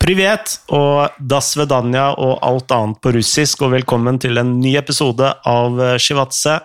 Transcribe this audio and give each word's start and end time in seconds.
Privet 0.00 0.54
og 0.72 1.12
das 1.20 1.52
vedanja 1.60 2.06
og 2.16 2.38
alt 2.46 2.72
annet 2.72 3.00
på 3.04 3.12
russisk, 3.12 3.66
og 3.66 3.74
velkommen 3.74 4.16
til 4.20 4.40
en 4.40 4.54
ny 4.62 4.72
episode 4.80 5.28
av 5.46 5.76
Shivatse 6.00 6.56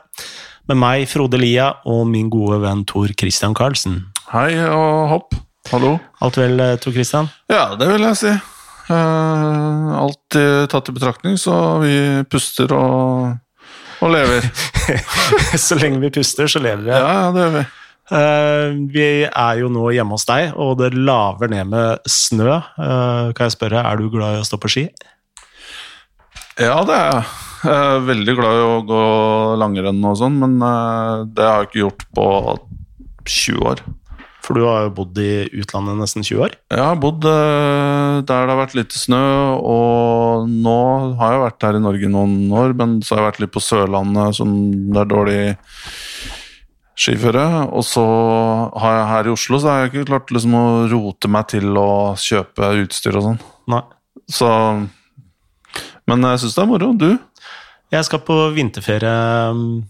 med 0.71 0.79
meg, 0.79 1.03
Frode 1.11 1.37
Lia, 1.41 1.73
og 1.83 2.05
min 2.07 2.29
gode 2.31 2.61
venn 2.63 2.85
Tor 2.87 3.11
Christian 3.19 3.53
Karlsen. 3.57 4.05
Hei 4.31 4.55
og 4.63 5.11
hopp. 5.11 5.35
Hallo. 5.73 5.97
Alt 6.23 6.39
vel, 6.39 6.63
Tor 6.79 6.95
Christian? 6.95 7.27
Ja, 7.51 7.73
det 7.75 7.91
vil 7.91 8.07
jeg 8.07 8.21
si. 8.23 8.33
Uh, 8.85 9.91
alt 9.99 10.37
tatt 10.71 10.91
i 10.91 10.95
betraktning, 10.95 11.35
så 11.41 11.81
vi 11.83 11.95
puster 12.31 12.71
og, 12.77 13.35
og 13.99 14.15
lever. 14.15 14.47
så 15.67 15.75
lenge 15.81 15.99
vi 16.07 16.13
puster, 16.21 16.47
så 16.47 16.63
lever 16.63 16.87
vi. 16.87 16.95
Ja, 16.95 17.33
det 17.35 17.49
gjør 17.49 17.57
vi. 17.59 17.65
Uh, 18.05 18.77
vi 18.93 19.25
er 19.25 19.57
jo 19.57 19.69
nå 19.73 19.87
hjemme 19.95 20.13
hos 20.13 20.27
deg, 20.29 20.53
og 20.61 20.77
det 20.77 20.91
laver 20.93 21.49
ned 21.49 21.71
med 21.71 22.05
snø. 22.09 22.59
Uh, 22.77 23.33
kan 23.33 23.47
jeg 23.47 23.55
spørre, 23.55 23.81
er 23.81 23.97
du 23.97 24.11
glad 24.13 24.37
i 24.37 24.43
å 24.43 24.45
stå 24.45 24.59
på 24.61 24.69
ski? 24.69 24.85
Ja, 26.61 26.77
det 26.85 26.95
er 26.95 27.09
jeg. 27.09 27.25
Jeg 27.65 27.73
er 27.81 28.03
veldig 28.05 28.33
glad 28.37 28.55
i 28.59 28.63
å 28.63 28.81
gå 28.85 29.03
langrenn 29.57 30.03
og 30.05 30.19
sånn, 30.19 30.35
men 30.37 30.59
det 31.33 31.47
har 31.47 31.63
jeg 31.63 31.69
ikke 31.71 31.81
gjort 31.81 32.03
på 32.13 32.27
20 33.25 33.69
år. 33.71 33.81
For 34.45 34.53
du 34.53 34.67
har 34.67 34.83
jo 34.85 34.91
bodd 34.99 35.17
i 35.17 35.47
utlandet 35.57 35.97
nesten 35.97 36.21
20 36.21 36.43
år? 36.45 36.53
Jeg 36.69 36.83
har 36.85 36.99
bodd 37.01 37.25
der 37.25 38.21
det 38.21 38.35
har 38.37 38.59
vært 38.59 38.75
lite 38.77 39.01
snø, 39.01 39.23
og 39.57 40.45
nå 40.45 40.77
har 41.17 41.33
jeg 41.33 41.43
vært 41.47 41.65
her 41.65 41.79
i 41.79 41.81
Norge 41.87 42.11
noen 42.13 42.53
år, 42.53 42.77
men 42.77 42.99
så 43.01 43.15
har 43.15 43.23
jeg 43.23 43.29
vært 43.31 43.41
litt 43.47 43.55
på 43.57 43.65
Sørlandet, 43.65 44.37
som 44.37 44.53
det 44.93 45.01
er 45.01 45.09
dårlig 45.09 45.41
skiføre. 46.99 47.45
Og 47.75 47.83
så 47.87 48.03
har 48.81 48.97
jeg 48.99 49.07
her 49.11 49.29
i 49.29 49.33
Oslo 49.35 49.59
så 49.61 49.71
har 49.71 49.83
jeg 49.83 49.91
ikke 49.93 50.09
klart 50.11 50.33
liksom 50.33 50.55
å 50.57 50.65
rote 50.91 51.31
meg 51.31 51.49
til 51.53 51.79
å 51.79 51.89
kjøpe 52.19 52.71
utstyr 52.83 53.19
og 53.19 53.29
sånn. 53.29 53.41
Nei. 53.71 53.81
Så 54.31 54.49
Men 56.09 56.21
jeg 56.25 56.43
syns 56.43 56.55
det 56.57 56.63
er 56.63 56.69
moro. 56.69 56.91
Du? 56.97 57.09
Jeg 57.93 58.05
skal 58.07 58.21
på 58.25 58.35
vinterferie 58.55 59.15
um, 59.51 59.83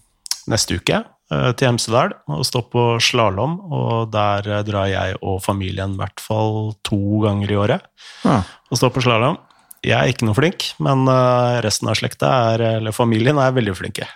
neste 0.51 0.77
uke 0.79 1.01
uh, 1.31 1.51
til 1.55 1.67
Hemsedal 1.69 2.13
og 2.31 2.45
stå 2.47 2.61
på 2.71 2.85
slalåm. 3.03 3.57
Og 3.71 4.11
der 4.13 4.47
drar 4.67 4.87
jeg 4.91 5.17
og 5.21 5.41
familien 5.43 5.95
i 5.95 5.99
hvert 6.01 6.23
fall 6.23 6.73
to 6.87 7.21
ganger 7.25 7.51
i 7.51 7.59
året 7.59 7.85
Ja. 8.25 8.41
og 8.71 8.79
står 8.79 8.95
på 8.95 9.03
slalåm. 9.05 9.37
Jeg 9.85 9.99
er 9.99 10.09
ikke 10.09 10.25
noe 10.25 10.37
flink, 10.37 10.71
men 10.81 11.03
uh, 11.05 11.61
resten 11.61 11.91
av 11.91 11.99
slekta, 11.99 12.31
er, 12.55 12.63
eller 12.79 12.95
familien, 12.95 13.37
er 13.37 13.53
veldig 13.53 13.75
flinke. 13.77 14.07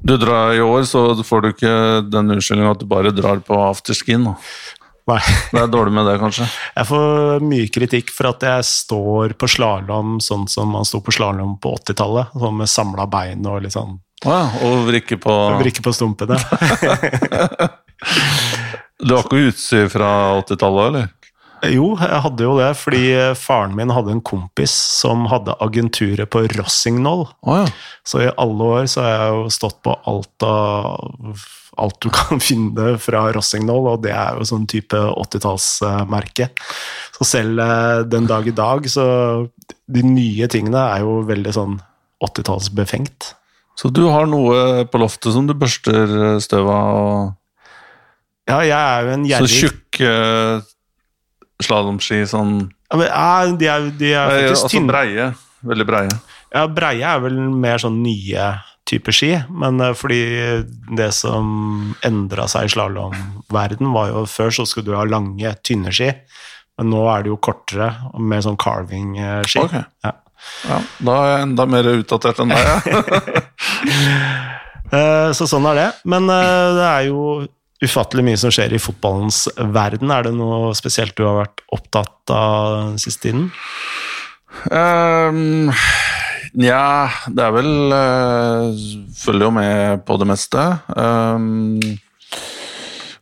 Du 0.00 0.16
drar 0.16 0.54
i 0.54 0.60
år, 0.62 0.84
så 0.86 1.10
får 1.26 1.40
du 1.42 1.48
ikke 1.52 1.72
den 2.06 2.34
unnskyldninga 2.36 2.74
at 2.76 2.82
du 2.82 2.86
bare 2.90 3.14
drar 3.14 3.40
på 3.44 3.58
afterskin. 3.66 4.28
Nei. 5.08 5.20
Det 5.52 5.60
er 5.62 5.70
dårlig 5.72 5.94
med 5.96 6.06
det, 6.06 6.18
kanskje. 6.20 6.46
Jeg 6.76 6.88
får 6.90 7.44
mye 7.48 7.70
kritikk 7.72 8.12
for 8.12 8.28
at 8.30 8.44
jeg 8.44 8.66
står 8.68 9.34
på 9.40 9.48
slalåm 9.48 10.18
sånn 10.24 10.44
som 10.52 10.68
man 10.76 10.84
sto 10.88 11.00
på 11.04 11.14
slalåm 11.16 11.56
på 11.62 11.72
80-tallet. 11.80 12.36
Sånn 12.36 12.60
med 12.60 12.70
samla 12.70 13.08
bein 13.10 13.48
og 13.48 13.64
litt 13.64 13.76
sånn 13.76 13.96
ja, 14.26 14.48
og 14.66 14.88
vrikke 14.88 15.14
på 15.22 15.34
Vrikke 15.60 15.84
på 15.84 15.94
stumpene. 15.94 16.38
Du 18.98 19.12
har 19.14 19.22
ikke 19.22 19.44
utstyr 19.46 19.86
fra 19.92 20.08
80-tallet, 20.40 20.88
eller? 20.88 21.04
Jo, 21.66 21.92
jeg 21.98 22.22
hadde 22.24 22.44
jo 22.44 22.56
det, 22.58 22.70
fordi 22.78 23.02
faren 23.38 23.74
min 23.76 23.92
hadde 23.94 24.12
en 24.14 24.24
kompis 24.24 24.72
som 24.72 25.26
hadde 25.32 25.56
agenturet 25.64 26.30
på 26.30 26.44
Rossignol. 26.54 27.26
Oh, 27.42 27.60
ja. 27.60 27.68
Så 28.06 28.22
i 28.22 28.32
alle 28.38 28.68
år 28.78 28.90
så 28.90 29.04
har 29.04 29.14
jeg 29.14 29.32
jo 29.36 29.54
stått 29.58 29.80
på 29.86 29.96
alt 30.08 30.46
av 30.46 31.46
alt 31.78 31.98
du 32.02 32.10
kan 32.14 32.42
finne 32.42 32.94
fra 33.02 33.26
Rossignol, 33.34 33.90
og 33.92 34.04
det 34.06 34.14
er 34.14 34.38
jo 34.38 34.46
sånn 34.48 34.66
type 34.70 34.98
80-tallsmerke. 34.98 36.50
Så 37.18 37.26
selv 37.28 37.62
eh, 37.62 38.04
den 38.10 38.28
dag 38.30 38.46
i 38.46 38.54
dag, 38.54 38.86
så 38.90 39.06
De 39.88 40.02
nye 40.04 40.46
tingene 40.52 40.80
er 40.92 41.00
jo 41.00 41.22
veldig 41.28 41.52
sånn 41.54 41.78
80-tallsbefengt. 42.24 43.32
Så 43.78 43.88
du 43.94 44.02
har 44.10 44.26
noe 44.28 44.84
på 44.90 45.00
loftet 45.00 45.32
som 45.32 45.46
du 45.48 45.54
børster 45.56 46.40
støv 46.42 46.68
av? 46.68 46.96
og 46.98 48.50
Ja, 48.50 48.58
jeg 48.66 48.74
er 48.74 49.06
jo 49.06 49.14
en 49.14 49.26
gjerrig 49.28 49.48
Så 49.48 49.68
tjukk 49.68 50.00
slalåmski 51.62 52.22
sånn 52.30 52.56
ja, 52.90 52.96
men, 52.96 53.06
ja, 53.08 53.46
De 53.58 53.66
er, 53.68 53.88
de 53.98 54.12
er 54.14 54.28
faktisk 54.30 54.50
Altså 54.54 54.68
tynne. 54.72 54.92
breie. 54.92 55.28
Veldig 55.68 55.86
breie. 55.88 56.18
Ja, 56.54 56.66
breie 56.72 57.04
er 57.14 57.20
vel 57.20 57.36
mer 57.52 57.78
sånn 57.82 57.98
nye 58.04 58.46
typer 58.88 59.12
ski, 59.12 59.32
men 59.52 59.80
eh, 59.84 59.92
fordi 59.98 60.20
det 60.96 61.10
som 61.12 61.90
endra 62.06 62.46
seg 62.48 62.64
i 62.68 62.72
slalåmverden, 62.72 63.90
var 63.92 64.08
jo 64.14 64.22
før 64.30 64.54
så 64.54 64.64
skulle 64.70 64.88
du 64.88 64.94
ha 64.96 65.04
lange, 65.04 65.50
tynne 65.66 65.92
ski, 65.92 66.08
men 66.78 66.88
nå 66.94 67.02
er 67.12 67.26
det 67.26 67.32
jo 67.34 67.36
kortere 67.42 67.90
og 68.14 68.22
mer 68.24 68.40
sånn 68.46 68.56
carving-ski. 68.56 69.60
Ok. 69.66 69.76
Ja. 70.06 70.14
Ja, 70.70 70.76
da 71.02 71.14
er 71.18 71.30
jeg 71.32 71.42
enda 71.48 71.64
mer 71.66 71.88
utdatert 71.98 72.38
enn 72.40 72.54
deg. 72.54 72.64
Ja. 72.64 73.22
Eh, 74.88 75.30
Så 75.36 75.44
sånn 75.44 75.66
er 75.68 75.74
det. 75.76 75.88
Men 76.08 76.30
eh, 76.32 76.68
det 76.78 76.84
er 76.88 77.02
jo 77.10 77.22
ufattelig 77.84 78.24
mye 78.26 78.38
som 78.40 78.52
skjer 78.54 78.74
i 78.74 78.82
fotballens 78.82 79.44
verden. 79.56 80.10
Er 80.10 80.26
det 80.26 80.34
noe 80.36 80.74
spesielt 80.78 81.16
du 81.18 81.24
har 81.26 81.44
vært 81.44 81.62
opptatt 81.74 82.34
av 82.34 82.74
den 82.90 83.02
siste 83.02 83.28
tiden? 83.28 83.48
Ehm, 84.74 85.70
Nja, 86.58 87.10
det 87.28 87.44
er 87.44 87.52
vel 87.52 87.92
uh, 87.92 88.72
Følger 89.18 89.46
jo 89.46 89.54
med 89.54 90.04
på 90.08 90.16
det 90.20 90.28
meste. 90.30 90.64
Um, 90.96 91.78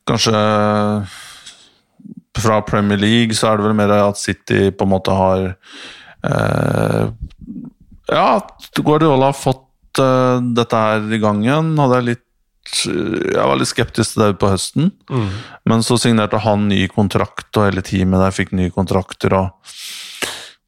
kanskje 0.06 0.40
fra 2.36 2.60
Premier 2.68 3.00
League 3.00 3.34
så 3.34 3.50
er 3.50 3.58
det 3.58 3.66
vel 3.66 3.76
mer 3.78 3.94
at 3.96 4.20
City 4.20 4.68
på 4.70 4.86
en 4.86 4.92
måte 4.92 5.14
har 5.16 5.46
uh, 6.22 7.04
Ja, 8.12 8.28
Guardiola 8.78 9.32
har 9.32 9.38
fått 9.38 10.00
uh, 10.00 10.38
dette 10.56 10.84
her 10.86 11.10
i 11.10 11.20
gang 11.22 11.42
igjen. 11.44 11.74
Hadde 11.80 12.00
jeg 12.00 12.08
litt 12.12 12.25
jeg 12.86 13.42
var 13.42 13.56
litt 13.58 13.70
skeptisk 13.70 14.14
til 14.14 14.24
det 14.24 14.38
på 14.40 14.50
høsten, 14.50 14.90
men 15.66 15.84
så 15.86 15.98
signerte 16.00 16.40
han 16.44 16.66
ny 16.70 16.86
kontrakt, 16.92 17.48
og 17.54 17.68
hele 17.68 17.84
teamet 17.86 18.24
der 18.24 18.34
fikk 18.34 18.52
nye 18.56 18.74
kontrakter. 18.74 19.36
og 19.38 19.54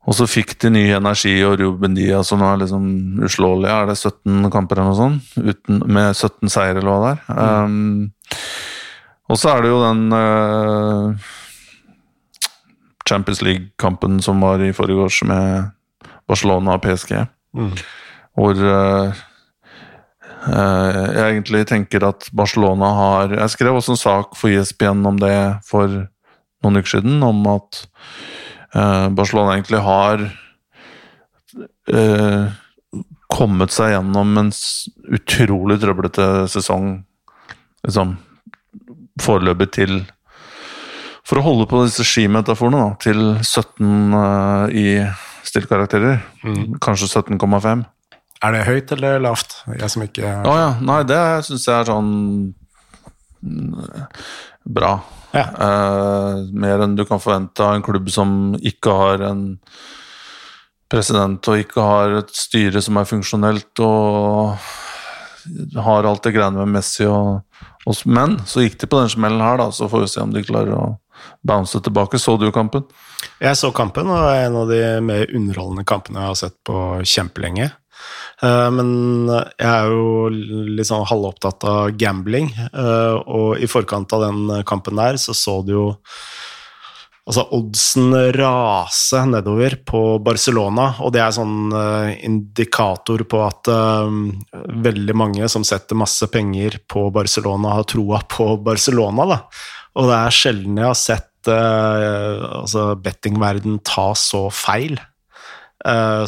og 0.08 0.16
så 0.16 0.24
fikk 0.24 0.54
de 0.62 0.70
ny 0.72 0.86
energi 0.96 1.34
og 1.44 1.58
Ruben 1.60 1.92
Diaz, 1.96 2.30
som 2.30 2.40
er 2.46 2.62
liksom 2.62 2.84
uslåelig. 3.26 3.68
Er 3.68 3.90
det 3.90 3.98
17 3.98 4.48
kamper 4.54 4.80
eller 4.80 4.94
noe 4.94 4.96
sånt? 4.96 5.34
Uten, 5.36 5.82
med 5.84 6.14
17 6.14 6.48
seier 6.48 6.80
eller 6.80 6.88
hva 6.88 7.00
det 7.02 7.10
er. 7.12 7.66
Um, 7.68 8.06
og 9.28 9.36
så 9.36 9.52
er 9.52 9.66
det 9.66 9.72
jo 9.74 9.82
den 9.82 10.16
uh, 10.16 11.28
Champions 13.04 13.44
League-kampen 13.44 14.16
som 14.24 14.40
var 14.40 14.64
i 14.64 14.72
forgårs 14.76 15.20
med 15.28 15.74
Barcelona 16.28 16.78
og 16.78 16.86
PSG. 16.86 17.12
Mm. 17.52 17.74
Hvor 18.38 18.64
uh, 18.64 19.20
jeg 20.46 21.24
egentlig 21.24 21.64
tenker 21.66 22.04
at 22.06 22.28
Barcelona 22.36 22.88
har 22.94 23.32
Jeg 23.34 23.50
skrev 23.56 23.74
også 23.74 23.96
en 23.96 24.00
sak 24.00 24.36
for 24.38 24.52
ISBN 24.52 25.00
om 25.08 25.18
det 25.18 25.34
for 25.66 25.90
noen 26.62 26.78
uker 26.78 26.92
siden, 26.98 27.18
om 27.26 27.42
at 27.50 27.82
Eh, 28.74 29.08
Barcelona 29.08 29.54
egentlig 29.56 29.80
har 29.80 30.22
eh, 31.92 32.56
kommet 33.32 33.72
seg 33.72 33.94
gjennom 33.94 34.36
en 34.40 34.52
utrolig 35.16 35.78
trøblete 35.80 36.28
sesong 36.52 36.98
liksom, 37.86 38.16
foreløpig 39.24 39.70
til 39.80 39.98
For 41.28 41.40
å 41.40 41.44
holde 41.44 41.66
på 41.68 41.82
disse 41.84 42.06
skimetaforene, 42.08 42.78
da, 42.80 42.92
til 43.04 43.18
17 43.42 44.14
eh, 44.16 44.76
i 44.80 44.86
stillkarakterer. 45.48 46.22
Kanskje 46.84 47.08
17,5. 47.08 47.82
Er 48.44 48.54
det 48.54 48.64
høyt 48.68 48.92
eller 48.94 49.22
lavt? 49.22 49.60
Jeg 49.66 49.90
som 49.90 50.04
ikke 50.04 50.32
Å 50.46 50.56
ja. 50.58 50.72
Nei, 50.84 51.02
det 51.08 51.20
syns 51.46 51.66
jeg 51.66 51.74
er 51.74 51.88
sånn 51.88 52.10
mm, 53.42 54.02
bra. 54.78 54.92
Ja. 55.34 55.46
Eh, 55.66 56.42
mer 56.54 56.84
enn 56.84 56.96
du 56.98 57.04
kan 57.08 57.22
forvente 57.22 57.64
av 57.64 57.76
en 57.76 57.84
klubb 57.84 58.10
som 58.14 58.54
ikke 58.58 58.94
har 58.94 59.24
en 59.28 59.42
president 60.88 61.50
og 61.50 61.64
ikke 61.64 61.84
har 61.84 62.14
et 62.22 62.30
styre 62.32 62.80
som 62.84 62.96
er 62.96 63.08
funksjonelt 63.08 63.82
og 63.84 64.54
har 65.76 66.08
alt 66.08 66.24
det 66.24 66.32
greiene 66.36 66.62
med 66.62 66.78
Messi 66.78 67.06
og, 67.08 67.42
og 67.88 68.00
Men 68.08 68.38
så 68.48 68.64
gikk 68.64 68.78
de 68.80 68.88
på 68.90 69.00
den 69.00 69.12
smellen 69.12 69.42
her, 69.42 69.58
da, 69.60 69.70
så 69.72 69.88
får 69.88 70.04
vi 70.04 70.10
se 70.12 70.24
om 70.24 70.32
de 70.34 70.44
klarer 70.44 70.74
å 70.76 70.86
bounce 71.42 71.80
tilbake. 71.80 72.18
Så 72.20 72.36
du 72.36 72.50
kampen? 72.52 72.84
Jeg 73.42 73.56
så 73.58 73.70
kampen, 73.74 74.10
og 74.12 74.28
en 74.28 74.58
av 74.60 74.68
de 74.70 74.80
mer 75.04 75.30
underholdende 75.34 75.86
kampene 75.88 76.20
jeg 76.20 76.32
har 76.32 76.40
sett 76.42 76.56
på 76.68 76.78
kjempelenge. 77.02 77.70
Eh, 78.42 78.68
Men 78.74 78.90
jeg 79.28 79.68
er 79.68 79.90
jo 79.90 80.28
litt 80.30 80.88
sånn 80.88 81.06
halvopptatt 81.08 81.66
av 81.68 81.96
gambling, 81.98 82.52
eh, 82.68 83.16
og 83.26 83.58
i 83.58 83.70
forkant 83.70 84.12
av 84.14 84.28
den 84.28 84.62
kampen 84.68 85.00
der 85.00 85.18
så 85.20 85.34
så 85.36 85.60
du 85.66 85.74
jo 85.78 85.88
Altså, 87.28 87.42
oddsen 87.52 88.14
rase 88.32 89.18
nedover 89.28 89.74
på 89.84 89.98
Barcelona, 90.24 90.94
og 91.04 91.10
det 91.12 91.20
er 91.20 91.34
sånn 91.36 91.74
eh, 91.76 92.14
indikator 92.24 93.20
på 93.28 93.42
at 93.44 93.68
veldig 93.68 95.12
mange 95.12 95.50
som 95.52 95.60
setter 95.60 96.00
masse 96.00 96.24
penger 96.32 96.78
på 96.88 97.10
Barcelona, 97.12 97.74
har 97.76 97.84
troa 97.84 98.22
på 98.24 98.56
Barcelona, 98.64 99.28
da. 99.28 99.38
Og 100.00 100.08
det 100.08 100.16
er 100.22 100.38
sjelden 100.38 100.80
jeg 100.80 100.88
har 100.88 100.96
sett 100.96 101.52
altså 101.52 102.96
bettingverden 102.96 103.76
ta 103.84 104.14
så 104.16 104.46
feil 104.48 104.96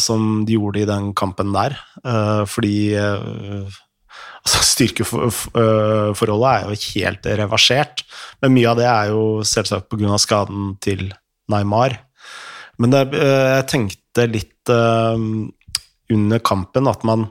som 0.00 0.44
de 0.46 0.54
gjorde 0.54 0.82
i 0.82 0.88
den 0.88 1.10
kampen 1.18 1.50
der. 1.54 1.74
Uh, 2.04 2.46
fordi 2.46 2.94
altså 2.94 4.62
styrkeforholdet 4.72 6.50
er 6.52 6.68
jo 6.68 6.78
helt 6.94 7.26
reversert. 7.42 8.04
Men 8.42 8.54
mye 8.54 8.70
av 8.70 8.78
det 8.78 8.88
er 8.90 9.10
jo 9.10 9.24
selvsagt 9.46 9.90
pga. 9.90 10.18
skaden 10.22 10.76
til 10.82 11.08
Neymar. 11.50 11.98
Men 12.80 12.94
det, 12.94 13.02
jeg 13.12 13.66
tenkte 13.68 14.30
litt 14.30 14.70
under 14.70 16.40
kampen 16.46 16.88
at 16.88 17.02
man 17.04 17.26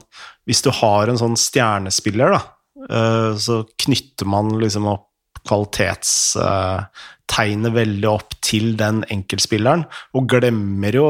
Hvis 0.46 0.62
du 0.62 0.70
har 0.70 1.08
en 1.08 1.18
sånn 1.18 1.34
stjernespiller, 1.38 2.36
da, 2.36 2.40
så 3.38 3.64
knytter 3.82 4.26
man 4.30 4.54
liksom 4.60 4.86
opp 4.90 5.09
kvalitetstegnet 5.48 7.74
veldig 7.74 8.08
opp 8.10 8.34
til 8.44 8.76
den 8.78 9.04
enkeltspilleren, 9.12 9.84
og 10.16 10.28
glemmer 10.30 10.96
jo 10.96 11.06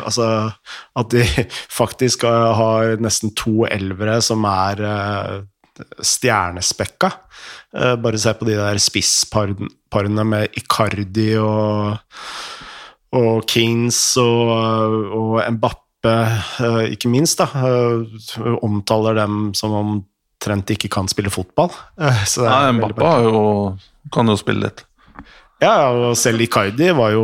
altså, 0.00 0.50
at 0.98 1.10
de 1.14 1.24
faktisk 1.80 2.22
har 2.28 2.96
nesten 3.02 3.30
to 3.38 3.66
elvere 3.68 4.22
som 4.24 4.44
er 4.50 4.76
uh, 4.84 5.34
stjernespekka. 5.98 7.10
Uh, 7.74 7.94
bare 8.00 8.18
se 8.20 8.32
på 8.38 8.44
de 8.48 8.56
der 8.58 8.78
spissparene 8.82 10.24
med 10.28 10.44
Icardi 10.60 11.30
og, 11.40 11.96
og 13.14 13.46
Kings 13.50 14.00
og, 14.22 14.50
og 15.18 15.32
Mbappe, 15.56 16.16
uh, 16.60 16.84
ikke 16.90 17.12
minst, 17.12 17.38
da, 17.40 17.46
omtaler 18.62 19.14
dem 19.24 19.34
som 19.56 19.70
om 19.80 19.90
omtrent 20.44 20.72
ikke 20.74 20.90
kan 20.92 21.08
spille 21.08 21.32
fotball. 21.32 21.72
Nei, 21.96 22.72
Mbappa 22.76 23.12
kan 24.12 24.28
jo 24.28 24.36
spille 24.36 24.68
litt. 24.68 24.84
Ja, 25.62 25.88
og 25.88 26.16
selv 26.18 26.42
Icardi 26.44 26.90
var 26.92 27.14
jo 27.14 27.22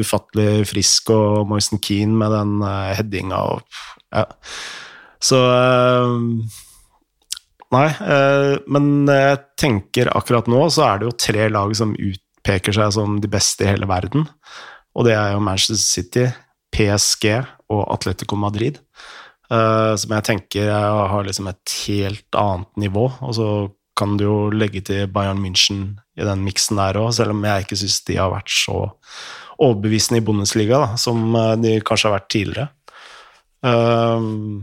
ufattelig 0.00 0.66
frisk, 0.70 1.12
og 1.14 1.46
Moisen 1.50 1.78
Keane 1.78 2.16
med 2.18 2.32
den 2.34 2.56
uh, 2.64 2.94
headinga 2.98 3.44
og 3.54 3.84
Ja. 4.08 4.24
Så 5.20 5.36
uh, 5.36 6.14
Nei, 7.68 7.88
men 8.72 8.84
jeg 9.12 9.40
tenker 9.60 10.08
akkurat 10.16 10.46
nå 10.48 10.62
så 10.72 10.86
er 10.86 11.00
det 11.02 11.04
jo 11.10 11.16
tre 11.20 11.50
lag 11.52 11.74
som 11.76 11.90
utpeker 11.92 12.72
seg 12.72 12.94
som 12.96 13.18
de 13.20 13.28
beste 13.28 13.66
i 13.66 13.68
hele 13.68 13.84
verden. 13.90 14.24
Og 14.96 15.04
det 15.04 15.12
er 15.12 15.34
jo 15.34 15.42
Manchester 15.44 15.76
City, 15.76 16.24
PSG 16.72 17.26
og 17.68 17.82
Atletico 17.92 18.38
Madrid. 18.40 18.80
Uh, 19.48 19.96
som 19.96 20.12
jeg 20.12 20.26
tenker 20.28 20.68
har 20.68 21.24
liksom 21.24 21.46
et 21.48 21.74
helt 21.86 22.36
annet 22.36 22.80
nivå. 22.84 23.06
Og 23.24 23.34
så 23.36 23.48
kan 23.98 24.18
du 24.18 24.26
jo 24.26 24.36
legge 24.52 24.82
til 24.84 25.08
Bayern 25.10 25.40
München 25.42 25.98
i 26.18 26.26
den 26.26 26.44
miksen 26.44 26.78
der 26.78 26.98
òg, 27.00 27.10
selv 27.16 27.34
om 27.34 27.46
jeg 27.46 27.64
ikke 27.64 27.78
syns 27.80 28.02
de 28.06 28.18
har 28.20 28.30
vært 28.30 28.52
så 28.52 28.82
overbevisende 29.58 30.20
i 30.20 30.26
Bundesliga 30.26 30.78
da, 30.84 30.98
som 31.00 31.32
eh, 31.34 31.56
de 31.58 31.72
kanskje 31.82 32.06
har 32.06 32.14
vært 32.14 32.28
tidligere. 32.30 32.68
Uh, 33.66 34.62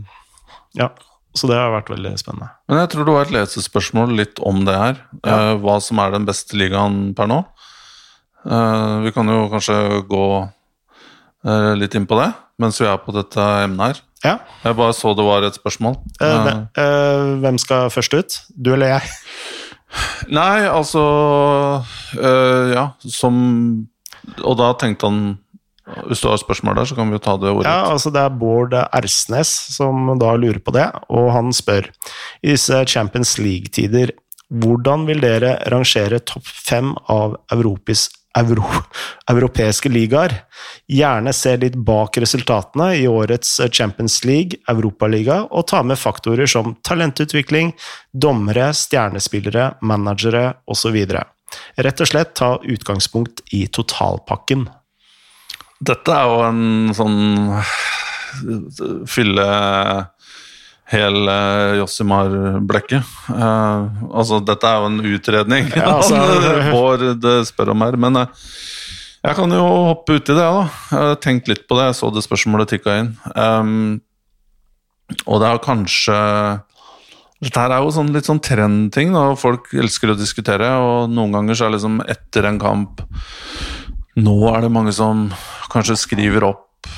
ja, 0.78 0.88
så 1.36 1.50
det 1.50 1.58
har 1.58 1.74
vært 1.74 1.92
veldig 1.92 2.14
spennende. 2.22 2.48
Men 2.70 2.80
jeg 2.80 2.92
tror 2.94 3.04
det 3.04 3.16
var 3.18 3.26
et 3.26 3.34
lesespørsmål 3.36 4.16
litt 4.16 4.40
om 4.40 4.62
det 4.64 4.78
her. 4.80 5.02
Ja. 5.20 5.36
Hva 5.60 5.76
som 5.84 6.00
er 6.00 6.14
den 6.14 6.24
beste 6.28 6.56
ligaen 6.56 7.10
per 7.16 7.28
nå. 7.28 7.42
vi 9.04 9.12
kan 9.12 9.28
jo 9.28 9.48
kanskje 9.52 9.76
gå 10.08 10.26
litt 11.76 11.96
inn 11.98 12.08
på 12.08 12.16
det 12.22 12.30
mens 12.62 12.80
vi 12.80 12.88
er 12.88 13.00
på 13.02 13.12
dette 13.12 13.42
emnet 13.66 13.90
her. 13.90 14.00
Ja. 14.26 14.36
Jeg 14.64 14.78
bare 14.78 14.94
så 14.96 15.14
det 15.16 15.24
var 15.26 15.46
et 15.46 15.56
spørsmål. 15.58 15.96
Uh, 16.20 16.50
uh, 16.78 17.36
hvem 17.42 17.58
skal 17.62 17.90
først 17.94 18.16
ut? 18.16 18.38
Du 18.52 18.72
eller 18.74 18.96
jeg? 18.96 19.14
Nei, 20.34 20.66
altså 20.66 21.02
uh, 22.18 22.64
Ja, 22.72 22.88
som 23.06 23.36
Og 24.42 24.56
da 24.58 24.72
tenkte 24.80 25.08
han 25.08 25.20
Hvis 26.10 26.24
du 26.24 26.26
har 26.28 26.40
spørsmål 26.42 26.80
der, 26.80 26.88
så 26.90 26.98
kan 26.98 27.08
vi 27.08 27.16
jo 27.16 27.22
ta 27.22 27.36
det 27.38 27.52
ordet. 27.52 27.70
Ja, 27.70 27.92
altså 27.94 28.10
Det 28.10 28.20
er 28.20 28.34
Bård 28.34 28.74
Ersnes 28.74 29.52
som 29.76 30.10
da 30.18 30.34
lurer 30.34 30.58
på 30.58 30.74
det, 30.74 30.88
og 31.08 31.30
han 31.32 31.54
spør 31.54 31.86
I 32.42 32.56
disse 32.56 32.82
Champions 32.90 33.36
League-tider, 33.38 34.10
hvordan 34.50 35.06
vil 35.06 35.22
dere 35.22 35.56
rangere 35.70 36.18
topp 36.26 36.46
fem 36.46 36.92
av 37.12 37.38
Europis 37.54 38.08
euro, 38.36 38.64
europeiske 39.30 39.90
ligaer. 39.92 40.34
Gjerne 40.90 41.32
se 41.36 41.56
litt 41.60 41.76
bak 41.88 42.18
resultatene 42.22 42.92
i 43.00 43.06
årets 43.10 43.58
Champions 43.72 44.22
League, 44.24 44.60
Europaliga, 44.70 45.42
og 45.50 45.68
ta 45.72 45.82
med 45.86 46.00
faktorer 46.00 46.50
som 46.50 46.76
talentutvikling, 46.86 47.74
dommere, 48.12 48.70
stjernespillere, 48.76 49.72
managere 49.82 50.48
osv. 50.70 50.98
Rett 51.76 52.02
og 52.02 52.10
slett 52.10 52.34
ta 52.38 52.56
utgangspunkt 52.62 53.44
i 53.56 53.66
totalpakken. 53.72 54.66
Dette 55.86 56.12
er 56.12 56.30
jo 56.30 56.42
en 56.46 56.94
sånn 56.96 57.18
fylle 59.08 59.46
hel 60.92 61.16
uh, 61.26 61.76
Jossimar-blekket. 61.80 63.14
Uh, 63.30 63.90
altså, 64.14 64.38
dette 64.46 64.70
er 64.70 64.80
jo 64.80 64.90
en 64.90 65.00
utredning 65.02 65.70
ja, 65.74 65.96
altså, 65.96 66.20
Bård 66.74 67.06
det 67.22 67.40
spør 67.50 67.74
om 67.74 67.82
her. 67.86 67.98
Men 68.00 68.22
uh, 68.22 68.46
jeg 69.26 69.38
kan 69.38 69.56
jo 69.56 69.64
hoppe 69.90 70.20
uti 70.20 70.30
det, 70.30 70.42
da. 70.42 70.66
Jeg 70.92 71.10
har 71.10 71.20
tenkt 71.22 71.50
litt 71.50 71.66
på 71.66 71.78
det. 71.78 71.90
Jeg 71.90 71.98
så 71.98 72.12
det 72.14 72.22
spørsmålet 72.26 72.76
tikka 72.76 73.00
inn. 73.02 73.12
Um, 73.34 73.98
og 75.26 75.42
det 75.42 75.50
er 75.50 75.62
kanskje 75.62 76.16
Dette 77.36 77.62
her 77.62 77.70
er 77.76 77.84
jo 77.84 77.92
sånn, 77.94 78.10
litt 78.14 78.26
sånn 78.26 78.42
trendting. 78.42 79.12
da, 79.14 79.28
Folk 79.38 79.72
elsker 79.76 80.14
å 80.14 80.18
diskutere, 80.18 80.70
og 80.82 81.12
noen 81.12 81.34
ganger 81.34 81.58
så 81.58 81.66
er 81.66 81.74
det 81.74 81.78
liksom 81.80 82.00
etter 82.06 82.48
en 82.48 82.58
kamp 82.62 83.02
Nå 84.16 84.36
er 84.48 84.64
det 84.64 84.72
mange 84.72 84.94
som 84.96 85.26
kanskje 85.68 85.98
skriver 86.00 86.46
opp 86.48 86.88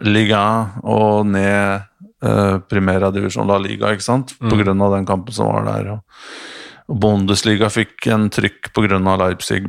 liga 0.00 0.40
og 0.88 1.26
ned 1.28 1.91
uh, 2.24 2.58
Primera 2.68 3.10
Divisjon 3.14 3.48
La 3.48 3.58
Liga, 3.62 3.92
ikke 3.92 4.06
sant? 4.06 4.34
På 4.38 4.54
mm. 4.56 4.82
av 4.82 4.96
den 4.96 5.06
kampen 5.08 5.34
som 5.34 5.50
var 5.50 5.66
der. 5.68 5.94
Og, 5.96 6.02
Bundesliga 7.02 7.70
fikk 7.72 8.08
en 8.12 8.28
trykk 8.32 8.72
av 8.76 9.20
Leipzig. 9.20 9.62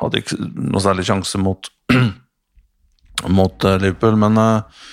Hadde 0.00 0.22
ikke 0.22 0.38
noe 0.40 0.80
særlig 0.80 1.04
sjanse 1.08 1.40
mot, 1.42 1.68
mot 3.38 3.66
uh, 3.66 3.78
Liverpool, 3.82 4.16
men 4.16 4.38
uh, 4.38 4.84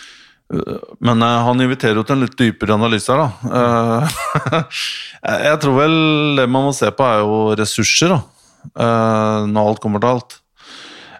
men 1.01 1.21
han 1.23 1.61
inviterer 1.63 1.97
jo 1.97 2.03
til 2.05 2.13
en 2.13 2.25
litt 2.27 2.35
dypere 2.37 2.75
analyse 2.75 3.09
her, 3.09 3.23
da. 3.23 4.59
Jeg 5.47 5.61
tror 5.63 5.77
vel 5.79 5.95
det 6.37 6.45
man 6.51 6.67
må 6.67 6.73
se 6.77 6.91
på, 6.93 7.07
er 7.07 7.23
jo 7.23 7.55
ressurser, 7.57 8.13
da. 8.13 8.19
Når 9.49 9.69
alt 9.71 9.81
kommer 9.81 10.03
til 10.03 10.11
alt. 10.11 10.35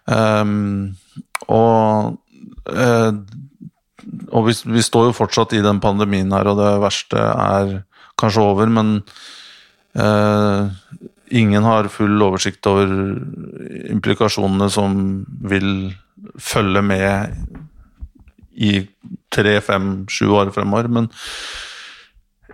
Um, 0.05 0.91
og 1.47 2.19
og 4.31 4.47
vi, 4.47 4.55
vi, 4.75 4.83
står 4.83 5.09
jo 5.09 5.17
fortsatt 5.17 5.55
i 5.57 5.63
den 5.63 5.79
pandemien 5.83 6.31
her, 6.35 6.49
og 6.51 6.59
det 6.59 6.71
verste 6.83 7.19
er 7.19 7.73
kanskje 8.19 8.45
over, 8.45 8.71
men 8.71 8.95
eh, 9.97 10.71
ingen 11.33 11.65
har 11.65 11.91
full 11.93 12.21
oversikt 12.25 12.67
over 12.69 12.89
implikasjonene 13.93 14.69
som 14.73 14.97
vil 15.43 15.93
følge 16.39 16.83
med 16.85 17.37
i 18.53 18.73
tre, 19.33 19.57
fem, 19.65 20.03
sju 20.11 20.27
år 20.37 20.53
fremover. 20.53 20.89
Men 20.91 21.09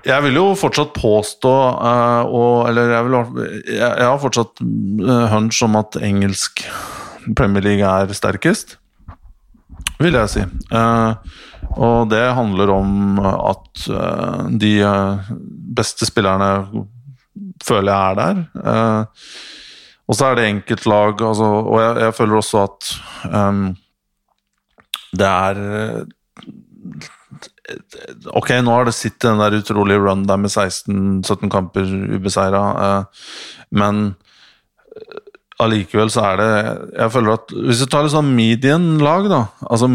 jeg 0.05 0.23
vil 0.23 0.39
jo 0.39 0.45
fortsatt 0.59 0.93
påstå, 0.95 1.55
eh, 1.91 2.21
og, 2.29 2.69
eller 2.69 2.93
jeg, 2.95 3.07
vil, 3.07 3.17
jeg, 3.65 3.79
jeg, 3.81 4.05
har 4.07 4.21
fortsatt 4.21 4.63
hunch 5.33 5.63
om 5.67 5.79
at 5.81 5.99
engelsk 6.03 6.63
Premier 7.35 7.65
League 7.65 7.85
er 7.85 8.15
sterkest 8.15 8.77
vil 9.99 10.15
jeg 10.15 10.31
si. 10.31 10.43
Uh, 10.71 11.11
og 11.79 12.09
det 12.11 12.23
handler 12.37 12.71
om 12.73 13.19
at 13.23 13.83
uh, 13.91 14.45
de 14.61 14.73
uh, 14.85 15.31
beste 15.75 16.07
spillerne 16.07 16.51
føler 17.63 17.91
jeg 17.91 18.11
er 18.11 18.15
der. 18.19 18.37
og 20.07 20.15
så 20.15 20.25
er 20.25 20.37
det 20.39 20.45
enkeltlag, 20.47 21.21
altså, 21.21 21.43
og 21.43 21.81
jeg, 21.81 21.97
jeg, 22.05 22.13
føler 22.15 22.39
også 22.39 22.61
at 22.63 22.87
um, 23.35 23.65
det 25.19 25.27
er 25.27 25.59
Ok, 28.33 28.49
nå 28.63 28.73
har 28.73 28.87
det 28.87 28.95
sittet 28.97 29.27
den 29.27 29.41
der 29.43 29.59
utrolige 29.59 30.01
run 30.01 30.23
der 30.25 30.39
med 30.41 30.49
16-17 30.49 31.51
kamper 31.53 31.91
ubeseira, 32.15 32.63
men 33.69 34.15
allikevel 35.59 36.11
så 36.13 36.23
er 36.29 36.39
det 36.39 36.51
Jeg 36.95 37.11
føler 37.13 37.35
at 37.35 37.53
Hvis 37.67 37.81
du 37.83 37.89
tar 37.91 38.05
litt 38.05 38.13
sånn 38.15 38.31
median-lag, 38.35 39.27
da 39.31 39.41
altså 39.67 39.89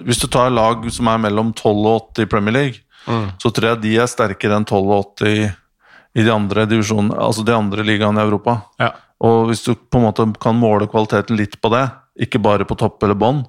Hvis 0.00 0.22
du 0.22 0.26
tar 0.32 0.54
lag 0.54 0.86
som 0.94 1.10
er 1.12 1.22
mellom 1.26 1.52
12 1.52 1.72
og 1.74 2.12
80 2.16 2.26
i 2.26 2.30
Premier 2.32 2.56
League, 2.56 2.82
mm. 3.06 3.26
så 3.42 3.52
tror 3.52 3.74
jeg 3.74 3.82
de 3.84 3.94
er 4.02 4.10
sterkere 4.10 4.58
enn 4.58 4.68
12 4.68 4.80
og 4.84 5.14
80 5.20 5.54
i 6.16 6.24
de 6.24 6.32
andre 6.32 6.64
divisjonene, 6.64 7.16
altså 7.20 7.44
de 7.44 7.52
andre 7.52 7.84
ligaene 7.84 8.22
i 8.22 8.24
Europa. 8.24 8.54
Ja. 8.80 8.94
Og 9.26 9.50
hvis 9.50 9.64
du 9.66 9.74
på 9.76 10.00
en 10.00 10.06
måte 10.06 10.24
kan 10.40 10.56
måle 10.56 10.88
kvaliteten 10.88 11.36
litt 11.36 11.58
på 11.60 11.68
det, 11.72 11.84
ikke 12.24 12.40
bare 12.40 12.64
på 12.68 12.76
topp 12.80 13.04
eller 13.04 13.18
bånn, 13.20 13.42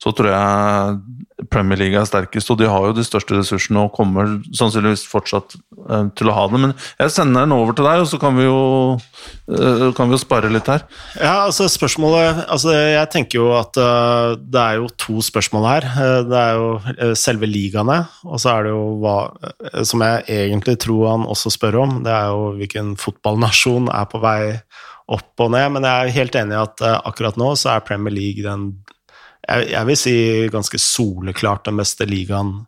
så 0.00 0.12
tror 0.14 0.30
jeg 0.30 1.20
Premier 1.50 1.78
League 1.78 1.96
er 1.96 2.08
sterkest, 2.08 2.50
og 2.52 2.58
de 2.60 2.68
har 2.68 2.84
jo 2.86 2.96
de 2.96 3.04
største 3.06 3.36
ressursene 3.36 3.84
og 3.86 3.94
kommer 3.96 4.36
sannsynligvis 4.56 5.06
fortsatt 5.08 5.56
uh, 5.88 6.10
til 6.16 6.30
å 6.30 6.34
ha 6.36 6.44
det. 6.50 6.60
Men 6.62 6.74
jeg 7.00 7.14
sender 7.14 7.46
den 7.46 7.54
over 7.56 7.76
til 7.76 7.88
deg, 7.88 8.02
og 8.02 8.08
så 8.10 8.20
kan 8.20 8.36
vi 8.36 8.44
jo, 8.46 8.60
uh, 8.98 9.86
kan 9.96 10.10
vi 10.10 10.16
jo 10.16 10.20
spare 10.20 10.52
litt 10.52 10.68
her. 10.70 10.84
Ja, 11.16 11.46
altså 11.46 11.68
spørsmålet 11.70 12.44
altså 12.50 12.74
Jeg 12.74 13.08
tenker 13.12 13.40
jo 13.40 13.48
at 13.56 13.80
uh, 13.80 14.36
det 14.36 14.60
er 14.60 14.80
jo 14.80 14.90
to 15.00 15.24
spørsmål 15.24 15.68
her. 15.70 15.88
det 16.28 16.42
er 16.42 16.60
jo 16.60 17.16
selve 17.18 17.48
ligaene, 17.48 18.02
og 18.26 18.42
så 18.42 18.54
er 18.54 18.68
det 18.68 18.74
jo 18.74 18.84
hva 19.00 19.16
Som 19.86 20.04
jeg 20.04 20.24
egentlig 20.28 20.76
tror 20.82 21.08
han 21.12 21.26
også 21.28 21.52
spør 21.54 21.82
om, 21.84 21.98
det 22.04 22.12
er 22.12 22.30
jo 22.30 22.54
hvilken 22.60 22.94
fotballnasjon 23.00 23.90
er 23.92 24.06
på 24.10 24.20
vei 24.22 24.40
opp 25.10 25.42
og 25.42 25.50
ned. 25.54 25.72
Men 25.74 25.86
jeg 25.86 26.06
er 26.06 26.16
helt 26.20 26.38
enig 26.38 26.56
i 26.56 26.62
at 26.62 26.82
akkurat 27.00 27.38
nå 27.40 27.52
så 27.58 27.74
er 27.74 27.86
Premier 27.86 28.14
League 28.14 28.44
den 28.44 28.70
jeg, 29.50 29.70
jeg, 29.72 29.86
vil 29.88 29.98
si 29.98 30.16
ganske 30.52 30.80
soleklart 30.80 31.66
den 31.68 31.80
beste 31.80 32.06
ligaen 32.08 32.60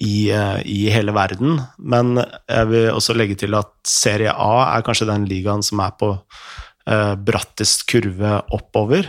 i, 0.00 0.30
eh, 0.34 0.58
i, 0.64 0.80
hele 0.92 1.14
verden. 1.16 1.60
Men 1.78 2.18
jeg 2.20 2.70
vil 2.70 2.90
også 2.92 3.16
legge 3.16 3.38
til 3.40 3.56
at 3.58 3.72
Serie 3.86 4.32
A 4.32 4.76
er 4.76 4.84
kanskje 4.86 5.10
den 5.10 5.28
ligaen 5.30 5.64
som 5.66 5.82
er 5.84 5.94
på 6.00 6.12
eh, 6.16 7.14
brattest 7.14 7.86
kurve 7.90 8.40
oppover. 8.56 9.08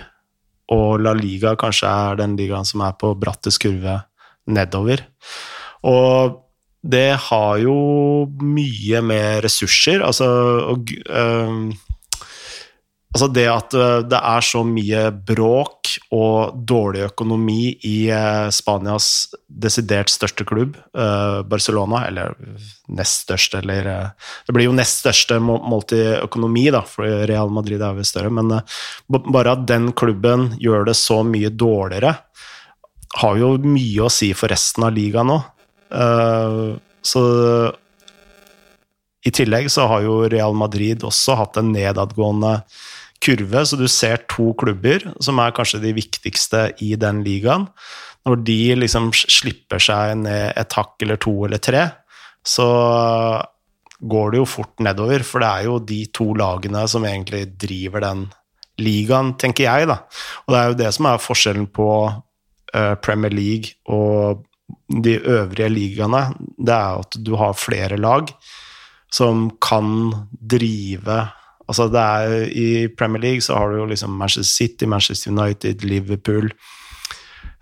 Og 0.71 1.01
La 1.03 1.13
Liga 1.17 1.57
kanskje 1.59 1.89
er 1.89 2.21
den 2.21 2.37
ligaen 2.39 2.67
som 2.67 2.83
er 2.85 2.95
på 2.99 3.11
brattest 3.19 3.59
kurve 3.63 3.99
nedover. 4.51 5.03
Og 5.87 6.37
det 6.81 7.13
har 7.29 7.57
jo 7.61 7.75
mye 8.41 9.01
med 9.05 9.43
ressurser 9.45 10.01
Altså 10.01 10.25
og, 10.73 10.89
øh, 10.89 11.69
Altså 13.11 13.27
det 13.27 13.43
at 13.51 13.73
eh, 13.75 13.97
det 14.07 14.19
er 14.23 14.45
så 14.45 14.61
mye 14.63 15.01
bråk 15.27 15.89
og 16.15 16.55
dårlig 16.67 17.03
økonomi 17.09 17.73
i 17.87 17.95
eh, 18.07 18.47
Spanias 18.55 19.33
desidert 19.51 20.11
største 20.13 20.45
klubb, 20.47 20.77
eh, 20.95 21.41
Barcelona, 21.51 22.05
eller 22.07 22.37
nest 22.87 23.25
største, 23.25 23.59
eller 23.59 24.13
Det 24.47 24.55
blir 24.55 24.69
jo 24.69 24.75
nest 24.77 25.03
største 25.03 25.41
målt 25.43 25.91
i 25.97 25.99
økonomi, 26.21 26.69
da, 26.71 26.85
for 26.87 27.27
Real 27.27 27.51
Madrid 27.51 27.83
er 27.83 27.99
jo 27.99 28.07
større, 28.07 28.31
men 28.31 28.61
bare 29.11 29.57
at 29.57 29.67
den 29.67 29.91
klubben 29.91 30.53
gjør 30.61 30.87
det 30.87 30.95
så 30.95 31.19
mye 31.27 31.51
dårligere, 31.51 32.15
har 33.19 33.35
jo 33.41 33.57
mye 33.59 34.07
å 34.07 34.11
si 34.11 34.31
for 34.31 34.51
resten 34.53 34.87
av 34.87 34.95
ligaen 34.95 35.27
nå. 35.27 35.37
Så 37.03 37.21
i 39.27 39.33
tillegg 39.35 39.67
så 39.71 39.89
har 39.91 40.05
jo 40.05 40.21
Real 40.31 40.55
Madrid 40.55 41.03
også 41.03 41.35
hatt 41.41 41.59
en 41.59 41.73
nedadgående 41.75 42.61
kurve, 43.21 43.63
så 43.65 43.77
du 43.79 43.87
ser 43.91 44.25
to 44.31 44.51
klubber 44.59 45.03
som 45.23 45.39
er 45.41 45.53
kanskje 45.55 45.81
de 45.83 45.93
viktigste 45.97 46.67
i 46.83 46.93
den 46.99 47.21
ligaen. 47.25 47.67
Når 48.27 48.43
de 48.45 48.59
liksom 48.77 49.09
slipper 49.13 49.81
seg 49.81 50.19
ned 50.23 50.53
et 50.59 50.77
hakk 50.77 51.01
eller 51.05 51.21
to 51.21 51.33
eller 51.47 51.61
tre, 51.61 51.87
så 52.45 52.67
går 54.01 54.31
det 54.33 54.41
jo 54.41 54.49
fort 54.49 54.81
nedover, 54.81 55.23
for 55.25 55.43
det 55.43 55.49
er 55.49 55.67
jo 55.69 55.79
de 55.85 55.99
to 56.13 56.31
lagene 56.37 56.85
som 56.89 57.05
egentlig 57.05 57.45
driver 57.61 58.01
den 58.05 58.25
ligaen, 58.81 59.35
tenker 59.37 59.67
jeg, 59.67 59.89
da. 59.91 59.99
Og 60.45 60.53
det 60.53 60.61
er 60.61 60.71
jo 60.71 60.79
det 60.79 60.93
som 60.95 61.09
er 61.09 61.21
forskjellen 61.21 61.67
på 61.73 61.89
uh, 62.09 62.95
Premier 63.03 63.33
League 63.33 63.75
og 63.93 64.47
de 64.89 65.17
øvrige 65.19 65.69
ligaene, 65.69 66.23
det 66.57 66.73
er 66.73 67.03
at 67.03 67.19
du 67.21 67.35
har 67.37 67.57
flere 67.59 67.99
lag 67.99 68.31
som 69.11 69.49
kan 69.61 70.11
drive 70.31 71.19
Altså 71.71 71.87
det 71.87 72.01
er, 72.03 72.45
I 72.51 72.69
Premier 72.99 73.23
League 73.23 73.45
så 73.45 73.55
har 73.55 73.71
du 73.71 73.79
jo 73.79 73.87
liksom 73.87 74.17
Manchester 74.19 74.65
City, 74.65 74.89
Manchester 74.91 75.31
United, 75.31 75.85
Liverpool, 75.87 76.51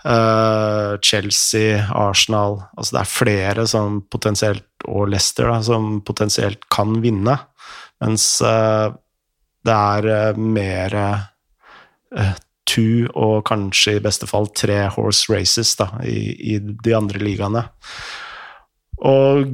uh, 0.01 0.97
Chelsea, 1.05 1.77
Arsenal 1.93 2.57
Altså 2.73 2.95
det 2.95 3.03
er 3.03 3.13
flere 3.13 3.67
som 3.69 4.01
potensielt, 4.09 4.65
og 4.87 5.11
Leicester, 5.13 5.51
da, 5.51 5.61
som 5.61 5.99
potensielt 6.07 6.65
kan 6.73 6.97
vinne. 7.03 7.37
Mens 8.01 8.25
uh, 8.41 8.89
det 9.67 9.75
er 9.77 10.09
uh, 10.33 10.39
mer 10.39 10.97
to 12.69 12.85
og 13.17 13.43
kanskje 13.49 13.97
i 13.97 14.03
beste 14.03 14.27
fall 14.29 14.49
tre 14.57 14.87
horse 14.93 15.29
races 15.29 15.75
da, 15.77 15.91
i, 16.01 16.33
i 16.55 16.59
de 16.59 16.95
andre 16.97 17.21
ligaene. 17.21 17.67
Og 19.05 19.45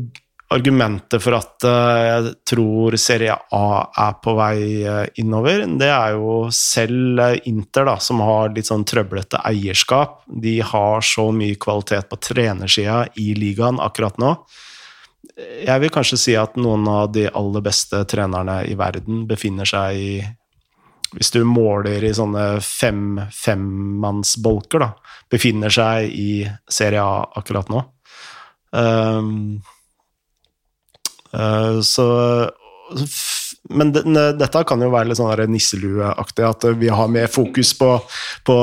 argumentet 0.53 1.23
for 1.23 1.35
at 1.37 1.65
eh, 1.65 2.01
jeg 2.05 2.33
tror 2.51 2.97
Serie 3.01 3.33
A 3.55 3.67
er 4.05 4.13
på 4.21 4.35
vei 4.37 4.59
eh, 4.85 5.07
innover, 5.21 5.65
det 5.79 5.89
er 5.89 6.13
jo 6.19 6.51
selv 6.53 7.21
eh, 7.23 7.39
Inter, 7.49 7.87
da, 7.89 7.97
som 8.01 8.21
har 8.25 8.53
litt 8.53 8.69
sånn 8.69 8.85
trøblete 8.87 9.41
eierskap. 9.47 10.21
De 10.29 10.59
har 10.61 11.05
så 11.05 11.31
mye 11.35 11.57
kvalitet 11.61 12.09
på 12.11 12.21
trenersida 12.21 13.03
i 13.21 13.33
ligaen 13.37 13.81
akkurat 13.81 14.21
nå. 14.21 14.35
Jeg 15.35 15.81
vil 15.81 15.91
kanskje 15.91 16.21
si 16.21 16.35
at 16.39 16.55
noen 16.61 16.85
av 16.87 17.09
de 17.15 17.25
aller 17.27 17.63
beste 17.65 18.05
trenerne 18.07 18.61
i 18.69 18.75
verden 18.79 19.25
befinner 19.27 19.67
seg 19.67 19.99
i 19.99 20.09
Hvis 21.15 21.31
du 21.31 21.43
måler 21.47 22.03
i 22.03 22.13
sånne 22.13 22.59
fem, 22.61 23.19
femmannsbolker, 23.31 24.83
da, 24.83 24.89
befinner 25.31 25.71
seg 25.71 26.11
i 26.11 26.43
Serie 26.67 27.01
A 27.01 27.21
akkurat 27.39 27.69
nå. 27.71 27.83
Um, 28.75 29.61
så 31.85 32.05
men 33.73 33.89
dette 33.95 34.61
kan 34.67 34.81
jo 34.83 34.91
være 34.93 35.09
litt 35.09 35.17
sånn 35.17 35.49
nisselueaktig, 35.49 36.43
at 36.45 36.65
vi 36.77 36.89
har 36.93 37.09
mer 37.09 37.29
fokus 37.31 37.73
på, 37.77 37.89
på, 38.45 38.57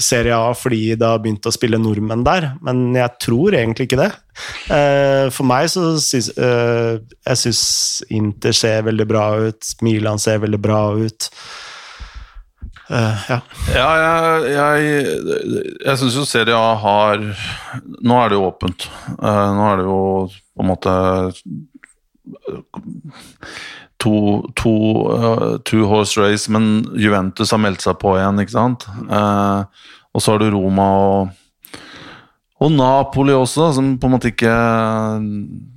Serie 0.00 0.36
A 0.36 0.54
fordi 0.56 0.94
det 0.96 1.08
har 1.08 1.20
begynt 1.22 1.44
å 1.48 1.52
spille 1.52 1.80
nordmenn 1.80 2.24
der, 2.24 2.52
men 2.64 2.86
jeg 2.96 3.20
tror 3.20 3.56
egentlig 3.58 3.88
ikke 3.88 4.00
det. 4.00 4.10
Eh, 4.72 5.26
for 5.34 5.46
meg 5.46 5.68
så 5.70 5.92
syns 6.02 6.32
eh, 6.34 6.96
jeg 7.28 7.42
syns 7.42 7.66
Inter 8.14 8.56
ser 8.56 8.88
veldig 8.88 9.06
bra 9.10 9.28
ut, 9.44 9.76
Milan 9.84 10.22
ser 10.22 10.40
veldig 10.44 10.62
bra 10.62 10.80
ut. 10.96 11.28
ja. 12.88 13.38
ja, 13.72 13.90
jeg, 14.00 14.48
jeg, 14.54 15.68
jeg 15.84 16.00
syns 16.00 16.16
jo 16.18 16.24
Serie 16.28 16.52
A 16.52 16.74
har 16.82 17.22
Nå 18.04 18.18
er 18.20 18.28
det 18.28 18.36
jo 18.36 18.42
åpent. 18.50 18.84
nå 19.16 19.70
er 19.70 19.80
det 19.80 19.86
jo 19.88 20.00
på 20.28 20.64
en 20.64 20.68
måte 20.68 20.92
to, 24.04 24.14
to 24.56 24.72
uh, 25.12 25.58
two 25.64 25.86
horse 25.88 26.20
race, 26.20 26.50
men 26.52 26.84
Juventus 26.96 27.52
har 27.54 27.62
meldt 27.62 27.84
seg 27.84 27.98
på 28.02 28.16
igjen, 28.18 28.40
ikke 28.42 28.56
sant. 28.56 28.86
Uh, 29.08 29.64
og 30.14 30.22
så 30.22 30.34
har 30.34 30.42
du 30.42 30.50
Roma 30.54 30.88
og, 31.00 31.32
og 32.64 32.72
Napoli 32.72 33.34
også, 33.36 33.68
som 33.76 33.90
på 34.00 34.08
en 34.08 34.14
måte 34.14 34.30
ikke 34.30 34.52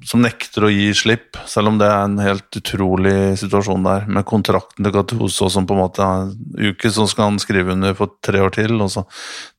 Som 0.08 0.22
nekter 0.24 0.68
å 0.68 0.72
gi 0.72 0.88
slipp, 0.96 1.36
selv 1.50 1.72
om 1.72 1.80
det 1.82 1.88
er 1.90 2.06
en 2.06 2.18
helt 2.24 2.60
utrolig 2.60 3.36
situasjon 3.42 3.84
der, 3.84 4.06
med 4.08 4.26
kontrakten 4.30 4.86
til 4.86 4.94
Gattuso 4.96 5.50
som 5.52 5.68
på 5.68 5.76
en 5.76 5.82
måte 5.82 6.06
er 6.06 6.28
en 6.30 6.72
uke, 6.72 6.92
så 6.94 7.08
skal 7.12 7.32
han 7.32 7.42
skrive 7.44 7.76
under 7.76 7.98
for 7.98 8.16
tre 8.24 8.40
år 8.44 8.56
til, 8.56 8.78
og 8.84 8.92
så 8.94 9.04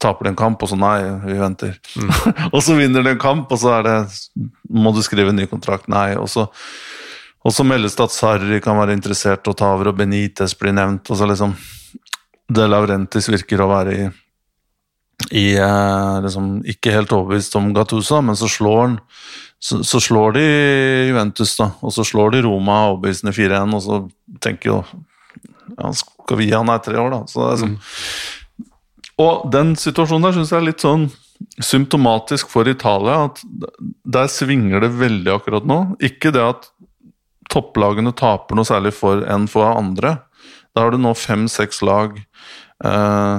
taper 0.00 0.26
de 0.26 0.32
en 0.32 0.38
kamp, 0.40 0.62
og 0.64 0.70
så 0.70 0.78
nei, 0.80 0.96
vi 1.26 1.36
venter. 1.40 1.76
Mm. 1.98 2.14
og 2.54 2.62
så 2.64 2.78
vinner 2.78 3.04
de 3.04 3.12
en 3.12 3.20
kamp, 3.20 3.52
og 3.52 3.60
så 3.60 3.76
er 3.78 3.88
det 3.88 3.98
Må 4.72 4.94
du 4.96 5.02
skrive 5.04 5.34
en 5.34 5.38
ny 5.38 5.48
kontrakt? 5.50 5.90
Nei. 5.92 6.14
og 6.16 6.30
så 6.32 6.48
og 7.46 7.54
så 7.54 7.64
meldes 7.64 7.94
det 7.96 8.02
at 8.04 8.12
Sarri 8.12 8.58
kan 8.60 8.76
være 8.76 8.96
interessert 8.96 9.46
og 9.46 9.54
å 9.54 9.58
ta 9.58 9.68
over, 9.72 9.92
og 9.92 10.00
Benitez 10.00 10.56
blir 10.58 10.74
nevnt. 10.76 11.08
og 11.08 11.16
så 11.16 11.28
liksom 11.28 11.54
De 12.48 12.66
Laurentis 12.66 13.28
virker 13.30 13.62
å 13.62 13.70
være 13.70 13.94
i, 13.94 14.08
i 15.30 15.56
eh, 15.58 16.20
liksom, 16.24 16.60
Ikke 16.68 16.94
helt 16.94 17.12
overbevist 17.12 17.56
om 17.58 17.72
Gattusa, 17.74 18.20
men 18.24 18.38
så 18.38 18.48
slår 18.50 18.80
han 18.80 18.98
så, 19.58 19.80
så, 19.82 19.98
slår 20.00 20.36
de 20.36 20.42
Juventus, 21.08 21.56
da, 21.58 21.72
og 21.82 21.90
så 21.90 22.04
slår 22.06 22.36
de 22.36 22.44
Roma 22.46 22.76
overbevisende 22.92 23.34
4-1, 23.34 23.74
og 23.74 23.82
så 23.82 23.96
tenker 24.44 24.70
jo 24.70 24.76
ja, 25.74 25.90
Skal 25.98 26.38
vi 26.38 26.46
gi 26.46 26.54
han 26.54 26.70
her 26.70 26.78
tre 26.84 27.00
år, 27.00 27.10
da? 27.16 27.22
Så 27.26 27.42
er 27.48 27.58
sånn, 27.64 27.74
mm. 27.74 28.68
Og 29.18 29.48
den 29.50 29.74
situasjonen 29.74 30.28
der 30.28 30.36
syns 30.36 30.52
jeg 30.54 30.60
er 30.60 30.68
litt 30.68 30.84
sånn 30.84 31.08
symptomatisk 31.62 32.50
for 32.50 32.70
Italia. 32.70 33.24
at 33.26 33.42
Der 34.04 34.30
svinger 34.30 34.82
det 34.82 34.94
veldig 34.98 35.32
akkurat 35.34 35.66
nå. 35.66 35.78
Ikke 35.98 36.30
det 36.34 36.42
at 36.42 36.68
topplagene 37.50 38.14
taper 38.14 38.58
noe 38.58 38.68
særlig 38.68 38.94
for 38.94 39.24
enn 39.26 39.48
for 39.50 39.66
andre. 39.72 40.20
Da 40.74 40.84
har 40.84 40.94
du 40.94 41.00
nå 41.02 41.14
fem-seks 41.18 41.82
lag. 41.82 42.18
Eh, 42.84 43.36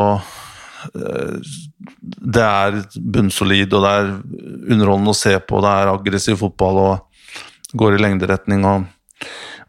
eh, 0.93 1.51
Det 1.99 2.45
er 2.45 2.79
bunnsolid, 2.99 3.73
og 3.73 3.85
det 3.85 3.93
er 3.97 4.11
underholdende 4.13 5.15
å 5.15 5.17
se 5.17 5.35
på. 5.41 5.61
Det 5.65 5.75
er 5.75 5.93
aggressiv 5.93 6.39
fotball 6.43 6.81
og 6.83 7.75
går 7.79 7.97
i 7.97 8.03
lengderetning. 8.05 8.65
og 8.65 8.87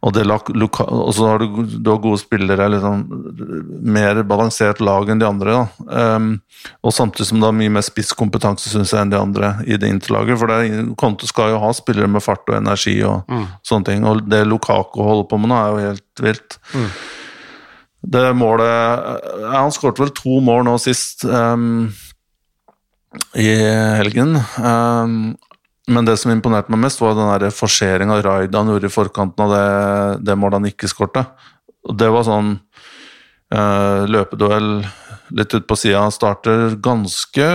og, 0.01 0.15
det, 0.15 0.23
og 0.25 1.11
så 1.13 1.27
har 1.29 1.43
du, 1.43 1.59
du 1.77 1.89
har 1.91 1.99
gode 2.01 2.17
spillere, 2.17 2.65
liksom, 2.73 3.03
mer 3.85 4.23
balansert 4.25 4.81
lag 4.81 5.11
enn 5.13 5.21
de 5.21 5.27
andre. 5.27 5.59
Um, 5.85 6.31
og 6.81 6.95
samtidig 6.95 7.27
som 7.29 7.37
det 7.37 7.45
har 7.45 7.57
mye 7.59 7.73
mer 7.75 7.85
spisskompetanse 7.85 8.71
synes 8.71 8.95
jeg, 8.95 9.03
enn 9.03 9.13
de 9.13 9.19
andre 9.19 9.51
i 9.69 9.77
det 9.77 9.91
interlaget. 9.93 10.39
For 10.41 10.49
det, 10.49 10.87
Konto 10.97 11.29
skal 11.29 11.53
jo 11.53 11.61
ha 11.61 11.69
spillere 11.77 12.09
med 12.09 12.25
fart 12.25 12.49
og 12.49 12.57
energi 12.57 12.95
og 13.05 13.29
mm. 13.29 13.45
sånne 13.67 13.89
ting. 13.91 14.07
Og 14.09 14.23
det 14.25 14.41
Lukako 14.49 15.05
holder 15.05 15.29
på 15.29 15.41
med 15.43 15.53
nå, 15.53 15.59
er 15.59 15.69
jo 15.69 15.91
helt 15.91 16.25
vilt. 16.25 16.57
Mm. 16.73 16.89
Det 18.01 18.31
målet 18.33 19.21
Han 19.53 19.73
skåret 19.73 19.99
vel 20.01 20.13
to 20.17 20.39
mål 20.43 20.65
nå 20.65 20.77
sist 20.81 21.25
um, 21.27 21.91
i 23.37 23.49
helgen. 23.99 24.37
Um, 24.57 25.35
men 25.91 26.07
det 26.07 26.15
som 26.21 26.31
imponerte 26.33 26.71
meg 26.71 26.85
mest, 26.85 27.01
var 27.01 27.17
den 27.17 27.53
forseringa 27.53 28.21
Raid 28.23 28.55
han 28.55 28.71
gjorde 28.71 28.87
i 28.87 28.93
forkanten 28.93 29.45
av 29.45 29.53
det, 29.53 29.65
det 30.29 30.37
målet 30.39 30.61
han 30.61 30.69
ikke 30.69 30.89
skårte. 30.89 31.25
Det 31.97 32.09
var 32.13 32.25
sånn 32.25 32.55
uh, 33.53 34.07
løpeduell 34.09 34.71
litt 35.35 35.53
ut 35.53 35.67
på 35.67 35.77
sida. 35.79 36.05
Starter 36.13 36.77
ganske 36.81 37.49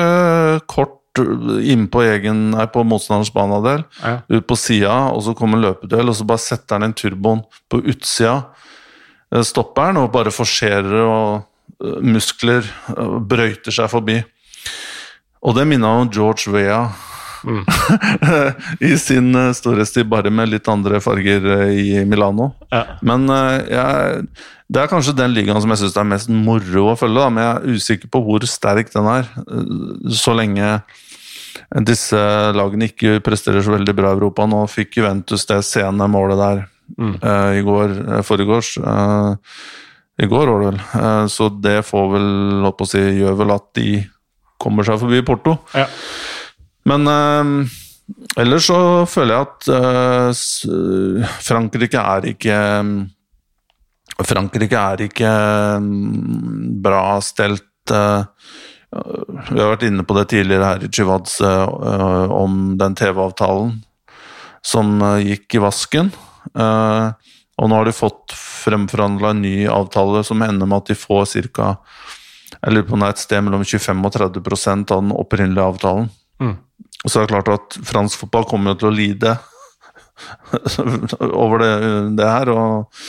kort 0.71 0.93
innpå 1.17 2.03
egen, 2.05 2.51
nei, 2.53 2.67
på 2.69 2.83
motstanderens 2.85 3.33
banehalvdel, 3.33 3.87
ja. 4.03 4.19
ut 4.29 4.45
på 4.45 4.59
sida, 4.61 4.99
og 5.17 5.23
så 5.25 5.33
kommer 5.39 5.63
løpeduell, 5.63 6.13
og 6.13 6.19
så 6.19 6.27
bare 6.29 6.45
setter 6.45 6.77
han 6.77 6.91
inn 6.91 6.97
turboen 6.99 7.41
på 7.73 7.81
utsida 7.89 8.43
Eh, 8.45 8.66
stopperen 9.47 9.99
og 10.01 10.13
bare 10.15 10.33
forserer 10.35 11.01
og 11.03 11.43
eh, 11.83 11.99
muskler 12.05 12.67
brøyter 13.27 13.75
seg 13.75 13.91
forbi. 13.93 14.21
Og 15.47 15.57
det 15.57 15.67
minna 15.69 15.93
om 16.01 16.11
George 16.11 16.51
Vea 16.51 16.87
mm. 17.47 17.63
i 18.91 18.93
sin 18.99 19.35
eh, 19.35 19.55
storhetstid, 19.57 20.09
bare 20.11 20.33
med 20.33 20.53
litt 20.53 20.69
andre 20.71 21.01
farger 21.05 21.49
i 21.71 22.05
Milano. 22.09 22.53
Ja. 22.71 22.99
Men 23.07 23.27
jeg, 23.31 24.23
det 24.67 24.83
er 24.83 24.93
kanskje 24.93 25.17
den 25.19 25.35
ligaen 25.35 25.61
som 25.63 25.75
jeg 25.75 25.85
syns 25.85 25.99
er 25.99 26.13
mest 26.15 26.31
moro 26.33 26.93
å 26.93 26.99
følge, 26.99 27.23
da, 27.23 27.33
men 27.33 27.45
jeg 27.45 27.57
er 27.57 27.81
usikker 27.81 28.13
på 28.13 28.23
hvor 28.27 28.47
sterk 28.51 28.95
den 28.95 29.11
er. 29.11 29.29
Så 30.15 30.35
lenge 30.37 30.79
disse 31.87 32.19
lagene 32.55 32.89
ikke 32.91 33.19
presterer 33.25 33.65
så 33.65 33.75
veldig 33.75 33.95
bra 33.97 34.13
i 34.13 34.19
Europa. 34.19 34.47
Nå 34.49 34.65
fikk 34.71 35.01
Juventus 35.01 35.47
det 35.49 35.63
sene 35.67 36.09
målet 36.11 36.41
der 36.41 36.65
mm. 36.99 37.17
uh, 37.23 37.53
i 37.57 37.63
går, 37.67 37.95
uh, 38.09 38.21
foregårs. 38.27 38.77
Uh, 38.79 39.35
I 40.19 40.29
går 40.31 40.49
var 40.49 40.63
det 40.63 40.69
vel. 40.71 40.79
så 41.29 41.49
det 41.61 41.83
får 41.85 42.07
vel, 42.15 42.29
holdt 42.65 42.77
på 42.79 42.87
å 42.87 42.89
si, 42.89 43.03
gjør 43.19 43.35
vel 43.37 43.51
at 43.53 43.67
de 43.77 43.91
kommer 44.57 44.87
seg 44.89 44.97
forbi 45.03 45.21
Porto. 45.29 45.59
Ja. 45.77 45.85
Men 46.89 47.05
ellers 48.41 48.71
så 48.71 48.79
føler 49.13 49.35
jeg 49.35 49.45
at 49.45 50.33
Frankrike 51.45 52.01
er 52.01 52.31
ikke 52.33 52.57
Frankrike 54.25 54.81
er 54.81 55.05
ikke 55.05 55.33
bra 56.81 57.05
stelt. 57.21 57.93
Vi 57.93 59.61
har 59.61 59.75
vært 59.75 59.85
inne 59.91 60.07
på 60.09 60.17
det 60.17 60.31
tidligere 60.33 60.71
her 60.71 60.87
i 60.87 60.89
Chivads 60.89 61.43
om 61.45 62.79
den 62.81 62.97
TV-avtalen 62.97 63.83
som 64.65 64.97
gikk 65.21 65.59
i 65.61 65.67
vasken. 65.67 66.15
Uh, 66.55 67.17
og 67.57 67.71
nå 67.71 67.79
har 67.79 67.89
de 67.89 67.97
fått 67.97 68.35
fremforhandla 68.37 69.33
en 69.33 69.43
ny 69.45 69.57
avtale 69.73 70.23
som 70.27 70.45
ender 70.45 70.69
med 70.69 70.83
at 70.83 70.93
de 70.93 70.99
får 70.99 71.27
ca. 71.57 71.73
Jeg 72.61 72.73
lurer 72.73 72.87
på 72.87 72.97
om 72.97 73.03
det 73.03 73.09
er 73.09 73.17
et 73.17 73.25
sted 73.25 73.45
mellom 73.45 73.65
25 73.65 74.07
og 74.07 74.15
30 74.17 74.41
av 74.93 75.03
den 75.03 75.13
opprinnelige 75.17 75.69
avtalen. 75.73 76.11
Mm. 76.43 76.57
Og 77.05 77.13
så 77.13 77.21
er 77.21 77.27
det 77.27 77.33
klart 77.33 77.53
at 77.55 77.79
fransk 77.87 78.25
fotball 78.25 78.47
kommer 78.49 78.77
til 78.79 78.91
å 78.91 78.95
lide 78.97 79.37
over 81.45 81.63
det, 81.63 81.73
det, 82.19 82.29
her. 82.29 82.51
Og 82.53 83.03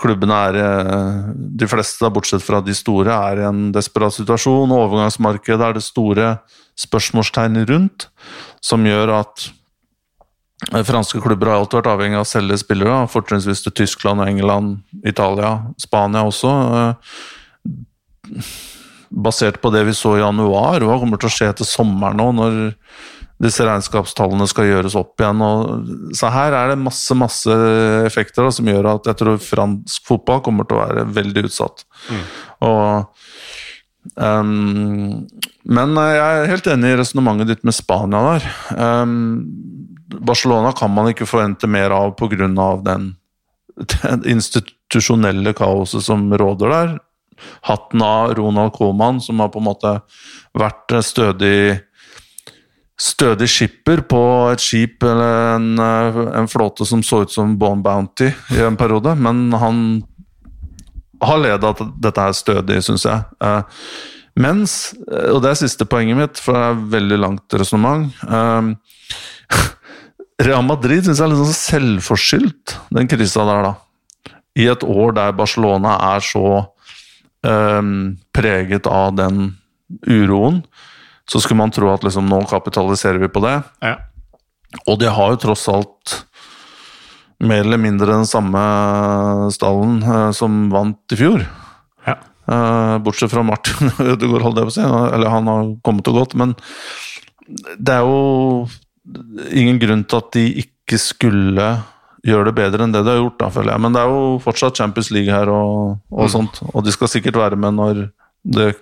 klubbene 0.00 0.40
er 0.48 0.58
eh, 0.60 1.30
De 1.60 1.68
fleste, 1.68 2.10
bortsett 2.12 2.44
fra 2.44 2.60
de 2.64 2.76
store, 2.76 3.12
er 3.30 3.42
i 3.42 3.48
en 3.48 3.68
desperat 3.74 4.16
situasjon. 4.16 4.70
og 4.70 4.86
Overgangsmarkedet 4.88 5.66
er 5.66 5.76
det 5.76 5.84
store 5.86 6.34
spørsmålstegn 6.80 7.64
rundt, 7.68 8.08
som 8.64 8.86
gjør 8.86 9.18
at 9.20 9.50
Franske 10.68 11.20
klubber 11.24 11.48
har 11.48 11.60
alltid 11.60 11.78
vært 11.80 11.92
avhengig 11.94 12.18
av 12.18 12.26
å 12.26 12.28
selge 12.28 12.58
spillere, 12.60 13.06
fortrinnsvis 13.08 13.62
til 13.64 13.74
Tyskland, 13.80 14.20
England, 14.26 14.82
Italia, 15.08 15.54
Spania 15.80 16.26
også. 16.28 16.50
Eh, 16.76 18.50
basert 19.10 19.60
på 19.62 19.72
det 19.74 19.86
vi 19.88 19.96
så 19.96 20.18
i 20.18 20.20
januar, 20.20 20.84
hva 20.84 20.98
kommer 21.00 21.20
til 21.20 21.30
å 21.30 21.34
skje 21.34 21.48
etter 21.50 21.66
sommeren 21.66 22.20
nå, 22.20 22.28
når 22.36 22.60
disse 23.40 23.64
regnskapstallene 23.64 24.46
skal 24.50 24.68
gjøres 24.68 24.98
opp 25.00 25.22
igjen? 25.22 25.40
Så 26.14 26.30
her 26.30 26.54
er 26.54 26.74
det 26.74 26.82
masse 26.84 27.16
masse 27.16 27.56
effekter 28.04 28.44
da, 28.44 28.52
som 28.54 28.68
gjør 28.68 28.92
at 28.92 29.10
jeg 29.10 29.20
tror 29.22 29.40
fransk 29.42 30.12
fotball 30.12 30.44
kommer 30.44 30.68
til 30.68 30.76
å 30.76 30.84
være 30.84 31.08
veldig 31.16 31.48
utsatt. 31.48 31.86
Mm. 32.12 32.26
Og 32.68 32.84
Um, 34.16 35.26
men 35.68 35.90
jeg 35.92 36.20
er 36.24 36.48
helt 36.48 36.68
enig 36.72 36.94
i 36.94 36.98
resonnementet 37.02 37.50
ditt 37.50 37.66
med 37.68 37.76
Spania 37.76 38.22
der. 38.24 38.46
Um, 38.72 39.79
Barcelona 40.18 40.72
kan 40.76 40.90
man 40.94 41.10
ikke 41.12 41.28
forvente 41.28 41.70
mer 41.70 41.94
av 41.94 42.16
pga. 42.18 42.48
den 42.84 43.14
det 43.80 44.30
institusjonelle 44.30 45.54
kaoset 45.56 46.04
som 46.04 46.28
råder 46.32 46.68
der. 46.74 46.98
Hatten 47.64 48.02
av 48.04 48.34
Ronald 48.36 48.74
Coman, 48.76 49.20
som 49.20 49.40
har 49.40 49.48
på 49.48 49.60
en 49.62 49.68
måte 49.70 49.94
vært 50.52 50.98
stødig 51.06 51.80
stødig 53.00 53.46
skipper 53.48 54.02
på 54.04 54.22
et 54.52 54.60
skip 54.60 55.04
eller 55.08 55.54
en, 55.54 55.68
en, 55.80 56.48
flåte 56.52 56.84
som 56.84 57.00
så 57.00 57.22
ut 57.24 57.32
som 57.32 57.54
Bone 57.56 57.80
Bounty 57.80 58.28
i 58.28 58.60
en 58.60 58.76
periode, 58.76 59.14
men 59.16 59.46
han 59.56 59.78
har 61.24 61.40
leda 61.40 61.70
at 61.72 61.80
dette 61.96 62.26
er 62.26 62.36
stødig, 62.36 62.82
syns 62.84 63.06
jeg. 63.08 63.24
Eh, 63.40 63.80
mens, 64.40 64.74
og 65.08 65.40
det 65.40 65.54
er 65.54 65.60
siste 65.62 65.88
poenget 65.88 66.18
mitt, 66.18 66.42
for 66.44 66.56
det 66.56 66.66
er 66.66 66.84
veldig 66.98 67.20
langt 67.24 67.56
resonnement 67.56 68.20
eh, 68.28 68.70
Real 70.40 70.64
Madrid 70.64 71.04
syns 71.04 71.20
jeg 71.20 71.26
er 71.26 71.32
litt 71.34 71.42
sånn 71.42 71.56
selvforskyldt, 71.56 72.76
den 72.96 73.08
krisa 73.10 73.44
der, 73.48 73.66
da. 73.66 74.36
I 74.58 74.70
et 74.72 74.84
år 74.86 75.12
der 75.16 75.36
Barcelona 75.36 75.96
er 76.14 76.24
så 76.24 76.44
um, 77.46 78.16
preget 78.34 78.88
av 78.90 79.12
den 79.18 79.52
uroen, 80.08 80.62
så 81.30 81.42
skulle 81.42 81.60
man 81.60 81.74
tro 81.74 81.92
at 81.92 82.06
liksom 82.06 82.26
nå 82.30 82.40
kapitaliserer 82.50 83.20
vi 83.22 83.30
på 83.30 83.42
det. 83.44 83.60
Ja. 83.84 83.94
Og 84.86 84.98
de 85.02 85.10
har 85.12 85.34
jo 85.34 85.42
tross 85.44 85.68
alt 85.70 86.16
mer 87.40 87.64
eller 87.64 87.80
mindre 87.80 88.10
den 88.10 88.28
samme 88.28 88.60
stallen 89.54 90.00
uh, 90.04 90.30
som 90.36 90.68
vant 90.72 91.14
i 91.14 91.20
fjor. 91.20 91.44
Ja. 92.08 92.16
Uh, 92.50 92.96
bortsett 93.04 93.32
fra 93.32 93.44
Martin 93.46 93.92
Ødegaard, 94.10 94.46
holdt 94.46 94.60
jeg 94.62 94.70
på 94.70 94.72
å 94.72 94.78
si. 94.78 94.84
Eller 94.86 95.32
han 95.36 95.52
har 95.52 95.74
kommet 95.86 96.10
og 96.10 96.22
gått, 96.22 96.38
men 96.38 96.56
det 97.76 97.96
er 97.96 98.06
jo 98.06 98.68
ingen 99.50 99.80
grunn 99.82 100.04
til 100.04 100.22
at 100.22 100.30
de 100.36 100.44
ikke 100.64 101.00
skulle 101.00 101.68
gjøre 102.26 102.50
det 102.50 102.56
bedre 102.56 102.84
enn 102.84 102.94
det 102.94 103.04
de 103.06 103.14
har 103.14 103.22
gjort, 103.22 103.38
da, 103.40 103.50
føler 103.52 103.72
jeg. 103.74 103.82
Men 103.84 103.94
det 103.96 104.00
er 104.02 104.10
jo 104.12 104.24
fortsatt 104.44 104.80
Champions 104.80 105.12
League 105.14 105.32
her 105.32 105.52
og, 105.52 106.00
og 106.12 106.26
mm. 106.26 106.32
sånt, 106.32 106.60
og 106.72 106.84
de 106.84 106.92
skal 106.94 107.12
sikkert 107.12 107.40
være 107.40 107.60
med 107.60 107.78
når 107.78 108.02
det 108.56 108.72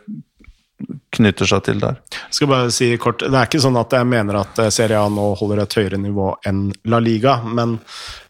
knytter 1.14 1.48
seg 1.50 1.62
til 1.66 1.80
der. 1.82 1.98
Jeg 2.14 2.36
skal 2.38 2.50
bare 2.50 2.72
si 2.74 2.90
kort, 3.02 3.22
Det 3.24 3.34
er 3.34 3.48
ikke 3.48 3.62
sånn 3.62 3.78
at 3.80 3.94
jeg 3.96 4.06
mener 4.06 4.40
at 4.42 4.60
eh, 4.62 4.70
Serie 4.74 5.00
A 5.00 5.08
nå 5.10 5.32
holder 5.40 5.64
et 5.64 5.78
høyere 5.78 5.98
nivå 6.00 6.30
enn 6.46 6.68
La 6.90 7.00
Liga, 7.02 7.40
men 7.42 7.78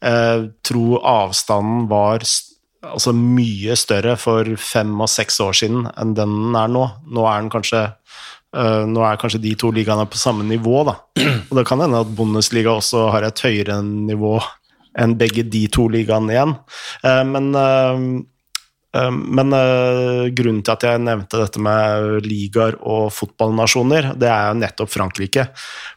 eh, 0.00 0.48
tro 0.64 1.00
avstanden 1.02 1.84
var 1.90 2.24
altså 2.88 3.12
mye 3.12 3.74
større 3.76 4.14
for 4.20 4.48
fem 4.62 4.94
og 5.02 5.10
seks 5.12 5.40
år 5.44 5.56
siden 5.60 5.88
enn 5.98 6.14
den 6.16 6.56
er 6.56 6.72
nå. 6.72 6.86
Nå 7.10 7.26
er 7.28 7.42
den 7.42 7.52
kanskje 7.52 7.84
Uh, 8.56 8.86
nå 8.88 9.02
er 9.04 9.18
kanskje 9.20 9.42
de 9.42 9.52
to 9.60 9.68
ligaene 9.74 10.06
på 10.08 10.20
samme 10.20 10.46
nivå, 10.48 10.80
da. 10.88 10.96
Og 11.50 11.58
det 11.58 11.66
kan 11.68 11.82
hende 11.84 12.00
at 12.00 12.14
Bundesliga 12.16 12.72
også 12.72 13.10
har 13.12 13.26
et 13.26 13.44
høyere 13.44 13.82
nivå 13.84 14.38
enn 14.98 15.14
begge 15.20 15.44
de 15.46 15.66
to 15.70 15.84
ligaene 15.92 16.32
igjen. 16.32 16.56
Uh, 17.04 17.22
men 17.28 17.52
uh, 17.54 18.08
men 18.98 19.52
grunnen 20.34 20.62
til 20.64 20.72
at 20.72 20.84
jeg 20.88 21.00
nevnte 21.04 21.38
dette 21.38 21.60
med 21.62 22.24
ligaer 22.24 22.78
og 22.80 23.12
fotballnasjoner, 23.12 24.08
det 24.18 24.30
er 24.32 24.46
jo 24.48 24.56
nettopp 24.62 24.90
Frankrike. 24.90 25.44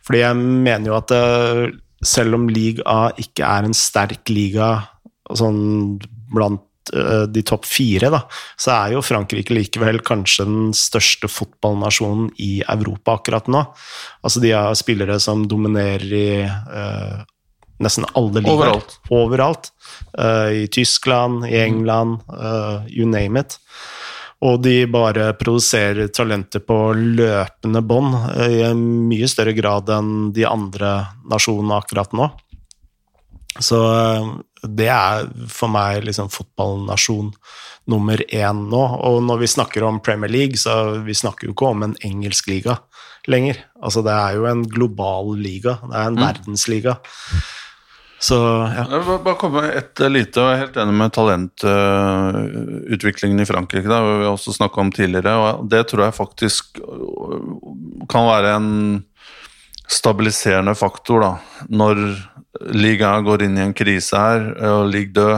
Fordi 0.05 0.19
jeg 0.19 0.37
mener 0.37 0.91
jo 0.91 0.97
at 0.99 1.13
selv 2.05 2.35
om 2.35 2.49
Ligue 2.51 2.83
A 2.85 3.07
ikke 3.23 3.47
er 3.47 3.65
en 3.65 3.77
sterk 3.77 4.29
liga 4.29 4.73
sånn 5.39 5.97
blant 6.35 6.67
de 6.91 7.43
topp 7.45 7.67
fire, 7.69 8.09
da, 8.11 8.23
så 8.59 8.71
er 8.73 8.95
jo 8.95 9.03
Frankrike 9.05 9.53
likevel 9.53 9.99
kanskje 10.03 10.47
den 10.47 10.71
største 10.75 11.29
fotballnasjonen 11.29 12.31
i 12.41 12.63
Europa 12.65 13.19
akkurat 13.19 13.47
nå. 13.53 13.61
Altså 14.25 14.41
de 14.43 14.55
har 14.55 14.73
spillere 14.79 15.19
som 15.21 15.45
dominerer 15.47 16.15
i 16.17 16.25
nesten 17.81 18.05
alle 18.13 18.41
ligaer. 18.41 18.55
Overalt. 18.55 18.99
Overalt. 19.09 19.71
Uh, 20.17 20.63
I 20.63 20.67
Tyskland, 20.67 21.45
i 21.47 21.59
England, 21.59 22.21
uh, 22.29 22.85
you 22.87 23.07
name 23.09 23.39
it. 23.39 23.57
Og 24.41 24.61
de 24.63 24.85
bare 24.89 25.31
produserer 25.37 26.09
talenter 26.13 26.63
på 26.65 26.77
løpende 26.97 27.83
bånd 27.85 28.15
uh, 28.15 28.47
i 28.47 28.61
en 28.69 28.85
mye 29.09 29.29
større 29.29 29.55
grad 29.57 29.89
enn 29.93 30.31
de 30.35 30.47
andre 30.49 30.93
nasjonene 31.31 31.81
akkurat 31.81 32.13
nå. 32.17 32.29
Så 33.59 33.81
det 34.61 34.91
er 34.93 35.25
for 35.49 35.67
meg 35.73 36.03
liksom 36.05 36.29
fotballnasjon 36.33 37.31
nummer 37.89 38.21
én 38.29 38.69
nå. 38.69 38.83
Og 39.07 39.23
når 39.25 39.37
vi 39.41 39.47
snakker 39.55 39.81
om 39.87 40.03
Premier 40.03 40.31
League, 40.31 40.57
så 40.61 40.73
vi 41.05 41.13
snakker 41.17 41.47
jo 41.47 41.53
ikke 41.55 41.71
om 41.73 41.79
en 41.87 41.97
engelsk 42.05 42.43
liga 42.51 42.73
lenger. 43.29 43.57
Altså 43.81 44.01
det 44.05 44.13
er 44.13 44.31
jo 44.37 44.43
en 44.49 44.63
global 44.69 45.25
liga. 45.37 45.73
Det 45.81 45.97
er 45.97 46.07
en 46.11 46.19
mm. 46.19 46.25
verdensliga. 46.25 46.93
Så, 48.21 48.37
ja. 48.37 48.85
Jeg 48.85 49.01
vil 49.01 49.25
bare 49.25 49.41
komme 49.41 49.57
med 49.63 49.73
et 49.79 49.97
lite, 50.13 50.37
og 50.37 50.45
jeg 50.45 50.53
er 50.53 50.61
helt 50.61 50.77
enig 50.77 50.95
med 50.99 51.15
talentutviklingen 51.15 53.39
i 53.41 53.49
Frankrike. 53.49 53.89
Har 53.89 54.05
vi 54.05 54.29
også 54.29 54.53
snakka 54.53 54.77
om 54.83 54.91
tidligere, 54.93 55.33
og 55.41 55.65
det 55.71 55.89
tror 55.89 56.05
jeg 56.05 56.19
faktisk 56.19 56.77
kan 58.11 58.23
være 58.29 58.49
en 58.59 58.69
stabiliserende 59.91 60.73
faktor 60.77 61.23
da, 61.23 61.31
når 61.69 62.01
ligaen 62.75 63.25
går 63.25 63.45
inn 63.45 63.57
i 63.57 63.65
en 63.65 63.75
krise 63.75 64.17
her, 64.17 64.51
og 64.71 64.91
ligger 64.91 65.13
død. 65.17 65.37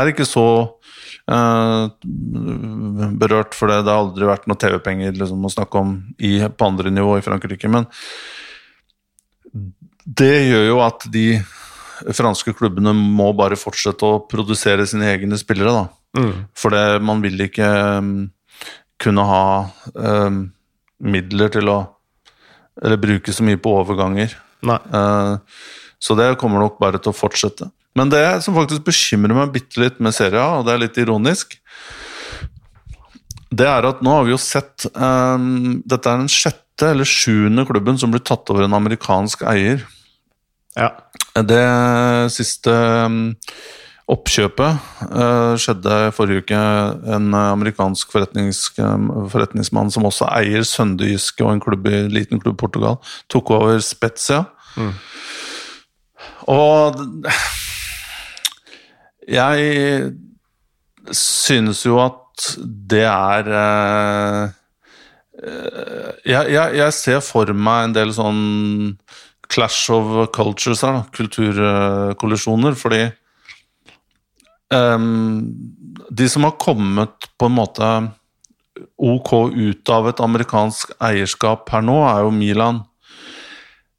Er 0.00 0.10
ikke 0.12 0.26
så 0.28 0.46
eh, 1.26 1.86
berørt, 3.20 3.56
for 3.58 3.70
det, 3.70 3.80
det 3.86 3.92
har 3.92 4.04
aldri 4.04 4.28
vært 4.28 4.46
noe 4.50 4.60
TV-penger 4.60 5.16
liksom, 5.18 5.46
å 5.46 5.52
snakke 5.52 5.82
om 5.82 5.96
i, 6.18 6.36
på 6.46 6.68
andre 6.68 6.92
nivå 6.94 7.16
i 7.18 7.24
Frankrike. 7.26 7.70
Men 7.72 7.88
det 10.04 10.34
gjør 10.46 10.68
jo 10.68 10.82
at 10.84 11.08
de 11.12 11.26
franske 12.16 12.54
klubbene 12.56 12.94
må 12.96 13.30
bare 13.36 13.58
fortsette 13.60 14.06
å 14.06 14.22
produsere 14.30 14.86
sine 14.88 15.10
egne 15.10 15.38
spillere. 15.40 15.74
da. 15.74 16.20
Mm. 16.20 16.32
For 16.56 17.02
man 17.04 17.22
vil 17.24 17.44
ikke 17.44 17.68
um, 17.98 18.14
kunne 19.00 19.26
ha 19.28 19.44
um, 19.94 20.44
midler 21.00 21.52
til 21.52 21.70
å 21.70 21.78
Eller 22.80 23.00
bruke 23.00 23.32
så 23.34 23.44
mye 23.44 23.60
på 23.60 23.72
overganger. 23.82 24.32
Uh, 24.64 25.36
så 26.00 26.16
det 26.16 26.34
kommer 26.40 26.62
nok 26.62 26.80
bare 26.80 27.00
til 27.00 27.12
å 27.12 27.16
fortsette. 27.16 27.68
Men 27.98 28.12
det 28.12 28.24
som 28.44 28.56
faktisk 28.56 28.84
bekymrer 28.86 29.36
meg 29.36 29.54
bitte 29.54 29.82
litt 29.82 29.98
med 30.02 30.14
serien, 30.16 30.60
og 30.60 30.66
det 30.66 30.74
er 30.74 30.82
litt 30.84 31.00
ironisk, 31.02 31.58
det 33.50 33.66
er 33.66 33.88
at 33.88 34.02
nå 34.04 34.12
har 34.14 34.26
vi 34.28 34.30
jo 34.30 34.38
sett 34.38 34.84
um, 34.94 35.80
Dette 35.82 36.06
er 36.06 36.20
den 36.20 36.30
sjette 36.30 36.92
eller 36.92 37.08
sjuende 37.08 37.64
klubben 37.66 37.98
som 37.98 38.12
blir 38.12 38.22
tatt 38.22 38.46
over 38.52 38.64
en 38.64 38.76
amerikansk 38.78 39.42
eier. 39.50 39.82
Ja. 40.78 40.92
Det 41.34 41.66
siste 42.32 42.70
um, 42.70 43.34
oppkjøpet 44.10 45.04
uh, 45.10 45.54
skjedde 45.60 45.96
forrige 46.16 46.44
uke. 46.44 46.60
En 47.14 47.30
amerikansk 47.36 48.10
forretnings, 48.12 48.64
um, 48.82 49.10
forretningsmann 49.30 49.92
som 49.94 50.08
også 50.08 50.28
eier 50.34 50.66
Sønderjyske 50.66 51.44
og 51.46 51.54
en 51.54 51.62
klubb 51.62 51.86
i, 51.90 52.02
liten 52.12 52.42
klubb 52.42 52.58
i 52.58 52.62
Portugal, 52.64 52.98
tok 53.30 53.52
over 53.56 53.78
Spezia. 53.84 54.44
Mm. 54.76 54.94
Og 56.50 56.98
jeg 59.30 60.10
synes 61.16 61.84
jo 61.86 62.00
at 62.02 62.48
det 62.90 63.04
er 63.06 63.52
uh, 63.54 64.56
jeg, 65.40 66.52
jeg, 66.52 66.76
jeg, 66.76 66.92
ser 66.92 67.22
for 67.24 67.48
meg 67.56 67.86
en 67.86 67.94
del 67.96 68.10
sånn 68.12 68.42
clash 69.50 69.88
of 69.92 70.28
cultures 70.34 70.82
her, 70.84 70.98
da. 70.98 71.06
Kulturkollisjoner. 71.16 72.76
Fordi 72.78 73.06
de 74.70 76.28
som 76.30 76.46
har 76.46 76.58
kommet 76.62 77.26
på 77.38 77.48
en 77.48 77.56
måte 77.56 77.86
ok 79.00 79.32
ut 79.50 79.92
av 79.92 80.08
et 80.08 80.22
amerikansk 80.22 80.94
eierskap 81.02 81.68
her 81.72 81.84
nå, 81.84 81.98
er 82.06 82.24
jo 82.24 82.32
Milan. 82.34 82.82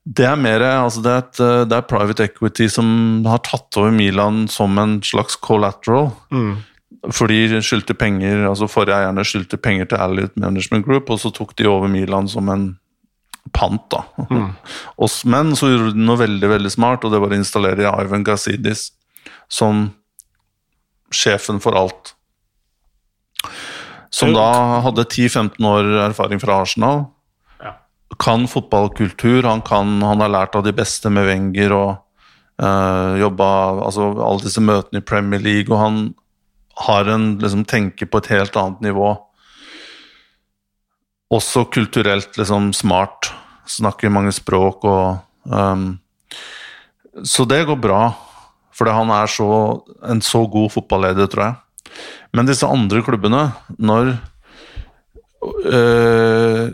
Det 0.01 0.25
er 0.25 0.39
mer 0.39 0.63
altså 0.65 1.03
det, 1.05 1.11
er 1.11 1.23
et, 1.25 1.41
det 1.69 1.77
er 1.77 1.87
private 1.89 2.25
equity 2.25 2.67
som 2.71 2.87
har 3.27 3.43
tatt 3.45 3.77
over 3.77 3.93
Milan 3.93 4.47
som 4.49 4.77
en 4.81 4.99
slags 5.05 5.37
collateral. 5.37 6.09
Mm. 6.33 6.55
For 7.13 7.29
de 7.29 7.61
skyldte 7.65 7.95
penger, 7.97 8.43
altså 8.49 8.69
Forrige 8.69 8.97
eierne 8.97 9.25
skyldte 9.25 9.57
penger 9.61 9.89
til 9.89 10.01
Alliot 10.01 10.35
Management 10.37 10.85
Group, 10.85 11.09
og 11.09 11.21
så 11.21 11.31
tok 11.33 11.55
de 11.57 11.69
over 11.69 11.89
Milan 11.89 12.29
som 12.29 12.49
en 12.53 12.67
pant. 13.53 13.83
da. 13.93 14.03
Mm. 14.29 14.51
men 15.33 15.55
så 15.57 15.69
gjorde 15.71 15.95
de 15.95 16.05
noe 16.05 16.19
veldig 16.21 16.49
veldig 16.55 16.73
smart, 16.73 17.05
og 17.05 17.13
det 17.13 17.21
var 17.21 17.33
å 17.33 17.41
installere 17.41 17.93
Ivan 18.03 18.25
Gazidis 18.25 18.91
som 19.51 19.89
sjefen 21.15 21.61
for 21.63 21.77
alt. 21.77 22.13
Som 24.11 24.33
da 24.35 24.81
hadde 24.85 25.07
10-15 25.07 25.67
år 25.67 25.89
erfaring 26.09 26.41
fra 26.41 26.59
Arsenal. 26.61 27.05
Ja. 27.63 27.75
Kan 28.19 28.47
fotballkultur, 28.51 29.43
han, 29.47 29.63
kan, 29.65 30.01
han 30.03 30.23
har 30.23 30.33
lært 30.33 30.57
av 30.57 30.65
de 30.67 30.73
beste 30.75 31.09
med 31.13 31.29
Wenger 31.29 31.75
og 31.75 31.91
øh, 32.61 33.19
jobba 33.21 33.49
altså 33.87 34.11
Alle 34.19 34.43
disse 34.43 34.63
møtene 34.63 34.99
i 34.99 35.07
Premier 35.07 35.41
League, 35.41 35.71
og 35.71 35.79
han 35.79 36.01
har 36.87 37.07
en 37.11 37.35
liksom 37.39 37.65
tenker 37.67 38.09
på 38.09 38.21
et 38.21 38.31
helt 38.33 38.57
annet 38.59 38.89
nivå 38.89 39.13
også 41.31 41.65
kulturelt 41.71 42.37
liksom 42.37 42.71
smart. 42.75 43.31
Snakker 43.69 44.11
mange 44.11 44.33
språk 44.35 44.83
og 44.83 45.21
um, 45.45 45.99
Så 47.23 47.45
det 47.45 47.65
går 47.67 47.75
bra, 47.75 48.01
fordi 48.75 48.93
han 48.95 49.11
er 49.15 49.31
så, 49.31 49.47
en 50.09 50.21
så 50.25 50.43
god 50.51 50.71
fotballeder, 50.75 51.29
tror 51.31 51.45
jeg. 51.47 51.95
Men 52.35 52.47
disse 52.47 52.67
andre 52.67 53.01
klubbene, 53.03 53.49
når 53.77 54.15
øh, 55.65 56.71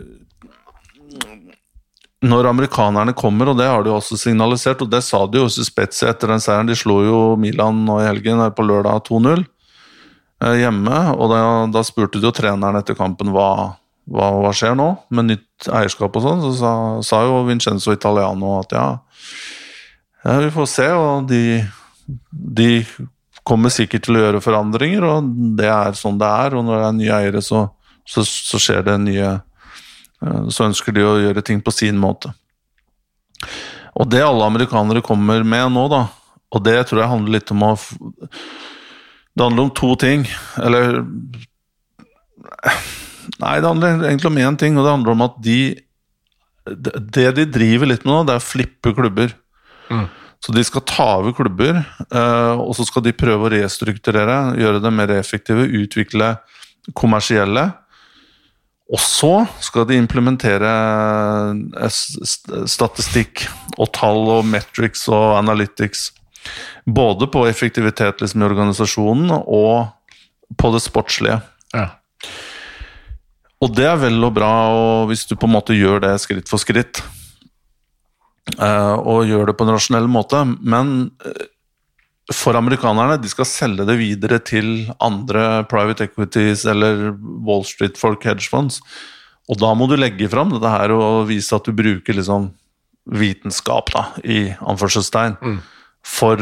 Når 2.18 2.48
amerikanerne 2.50 3.12
kommer, 3.14 3.46
og 3.46 3.58
det 3.58 3.66
har 3.70 3.84
de 3.86 3.92
også 3.94 4.16
signalisert, 4.18 4.80
og 4.82 4.90
det 4.90 5.04
sa 5.06 5.20
de 5.26 5.38
jo 5.38 5.46
Spezia 5.48 6.10
etter 6.10 6.32
den 6.32 6.40
seieren, 6.42 6.66
de 6.66 6.74
slo 6.74 6.96
jo 7.06 7.18
Milan 7.38 7.84
nå 7.86 8.00
i 8.00 8.08
helgen 8.08 8.42
på 8.56 8.64
lørdag 8.66 9.06
2-0 9.06 9.44
øh, 10.42 10.56
hjemme, 10.58 10.98
og 11.14 11.30
da, 11.30 11.38
da 11.70 11.84
spurte 11.86 12.18
de 12.18 12.26
jo 12.26 12.34
treneren 12.34 12.80
etter 12.80 12.98
kampen 12.98 13.30
hva 13.30 13.78
hva, 14.08 14.28
hva, 14.40 14.52
skjer 14.56 14.76
nå 14.78 14.88
med 15.14 15.30
nytt 15.30 15.68
eierskap 15.68 16.16
og 16.16 16.24
sånn, 16.24 16.44
så 16.44 16.52
sa, 16.56 16.72
sa, 17.04 17.22
jo 17.28 17.42
Vincenzo 17.48 17.92
Italiano 17.94 18.58
at 18.62 18.74
ja, 18.76 18.86
ja 20.24 20.38
vi 20.44 20.52
får 20.54 20.70
se, 20.72 20.88
og 20.96 21.28
de, 21.30 21.60
de, 22.30 22.82
kommer 23.48 23.72
sikkert 23.72 24.04
til 24.06 24.18
å 24.18 24.24
gjøre 24.24 24.44
forandringer, 24.44 25.04
og 25.08 25.32
det 25.58 25.68
er 25.72 25.96
sånn 25.98 26.18
det 26.20 26.28
er. 26.28 26.56
Og 26.58 26.66
når 26.66 26.80
det 26.80 26.88
er 26.88 26.98
nye 26.98 27.16
eiere, 27.22 27.42
så, 27.44 27.64
så, 28.08 28.24
så 28.26 28.60
skjer 28.60 28.84
det 28.88 28.98
nye 29.04 29.30
eh, 29.38 30.44
Så 30.52 30.66
ønsker 30.68 30.96
de 30.96 31.06
å 31.06 31.18
gjøre 31.22 31.44
ting 31.46 31.62
på 31.64 31.74
sin 31.74 31.98
måte. 32.00 32.32
Og 33.98 34.08
det 34.10 34.22
alle 34.22 34.46
amerikanere 34.46 35.02
kommer 35.04 35.44
med 35.46 35.72
nå, 35.74 35.86
da, 35.90 36.04
og 36.54 36.64
det 36.64 36.78
tror 36.88 37.02
jeg 37.02 37.12
handler 37.12 37.38
litt 37.38 37.52
om 37.52 37.64
å 37.66 37.72
Det 37.78 39.44
handler 39.44 39.66
om 39.66 39.74
to 39.76 39.94
ting. 40.00 40.24
Eller 40.56 41.02
Nei, 43.38 43.58
det 43.60 43.68
handler 43.68 44.06
egentlig 44.08 44.30
om 44.30 44.38
én 44.40 44.56
ting, 44.58 44.78
og 44.78 44.86
det 44.86 44.94
handler 44.94 45.14
om 45.14 45.26
at 45.26 45.34
de 45.44 45.58
Det 46.68 47.28
de 47.36 47.44
driver 47.48 47.90
litt 47.90 48.06
med 48.06 48.12
nå, 48.12 48.22
det 48.28 48.36
er 48.36 48.42
å 48.42 48.44
flippe 48.44 48.94
klubber. 48.96 49.34
Mm. 49.88 50.08
Så 50.44 50.54
de 50.54 50.62
skal 50.64 50.84
ta 50.86 51.08
over 51.18 51.34
klubber, 51.34 51.80
eh, 52.14 52.60
og 52.62 52.76
så 52.78 52.86
skal 52.86 53.04
de 53.04 53.16
prøve 53.16 53.48
å 53.48 53.52
restrukturere, 53.52 54.38
gjøre 54.60 54.82
det 54.84 54.92
mer 54.94 55.12
effektive, 55.16 55.66
utvikle 55.80 56.36
kommersielle. 56.96 57.66
Og 58.88 59.00
så 59.02 59.32
skal 59.60 59.84
de 59.90 59.98
implementere 60.00 60.70
eh, 61.82 61.98
statistikk 62.70 63.48
og 63.76 63.90
tall 63.98 64.22
og 64.38 64.46
metrics 64.48 65.04
og 65.10 65.36
analytics. 65.40 66.08
Både 66.86 67.28
på 67.28 67.44
effektivitet 67.50 68.22
liksom, 68.22 68.40
i 68.40 68.48
organisasjonen 68.48 69.34
og 69.42 69.90
på 70.56 70.72
det 70.72 70.80
sportslige. 70.86 71.42
Ja. 71.74 71.90
Og 73.58 73.74
det 73.74 73.88
er 73.90 73.98
vel 74.00 74.22
og 74.22 74.36
bra 74.38 74.52
og 74.70 75.10
hvis 75.10 75.26
du 75.28 75.34
på 75.34 75.48
en 75.48 75.56
måte 75.58 75.76
gjør 75.76 76.06
det 76.06 76.14
skritt 76.22 76.48
for 76.48 76.62
skritt. 76.62 77.02
Uh, 78.56 78.96
og 78.96 79.28
gjør 79.28 79.50
det 79.50 79.56
på 79.58 79.66
en 79.66 79.74
rasjonell 79.74 80.08
måte. 80.10 80.40
Men 80.64 81.10
uh, 81.26 81.46
for 82.34 82.56
amerikanerne. 82.58 83.18
De 83.20 83.30
skal 83.30 83.48
selge 83.48 83.86
det 83.88 83.98
videre 84.00 84.38
til 84.44 84.88
andre 85.00 85.64
private 85.70 86.08
equities 86.08 86.64
eller 86.68 87.12
Wall 87.46 87.64
Street-folk, 87.64 88.24
hedge 88.28 88.48
funds. 88.50 88.82
Og 89.48 89.56
da 89.60 89.72
må 89.76 89.88
du 89.88 89.96
legge 89.96 90.28
fram 90.28 90.52
dette 90.52 90.72
her 90.72 90.92
og 90.92 91.28
vise 91.30 91.56
at 91.56 91.64
du 91.64 91.72
bruker 91.76 92.16
liksom 92.16 92.50
vitenskap, 93.08 93.88
da, 93.94 94.02
i 94.20 94.50
anførselstegn, 94.60 95.38
Mm. 95.40 95.58
for 96.04 96.36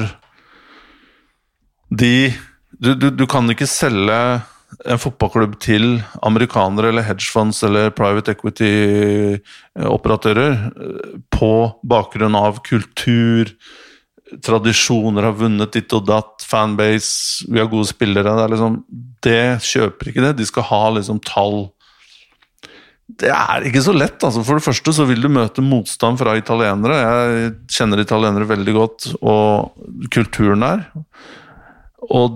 de 1.94 2.34
du, 2.80 2.94
du, 2.98 3.10
du 3.14 3.26
kan 3.30 3.46
ikke 3.48 3.68
selge 3.70 4.42
en 4.84 4.98
fotballklubb 5.00 5.54
til 5.62 6.02
amerikanere 6.26 6.88
eller 6.92 7.06
hedgefonds 7.06 7.62
eller 7.66 7.90
private 7.96 8.32
equity-operatører 8.36 10.52
eh, 10.52 10.60
på 11.32 11.50
bakgrunn 11.86 12.34
av 12.38 12.60
kultur, 12.66 13.44
tradisjoner, 14.44 15.22
har 15.28 15.36
vunnet 15.38 15.72
ditt 15.76 15.92
og 15.96 16.02
datt, 16.08 16.44
fanbase, 16.46 17.44
vi 17.48 17.58
har 17.62 17.68
gode 17.70 17.88
spillere. 17.88 18.36
Det, 18.40 18.48
liksom, 18.54 18.72
det 19.24 19.44
kjøper 19.64 20.04
ikke 20.10 20.24
det. 20.24 20.38
De 20.40 20.46
skal 20.48 20.64
ha 20.70 20.84
liksom 20.98 21.18
tall. 21.24 21.58
Det 23.06 23.30
er 23.30 23.68
ikke 23.68 23.86
så 23.86 23.94
lett. 23.94 24.18
altså. 24.18 24.40
For 24.44 24.54
det 24.58 24.66
første 24.66 24.90
så 24.96 25.04
vil 25.08 25.22
du 25.22 25.28
møte 25.32 25.62
motstand 25.64 26.18
fra 26.20 26.30
italienere. 26.38 26.96
Jeg 26.98 27.52
kjenner 27.78 27.98
italienere 28.02 28.50
veldig 28.50 28.74
godt, 28.76 29.00
og 29.22 29.46
kulturen 30.14 30.60
der. 30.66 30.78
Og 32.10 32.26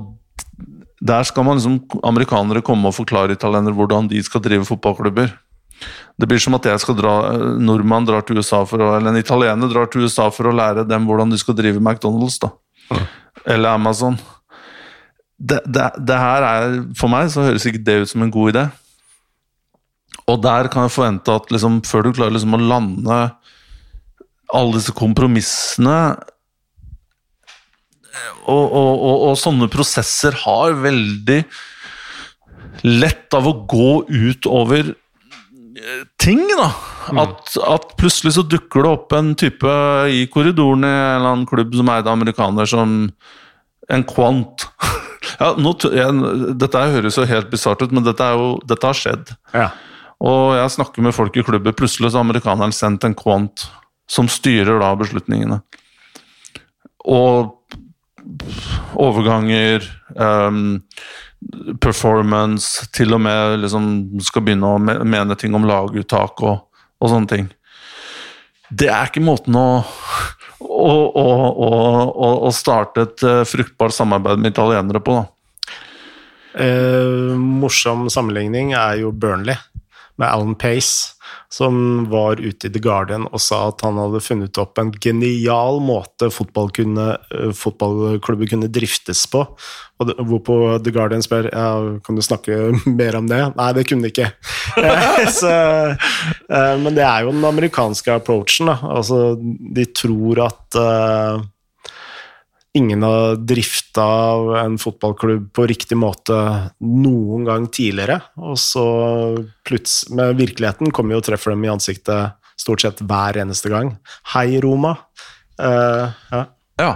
der 1.01 1.25
skal 1.25 1.47
man 1.47 1.57
liksom, 1.57 1.79
amerikanere 2.05 2.63
komme 2.65 2.91
og 2.91 2.97
forklare 2.97 3.37
italienere 3.37 3.77
hvordan 3.77 4.09
de 4.11 4.21
skal 4.23 4.43
drive 4.45 4.69
fotballklubber. 4.69 5.33
Det 6.21 6.29
blir 6.29 6.41
som 6.43 6.59
at 6.59 6.67
jeg 6.69 6.83
skal 6.83 6.99
dra, 6.99 7.15
nordmann 7.57 8.05
drar 8.05 8.27
til 8.27 8.41
USA 8.41 8.67
for 8.69 8.83
å, 8.85 8.91
eller 8.99 9.15
en 9.15 9.23
italiener 9.23 9.71
drar 9.73 9.89
til 9.89 10.05
USA 10.05 10.29
for 10.35 10.51
å 10.51 10.53
lære 10.53 10.85
dem 10.89 11.09
hvordan 11.09 11.33
de 11.33 11.41
skal 11.41 11.57
drive 11.57 11.81
McDonald's. 11.81 12.37
da. 12.43 12.53
Eller 13.47 13.73
Amazon. 13.73 14.19
Det, 15.41 15.63
det, 15.65 15.87
det 16.05 16.21
her 16.21 16.45
er, 16.45 16.75
For 16.99 17.09
meg 17.09 17.31
så 17.33 17.47
høres 17.47 17.65
ikke 17.65 17.81
det 17.81 18.03
ut 18.03 18.13
som 18.13 18.27
en 18.27 18.33
god 18.35 18.53
idé. 18.53 18.67
Og 20.29 20.43
der 20.45 20.69
kan 20.69 20.85
jeg 20.85 20.95
forvente 20.99 21.33
at 21.33 21.49
liksom, 21.49 21.81
før 21.89 22.05
du 22.05 22.13
klarer 22.13 22.37
liksom 22.37 22.59
å 22.59 22.61
lande 22.61 23.21
alle 24.53 24.77
disse 24.77 24.93
kompromissene 24.93 25.97
og, 28.47 28.65
og, 28.65 28.93
og, 28.95 29.17
og 29.31 29.37
sånne 29.39 29.69
prosesser 29.73 30.37
har 30.45 30.79
veldig 30.83 31.43
lett 32.87 33.37
av 33.37 33.49
å 33.49 33.57
gå 33.69 33.91
ut 34.09 34.49
over 34.49 34.93
eh, 34.93 36.03
ting, 36.21 36.43
da. 36.57 36.71
At, 37.21 37.53
at 37.67 37.93
plutselig 38.01 38.37
så 38.37 38.45
dukker 38.47 38.85
det 38.85 38.95
opp 38.95 39.15
en 39.17 39.35
type 39.39 39.75
i 40.13 40.25
korridoren 40.33 40.87
i 40.87 40.91
en 40.91 41.19
eller 41.19 41.31
annen 41.33 41.47
klubb 41.51 41.75
som 41.77 41.91
eide 41.93 42.13
amerikaner, 42.13 42.71
som 42.71 42.97
en 43.91 44.09
quant. 44.09 44.67
Ja, 45.41 45.51
nå, 45.57 45.71
jeg, 45.95 46.57
dette 46.61 46.81
høres 46.93 47.17
jo 47.17 47.23
helt 47.29 47.51
bisart 47.53 47.81
ut, 47.85 47.93
men 47.95 48.05
dette, 48.05 48.25
er 48.25 48.37
jo, 48.41 48.55
dette 48.69 48.89
har 48.89 48.97
skjedd. 48.97 49.31
Ja. 49.53 49.67
Og 50.21 50.55
jeg 50.57 50.73
snakker 50.75 51.05
med 51.05 51.15
folk 51.17 51.37
i 51.37 51.45
klubben, 51.45 51.77
plutselig 51.77 52.11
så 52.11 52.19
har 52.19 52.27
amerikaneren 52.27 52.75
sendt 52.77 53.05
en 53.07 53.15
quant 53.17 53.65
som 54.11 54.29
styrer 54.33 54.81
da 54.83 54.91
beslutningene. 55.01 55.61
Og 57.09 57.53
overganger, 59.01 59.87
um, 60.17 60.81
performance, 61.81 62.87
til 62.93 63.15
og 63.17 63.23
med 63.25 63.63
liksom 63.65 63.87
skal 64.25 64.45
begynne 64.45 64.75
å 64.75 64.81
mene 64.81 65.37
ting 65.41 65.55
om 65.57 65.65
laguttak 65.69 66.43
og, 66.45 66.85
og 67.01 67.13
sånne 67.13 67.31
ting. 67.31 67.49
Det 68.71 68.91
er 68.93 69.09
ikke 69.09 69.25
måten 69.25 69.57
å, 69.59 69.83
å, 70.61 72.51
starte 72.55 73.07
et 73.07 73.25
eh, 73.27 73.43
fruktbart 73.49 73.97
samarbeid 73.97 74.39
med 74.43 74.53
italienere 74.53 75.03
på, 75.03 75.17
da. 75.19 75.25
Eh, 76.61 77.35
morsom 77.39 78.09
sammenligning 78.11 78.75
er 78.79 79.01
jo 79.03 79.11
Burnley 79.15 79.59
med 80.21 80.29
Alan 80.29 80.55
Pace, 80.59 81.17
som 81.51 82.05
var 82.11 82.39
ute 82.39 82.69
i 82.69 82.71
The 82.71 82.81
Guardian 82.83 83.27
og 83.27 83.43
sa 83.43 83.65
at 83.73 83.83
han 83.83 83.99
hadde 83.99 84.23
funnet 84.23 84.59
opp 84.63 84.79
en 84.79 84.93
genial 85.03 85.81
måte 85.83 86.29
fotball 86.31 86.71
kunne, 86.75 87.07
eh, 87.35 87.51
fotballklubber 87.57 88.53
kunne 88.53 88.71
driftes 88.71 89.25
på. 89.31 89.43
Og 90.01 90.13
hvorpå 90.31 90.57
The 90.85 90.95
Guardian 90.95 91.25
spør 91.27 91.51
ja, 91.51 91.71
kan 92.07 92.17
du 92.17 92.23
snakke 92.23 92.71
mer 92.87 93.19
om 93.19 93.27
det. 93.31 93.43
Nei, 93.59 93.71
det 93.77 93.87
kunne 93.91 94.07
de 94.07 94.15
ikke. 94.15 94.31
Så, 95.41 95.51
eh, 95.91 96.75
men 96.85 96.95
det 96.95 97.05
er 97.07 97.27
jo 97.27 97.35
den 97.35 97.49
amerikanske 97.51 98.21
approachen. 98.21 98.71
Da. 98.71 98.79
Altså, 98.95 99.35
de 99.41 99.89
tror 99.91 100.45
at 100.47 100.79
eh, 100.79 101.49
ingen 102.77 103.03
har 103.03 103.37
drifta 103.37 104.07
en 104.61 104.77
fotballklubb 104.79 105.51
på 105.57 105.67
riktig 105.67 105.99
måte 105.99 106.37
noen 106.81 107.47
gang 107.49 107.67
tidligere. 107.73 108.21
Og 108.39 108.59
så 108.61 108.85
plutselig 109.67 110.17
Med 110.17 110.39
virkeligheten 110.39 110.93
kommer 110.95 111.17
jo 111.17 111.23
og 111.23 111.27
treffer 111.27 111.55
dem 111.55 111.65
i 111.67 111.73
ansiktet 111.73 112.37
stort 112.61 112.85
sett 112.85 113.01
hver 113.01 113.39
eneste 113.41 113.71
gang. 113.73 113.95
Hei, 114.35 114.61
Roma. 114.61 114.97
Uh, 115.61 116.13
ja. 116.31 116.43
Ja. 116.81 116.91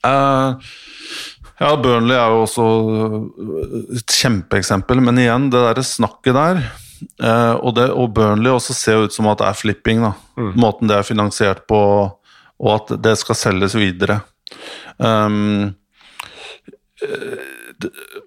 Uh, 0.00 0.70
ja, 1.60 1.74
Burnley 1.76 2.16
er 2.16 2.32
jo 2.32 2.44
også 2.46 2.66
et 3.98 4.14
kjempeeksempel, 4.16 5.02
men 5.04 5.20
igjen, 5.20 5.50
det 5.52 5.60
derre 5.60 5.84
snakket 5.84 6.36
der 6.36 6.62
uh, 7.20 7.56
og, 7.60 7.74
det, 7.76 7.90
og 7.92 8.14
Burnley 8.16 8.52
også 8.52 8.76
ser 8.76 9.04
ut 9.04 9.14
som 9.14 9.28
at 9.28 9.42
det 9.42 9.50
er 9.50 9.58
flipping, 9.60 10.00
da. 10.06 10.14
Måten 10.56 10.88
det 10.88 10.96
er 10.96 11.06
finansiert 11.06 11.66
på, 11.68 11.80
og 12.60 12.72
at 12.72 12.94
det 13.04 13.18
skal 13.20 13.38
selges 13.38 13.76
videre. 13.76 14.22
Um, 14.98 15.74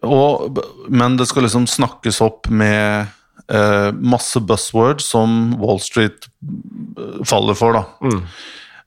og, 0.01 0.57
men 0.89 1.17
det 1.19 1.27
skal 1.29 1.45
liksom 1.45 1.67
snakkes 1.69 2.19
opp 2.25 2.49
med 2.49 3.11
uh, 3.53 3.91
masse 3.93 4.39
buzzwords 4.41 5.05
som 5.13 5.53
Wall 5.61 5.81
Street 5.83 6.27
eh, 6.41 7.21
faller 7.27 7.57
for, 7.57 7.77
da. 7.77 8.17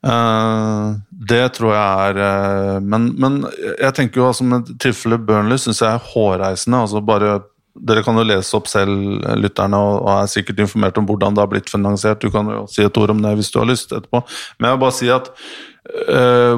Eh, 0.06 0.88
det 1.30 1.42
tror 1.56 1.72
jeg 1.72 2.10
er 2.10 2.18
uh, 2.20 2.80
men, 2.84 3.08
men 3.18 3.38
jeg 3.48 3.94
tenker 3.96 4.20
jo 4.20 4.28
altså 4.28 4.44
med 4.46 4.68
tilfellet 4.82 5.24
Burnley 5.26 5.58
syns 5.58 5.80
jeg 5.82 5.88
er 5.88 6.10
hårreisende. 6.12 6.82
altså 6.84 7.00
bare 7.02 7.38
dere 7.76 8.02
kan 8.04 8.16
jo 8.16 8.24
lese 8.24 8.56
opp 8.56 8.68
selv, 8.70 9.22
lytterne, 9.36 9.76
og 9.76 10.06
er 10.14 10.30
sikkert 10.32 10.62
informert 10.64 10.96
om 10.96 11.08
hvordan 11.08 11.36
det 11.36 11.42
har 11.42 11.50
blitt 11.50 11.68
finansiert. 11.68 12.22
Du 12.22 12.32
kan 12.32 12.48
jo 12.48 12.62
si 12.72 12.84
et 12.84 13.00
ord 13.00 13.12
om 13.12 13.20
det 13.20 13.34
hvis 13.36 13.50
du 13.52 13.58
har 13.60 13.68
lyst 13.68 13.92
etterpå. 13.92 14.22
Men 14.56 14.70
jeg 14.70 14.76
vil 14.76 14.84
bare 14.86 14.96
si 14.96 15.10
at 15.12 15.28
eh, 15.86 16.54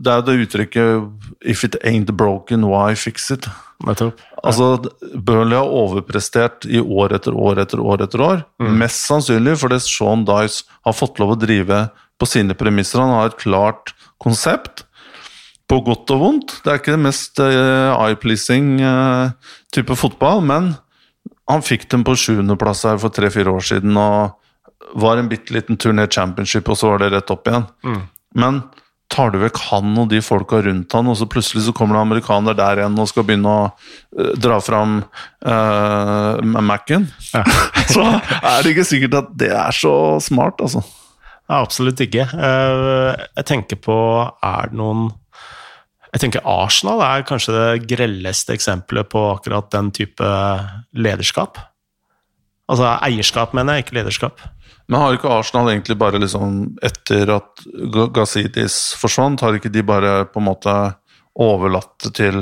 det 0.00 0.12
er 0.12 0.22
det 0.26 0.38
uttrykket 0.46 1.10
'if 1.40 1.64
it 1.64 1.76
ain't 1.84 2.12
broken, 2.12 2.66
why 2.66 2.94
fix 2.94 3.30
it'? 3.30 3.48
Nettopp. 3.86 4.20
Altså, 4.44 4.76
Burnley 5.16 5.56
har 5.56 5.64
overprestert 5.64 6.66
i 6.68 6.80
år 6.80 7.14
etter 7.16 7.32
år 7.32 7.62
etter 7.62 7.80
år. 7.80 8.02
etter 8.02 8.20
år. 8.20 8.44
Mest 8.58 9.06
sannsynlig 9.08 9.56
fordi 9.56 9.80
Sean 9.80 10.24
Dice 10.24 10.64
har 10.84 10.92
fått 10.92 11.18
lov 11.18 11.32
å 11.32 11.40
drive 11.40 11.90
på 12.20 12.28
sine 12.28 12.54
premisser. 12.54 13.00
Han 13.00 13.16
har 13.16 13.30
et 13.30 13.40
klart 13.40 13.94
konsept, 14.20 14.84
på 15.70 15.78
godt 15.86 16.10
og 16.10 16.20
vondt. 16.20 16.54
Det 16.64 16.72
er 16.72 16.80
ikke 16.80 16.96
det 16.96 17.04
mest 17.06 17.40
uh, 17.40 17.94
eye-pleasing 17.94 18.80
uh, 18.82 19.30
type 19.74 19.94
fotball, 19.98 20.42
men 20.42 20.72
han 21.50 21.64
fikk 21.66 21.88
dem 21.92 22.04
på 22.06 22.16
sjuendeplass 22.18 22.84
her 22.88 22.98
for 23.02 23.14
tre-fire 23.14 23.54
år 23.54 23.64
siden 23.72 23.98
og 23.98 24.36
var 24.98 25.20
en 25.20 25.28
bitte 25.30 25.54
liten 25.54 25.78
tur 25.78 25.94
ned 25.94 26.10
championship, 26.10 26.68
og 26.70 26.78
så 26.78 26.90
var 26.92 27.04
det 27.04 27.12
rett 27.14 27.30
opp 27.30 27.46
igjen. 27.46 27.68
Men 28.38 28.62
tar 29.10 29.32
du 29.34 29.40
vekk 29.42 29.58
han 29.70 29.96
og 29.98 30.10
de 30.12 30.20
folka 30.22 30.60
rundt 30.62 30.94
han, 30.94 31.08
og 31.10 31.18
så 31.18 31.26
plutselig 31.30 31.64
så 31.66 31.74
kommer 31.74 31.98
det 31.98 32.04
amerikaner 32.04 32.54
der 32.58 32.78
igjen 32.82 32.98
og 33.02 33.08
skal 33.10 33.26
begynne 33.26 33.50
å 33.50 33.64
uh, 33.72 34.32
dra 34.38 34.60
fram 34.62 35.00
uh, 35.02 36.38
Mac-en, 36.62 37.08
så 37.94 38.06
er 38.14 38.62
det 38.62 38.76
ikke 38.76 38.86
sikkert 38.86 39.18
at 39.24 39.32
det 39.42 39.50
er 39.50 39.74
så 39.74 39.94
smart, 40.22 40.62
altså. 40.62 40.84
Ja, 41.50 41.64
absolutt 41.64 41.98
ikke. 41.98 42.28
Eh, 42.30 43.22
Jeg 43.40 43.46
tenker 43.48 43.78
på 43.82 43.94
Er 44.22 44.70
det 44.70 44.76
noen 44.78 45.08
Jeg 46.12 46.22
tenker 46.22 46.46
Arsenal 46.46 47.02
er 47.02 47.24
kanskje 47.26 47.54
det 47.56 47.88
grelleste 47.90 48.54
eksempelet 48.54 49.08
på 49.10 49.24
akkurat 49.32 49.66
den 49.74 49.90
type 49.90 50.30
lederskap. 50.94 51.58
Altså 52.70 52.86
eierskap, 53.02 53.54
mener 53.54 53.78
jeg, 53.78 53.86
ikke 53.88 53.98
lederskap. 53.98 54.42
Men 54.90 54.98
har 55.04 55.14
ikke 55.14 55.30
Arsenal 55.30 55.68
egentlig 55.70 55.94
bare 56.00 56.18
liksom 56.18 56.56
Etter 56.82 57.30
at 57.36 57.62
Ga- 57.94 58.08
Gazidis 58.16 58.78
forsvant, 58.98 59.42
har 59.44 59.54
ikke 59.54 59.70
de 59.70 59.84
bare 59.86 60.24
på 60.26 60.40
en 60.42 60.48
måte 60.50 60.74
overlatt 61.40 61.92
det 62.02 62.10
til 62.18 62.40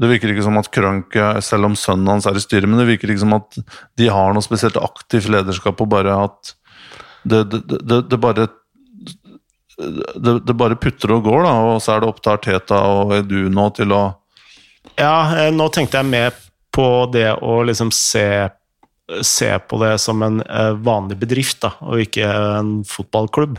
Det 0.00 0.08
virker 0.08 0.32
ikke 0.32 0.46
som 0.46 0.56
at 0.60 0.70
Krønke, 0.72 1.26
selv 1.44 1.68
om 1.68 1.74
sønnen 1.76 2.08
hans 2.14 2.26
er 2.30 2.38
i 2.38 2.42
styret, 2.42 2.68
men 2.70 2.78
det 2.80 2.86
virker 2.88 3.10
ikke 3.12 3.24
som 3.26 3.34
at 3.36 3.58
de 3.98 4.08
har 4.14 4.32
noe 4.32 4.46
spesielt 4.46 4.78
aktivt 4.80 5.28
lederskap, 5.34 5.80
og 5.82 5.90
bare 5.90 6.14
at 6.24 6.52
det, 7.28 7.42
det, 7.50 7.60
det, 7.82 7.98
det 8.08 8.20
bare 8.22 8.46
det, 9.78 10.34
det 10.46 10.54
bare 10.58 10.78
putter 10.78 11.12
og 11.16 11.24
går, 11.26 11.42
da, 11.46 11.52
og 11.72 11.82
så 11.82 11.96
er 11.96 12.02
det 12.02 12.08
opp 12.12 12.22
til 12.22 12.32
Arteta 12.34 12.78
og 12.94 13.12
Edu 13.18 13.48
nå 13.52 13.68
til 13.76 13.92
å 13.94 14.02
Ja, 14.98 15.16
eh, 15.34 15.50
nå 15.54 15.66
tenkte 15.74 16.00
jeg 16.00 16.08
mer 16.10 16.38
på 16.74 16.86
det 17.12 17.32
å 17.42 17.58
liksom 17.66 17.90
se 17.94 18.24
se 19.22 19.58
på 19.58 19.78
det 19.80 19.94
som 19.98 20.22
en 20.22 20.40
eh, 20.42 20.74
vanlig 20.84 21.16
bedrift, 21.22 21.62
da, 21.64 21.72
og 21.80 22.02
ikke 22.02 22.28
en 22.28 22.72
fotballklubb. 22.88 23.56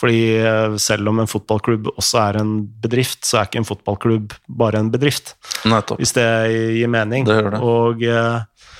Fordi 0.00 0.20
eh, 0.40 0.76
selv 0.80 1.10
om 1.12 1.20
en 1.20 1.30
fotballklubb 1.30 1.90
også 1.94 2.22
er 2.22 2.40
en 2.40 2.56
bedrift, 2.82 3.24
så 3.28 3.40
er 3.40 3.50
ikke 3.50 3.62
en 3.62 3.68
fotballklubb 3.68 4.34
bare 4.48 4.80
en 4.80 4.90
bedrift. 4.92 5.34
Nettopp. 5.68 6.00
Hvis 6.00 6.16
det 6.16 6.26
gir 6.78 6.92
mening. 6.92 7.28
Det 7.28 7.38
det. 7.44 7.60
Og, 7.60 8.02
eh, 8.08 8.72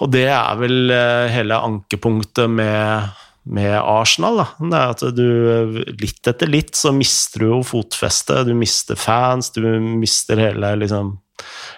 og 0.00 0.12
det 0.14 0.26
er 0.32 0.60
vel 0.60 0.94
hele 1.30 1.58
ankepunktet 1.60 2.50
med, 2.50 3.10
med 3.44 3.74
Arsenal. 3.78 4.42
Da. 4.42 4.48
Det 4.58 4.82
er 4.82 4.94
at 4.96 5.08
du 5.14 5.80
litt 6.00 6.30
etter 6.30 6.50
litt 6.50 6.74
så 6.78 6.90
mister 6.96 7.44
du 7.44 7.50
jo 7.52 7.64
fotfestet. 7.70 8.48
Du 8.48 8.54
mister 8.56 8.98
fans, 8.98 9.52
du 9.54 9.62
mister 9.78 10.40
hele 10.40 10.74
liksom 10.80 11.18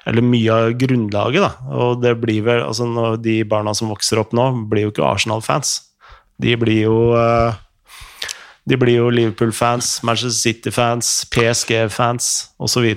eller 0.08 0.24
mye 0.26 0.52
av 0.52 0.76
grunnlaget, 0.80 1.44
da. 1.44 1.72
Og 1.78 2.02
det 2.02 2.14
blir 2.22 2.44
vel 2.46 2.64
altså 2.64 2.86
når 2.88 3.20
De 3.22 3.40
barna 3.48 3.74
som 3.76 3.92
vokser 3.92 4.20
opp 4.22 4.34
nå, 4.36 4.48
blir 4.70 4.88
jo 4.88 4.94
ikke 4.94 5.06
Arsenal-fans. 5.06 5.76
De 6.42 6.56
blir 6.58 6.86
jo 6.86 6.96
eh, 7.18 7.54
De 8.68 8.78
blir 8.78 9.00
jo 9.00 9.10
Liverpool-fans, 9.10 10.00
Manchester 10.06 10.38
City-fans, 10.38 11.12
PSG-fans 11.32 12.32
osv. 12.62 12.88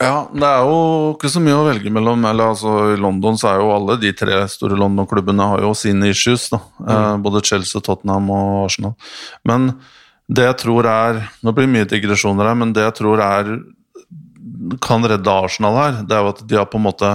Ja, 0.00 0.14
det 0.34 0.46
er 0.48 0.64
jo 0.66 0.78
ikke 1.12 1.30
så 1.30 1.42
mye 1.42 1.58
å 1.58 1.66
velge 1.68 1.90
mellom. 1.92 2.24
eller 2.26 2.54
altså 2.54 2.94
I 2.94 3.00
London 3.00 3.38
så 3.38 3.52
er 3.52 3.60
jo 3.62 3.74
alle 3.74 3.98
de 4.02 4.10
tre 4.16 4.40
store 4.50 4.78
London-klubbene 4.80 5.50
har 5.52 5.62
jo 5.62 5.74
sine 5.78 6.10
issues. 6.10 6.48
da, 6.50 6.58
mm. 6.80 7.22
Både 7.22 7.44
Chelsea, 7.44 7.80
Tottenham 7.80 8.30
og 8.34 8.64
Arsenal. 8.64 8.96
Men 9.46 9.74
det 10.26 10.46
jeg 10.48 10.56
tror 10.62 10.86
er 10.88 11.18
Nå 11.44 11.52
blir 11.52 11.66
det 11.66 11.74
mye 11.74 11.88
digresjoner 11.88 12.48
her, 12.48 12.56
men 12.56 12.72
det 12.72 12.86
jeg 12.86 12.96
tror 13.00 13.20
er 13.20 13.50
kan 14.82 15.04
redde 15.08 15.30
Arsenal 15.30 15.78
her, 15.78 16.02
det 16.06 16.16
er 16.16 16.24
jo 16.24 16.34
at 16.34 16.44
de 16.48 16.58
har 16.58 16.68
på 16.70 16.80
en 16.80 16.86
måte 16.88 17.10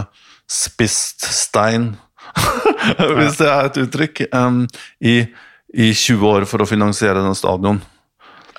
spist 0.49 1.25
stein, 1.33 1.91
hvis 3.17 3.39
det 3.39 3.47
er 3.49 3.69
et 3.69 3.79
uttrykk, 3.83 4.25
um, 4.33 4.63
i, 5.01 5.21
i 5.73 5.89
20 5.93 6.27
år 6.29 6.47
for 6.49 6.63
å 6.63 6.69
finansiere 6.69 7.23
den 7.25 7.37
stadion. 7.37 7.81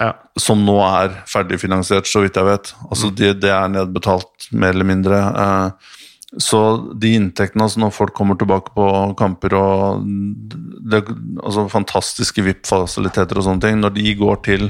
Ja. 0.00 0.14
Som 0.40 0.62
nå 0.64 0.78
er 0.86 1.18
ferdigfinansiert, 1.28 2.08
så 2.08 2.22
vidt 2.24 2.38
jeg 2.38 2.48
vet. 2.48 2.70
Altså 2.88 3.10
det, 3.12 3.34
de 3.42 3.50
er 3.52 3.72
nedbetalt, 3.72 4.48
mer 4.56 4.72
eller 4.72 4.88
mindre. 4.88 5.18
Uh, 5.36 5.98
så 6.38 6.60
de 7.02 7.16
inntektene, 7.18 7.66
altså 7.66 7.82
når 7.82 7.92
folk 7.92 8.14
kommer 8.14 8.38
tilbake 8.38 8.70
på 8.76 8.86
kamper 9.18 9.54
og 9.58 10.04
det, 10.06 11.02
altså 11.42 11.66
fantastiske 11.72 12.44
VIP-fasiliteter 12.46 13.40
og 13.40 13.48
sånne 13.48 13.64
ting, 13.66 13.80
når 13.82 13.96
de 13.98 14.14
går 14.18 14.44
til 14.46 14.68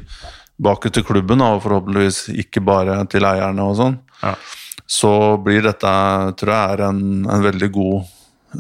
tilbake 0.61 0.91
til 0.93 1.05
klubben, 1.05 1.41
og 1.41 1.63
forhåpentligvis 1.65 2.29
ikke 2.37 2.61
bare 2.61 2.99
til 3.09 3.25
eierne 3.25 3.65
og 3.65 3.79
sånn, 3.79 3.95
Ja. 4.23 4.35
så 4.91 5.11
blir 5.45 5.63
dette, 5.65 5.91
tror 6.41 6.53
jeg, 6.55 6.73
er 6.75 6.83
en, 6.89 7.03
en 7.31 7.45
veldig 7.45 7.69
god 7.73 7.99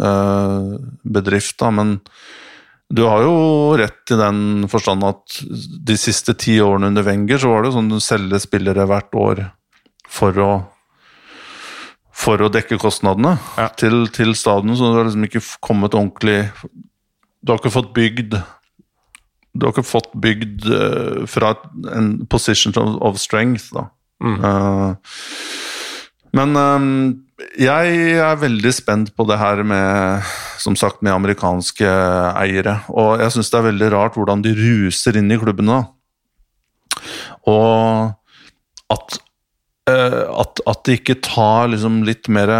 eh, 0.00 0.74
bedrift, 1.16 1.56
da. 1.60 1.70
Men 1.74 1.96
du 2.90 3.04
har 3.06 3.22
jo 3.22 3.34
rett 3.78 4.10
i 4.14 4.18
den 4.18 4.66
forstand 4.70 5.04
at 5.06 5.40
de 5.90 5.96
siste 6.00 6.34
ti 6.38 6.56
årene 6.62 6.90
under 6.90 7.04
Wenger, 7.06 7.38
så 7.38 7.52
var 7.52 7.62
det 7.66 7.72
sånn 7.76 7.90
du 7.92 7.98
selger 8.02 8.42
spillere 8.42 8.86
hvert 8.90 9.14
år 9.14 9.44
for 10.10 10.38
å 10.42 10.52
for 12.20 12.42
å 12.44 12.50
dekke 12.52 12.76
kostnadene 12.76 13.36
Ja. 13.56 13.68
til, 13.80 14.02
til 14.12 14.34
stadion, 14.36 14.74
så 14.76 14.90
du 14.90 14.98
har 14.98 15.06
liksom 15.08 15.24
ikke 15.24 15.40
kommet 15.64 15.94
ordentlig 15.96 16.50
Du 17.40 17.52
har 17.54 17.60
ikke 17.62 17.72
fått 17.72 17.94
bygd 17.96 18.34
Du 19.56 19.64
har 19.64 19.72
ikke 19.72 19.86
fått 19.88 20.10
bygd 20.20 20.66
eh, 20.68 21.22
fra 21.30 21.54
en 21.94 22.26
position 22.28 22.74
of, 22.76 22.98
of 23.00 23.16
strength, 23.22 23.70
da. 23.72 23.86
Eh, 24.20 24.90
men 26.36 26.56
um, 26.56 26.90
jeg 27.58 28.18
er 28.20 28.40
veldig 28.40 28.72
spent 28.74 29.14
på 29.16 29.26
det 29.28 29.40
her 29.40 29.62
med 29.66 30.28
som 30.60 30.76
sagt, 30.76 31.00
med 31.00 31.14
amerikanske 31.14 31.88
eiere. 32.36 32.80
Og 32.92 33.22
jeg 33.22 33.32
syns 33.34 33.50
det 33.50 33.58
er 33.58 33.68
veldig 33.70 33.88
rart 33.94 34.18
hvordan 34.18 34.44
de 34.44 34.52
ruser 34.58 35.16
inn 35.16 35.32
i 35.32 35.40
klubbene. 35.40 35.80
Og 37.48 38.92
at, 38.92 39.18
eh, 39.88 40.22
at, 40.42 40.62
at 40.68 40.84
de 40.84 40.98
ikke 40.98 41.20
tar 41.24 41.72
liksom 41.72 42.04
litt 42.08 42.30
mer 42.32 42.54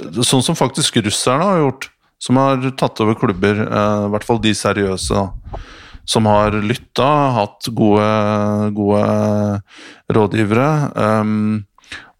Sånn 0.00 0.40
som 0.40 0.56
faktisk 0.56 0.96
russerne 1.04 1.44
har 1.44 1.58
gjort. 1.60 1.90
Som 2.24 2.38
har 2.40 2.62
tatt 2.80 3.02
over 3.04 3.18
klubber, 3.20 3.58
i 3.66 4.08
hvert 4.14 4.24
fall 4.24 4.38
de 4.40 4.54
seriøse. 4.56 5.12
da 5.12 5.58
som 6.08 6.26
har 6.28 6.56
lytta, 6.64 7.08
hatt 7.36 7.68
gode, 7.76 8.06
gode 8.76 9.02
rådgivere. 10.12 10.70
Um, 10.94 11.66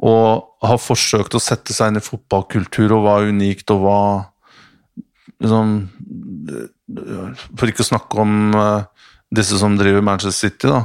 og 0.00 0.66
har 0.66 0.80
forsøkt 0.80 1.36
å 1.36 1.42
sette 1.42 1.74
seg 1.76 1.92
inn 1.92 2.00
i 2.00 2.04
fotballkultur 2.04 2.92
og 2.96 3.04
hva 3.04 3.16
er 3.20 3.32
unikt, 3.34 3.70
og 3.74 3.84
hva 3.84 4.00
liksom, 5.40 5.74
For 7.56 7.70
ikke 7.70 7.84
å 7.84 7.90
snakke 7.92 8.22
om 8.22 8.56
uh, 8.56 9.06
disse 9.30 9.60
som 9.60 9.76
driver 9.78 10.02
Manchester 10.04 10.48
City, 10.48 10.70
da. 10.72 10.84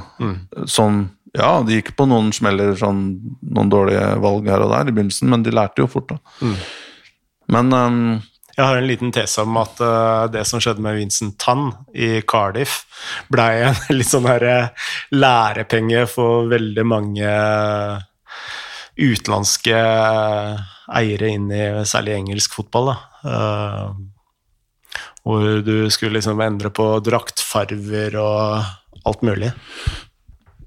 Som 0.70 1.06
Ja, 1.36 1.60
de 1.66 1.80
gikk 1.80 1.96
på 1.98 2.06
noen 2.08 2.30
smeller, 2.32 2.76
sånn, 2.80 3.18
noen 3.44 3.72
dårlige 3.72 4.04
valg 4.24 4.46
her 4.48 4.62
og 4.64 4.70
der 4.72 4.88
i 4.88 4.94
begynnelsen, 4.96 5.28
men 5.32 5.42
de 5.44 5.52
lærte 5.52 5.82
jo 5.84 5.90
fort, 5.92 6.14
da. 6.14 6.20
Men 7.52 7.74
ehm, 7.76 8.06
Jeg 8.56 8.64
har 8.64 8.80
en 8.80 8.88
liten 8.88 9.12
tese 9.16 9.44
om 9.44 9.58
at 9.60 9.80
uh, 9.84 10.26
det 10.32 10.46
som 10.48 10.62
skjedde 10.64 10.84
med 10.84 10.96
Vincent 11.00 11.36
Tann 11.42 11.70
i 11.92 12.22
Cardiff, 12.28 12.84
blei 13.32 13.66
en 13.68 13.80
litt 13.98 14.10
sånn 14.10 14.30
her 14.30 14.46
eh, 14.48 14.90
lærepenge 15.16 16.06
for 16.12 16.48
veldig 16.52 16.86
mange 16.88 17.36
utenlandske 18.96 19.76
eiere 20.96 21.32
inn 21.36 21.50
i 21.52 21.64
særlig 21.88 22.16
engelsk 22.22 22.56
fotball. 22.56 22.94
Da. 22.94 22.98
Uh, 23.26 24.16
hvor 25.26 25.46
du 25.66 25.90
skulle 25.90 26.20
liksom 26.20 26.42
endre 26.46 26.70
på 26.70 26.86
draktfarver 27.04 28.16
og 28.22 29.08
alt 29.10 29.24
mulig. 29.26 29.52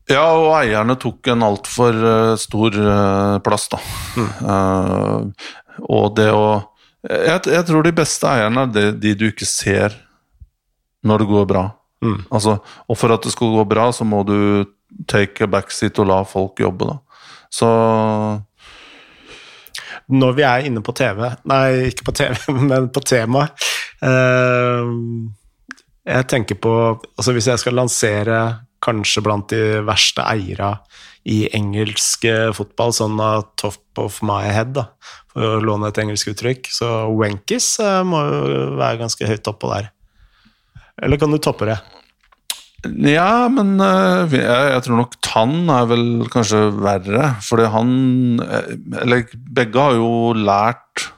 Ja, 0.09 0.25
og 0.33 0.55
eierne 0.57 0.97
tok 1.01 1.29
en 1.29 1.45
altfor 1.45 1.97
uh, 2.01 2.35
stor 2.41 2.77
eh, 2.81 3.37
plass, 3.45 3.69
da. 3.69 3.81
Eh, 4.49 5.49
og 5.85 6.15
det 6.17 6.31
å 6.33 6.47
jeg, 7.07 7.41
jeg 7.47 7.65
tror 7.69 7.87
de 7.87 7.95
beste 7.95 8.27
eierne 8.27 8.65
er 8.67 8.73
de, 8.75 8.87
de 8.99 9.15
du 9.15 9.29
ikke 9.29 9.47
ser 9.49 9.95
når 11.07 11.23
det 11.23 11.29
går 11.31 11.47
bra. 11.51 11.65
Mm. 12.03 12.21
Altså, 12.35 12.59
og 12.63 12.99
for 12.99 13.15
at 13.15 13.25
det 13.25 13.33
skal 13.35 13.55
gå 13.55 13.65
bra, 13.71 13.89
så 13.95 14.07
må 14.07 14.25
du 14.27 14.67
take 15.11 15.45
a 15.45 15.51
backseat 15.51 15.99
og 16.03 16.09
la 16.11 16.19
folk 16.27 16.61
jobbe, 16.63 16.89
da. 16.89 16.99
Så 17.53 17.69
Når 20.13 20.33
vi 20.37 20.45
er 20.45 20.67
inne 20.69 20.83
på 20.85 20.93
TV 20.93 21.23
Nei, 21.49 21.89
ikke 21.89 22.05
på 22.11 22.13
TV, 22.13 22.35
men 22.69 22.91
på 22.93 23.01
tema. 23.01 23.47
Eh, 24.05 24.91
jeg 26.09 26.27
tenker 26.29 26.59
på 26.61 26.75
Altså, 27.17 27.33
hvis 27.33 27.49
jeg 27.49 27.63
skal 27.63 27.79
lansere 27.79 28.41
kanskje 28.85 29.25
blant 29.25 29.49
de 29.51 29.81
verste 29.87 30.23
eiere 30.29 30.75
i 31.29 31.39
engelsk 31.57 32.25
eh, 32.29 32.49
fotball, 32.57 32.95
sånn 32.97 33.19
av 33.21 33.51
top 33.61 34.01
of 34.01 34.21
my 34.25 34.47
head, 34.49 34.73
da, 34.79 34.89
for 35.33 35.59
å 35.59 35.61
låne 35.65 35.91
et 35.91 36.01
engelsk 36.01 36.33
uttrykk, 36.33 36.71
så 36.73 36.89
Wenkis 37.19 37.75
eh, 37.85 38.01
må 38.07 38.23
jo 38.25 38.65
være 38.79 39.03
ganske 39.03 39.29
høyt 39.29 39.51
oppå 39.51 39.71
der. 39.75 39.93
Eller 41.05 41.21
kan 41.21 41.33
du 41.33 41.39
toppe 41.43 41.69
det? 41.69 41.79
Ja, 43.11 43.49
men 43.53 43.77
eh, 43.83 44.39
jeg, 44.39 44.73
jeg 44.73 44.83
tror 44.87 45.01
nok 45.01 45.19
Tann 45.25 45.71
er 45.75 45.89
vel 45.91 46.07
kanskje 46.33 46.69
verre, 46.79 47.33
fordi 47.43 47.67
han 47.75 47.89
Eller 49.03 49.25
begge 49.35 49.83
har 49.83 49.97
jo 49.99 50.11
lært 50.39 51.09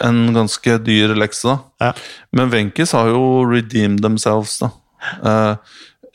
en 0.00 0.30
ganske 0.32 0.78
dyr 0.86 1.12
lekse, 1.18 1.50
da. 1.50 1.90
Ja. 1.90 1.92
Men 2.38 2.52
Wenkis 2.52 2.94
har 2.96 3.10
jo 3.10 3.42
redeemed 3.50 4.00
themselves, 4.06 4.60
da. 4.62 4.70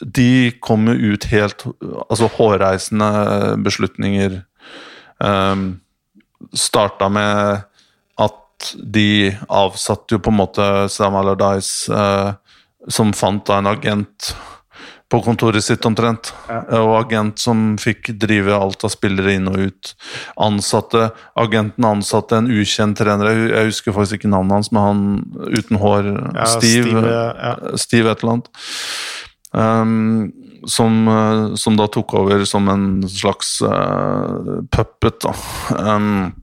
De 0.01 0.51
kommer 0.60 0.95
ut 0.95 1.27
helt 1.31 1.65
Altså 2.10 2.29
hårreisende 2.38 3.55
beslutninger. 3.63 4.41
Um, 5.19 5.81
Starta 6.55 7.08
med 7.10 7.63
at 8.21 8.73
de 8.75 9.31
avsatte 9.49 10.17
jo 10.17 10.21
på 10.23 10.34
en 10.34 10.39
måte 10.39 10.65
Sam 10.91 11.15
Allardyce, 11.19 11.91
uh, 11.91 12.36
som 12.91 13.15
fant 13.15 13.45
da 13.47 13.60
en 13.60 13.71
agent 13.71 14.36
på 15.12 15.21
kontoret 15.21 15.63
sitt 15.63 15.86
omtrent. 15.86 16.31
Og 16.49 16.93
agent 16.97 17.41
som 17.41 17.75
fikk 17.81 18.12
drive 18.21 18.55
alt 18.58 18.86
av 18.88 18.93
spillere 18.93 19.36
inn 19.38 19.49
og 19.51 19.60
ut. 19.69 19.91
Ansatte, 20.41 21.10
Agenten 21.39 21.88
ansatte 21.88 22.39
en 22.39 22.49
ukjent 22.51 22.97
trener, 22.99 23.45
jeg 23.51 23.69
husker 23.69 23.95
faktisk 23.95 24.21
ikke 24.21 24.34
navnet 24.34 24.58
hans, 24.58 24.71
men 24.73 24.88
han 24.88 25.03
uten 25.53 25.81
hår, 25.81 26.10
Ja, 26.34 26.47
Steve, 26.58 26.89
Steve, 26.89 27.13
ja. 27.13 27.53
Steve 27.81 28.12
et 28.12 28.23
eller 28.23 28.38
annet. 28.38 28.51
Um, 29.56 30.32
som, 30.68 31.08
eh, 31.08 31.56
som 31.56 31.78
da 31.78 31.88
tok 31.88 32.13
over 32.20 32.41
som 32.50 32.68
en 32.70 32.88
slags 33.08 33.62
uh, 33.62 34.63
puppet, 34.74 35.22
da. 35.24 35.36
Um, 35.96 36.34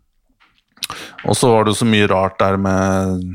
og 1.27 1.37
så 1.37 1.51
var 1.53 1.67
det 1.67 1.75
så 1.79 1.89
mye 1.89 2.09
rart 2.11 2.39
der 2.41 2.57
med 2.61 3.27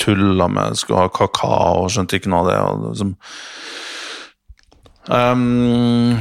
tulla 0.00 0.44
da 0.44 0.48
med 0.52 0.78
skulle 0.80 1.04
ha 1.06 1.12
kakao, 1.12 1.84
og 1.84 1.92
skjønte 1.92 2.18
ikke 2.18 2.32
noe 2.32 2.42
av 2.42 2.50
det. 2.50 2.58
Og 2.58 2.84
liksom. 2.90 3.14
um, 5.08 6.18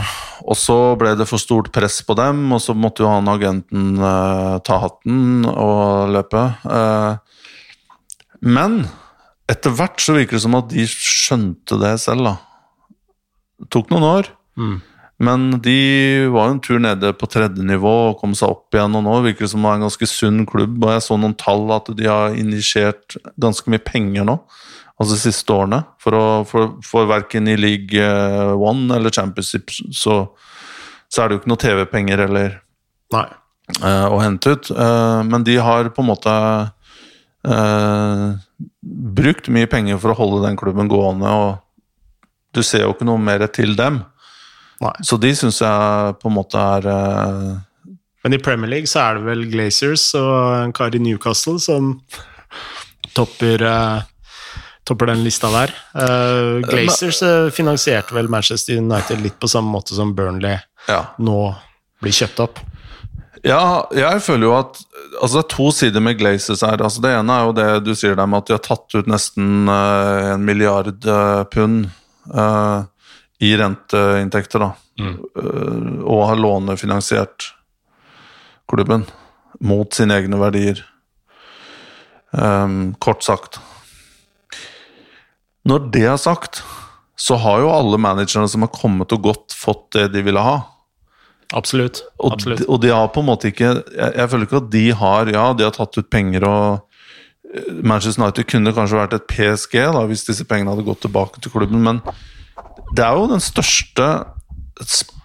og 0.48 0.60
så 0.60 0.78
ble 1.00 1.16
det 1.20 1.28
for 1.28 1.42
stort 1.42 1.72
press 1.76 2.00
på 2.06 2.16
dem, 2.20 2.46
og 2.56 2.62
så 2.64 2.76
måtte 2.78 3.04
jo 3.04 3.12
han 3.12 3.28
agenten 3.32 3.98
uh, 4.00 4.60
ta 4.64 4.80
hatten 4.86 5.48
og 5.50 6.14
løpe. 6.16 6.46
Uh, 6.64 7.18
Men 8.40 8.86
etter 9.52 9.74
hvert 9.78 10.02
så 10.04 10.16
virker 10.18 10.38
det 10.38 10.44
som 10.44 10.58
at 10.60 10.70
de 10.74 10.86
skjønte 10.92 11.80
det 11.82 11.96
selv, 12.04 12.28
da. 12.28 12.36
Det 13.58 13.72
tok 13.74 13.90
noen 13.94 14.06
år. 14.08 14.32
Mm. 14.60 14.78
Men 15.18 15.46
de 15.66 15.78
var 16.30 16.50
jo 16.50 16.56
en 16.56 16.62
tur 16.62 16.82
nede 16.84 17.10
på 17.18 17.30
tredje 17.32 17.64
nivå 17.66 17.94
og 18.12 18.20
kom 18.20 18.36
seg 18.38 18.52
opp 18.54 18.76
igjen. 18.76 18.94
Og 19.00 19.06
nå 19.06 19.16
virker 19.26 19.48
det 19.48 19.52
som 19.54 19.64
det 19.66 19.72
er 19.72 19.80
en 19.80 19.86
ganske 19.88 20.10
sunn 20.12 20.44
klubb. 20.50 20.78
Og 20.84 20.92
jeg 20.94 21.06
så 21.08 21.18
noen 21.18 21.34
tall 21.42 21.66
at 21.74 21.90
de 21.98 22.06
har 22.06 22.38
injisert 22.38 23.18
ganske 23.42 23.72
mye 23.74 23.82
penger 23.82 24.28
nå. 24.30 24.38
Altså 24.98 25.16
de 25.16 25.24
siste 25.24 25.54
årene. 25.54 25.82
For, 26.02 26.14
å, 26.14 26.28
for, 26.50 26.76
for 26.86 27.10
verken 27.10 27.50
i 27.50 27.58
League 27.58 27.98
eh, 27.98 28.54
One 28.54 28.94
eller 28.94 29.14
Championship 29.14 29.74
så, 29.74 30.20
så 31.10 31.24
er 31.24 31.30
det 31.30 31.38
jo 31.38 31.42
ikke 31.42 31.54
noe 31.54 31.64
TV-penger 31.66 32.24
eller 32.28 32.56
Nei. 33.18 33.26
eh, 33.82 34.08
å 34.14 34.22
hente 34.22 34.54
ut. 34.54 34.70
Eh, 34.74 35.20
men 35.34 35.46
de 35.50 35.58
har 35.62 35.90
på 35.94 36.06
en 36.06 36.12
måte 36.14 36.38
eh, 37.46 38.26
brukt 39.18 39.50
mye 39.54 39.70
penger 39.70 40.00
for 40.02 40.14
å 40.14 40.18
holde 40.18 40.44
den 40.48 40.58
klubben 40.60 40.90
gående, 40.92 41.30
og 41.30 42.56
du 42.56 42.64
ser 42.66 42.86
jo 42.86 42.94
ikke 42.96 43.08
noe 43.08 43.22
mer 43.22 43.46
til 43.54 43.76
dem. 43.78 44.02
Nei. 44.82 44.94
Så 45.06 45.18
de 45.22 45.32
syns 45.36 45.62
jeg 45.62 46.18
på 46.22 46.30
en 46.30 46.38
måte 46.38 46.62
er 46.78 46.88
uh... 46.90 47.56
Men 48.26 48.36
i 48.36 48.42
Premier 48.44 48.70
League 48.70 48.90
så 48.90 49.02
er 49.04 49.18
det 49.18 49.26
vel 49.26 49.46
Glazers 49.50 50.10
og 50.18 50.58
en 50.58 50.74
kar 50.76 50.94
i 50.94 51.02
Newcastle 51.02 51.58
som 51.64 51.96
topper, 53.18 53.64
uh, 53.64 54.02
topper 54.86 55.12
den 55.14 55.24
lista 55.26 55.50
der. 55.54 55.74
Uh, 55.98 56.60
Glazers 56.66 57.22
eh, 57.26 57.50
finansierte 57.54 58.18
vel 58.18 58.30
Manchester 58.30 58.78
United 58.78 59.24
litt 59.24 59.40
på 59.42 59.50
samme 59.50 59.74
måte 59.74 59.98
som 59.98 60.14
Burnley 60.18 60.58
Ja. 60.88 61.02
nå 61.18 61.40
blir 62.04 62.14
kjøpt 62.14 62.44
opp. 62.46 62.62
Ja, 63.48 63.88
jeg 63.96 64.20
føler 64.26 64.48
jo 64.48 64.56
at 64.58 64.80
altså 65.22 65.38
Det 65.38 65.44
er 65.44 65.54
to 65.54 65.70
sider 65.72 66.04
med 66.04 66.18
Glazers 66.20 66.66
her. 66.66 66.82
Altså 66.84 67.02
det 67.04 67.14
ene 67.16 67.34
er 67.34 67.48
jo 67.48 67.56
det 67.56 67.68
du 67.86 67.94
sier 67.96 68.18
der 68.18 68.28
med 68.28 68.44
at 68.44 68.50
de 68.50 68.58
har 68.58 68.66
tatt 68.66 68.98
ut 68.98 69.08
nesten 69.10 69.70
uh, 69.72 70.34
en 70.34 70.44
milliard 70.46 70.92
uh, 71.08 71.46
pund 71.50 71.88
uh, 72.34 72.84
i 73.40 73.54
renteinntekter, 73.58 74.64
da. 74.66 74.72
Eh, 74.98 75.98
og 76.02 76.24
har 76.26 76.40
lånefinansiert 76.42 77.52
klubben 78.70 79.06
mot 79.62 79.94
sine 79.94 80.18
egne 80.18 80.40
verdier. 80.42 80.82
Um, 82.32 82.96
kort 83.00 83.22
sagt. 83.26 83.60
Når 85.68 85.86
det 85.94 86.06
er 86.10 86.18
sagt, 86.18 86.64
så 87.18 87.38
har 87.42 87.62
jo 87.62 87.72
alle 87.74 88.00
managerne 88.02 88.50
som 88.50 88.66
har 88.66 88.74
kommet 88.74 89.14
og 89.14 89.30
gått, 89.30 89.56
fått 89.56 89.92
det 89.96 90.10
de 90.16 90.26
ville 90.26 90.42
ha. 90.44 90.58
Absolutt. 91.56 92.02
Og, 92.20 92.36
de, 92.44 92.58
og 92.68 92.82
de 92.84 92.92
har 92.92 93.08
på 93.14 93.24
en 93.24 93.30
måte 93.30 93.52
ikke 93.52 93.70
jeg, 93.70 94.12
jeg 94.18 94.30
føler 94.32 94.48
ikke 94.48 94.60
at 94.60 94.72
de 94.74 94.86
har 95.00 95.32
Ja, 95.32 95.46
de 95.56 95.68
har 95.68 95.76
tatt 95.76 95.96
ut 95.96 96.10
penger 96.12 96.44
og 96.48 96.66
eh, 97.54 97.70
Manchester 97.88 98.26
United 98.26 98.50
kunne 98.52 98.74
kanskje 98.76 99.00
vært 99.00 99.16
et 99.16 99.30
PSG 99.32 99.78
da, 99.96 100.04
hvis 100.10 100.26
disse 100.28 100.48
pengene 100.48 100.74
hadde 100.74 100.88
gått 100.88 101.06
tilbake 101.06 101.40
til 101.44 101.54
klubben, 101.54 101.84
men 101.86 102.02
det 102.96 103.06
er 103.06 103.16
jo 103.16 103.30
den 103.32 103.44
største 103.44 104.10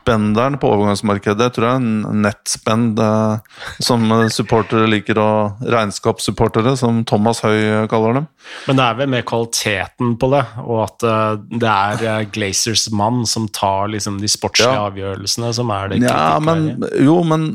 spenderen 0.03 0.59
på 0.59 0.69
overgangsmarkedet. 0.75 1.47
Jeg 1.47 1.55
tror 1.55 1.65
det 1.65 1.71
er 1.71 1.81
en 1.81 2.23
nettspend, 2.27 2.99
eh, 2.99 3.63
som 3.83 4.05
supportere 4.35 4.89
liker 4.91 5.19
og 5.23 5.63
Regnskapssupportere, 5.63 6.75
som 6.77 7.05
Thomas 7.09 7.41
Høy 7.47 7.87
kaller 7.91 8.19
dem. 8.21 8.27
Men 8.67 8.77
det 8.81 8.85
er 8.89 8.99
vel 8.99 9.11
med 9.15 9.25
kvaliteten 9.29 10.17
på 10.19 10.31
det, 10.35 10.43
og 10.67 10.83
at 10.89 11.07
eh, 11.07 11.37
det 11.63 11.71
er 11.71 12.05
eh, 12.11 12.27
Glazers 12.35 12.89
mann 12.93 13.23
som 13.31 13.47
tar 13.49 13.89
liksom 13.95 14.19
de 14.21 14.29
sportslige 14.31 14.73
Ja. 14.73 14.89
avgjørelsene, 14.91 15.53
som 15.55 15.71
er 15.71 15.89
det 15.93 16.03
Ja, 16.03 16.39
men, 16.43 16.83
jo, 16.99 17.23
men 17.23 17.55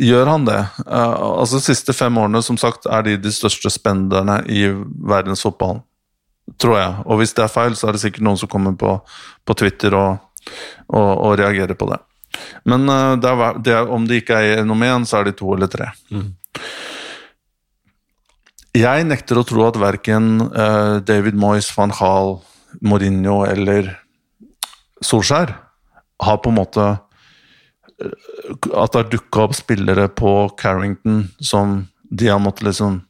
gjør 0.00 0.26
han 0.30 0.44
det? 0.48 0.60
Eh, 0.86 1.14
altså 1.20 1.58
De 1.60 1.66
siste 1.70 1.92
fem 1.96 2.16
årene 2.18 2.42
som 2.42 2.56
sagt, 2.60 2.86
er 2.86 3.02
de 3.06 3.16
de 3.20 3.32
største 3.34 3.70
spenderne 3.70 4.40
i 4.48 4.64
verdensfotballen. 4.70 5.82
Tror 6.58 6.74
jeg. 6.78 6.94
Og 7.06 7.20
hvis 7.20 7.32
det 7.36 7.44
er 7.44 7.52
feil, 7.52 7.76
så 7.78 7.88
er 7.88 7.94
det 7.94 8.00
sikkert 8.02 8.24
noen 8.26 8.38
som 8.40 8.48
kommer 8.50 8.72
på, 8.74 8.96
på 9.46 9.54
Twitter 9.54 9.94
og, 9.94 10.18
og, 10.88 11.10
og 11.10 11.38
reagere 11.40 11.76
på 11.78 11.88
det. 11.90 12.00
Men 12.68 12.88
eh, 12.88 13.16
det 13.20 13.32
er, 13.32 13.58
det 13.64 13.74
er, 13.76 13.90
om 13.90 14.06
det 14.08 14.22
ikke 14.22 14.40
er 14.44 14.64
noe 14.68 14.88
én, 14.88 15.06
så 15.08 15.20
er 15.20 15.30
de 15.30 15.36
to 15.38 15.52
eller 15.56 15.70
tre. 15.72 15.90
Jeg 18.76 19.06
nekter 19.08 19.40
å 19.40 19.46
tro 19.46 19.64
at 19.66 19.78
verken 19.82 20.36
uh, 20.46 21.00
David 21.02 21.34
Moyes, 21.34 21.72
van 21.74 21.90
Hall, 21.98 22.36
Mourinho 22.86 23.40
eller 23.48 23.96
Solskjær 25.02 25.56
har 26.22 26.36
på 26.44 26.52
en 26.52 26.58
måte 26.60 26.84
at 28.00 28.92
det 28.92 29.00
har 29.00 29.08
dukka 29.10 29.42
opp 29.42 29.56
spillere 29.58 30.06
på 30.08 30.32
Carrington 30.60 31.24
som 31.42 31.88
de 32.10 32.30
har 32.30 32.40
måttet 32.42 32.70
liksom 32.70 33.00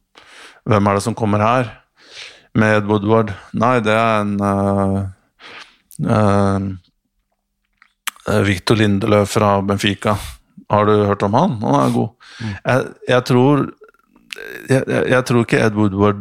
Hvem 0.68 0.86
er 0.86 0.96
det 0.96 1.02
som 1.02 1.14
kommer 1.16 1.40
her? 1.40 1.68
Med 2.54 2.76
Ed 2.76 2.88
Woodward? 2.88 3.30
Nei, 3.56 3.78
det 3.80 3.94
er 3.96 4.20
en 4.20 4.34
uh, 6.04 6.66
Victor 8.46 8.76
Lindeløf 8.76 9.36
fra 9.38 9.54
Benfica. 9.64 10.16
Har 10.70 10.86
du 10.86 11.04
hørt 11.08 11.22
om 11.26 11.34
han? 11.34 11.58
Han 11.62 11.78
er 11.80 11.94
god. 11.94 12.10
Jeg, 12.40 12.90
jeg 13.08 13.24
tror 13.30 13.68
jeg, 14.68 14.82
jeg, 14.88 15.24
tror 15.26 15.44
ikke 15.44 15.60
Ed 15.60 15.76
Woodward 15.76 16.20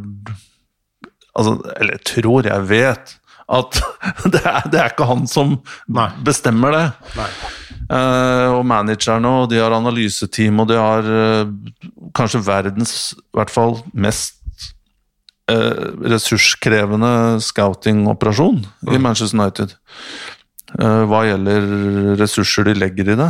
altså, 1.37 1.53
Eller 1.77 1.99
jeg 1.99 2.05
tror, 2.09 2.47
jeg 2.47 2.69
vet 2.69 3.15
at 3.49 3.79
det 4.33 4.41
er, 4.45 4.65
det 4.69 4.79
er 4.81 4.91
ikke 4.91 5.07
han 5.09 5.25
som 5.29 5.55
Nei. 5.89 6.09
bestemmer 6.25 6.75
det. 6.75 6.83
Eh, 7.89 8.49
og 8.53 8.61
managerne, 8.69 9.31
og 9.41 9.47
de 9.49 9.57
har 9.57 9.73
analyseteam, 9.73 10.59
og 10.61 10.67
de 10.69 10.77
har 10.77 11.09
eh, 11.09 11.53
kanskje 12.13 12.43
verdens, 12.45 12.93
i 13.17 13.39
hvert 13.39 13.49
fall 13.49 13.79
mest 13.97 14.37
eh, 15.49 15.89
ressurskrevende 16.13 17.39
scouting-operasjon 17.41 18.61
i 18.93 19.01
Manchester 19.01 19.39
United. 19.39 19.73
Eh, 20.77 21.03
hva 21.09 21.23
gjelder 21.25 21.69
ressurser 22.19 22.67
de 22.69 22.75
legger 22.77 23.13
i 23.13 23.17
det. 23.19 23.29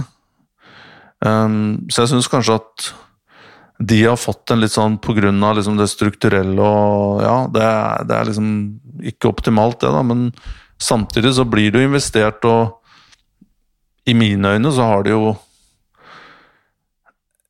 Um, 1.24 1.88
så 1.92 2.04
jeg 2.04 2.14
syns 2.14 2.30
kanskje 2.32 2.58
at 2.60 2.90
de 3.80 4.02
har 4.04 4.20
fått 4.20 4.52
en 4.52 4.60
litt 4.60 4.74
sånn 4.76 4.98
på 5.00 5.16
av 5.16 5.56
liksom 5.56 5.78
det 5.80 5.88
strukturelle 5.88 6.60
og 6.60 7.22
Ja, 7.24 7.48
det 7.48 7.64
er, 7.64 8.04
det 8.08 8.16
er 8.16 8.28
liksom 8.28 8.50
ikke 9.08 9.32
optimalt, 9.32 9.80
det, 9.80 9.92
da, 9.92 10.04
men 10.04 10.34
samtidig 10.80 11.34
så 11.36 11.46
blir 11.48 11.72
det 11.72 11.82
jo 11.82 11.90
investert, 11.90 12.44
og 12.44 12.76
i 14.08 14.16
mine 14.16 14.56
øyne 14.56 14.72
så 14.72 14.88
har 14.88 15.04
de 15.04 15.16
jo 15.16 15.36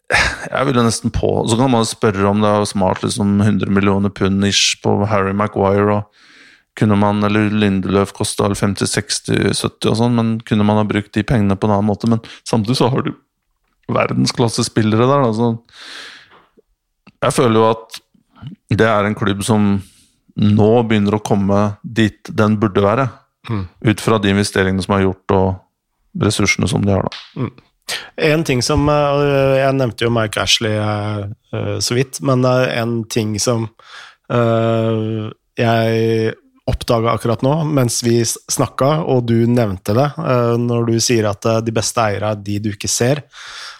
Jeg 0.09 0.65
ville 0.65 0.81
nesten 0.83 1.11
på 1.13 1.27
Så 1.47 1.57
kan 1.59 1.69
man 1.69 1.85
spørre 1.85 2.25
om 2.25 2.41
det 2.41 2.49
er 2.49 2.65
smart 2.65 3.03
liksom 3.03 3.41
100 3.41 3.69
millioner 3.69 4.09
pund 4.09 4.45
ish 4.45 4.81
på 4.81 5.05
Harry 5.05 5.33
Maguire 5.33 5.99
og 5.99 6.25
kunne 6.79 6.95
man, 6.99 7.23
eller 7.27 7.51
Lindeløf 7.51 8.13
kosta 8.15 8.47
50-60-70 8.49 9.91
og 9.91 9.99
sånn, 9.99 10.15
men 10.15 10.31
kunne 10.47 10.67
man 10.67 10.81
ha 10.81 10.87
brukt 10.87 11.13
de 11.17 11.25
pengene 11.27 11.59
på 11.59 11.67
en 11.67 11.75
annen 11.75 11.91
måte? 11.91 12.09
Men 12.11 12.23
samtidig 12.47 12.79
så 12.79 12.89
har 12.93 13.05
du 13.05 13.13
verdensklassespillere 13.89 15.07
der, 15.09 15.25
da. 15.25 15.31
Så 15.35 15.47
jeg 17.19 17.35
føler 17.35 17.59
jo 17.59 17.69
at 17.69 17.99
det 18.79 18.87
er 18.87 19.07
en 19.07 19.17
klubb 19.17 19.41
som 19.43 19.71
nå 20.39 20.69
begynner 20.87 21.17
å 21.17 21.25
komme 21.25 21.63
dit 21.83 22.29
den 22.31 22.55
burde 22.61 22.83
være. 22.83 23.09
Mm. 23.49 23.65
Ut 23.91 24.03
fra 24.03 24.19
de 24.21 24.31
investeringene 24.31 24.83
som 24.85 24.95
er 24.95 25.07
gjort, 25.07 25.35
og 25.35 26.23
ressursene 26.23 26.69
som 26.69 26.85
de 26.85 26.95
har, 26.95 27.07
da. 27.07 27.49
En 28.21 28.43
ting 28.45 28.61
som 28.61 28.83
øh, 28.85 29.55
Jeg 29.57 29.73
nevnte 29.73 30.05
jo 30.05 30.11
Mike 30.13 30.41
Ashley 30.41 30.75
øh, 30.77 31.23
øh, 31.53 31.77
så 31.81 31.95
vidt, 31.97 32.21
men 32.21 32.45
en 32.45 33.03
ting 33.09 33.39
som 33.41 33.67
jeg 34.29 36.33
oppdaga 36.69 37.15
akkurat 37.15 37.43
nå, 37.45 37.55
mens 37.69 38.01
vi 38.05 38.19
snakka, 38.25 38.91
og 39.09 39.25
du 39.29 39.37
nevnte 39.49 39.95
det, 39.97 40.07
øh, 40.21 40.55
når 40.61 40.87
du 40.91 40.95
sier 41.03 41.29
at 41.31 41.49
øh, 41.49 41.59
de 41.65 41.75
beste 41.75 42.05
eiere 42.05 42.33
er 42.33 42.45
de 42.45 42.59
du 42.63 42.71
ikke 42.73 42.91
ser. 42.91 43.23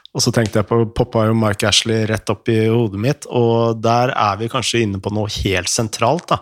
Og 0.09 0.23
så 0.25 0.33
tenkte 0.33 0.57
jeg 0.57 0.65
på, 0.65 0.81
poppa 0.97 1.27
jo 1.27 1.37
Mark 1.37 1.63
Ashley 1.69 2.07
rett 2.09 2.31
opp 2.33 2.49
i 2.49 2.63
hodet 2.65 3.01
mitt, 3.01 3.29
og 3.29 3.77
der 3.83 4.13
er 4.15 4.39
vi 4.39 4.49
kanskje 4.49 4.81
inne 4.87 5.01
på 5.01 5.13
noe 5.13 5.29
helt 5.43 5.69
sentralt. 5.69 6.31
da. 6.31 6.41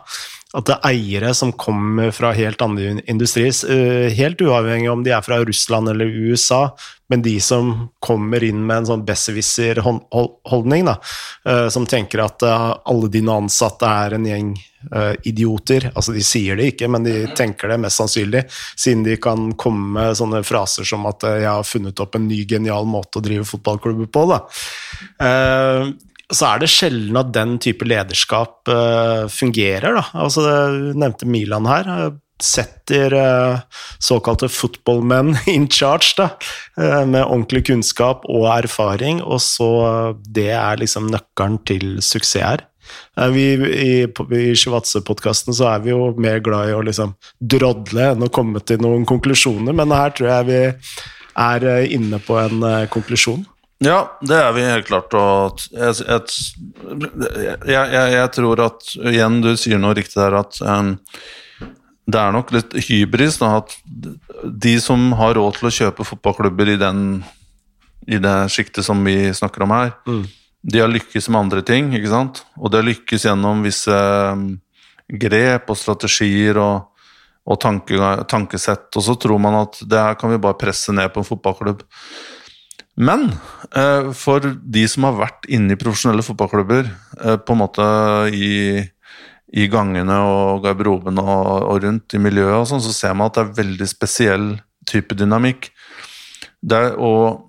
At 0.57 0.65
det 0.65 0.77
er 0.77 0.89
eiere 0.89 1.33
som 1.37 1.51
kommer 1.53 2.09
fra 2.15 2.31
helt 2.33 2.61
andre 2.65 2.95
industrier, 3.05 3.53
eh, 3.69 4.09
helt 4.17 4.41
uavhengig 4.41 4.89
om 4.89 5.03
de 5.05 5.13
er 5.13 5.21
fra 5.21 5.37
Russland 5.45 5.89
eller 5.89 6.05
USA, 6.05 6.71
men 7.09 7.21
de 7.21 7.35
som 7.39 7.89
kommer 8.03 8.43
inn 8.43 8.65
med 8.65 8.77
en 8.81 8.87
sånn 8.89 9.05
besserwisser-holdning, 9.05 10.89
eh, 10.89 11.67
som 11.69 11.85
tenker 11.85 12.23
at 12.25 12.41
eh, 12.41 12.73
alle 12.89 13.11
dine 13.13 13.37
ansatte 13.37 13.85
er 13.85 14.17
en 14.17 14.25
gjeng 14.25 14.57
idioter. 15.25 15.89
Altså, 15.97 16.13
de 16.13 16.21
sier 16.23 16.55
det 16.55 16.67
ikke, 16.71 16.87
men 16.87 17.03
de 17.03 17.25
tenker 17.35 17.67
det 17.67 17.79
mest 17.81 17.97
sannsynlig, 17.99 18.43
siden 18.77 19.01
de 19.03 19.17
kan 19.19 19.49
komme 19.59 19.89
med 19.97 20.15
sånne 20.15 20.43
fraser 20.47 20.85
som 20.87 21.03
at 21.09 21.25
'jeg 21.25 21.49
har 21.49 21.65
funnet 21.65 21.99
opp 21.99 22.15
en 22.15 22.27
ny, 22.27 22.45
genial 22.45 22.85
måte 22.85 23.19
å 23.19 23.25
drive 23.25 23.43
fotballklubber 23.43 24.07
på'. 24.07 24.27
da. 24.29 24.39
Så 26.28 26.43
er 26.43 26.59
det 26.59 26.67
sjelden 26.71 27.15
at 27.19 27.30
den 27.36 27.55
type 27.63 27.88
lederskap 27.88 28.67
eh, 28.67 29.28
fungerer. 29.32 29.95
Da. 29.95 30.03
Altså, 30.25 30.43
du 30.43 30.97
nevnte 30.99 31.28
Milan 31.30 31.67
her. 31.69 31.91
eh, 31.93 32.15
Setter 32.43 33.15
eh, 33.17 33.61
såkalte 34.03 34.49
footballmenn 34.51 35.32
in 35.55 35.65
charge, 35.71 36.11
da, 36.19 36.28
med 37.07 37.23
ordentlig 37.23 37.63
kunnskap 37.71 38.28
og 38.30 38.45
erfaring, 38.51 39.23
og 39.23 39.41
så 39.41 40.13
Det 40.21 40.51
er 40.53 40.78
liksom 40.78 41.07
nøkkelen 41.09 41.57
til 41.65 41.97
suksess 42.03 42.43
her. 42.43 42.67
Vi, 43.34 43.47
I, 43.57 44.05
i 44.05 44.53
Shivatse-podkasten 44.55 45.55
så 45.57 45.71
er 45.73 45.82
vi 45.84 45.95
jo 45.95 46.11
mer 46.21 46.38
glad 46.45 46.69
i 46.69 46.75
å 46.78 46.86
liksom 46.86 47.17
drodle 47.41 48.11
enn 48.13 48.23
å 48.23 48.30
komme 48.30 48.61
til 48.61 48.80
noen 48.86 49.03
konklusjoner, 49.09 49.73
men 49.73 49.91
her 49.91 50.13
tror 50.15 50.30
jeg 50.30 50.47
vi 50.51 50.61
er 51.47 51.67
inne 51.97 52.21
på 52.21 52.38
en 52.39 52.61
konklusjon. 52.93 53.41
Ja, 53.84 54.17
det 54.25 54.38
er 54.41 54.53
vi 54.55 54.63
helt 54.65 54.88
klart. 54.88 55.13
Og 55.13 55.61
jeg, 55.69 55.97
jeg, 56.01 56.30
jeg, 57.69 58.13
jeg, 58.15 58.30
tror 58.34 58.63
at 58.65 58.88
Igjen, 59.11 59.41
du 59.43 59.51
sier 59.59 59.82
noe 59.82 59.93
riktig 59.97 60.17
der, 60.17 60.39
at 60.39 60.57
um, 60.65 60.95
det 62.07 62.21
er 62.21 62.34
nok 62.34 62.53
litt 62.55 62.73
hybris 62.88 63.38
da, 63.41 63.59
at 63.59 63.75
de 64.43 64.78
som 64.82 65.11
har 65.19 65.36
råd 65.38 65.59
til 65.59 65.69
å 65.69 65.75
kjøpe 65.78 66.07
fotballklubber 66.07 66.73
i, 66.73 66.80
den, 66.82 67.01
i 68.07 68.19
det 68.23 68.38
sjiktet 68.53 68.88
som 68.88 69.03
vi 69.05 69.28
snakker 69.36 69.65
om 69.67 69.75
her, 69.75 69.91
de 70.67 70.82
har 70.82 70.89
lykkes 70.89 71.30
med 71.30 71.41
andre 71.45 71.61
ting, 71.67 71.91
ikke 71.95 72.11
sant? 72.11 72.41
Og 72.57 72.71
de 72.71 72.80
har 72.80 72.88
lykkes 72.88 73.28
gjennom 73.28 73.61
visse 73.67 73.93
um, 73.93 74.55
grep 75.07 75.69
og 75.69 75.78
strategier 75.78 76.57
og, 76.59 77.05
og 77.47 77.59
tanke, 77.61 78.09
tankesett. 78.28 78.89
Og 78.97 79.05
så 79.05 79.15
tror 79.21 79.39
man 79.43 79.61
at 79.61 79.78
det 79.86 80.01
her 80.01 80.17
kan 80.19 80.34
vi 80.34 80.41
bare 80.41 80.57
presse 80.59 80.95
ned 80.95 81.13
på 81.13 81.21
en 81.21 81.30
fotballklubb. 81.30 81.86
Men 82.97 83.29
eh, 83.77 84.11
for 84.17 84.41
de 84.41 84.83
som 84.89 85.05
har 85.05 85.17
vært 85.19 85.47
inne 85.53 85.75
i 85.75 85.79
profesjonelle 85.79 86.25
fotballklubber, 86.25 86.87
eh, 87.21 87.37
på 87.37 87.53
en 87.53 87.61
måte 87.61 87.87
i, 88.33 88.81
i 89.53 89.67
gangene 89.69 90.17
og 90.25 90.63
garderobene 90.65 91.21
og, 91.21 91.67
og 91.69 91.83
rundt 91.85 92.17
i 92.17 92.21
miljøet, 92.21 92.55
og 92.63 92.69
sånn, 92.71 92.81
så 92.81 92.95
ser 92.95 93.17
man 93.17 93.29
at 93.29 93.37
det 93.37 93.43
er 93.45 93.59
veldig 93.61 93.89
spesiell 93.91 94.47
type 94.89 95.17
dynamikk. 95.19 95.69
Er, 96.73 96.95
og 96.97 97.47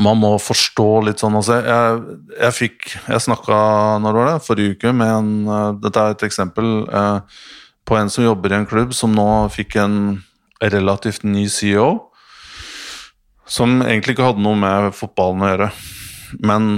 man 0.00 0.20
må 0.20 0.30
forstå 0.40 0.88
litt 1.08 1.20
sånn 1.20 1.34
altså, 1.36 1.58
Jeg, 1.66 2.18
jeg 2.38 2.54
fikk 2.54 2.84
Jeg 2.94 3.22
snakka 3.24 3.56
når 4.00 4.14
var 4.16 4.28
det? 4.28 4.44
Forrige 4.46 4.76
uke 4.76 4.92
med 4.96 5.10
en 5.10 5.32
eh, 5.50 5.72
Dette 5.82 6.04
er 6.04 6.14
et 6.14 6.22
eksempel 6.28 6.70
eh, 6.86 7.42
på 7.88 7.98
en 7.98 8.12
som 8.12 8.24
jobber 8.24 8.54
i 8.54 8.60
en 8.60 8.68
klubb 8.70 8.94
som 8.94 9.10
nå 9.16 9.26
fikk 9.50 9.74
en 9.82 9.96
relativt 10.62 11.24
ny 11.26 11.48
CEO 11.50 12.09
som 13.50 13.80
egentlig 13.82 14.14
ikke 14.14 14.28
hadde 14.30 14.44
noe 14.44 14.58
med 14.58 14.92
fotballen 14.96 15.42
å 15.42 15.50
gjøre, 15.50 15.70
men, 16.46 16.68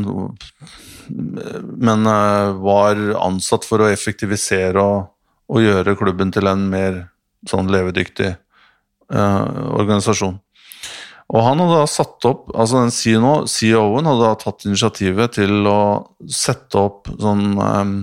men 1.89 2.07
eh, 2.09 2.53
var 2.64 3.03
ansatt 3.20 3.66
for 3.68 3.85
å 3.85 3.91
effektivisere 3.93 4.81
og, 4.81 5.11
og 5.53 5.66
gjøre 5.66 5.99
klubben 6.01 6.33
til 6.33 6.49
en 6.49 6.64
mer 6.73 7.03
sånn 7.49 7.68
levedyktig 7.73 8.31
eh, 8.33 9.45
organisasjon. 9.77 10.41
Og 11.33 11.41
han 11.47 11.62
hadde 11.62 11.79
da 11.81 11.89
satt 11.89 12.27
opp, 12.29 12.51
altså 12.53 12.83
den 12.83 12.93
CEO 12.93 13.35
CEO-en 13.49 14.09
hadde 14.11 14.27
da 14.27 14.41
tatt 14.41 14.66
initiativet 14.68 15.39
til 15.39 15.68
å 15.68 15.81
sette 16.29 16.77
opp 16.81 17.09
sånn 17.09 17.57
um, 17.57 17.95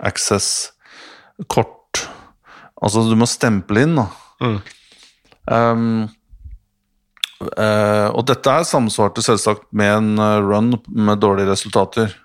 access-kort. 0.00 1.74
Altså 2.80 3.04
du 3.10 3.16
må 3.18 3.28
stemple 3.28 3.84
inn, 3.84 3.98
da. 3.98 4.06
Mm. 4.40 4.58
Um, 5.48 5.90
Eh, 7.38 8.08
og 8.10 8.24
dette 8.26 8.50
her 8.50 8.64
samsvarte 8.66 9.22
selvsagt 9.22 9.68
med 9.78 9.92
en 9.94 10.22
eh, 10.22 10.38
run 10.42 10.72
med 10.90 11.20
dårlige 11.22 11.52
resultater. 11.52 12.16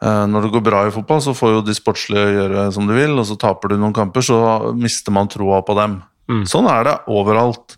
Uh, 0.00 0.24
når 0.32 0.46
det 0.46 0.50
går 0.54 0.62
bra 0.64 0.78
i 0.88 0.92
fotball, 0.94 1.18
så 1.20 1.34
får 1.36 1.50
jo 1.52 1.58
de 1.60 1.74
sportslige 1.76 2.30
gjøre 2.32 2.62
som 2.72 2.86
de 2.88 2.94
vil, 2.96 3.10
og 3.20 3.26
så 3.28 3.34
taper 3.36 3.68
du 3.68 3.74
noen 3.76 3.92
kamper, 3.92 4.24
så 4.24 4.38
mister 4.72 5.12
man 5.12 5.28
troa 5.28 5.58
på 5.60 5.74
dem. 5.76 5.98
Mm. 6.24 6.46
Sånn 6.48 6.68
er 6.72 6.86
det 6.88 6.94
overalt. 7.12 7.76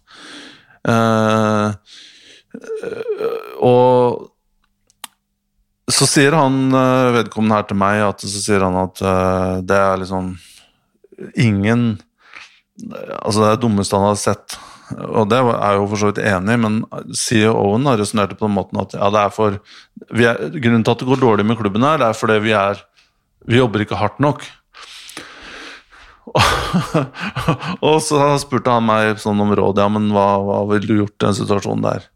Uh, 0.86 1.74
og 3.58 4.30
så 5.90 6.06
sier 6.06 6.38
han 6.38 6.70
vedkommende 7.16 7.58
her 7.58 7.66
til 7.66 7.80
meg 7.82 8.04
at 8.06 8.22
så 8.22 8.38
sier 8.44 8.62
han 8.62 8.78
at 8.84 9.02
det 9.66 9.78
er 9.82 9.98
liksom 10.04 10.30
ingen 11.42 11.96
Altså, 12.82 13.42
det 13.42 13.46
er 13.46 13.56
det 13.56 13.62
dummeste 13.62 13.98
han 13.98 14.08
har 14.08 14.16
sett. 14.18 14.54
Og 14.92 15.28
det 15.30 15.38
er 15.38 15.48
jeg 15.50 15.78
jo 15.78 15.84
for 15.90 16.00
så 16.00 16.10
vidt 16.10 16.22
enig 16.24 16.56
i, 16.56 16.62
men 16.64 16.80
CEO-en 17.16 17.88
har 17.90 18.00
resonnert 18.00 18.34
på 18.38 18.46
den 18.48 18.56
måten 18.56 18.80
at 18.82 18.96
ja, 18.96 19.10
det 19.12 19.20
er 19.22 19.34
for 19.34 19.58
er, 19.58 20.40
Grunnen 20.56 20.84
til 20.84 20.94
at 20.94 21.02
det 21.02 21.08
går 21.08 21.22
dårlig 21.22 21.46
med 21.48 21.58
klubben 21.60 21.86
her, 21.86 22.00
det 22.00 22.08
er 22.08 22.18
fordi 22.18 22.40
vi 22.44 22.56
er 22.56 22.82
Vi 23.48 23.58
jobber 23.58 23.82
ikke 23.82 23.98
hardt 23.98 24.20
nok. 24.22 24.44
og 27.88 27.96
så 28.06 28.38
spurte 28.38 28.70
han 28.70 28.86
meg 28.86 29.18
sånn 29.18 29.40
om 29.42 29.50
råd, 29.58 29.80
ja, 29.82 29.88
men 29.90 30.12
hva, 30.14 30.26
hva 30.46 30.60
ville 30.70 30.86
du 30.86 31.00
gjort 31.00 31.16
i 31.16 31.24
den 31.24 31.38
situasjonen 31.40 31.82
der? 31.88 32.06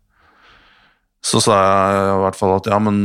Så 1.26 1.42
sa 1.42 1.56
jeg 1.58 2.12
i 2.12 2.20
hvert 2.22 2.38
fall 2.38 2.54
at 2.60 2.70
ja, 2.70 2.78
men 2.78 3.00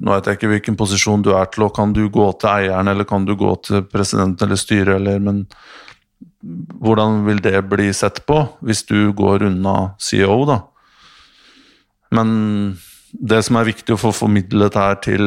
nå 0.00 0.14
vet 0.14 0.26
jeg 0.26 0.38
ikke 0.38 0.50
hvilken 0.50 0.78
posisjon 0.78 1.22
du 1.22 1.34
er 1.36 1.46
til, 1.52 1.66
og 1.66 1.74
kan 1.76 1.92
du 1.94 2.06
gå 2.12 2.26
til 2.40 2.50
eieren, 2.50 2.90
eller 2.90 3.06
kan 3.08 3.26
du 3.28 3.34
gå 3.38 3.52
til 3.66 3.84
presidenten 3.86 4.48
eller 4.48 4.58
styret, 4.58 4.96
eller 4.96 5.20
Men 5.22 5.44
hvordan 6.84 7.22
vil 7.26 7.40
det 7.44 7.56
bli 7.70 7.88
sett 7.96 8.22
på 8.28 8.42
hvis 8.64 8.84
du 8.88 9.12
går 9.16 9.46
unna 9.48 9.94
CEO, 10.02 10.44
da? 10.48 10.60
Men 12.14 12.76
det 13.14 13.42
som 13.46 13.58
er 13.58 13.70
viktig 13.70 13.94
å 13.94 14.00
få 14.00 14.12
formidlet 14.14 14.76
her 14.78 14.98
til 15.04 15.26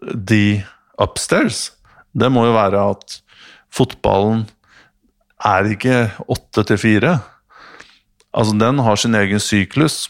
de 0.00 0.60
upstairs, 1.02 1.70
det 2.16 2.30
må 2.32 2.46
jo 2.46 2.56
være 2.56 2.82
at 2.94 3.18
fotballen 3.74 4.46
er 5.44 5.68
ikke 5.68 6.06
åtte 6.32 6.64
til 6.68 6.80
fire. 6.80 7.16
Altså, 8.36 8.56
den 8.60 8.80
har 8.84 9.00
sin 9.00 9.16
egen 9.16 9.42
syklus. 9.42 10.06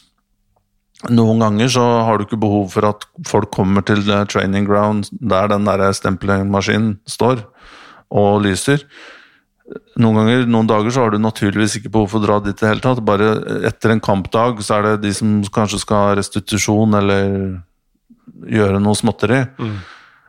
Noen 1.13 1.43
ganger 1.43 1.71
så 1.71 1.85
har 2.07 2.17
du 2.17 2.25
ikke 2.25 2.41
behov 2.41 2.71
for 2.73 2.87
at 2.89 3.05
folk 3.29 3.51
kommer 3.55 3.85
til 3.87 4.07
training 4.31 4.67
ground 4.69 5.11
der 5.21 5.51
den 5.53 5.67
der 5.69 5.91
stempelmaskinen 5.93 6.97
står 7.11 7.45
og 8.11 8.47
lyser. 8.47 8.87
Noen 9.99 10.21
ganger, 10.21 10.45
noen 10.47 10.69
dager 10.71 10.95
så 10.95 11.03
har 11.03 11.15
du 11.15 11.19
naturligvis 11.19 11.79
ikke 11.81 11.91
behov 11.91 12.13
for 12.13 12.23
å 12.23 12.27
dra 12.27 12.37
dit 12.45 12.55
i 12.55 12.61
det 12.61 12.69
hele 12.71 12.85
tatt. 12.85 13.01
Bare 13.07 13.33
etter 13.67 13.95
en 13.95 14.03
kampdag 14.05 14.61
så 14.63 14.77
er 14.77 14.87
det 14.87 15.09
de 15.09 15.15
som 15.17 15.41
kanskje 15.53 15.81
skal 15.83 16.03
ha 16.03 16.13
restitusjon 16.19 16.95
eller 17.01 17.33
gjøre 18.47 18.79
noe 18.83 18.99
småtteri. 18.99 19.41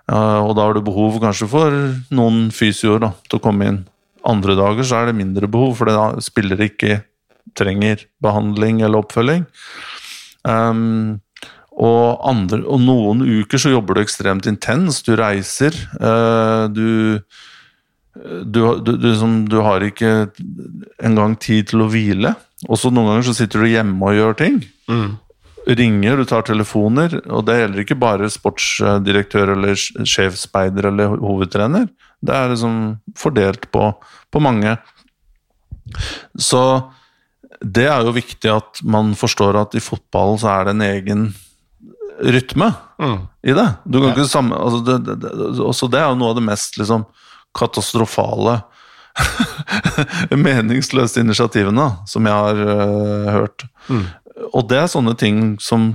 Ja, 0.07 0.39
og 0.41 0.55
da 0.57 0.65
har 0.65 0.73
du 0.73 0.81
behov 0.85 1.19
kanskje 1.21 1.49
for 1.51 1.75
noen 2.15 2.47
fysioer 2.55 3.03
da, 3.03 3.11
til 3.27 3.37
å 3.37 3.43
komme 3.43 3.69
inn. 3.69 3.79
Andre 4.27 4.55
dager 4.57 4.87
så 4.87 5.01
er 5.01 5.11
det 5.11 5.19
mindre 5.19 5.49
behov, 5.51 5.77
for 5.79 5.91
da 5.91 6.09
spillere 6.23 6.69
ikke 6.71 7.01
trenger 7.57 8.07
behandling 8.23 8.81
eller 8.81 9.03
oppfølging. 9.03 9.45
Um, 10.47 11.19
og, 11.77 12.17
andre, 12.25 12.63
og 12.65 12.81
noen 12.81 13.21
uker 13.21 13.61
så 13.61 13.71
jobber 13.73 13.97
du 13.97 14.03
ekstremt 14.03 14.47
intenst. 14.49 15.05
Du 15.07 15.17
reiser. 15.19 15.75
Uh, 15.99 16.65
du, 16.73 17.19
du, 18.43 18.59
du, 18.81 18.91
du, 18.97 19.07
som, 19.19 19.39
du 19.49 19.59
har 19.65 19.83
ikke 19.85 20.29
engang 21.03 21.35
tid 21.41 21.71
til 21.71 21.85
å 21.85 21.91
hvile. 21.91 22.33
Og 22.67 22.79
så 22.79 22.91
noen 22.91 23.11
ganger 23.11 23.29
så 23.29 23.37
sitter 23.37 23.63
du 23.63 23.71
hjemme 23.71 24.09
og 24.09 24.17
gjør 24.17 24.37
ting. 24.39 24.59
Ringer, 25.67 26.17
du 26.17 26.27
tar 26.29 26.45
telefoner. 26.47 27.19
Og 27.27 27.45
det 27.47 27.59
gjelder 27.59 27.83
ikke 27.83 27.99
bare 27.99 28.31
sportsdirektør 28.33 29.53
eller 29.57 29.77
sjefsspeider 29.77 30.89
eller 30.91 31.17
hovedtrener. 31.21 31.89
Det 32.23 32.33
er 32.33 32.53
liksom 32.53 32.77
fordelt 33.19 33.69
på, 33.73 33.91
på 34.33 34.43
mange. 34.43 34.77
Så 36.39 36.61
det 37.61 37.87
er 37.89 38.05
jo 38.05 38.15
viktig 38.15 38.49
at 38.53 38.81
man 38.85 39.13
forstår 39.17 39.57
at 39.61 39.77
i 39.77 39.83
fotballen 39.83 40.41
så 40.41 40.51
er 40.53 40.67
det 40.67 40.75
en 40.75 40.87
egen 40.87 41.27
rytme 42.17 42.71
i 43.45 43.53
det. 43.53 43.67
Du 43.85 43.99
kan 44.01 44.11
ikke 44.11 44.27
samme, 44.29 44.57
altså 44.57 44.81
det, 44.85 44.97
det, 45.05 45.15
det, 45.21 45.47
også 45.61 45.89
det 45.93 46.01
er 46.01 46.09
jo 46.09 46.19
noe 46.19 46.33
av 46.33 46.39
det 46.39 46.45
mest 46.47 46.77
liksom, 46.81 47.05
katastrofale 47.57 48.59
meningsløse 50.45 51.23
initiativene 51.23 51.89
som 52.09 52.27
jeg 52.29 52.43
har 52.45 52.61
uh, 52.61 53.31
hørt. 53.33 53.65
Og 54.53 54.67
det 54.69 54.83
er 54.83 54.91
sånne 54.91 55.15
ting 55.17 55.57
som 55.63 55.89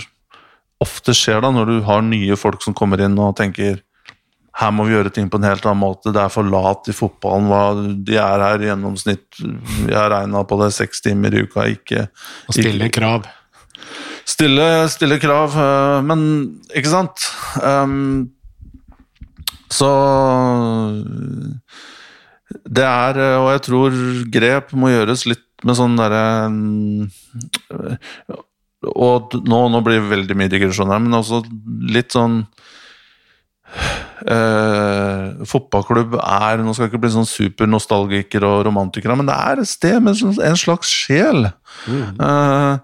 ofte 0.83 1.15
skjer 1.15 1.43
da 1.45 1.53
når 1.55 1.71
du 1.71 1.77
har 1.87 2.03
nye 2.03 2.37
folk 2.39 2.65
som 2.65 2.75
kommer 2.75 3.03
inn 3.05 3.15
og 3.23 3.37
tenker 3.39 3.81
her 4.61 4.73
må 4.75 4.85
vi 4.85 4.93
gjøre 4.93 5.13
ting 5.15 5.31
på 5.33 5.39
en 5.41 5.47
helt 5.49 5.65
annen 5.65 5.81
måte. 5.81 6.13
Det 6.13 6.21
er 6.21 6.33
for 6.33 6.45
lat 6.45 6.89
i 6.91 6.95
fotballen. 6.97 7.49
Hva, 7.49 7.61
de 8.05 8.19
er 8.21 8.43
her 8.45 8.61
i 8.61 8.69
gjennomsnitt 8.69 9.39
Jeg 9.41 9.97
har 9.97 10.11
regna 10.13 10.43
på 10.45 10.59
det 10.61 10.69
seks 10.77 11.01
timer 11.05 11.33
i 11.33 11.47
uka. 11.47 11.65
Ikke, 11.73 12.09
Og 12.51 12.59
stille 12.59 12.91
krav. 12.93 13.25
Stille, 14.29 14.67
stille 14.93 15.17
krav, 15.19 15.57
øh, 15.59 16.05
men 16.07 16.21
ikke 16.71 16.93
sant? 16.93 17.25
Um, 17.59 18.31
så 19.73 19.91
Det 22.69 22.85
er, 22.85 23.21
og 23.41 23.49
jeg 23.55 23.63
tror 23.69 23.97
grep 24.35 24.75
må 24.77 24.93
gjøres 24.93 25.25
litt 25.31 25.47
med 25.65 25.79
sånn 25.79 25.97
derre 25.99 26.25
Og 28.93 29.37
nå, 29.47 29.61
nå 29.73 29.81
blir 29.87 30.01
det 30.01 30.11
veldig 30.11 30.37
mye 30.39 30.53
digresjon 30.53 30.91
her, 30.93 31.03
men 31.03 31.21
også 31.21 31.43
litt 31.95 32.15
sånn 32.17 32.43
Uh, 34.23 35.43
fotballklubb 35.49 36.13
er 36.21 36.61
Nå 36.63 36.75
skal 36.77 36.85
jeg 36.85 36.93
ikke 36.93 37.01
bli 37.03 37.11
sånn 37.11 37.27
supernostalgiker 37.27 38.45
og 38.47 38.61
romantiker, 38.69 39.11
men 39.19 39.27
det 39.27 39.35
er 39.35 39.63
et 39.63 39.71
sted 39.71 39.97
med 40.05 40.15
sånn- 40.19 40.39
en 40.47 40.59
slags 40.61 40.93
sjel. 40.93 41.49
eh, 41.89 42.77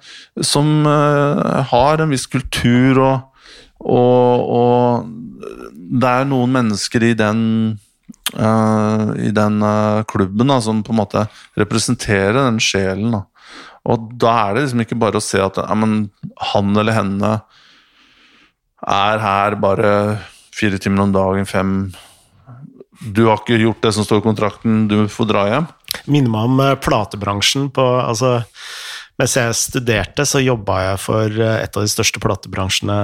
som 0.43 0.87
uh, 0.89 1.63
har 1.71 2.01
en 2.03 2.11
viss 2.11 2.27
kultur 2.27 2.99
og, 3.05 3.38
Og, 3.85 4.49
og 4.59 5.07
det 6.03 6.09
er 6.09 6.29
noen 6.29 6.55
mennesker 6.57 7.07
i 7.11 7.15
den 7.19 7.43
uh, 8.37 9.15
i 9.17 9.31
den 9.35 9.63
uh, 9.63 10.05
klubben 10.09 10.51
da, 10.53 10.59
som 10.65 10.83
på 10.85 10.95
en 10.95 11.01
måte 11.01 11.25
representerer 11.59 12.41
den 12.41 12.61
sjelen. 12.63 13.15
Da. 13.15 13.23
Og 13.89 14.11
da 14.21 14.35
er 14.43 14.57
det 14.57 14.67
liksom 14.67 14.85
ikke 14.85 15.01
bare 15.01 15.21
å 15.21 15.25
se 15.25 15.41
at 15.43 15.61
ja, 15.63 15.79
men 15.79 16.11
han 16.53 16.75
eller 16.77 16.97
henne 16.97 17.39
er 18.89 19.23
her 19.23 19.57
bare 19.59 19.93
fire 20.55 20.79
timer 20.83 21.07
om 21.07 21.15
dagen, 21.15 21.49
fem 21.49 21.73
Du 22.99 23.29
har 23.29 23.41
ikke 23.41 23.59
gjort 23.61 23.83
det 23.83 23.95
som 23.95 24.07
står 24.07 24.21
i 24.21 24.27
kontrakten, 24.27 24.87
du 24.91 25.07
får 25.11 25.29
dra 25.31 25.45
hjem. 25.47 25.67
Minner 26.11 26.33
meg 26.33 26.49
om 26.49 26.63
eh, 26.65 26.79
platebransjen 26.83 27.69
på 27.75 27.85
altså, 28.03 28.41
Mens 29.19 29.35
jeg 29.35 29.55
studerte, 29.59 30.23
så 30.29 30.39
jobba 30.39 30.79
jeg 30.85 30.99
for 31.03 31.41
eh, 31.43 31.61
et 31.65 31.77
av 31.77 31.85
de 31.85 31.91
største 31.91 32.23
platebransjene 32.23 32.99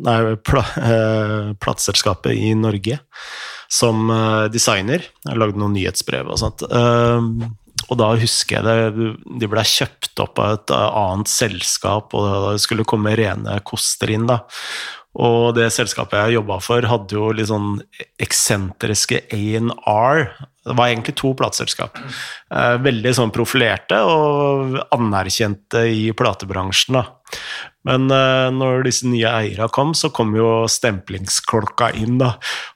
Nei, 0.00 0.18
pla, 0.46 0.64
eh, 0.80 1.50
plateselskapet 1.60 2.32
i 2.32 2.54
Norge 2.56 2.96
som 3.70 4.08
eh, 4.10 4.46
designer. 4.52 5.04
Jeg 5.26 5.40
lagde 5.40 5.60
noen 5.60 5.76
nyhetsbrev 5.76 6.32
og 6.32 6.40
sånt. 6.40 6.64
Eh, 6.64 7.50
og 7.90 7.98
da 7.98 8.12
husker 8.20 8.60
jeg 8.60 8.66
det, 8.66 9.10
de 9.40 9.50
ble 9.50 9.64
kjøpt 9.66 10.22
opp 10.22 10.40
av 10.40 10.56
et 10.56 10.72
annet 10.76 11.30
selskap, 11.30 12.14
og 12.14 12.52
det 12.52 12.62
skulle 12.62 12.86
komme 12.88 13.14
rene 13.18 13.56
koster 13.66 14.12
inn. 14.14 14.28
da. 14.30 14.42
Og 15.18 15.56
det 15.56 15.72
selskapet 15.74 16.20
jeg 16.20 16.36
jobba 16.38 16.60
for, 16.62 16.86
hadde 16.86 17.16
jo 17.16 17.32
litt 17.34 17.50
sånn 17.50 17.80
eksentriske 18.22 19.24
A&R. 19.34 20.28
Det 20.60 20.76
var 20.76 20.90
egentlig 20.90 21.14
to 21.16 21.32
plateselskap. 21.32 21.96
Eh, 22.52 22.76
veldig 22.84 23.12
sånn 23.16 23.32
profilerte 23.32 23.96
og 24.04 24.76
anerkjente 24.92 25.86
i 25.88 26.10
platebransjen. 26.16 26.98
da. 27.00 27.06
Men 27.88 28.10
uh, 28.12 28.50
når 28.52 28.82
disse 28.84 29.08
nye 29.08 29.30
eierne 29.30 29.70
kom, 29.72 29.94
så 29.96 30.10
kom 30.12 30.34
jo 30.36 30.66
stemplingsklokka 30.68 31.88
inn. 31.96 32.18
da. 32.20 32.34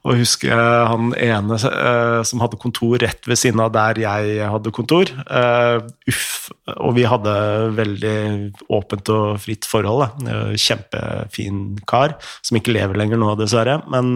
Og 0.08 0.22
jeg 0.22 0.56
han 0.88 1.12
ene 1.20 1.58
uh, 1.60 2.22
som 2.24 2.40
hadde 2.40 2.60
kontor 2.62 2.96
rett 3.04 3.28
ved 3.28 3.40
siden 3.40 3.60
av 3.60 3.74
der 3.74 4.00
jeg 4.00 4.48
hadde 4.48 4.72
kontor. 4.72 5.12
Uff. 6.08 6.30
Og 6.78 6.96
vi 6.96 7.04
hadde 7.08 7.34
veldig 7.76 8.18
åpent 8.72 9.12
og 9.12 9.42
fritt 9.44 9.68
forhold. 9.68 10.06
Da. 10.24 10.40
Kjempefin 10.56 11.64
kar, 11.88 12.16
som 12.40 12.56
ikke 12.56 12.72
lever 12.72 12.96
lenger 12.96 13.20
nå, 13.20 13.34
dessverre. 13.40 13.82
Men 13.92 14.14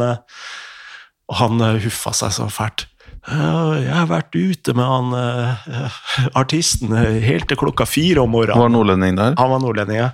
han 1.37 1.69
huffa 1.85 2.17
seg 2.17 2.33
så 2.39 2.49
fælt. 2.53 2.89
Jeg 3.27 3.93
har 3.93 4.09
vært 4.11 4.37
ute 4.37 4.75
med 4.77 4.87
han 4.87 5.13
uh, 5.13 6.01
artisten 6.39 6.95
helt 6.95 7.49
til 7.51 7.61
klokka 7.61 7.87
fire 7.89 8.25
om 8.25 8.33
morgenen. 8.33 8.63
Var 8.63 8.75
nordlending 8.75 9.19
der? 9.19 9.39
Han 9.41 9.53
var 9.53 9.63
nordlending, 9.65 10.01
ja. 10.01 10.11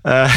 Uh, 0.00 0.36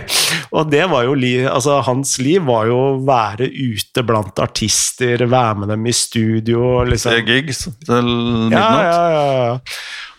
og 0.56 0.72
det 0.72 0.88
var 0.90 1.04
jo 1.06 1.12
li, 1.14 1.36
altså 1.46 1.76
Hans 1.86 2.16
liv 2.18 2.42
var 2.48 2.66
jo 2.66 2.78
å 2.80 2.96
være 3.06 3.46
ute 3.46 4.02
blant 4.06 4.40
artister, 4.42 5.22
være 5.22 5.60
med 5.62 5.70
dem 5.74 5.86
i 5.86 5.94
studio. 5.94 6.80
Liksom. 6.88 7.14
Se 7.14 7.22
gigs 7.28 7.62
til 7.84 8.10
midnatt? 8.10 8.88
Ja, 8.88 9.04
ja, 9.12 9.28
ja 9.52 9.54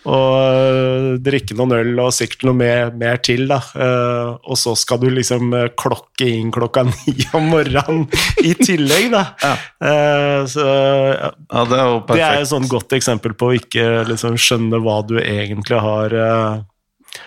og 0.06 0.34
uh, 0.38 1.06
drikke 1.18 1.56
noen 1.58 1.74
øl 1.80 2.00
og 2.04 2.12
sikkert 2.14 2.44
noe 2.46 2.58
mer, 2.60 2.92
mer 2.94 3.18
til. 3.26 3.46
da. 3.50 3.58
Uh, 3.74 4.36
og 4.46 4.58
så 4.60 4.76
skal 4.78 5.00
du 5.02 5.08
liksom 5.10 5.50
uh, 5.54 5.66
klokke 5.74 6.28
inn 6.30 6.52
klokka 6.54 6.84
ni 6.90 7.14
om 7.36 7.48
morgenen 7.50 8.04
i 8.42 8.54
tillegg, 8.60 9.10
da. 9.14 9.24
Ja. 9.42 9.54
så 10.50 10.66
ja, 10.66 11.30
det 11.66 11.80
er. 11.80 11.96
Det 12.12 12.22
er 12.22 12.40
et 12.40 12.50
sånn 12.52 12.68
godt 12.70 12.94
eksempel 12.96 13.34
på 13.38 13.50
å 13.50 13.56
ikke 13.58 14.06
liksom, 14.08 14.38
skjønne 14.38 14.80
hva 14.84 15.00
du 15.06 15.16
egentlig 15.20 15.80
har 15.82 16.14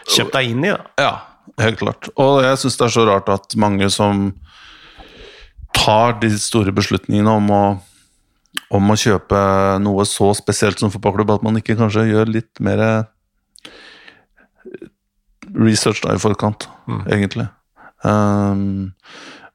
kjøpt 0.07 0.37
deg 0.37 0.53
inn 0.53 0.69
i. 0.69 0.71
da. 0.71 0.87
Ja, 1.03 1.13
helt 1.65 1.81
klart. 1.83 2.11
Og 2.15 2.39
jeg 2.45 2.61
syns 2.63 2.79
det 2.79 2.87
er 2.87 2.95
så 2.95 3.05
rart 3.09 3.31
at 3.33 3.59
mange 3.59 3.91
som 3.93 4.29
tar 5.75 6.17
de 6.23 6.31
store 6.39 6.73
beslutningene 6.75 7.35
om 7.39 7.53
å 7.53 7.63
om 8.73 8.91
å 8.91 8.97
kjøpe 8.97 9.39
noe 9.83 10.05
så 10.09 10.31
spesielt 10.37 10.81
som 10.81 10.91
fotballklubb, 10.93 11.35
at 11.37 11.45
man 11.45 11.59
ikke 11.59 11.77
kanskje 11.79 12.09
gjør 12.09 12.31
litt 12.33 12.61
mer 12.63 12.81
research 15.55 16.03
da 16.03 16.13
i 16.15 16.21
forkant, 16.21 16.67
mm. 16.89 17.01
egentlig. 17.13 17.47
Um, 18.05 18.91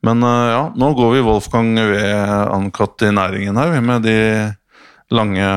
men 0.04 0.26
uh, 0.26 0.50
ja, 0.50 0.60
nå 0.76 0.90
går 0.98 1.14
vi 1.16 1.24
Wolfgang 1.24 1.72
ved 1.78 2.34
ankatt 2.52 3.06
i 3.06 3.14
næringen 3.14 3.56
her, 3.60 3.80
med 3.80 4.06
de 4.06 4.18
lange 5.14 5.48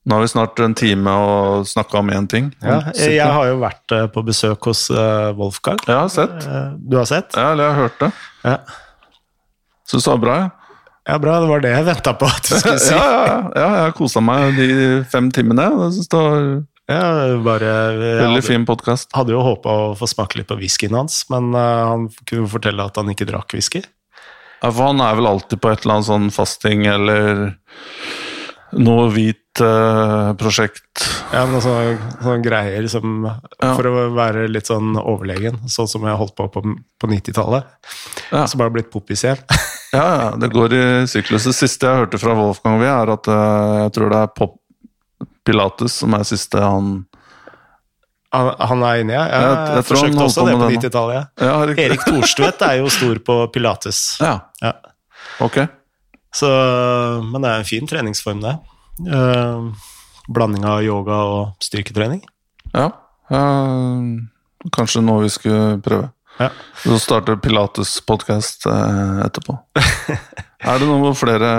Nå 0.00 0.16
har 0.16 0.24
vi 0.24 0.30
snart 0.32 0.58
en 0.64 0.72
time 0.74 1.12
og 1.12 1.66
snakka 1.68 1.98
om 2.00 2.08
én 2.10 2.24
ting. 2.26 2.46
Ja, 2.64 2.78
jeg 2.96 3.20
har 3.20 3.50
jo 3.50 3.58
vært 3.60 3.92
uh, 3.92 4.06
på 4.10 4.22
besøk 4.26 4.64
hos 4.70 4.86
Wolfgang. 5.36 5.76
Jeg 5.84 5.92
har 5.92 6.08
sett. 6.10 6.46
du 6.80 6.96
har 6.96 7.04
sett? 7.06 7.36
Ja, 7.36 7.50
eller 7.52 7.68
jeg 7.68 7.74
har 7.74 7.82
hørt 7.84 8.00
det. 8.00 8.08
Ja. 8.48 8.54
Syns 9.84 10.08
det 10.08 10.14
var 10.14 10.22
bra, 10.24 10.38
jeg. 10.40 10.48
Ja. 10.48 10.59
Ja, 11.10 11.18
bra. 11.18 11.40
Det 11.42 11.48
var 11.50 11.62
det 11.64 11.70
jeg 11.74 11.86
venta 11.88 12.12
på 12.14 12.28
at 12.30 12.46
du 12.46 12.52
skulle 12.54 12.80
si. 12.84 12.94
ja, 12.94 13.02
ja, 13.02 13.22
ja, 13.26 13.62
jeg 13.64 13.86
har 13.88 13.94
kosa 13.98 14.22
meg 14.22 14.58
de 14.58 14.68
fem 15.10 15.30
timene. 15.34 15.66
Jeg 15.66 15.96
synes 15.96 16.10
det 16.12 16.20
var 16.20 16.44
ja, 16.90 17.38
bare, 17.42 17.72
Veldig 18.24 18.42
fin 18.42 18.66
podkast. 18.66 19.10
Hadde 19.14 19.34
jo 19.34 19.42
håpa 19.42 19.70
å 19.70 19.90
få 19.98 20.08
smake 20.10 20.40
litt 20.40 20.50
på 20.50 20.58
whiskyen 20.58 20.96
hans, 20.98 21.22
men 21.30 21.52
uh, 21.54 21.90
han 21.92 22.08
kunne 22.26 22.50
fortelle 22.50 22.86
at 22.86 22.98
han 22.98 23.10
ikke 23.12 23.28
drakk 23.30 23.54
whisky. 23.54 23.82
Ja, 24.60 24.70
for 24.70 24.90
han 24.90 25.02
er 25.02 25.18
vel 25.18 25.30
alltid 25.30 25.62
på 25.62 25.70
et 25.70 25.84
eller 25.84 25.98
annet 25.98 26.10
sånn 26.10 26.30
fasting 26.34 26.86
eller 26.90 27.54
noe 28.78 29.06
hvit 29.14 29.49
prosjekt. 30.40 31.04
Ja, 31.32 31.44
men 31.46 31.58
altså 31.58 31.74
sånne 32.20 32.44
greier 32.44 32.86
som 32.90 33.26
ja. 33.26 33.72
For 33.76 33.86
å 33.86 34.06
være 34.16 34.46
litt 34.50 34.70
sånn 34.70 34.94
overlegen, 34.98 35.60
sånn 35.70 35.88
som 35.90 36.06
jeg 36.08 36.18
holdt 36.20 36.36
på 36.38 36.48
på, 36.52 36.62
på 37.00 37.10
90-tallet. 37.10 37.68
Ja. 38.30 38.46
Som 38.50 38.64
har 38.64 38.72
blitt 38.74 38.92
poppis 38.92 39.26
igjen. 39.26 39.44
Ja, 39.90 40.04
ja, 40.06 40.26
det 40.38 40.52
går 40.52 40.70
i 40.70 40.82
syklus. 41.10 41.48
Det 41.48 41.52
siste 41.56 41.88
jeg 41.88 42.04
hørte 42.04 42.18
fra 42.22 42.30
Wolfgang 42.38 42.76
Wie, 42.78 42.86
er 42.86 43.10
at 43.10 43.26
uh, 43.26 43.78
jeg 43.80 43.94
tror 43.96 44.12
det 44.12 44.20
er 44.22 44.28
Pop 44.36 44.52
Pilates 45.42 45.96
som 46.04 46.14
er 46.14 46.22
siste 46.28 46.62
han 46.62 46.92
han 48.30 48.84
er 48.86 49.00
inni, 49.02 49.14
ja. 49.16 49.24
Jeg, 49.26 49.42
jeg, 49.42 49.70
jeg 49.74 49.86
forsøkte 49.88 50.22
også 50.22 50.44
det 50.46 50.52
på 50.54 50.68
90-tallet. 50.76 51.16
Ja. 51.42 51.48
Ja, 51.50 51.74
Erik 51.82 52.04
Thorstvedt 52.06 52.62
er 52.62 52.76
jo 52.78 52.90
stor 52.94 53.18
på 53.26 53.36
pilates. 53.50 54.02
Ja. 54.22 54.36
ja. 54.62 54.70
Ok. 55.42 55.58
Så, 56.34 56.50
men 57.26 57.42
det 57.42 57.50
er 57.50 57.64
en 57.64 57.66
fin 57.66 57.90
treningsform, 57.90 58.44
det. 58.44 58.54
Uh, 59.06 59.70
blanding 60.30 60.66
av 60.68 60.84
yoga 60.84 61.22
og 61.30 61.64
styrketrening. 61.64 62.22
Ja. 62.74 62.90
Uh, 63.30 64.26
kanskje 64.74 65.04
noe 65.04 65.24
vi 65.24 65.32
skulle 65.32 65.78
prøve. 65.84 66.10
Ja. 66.40 66.48
Så 66.80 66.96
starter 67.02 67.36
Pilates-podkast 67.36 68.64
eh, 68.70 69.18
etterpå. 69.26 69.58
er 70.70 70.80
det 70.80 70.86
noen 70.88 71.16
flere 71.18 71.50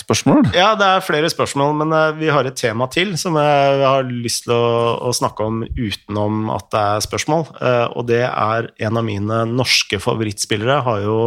spørsmål? 0.00 0.46
Ja, 0.56 0.70
det 0.78 0.88
er 0.88 1.04
flere 1.04 1.28
spørsmål, 1.28 1.74
men 1.82 1.92
eh, 1.96 2.14
vi 2.16 2.30
har 2.32 2.48
et 2.48 2.56
tema 2.56 2.88
til 2.92 3.12
som 3.20 3.36
jeg 3.36 3.82
har 3.84 4.08
lyst 4.08 4.46
til 4.46 4.54
å, 4.56 4.96
å 5.04 5.12
snakke 5.16 5.44
om 5.44 5.60
utenom 5.68 6.48
at 6.54 6.70
det 6.72 6.84
er 6.94 7.04
spørsmål. 7.04 7.44
Eh, 7.60 7.86
og 7.92 8.08
det 8.08 8.22
er 8.24 8.70
en 8.88 9.02
av 9.02 9.08
mine 9.08 9.42
norske 9.52 10.00
favorittspillere 10.00 10.80
har 10.88 11.04
jo 11.04 11.18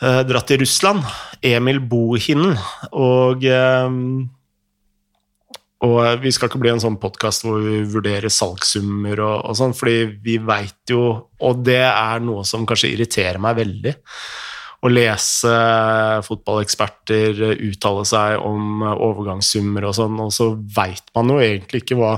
dratt 0.00 0.50
til 0.50 0.60
Russland. 0.60 1.04
Emil 1.44 1.80
Bohinen. 1.80 2.56
Og 2.92 3.46
og 5.84 5.98
eh, 6.00 6.16
vi 6.22 6.32
skal 6.32 6.50
ikke 6.50 6.60
bli 6.62 6.72
en 6.72 6.82
sånn 6.82 6.98
podkast 7.00 7.44
hvor 7.44 7.60
vi 7.64 7.82
vurderer 7.90 8.32
salgssummer 8.32 9.20
og, 9.20 9.36
og 9.50 9.56
sånn, 9.58 9.76
fordi 9.76 9.98
vi 10.24 10.38
veit 10.40 10.92
jo 10.92 11.02
Og 11.44 11.64
det 11.66 11.82
er 11.84 12.22
noe 12.24 12.46
som 12.48 12.64
kanskje 12.68 12.94
irriterer 12.94 13.40
meg 13.42 13.58
veldig. 13.58 13.92
Å 14.86 14.92
lese 14.92 15.52
fotballeksperter 16.24 17.42
uttale 17.66 18.06
seg 18.08 18.40
om 18.44 18.84
overgangssummer 18.86 19.88
og 19.88 19.96
sånn, 19.98 20.18
og 20.22 20.32
så 20.32 20.50
veit 20.54 21.04
man 21.16 21.32
jo 21.32 21.38
egentlig 21.42 21.82
ikke 21.82 21.98
hva, 21.98 22.12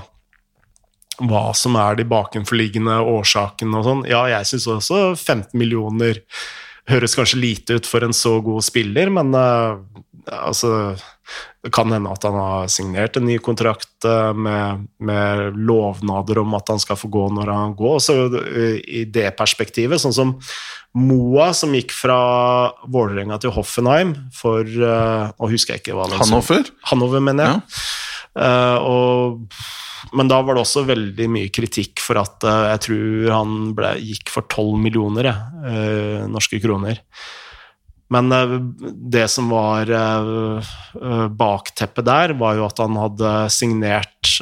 hva 1.31 1.45
som 1.57 1.79
er 1.81 1.99
de 1.99 2.07
bakenforliggende 2.11 2.99
årsakene 3.14 3.79
og 3.79 3.87
sånn. 3.87 4.03
Ja, 4.11 4.24
jeg 4.35 4.51
syns 4.51 4.68
også 4.74 5.01
15 5.14 5.55
millioner 5.59 6.20
høres 6.89 7.16
kanskje 7.18 7.43
lite 7.43 7.78
ut 7.78 7.89
for 7.89 8.05
en 8.05 8.16
så 8.16 8.39
god 8.45 8.64
spiller, 8.66 9.12
men 9.12 9.34
uh, 9.36 9.78
altså 10.28 10.97
det 11.64 11.72
kan 11.74 11.91
hende 11.93 12.11
at 12.14 12.24
han 12.24 12.36
har 12.39 12.68
signert 12.72 13.18
en 13.18 13.26
ny 13.28 13.36
kontrakt 13.43 14.07
uh, 14.07 14.30
med, 14.32 14.86
med, 15.03 15.59
lovnader 15.68 16.41
om 16.45 16.55
at 16.57 16.70
han 16.72 16.80
skal 16.80 16.99
få 16.99 17.11
gå 17.12 17.26
når 17.34 17.53
han 17.53 17.74
går. 17.78 17.99
Så 18.05 18.16
uh, 18.32 18.76
i 18.78 19.05
det 19.11 19.30
perspektivet, 19.39 20.01
sånn 20.03 20.16
som 20.16 20.36
Moa, 20.99 21.51
som 21.55 21.74
gikk 21.76 21.93
fra 21.93 22.18
Vålerenga 22.89 23.36
til 23.43 23.53
Hoffenheim 23.55 24.14
for 24.34 24.64
uh, 24.64 25.28
Og 25.36 25.53
husker 25.53 25.76
jeg 25.76 25.84
ikke 25.84 25.99
hva 25.99 26.09
det 26.09 26.16
var. 26.16 26.24
Hanover? 26.24 26.70
Hanover, 26.89 27.24
mener 27.28 27.45
jeg. 27.45 27.61
Ja. 27.61 28.07
Og, 28.37 29.55
men 30.14 30.29
da 30.31 30.37
var 30.45 30.55
det 30.55 30.62
også 30.62 30.85
veldig 30.87 31.29
mye 31.33 31.51
kritikk 31.55 32.03
for 32.05 32.20
at 32.20 32.45
jeg 32.45 32.83
tror 32.85 33.33
han 33.35 33.55
ble, 33.79 33.95
gikk 34.11 34.31
for 34.31 34.47
12 34.47 34.76
millioner, 34.85 35.31
jeg, 35.33 36.26
norske 36.31 36.61
kroner. 36.62 37.01
Men 38.09 38.33
eh, 38.33 38.55
det 38.93 39.29
som 39.29 39.51
var 39.53 39.91
eh, 39.91 40.70
eh, 41.03 41.26
bakteppet 41.29 42.09
der, 42.09 42.35
var 42.41 42.57
jo 42.57 42.66
at 42.68 42.81
han 42.83 42.97
hadde 42.99 43.35
signert 43.53 44.39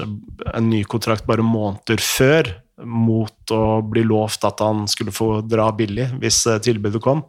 en 0.55 0.71
ny 0.71 0.85
kontrakt 0.87 1.27
bare 1.27 1.45
måneder 1.47 2.03
før 2.03 2.53
mot 2.87 3.55
å 3.57 3.81
bli 3.89 4.05
lovt 4.05 4.45
at 4.45 4.61
han 4.61 4.85
skulle 4.91 5.15
få 5.15 5.41
dra 5.49 5.71
billig 5.75 6.11
hvis 6.21 6.43
tilbudet 6.65 7.01
kom. 7.03 7.25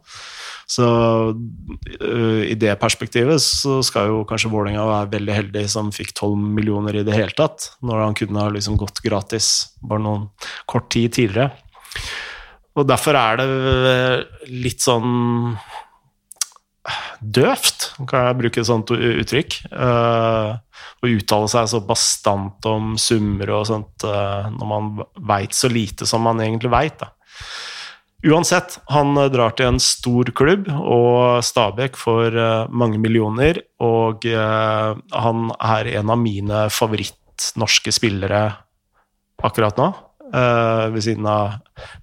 Så 0.68 0.84
i 2.44 2.52
det 2.60 2.74
perspektivet 2.76 3.40
så 3.40 3.78
skal 3.86 4.10
jo 4.10 4.18
kanskje 4.28 4.50
Vålerenga 4.52 4.82
være 4.84 5.14
veldig 5.14 5.36
heldig 5.38 5.62
som 5.72 5.88
fikk 5.96 6.12
12 6.12 6.34
millioner 6.58 6.98
i 7.00 7.04
det 7.08 7.16
hele 7.16 7.32
tatt, 7.32 7.70
når 7.80 8.02
han 8.04 8.16
kunne 8.18 8.42
ha 8.44 8.52
liksom 8.52 8.76
gått 8.76 9.00
gratis 9.00 9.48
bare 9.80 10.04
noen 10.04 10.26
kort 10.68 10.90
tid 10.92 11.14
tidligere. 11.16 11.54
Og 12.76 12.84
derfor 12.86 13.16
er 13.16 13.40
det 13.40 13.48
litt 14.52 14.84
sånn 14.84 15.56
døvt, 17.18 17.90
kan 18.08 18.28
jeg 18.28 18.38
bruke 18.38 18.62
et 18.62 18.68
sånt 18.68 18.92
uttrykk. 18.94 19.58
Uh, 19.72 20.56
å 21.02 21.10
uttale 21.10 21.50
seg 21.50 21.68
så 21.70 21.80
bastant 21.86 22.68
om 22.70 22.94
summer 23.00 23.52
og 23.58 23.66
sånt 23.70 24.06
uh, 24.06 24.48
når 24.54 24.70
man 24.70 24.92
veit 25.28 25.56
så 25.56 25.70
lite 25.70 26.06
som 26.08 26.24
man 26.26 26.40
egentlig 26.44 26.72
veit. 26.72 27.02
Uansett, 28.26 28.80
han 28.90 29.14
drar 29.30 29.54
til 29.54 29.68
en 29.70 29.78
stor 29.82 30.32
klubb, 30.34 30.66
og 30.74 31.38
Stabæk 31.46 31.94
får 32.00 32.34
uh, 32.34 32.70
mange 32.70 32.98
millioner. 32.98 33.62
Og 33.84 34.26
han 34.26 35.50
er 35.54 35.92
en 36.00 36.10
av 36.10 36.18
mine 36.18 36.64
favoritt-norske 36.74 37.92
spillere 37.94 38.40
akkurat 39.46 39.78
nå, 39.78 39.86
ved 40.90 41.04
siden 41.06 41.28
av 41.30 41.60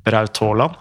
Braut 0.08 0.40
Haaland. 0.40 0.80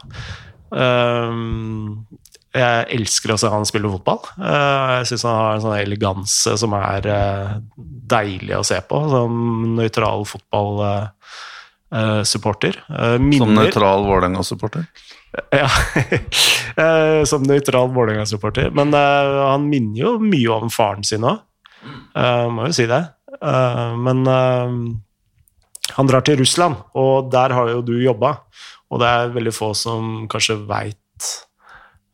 Jeg 2.55 2.85
elsker 2.95 3.32
å 3.35 3.37
se 3.41 3.49
han 3.51 3.64
spille 3.66 3.89
fotball. 3.91 4.20
Eh, 4.39 4.93
jeg 5.01 5.09
syns 5.11 5.24
han 5.26 5.41
har 5.41 5.57
en 5.57 5.64
sånn 5.64 5.80
eleganse 5.80 6.53
som 6.61 6.70
er 6.78 7.09
eh, 7.11 7.49
deilig 8.14 8.55
å 8.55 8.62
se 8.66 8.78
på, 8.87 8.97
som 9.11 9.30
nøytral 9.74 10.22
fotballsupporter. 10.30 12.74
Eh, 12.87 13.18
som 13.41 13.55
nøytral 13.59 14.07
Vålerenga-supporter? 14.07 14.82
Ja, 15.55 15.68
som 17.26 17.45
nøytral 17.47 17.93
Vålerenga-supporter. 17.95 18.72
Men 18.74 18.95
han 18.95 19.68
minner 19.70 20.01
jo 20.01 20.12
mye 20.22 20.51
om 20.57 20.72
faren 20.72 21.07
sin 21.07 21.26
òg, 21.26 21.43
må 22.51 22.66
jo 22.66 22.74
si 22.74 22.87
det. 22.91 23.01
men 24.03 24.24
han 25.95 26.11
drar 26.11 26.24
til 26.26 26.41
Russland, 26.41 26.80
og 26.99 27.30
der 27.30 27.55
har 27.55 27.70
jo 27.70 27.82
du 27.87 27.95
jobba. 28.03 28.37
Og 28.91 29.03
det 29.03 29.11
er 29.11 29.35
veldig 29.35 29.55
få 29.55 29.72
som 29.78 30.24
kanskje 30.30 30.59
veit 30.68 31.30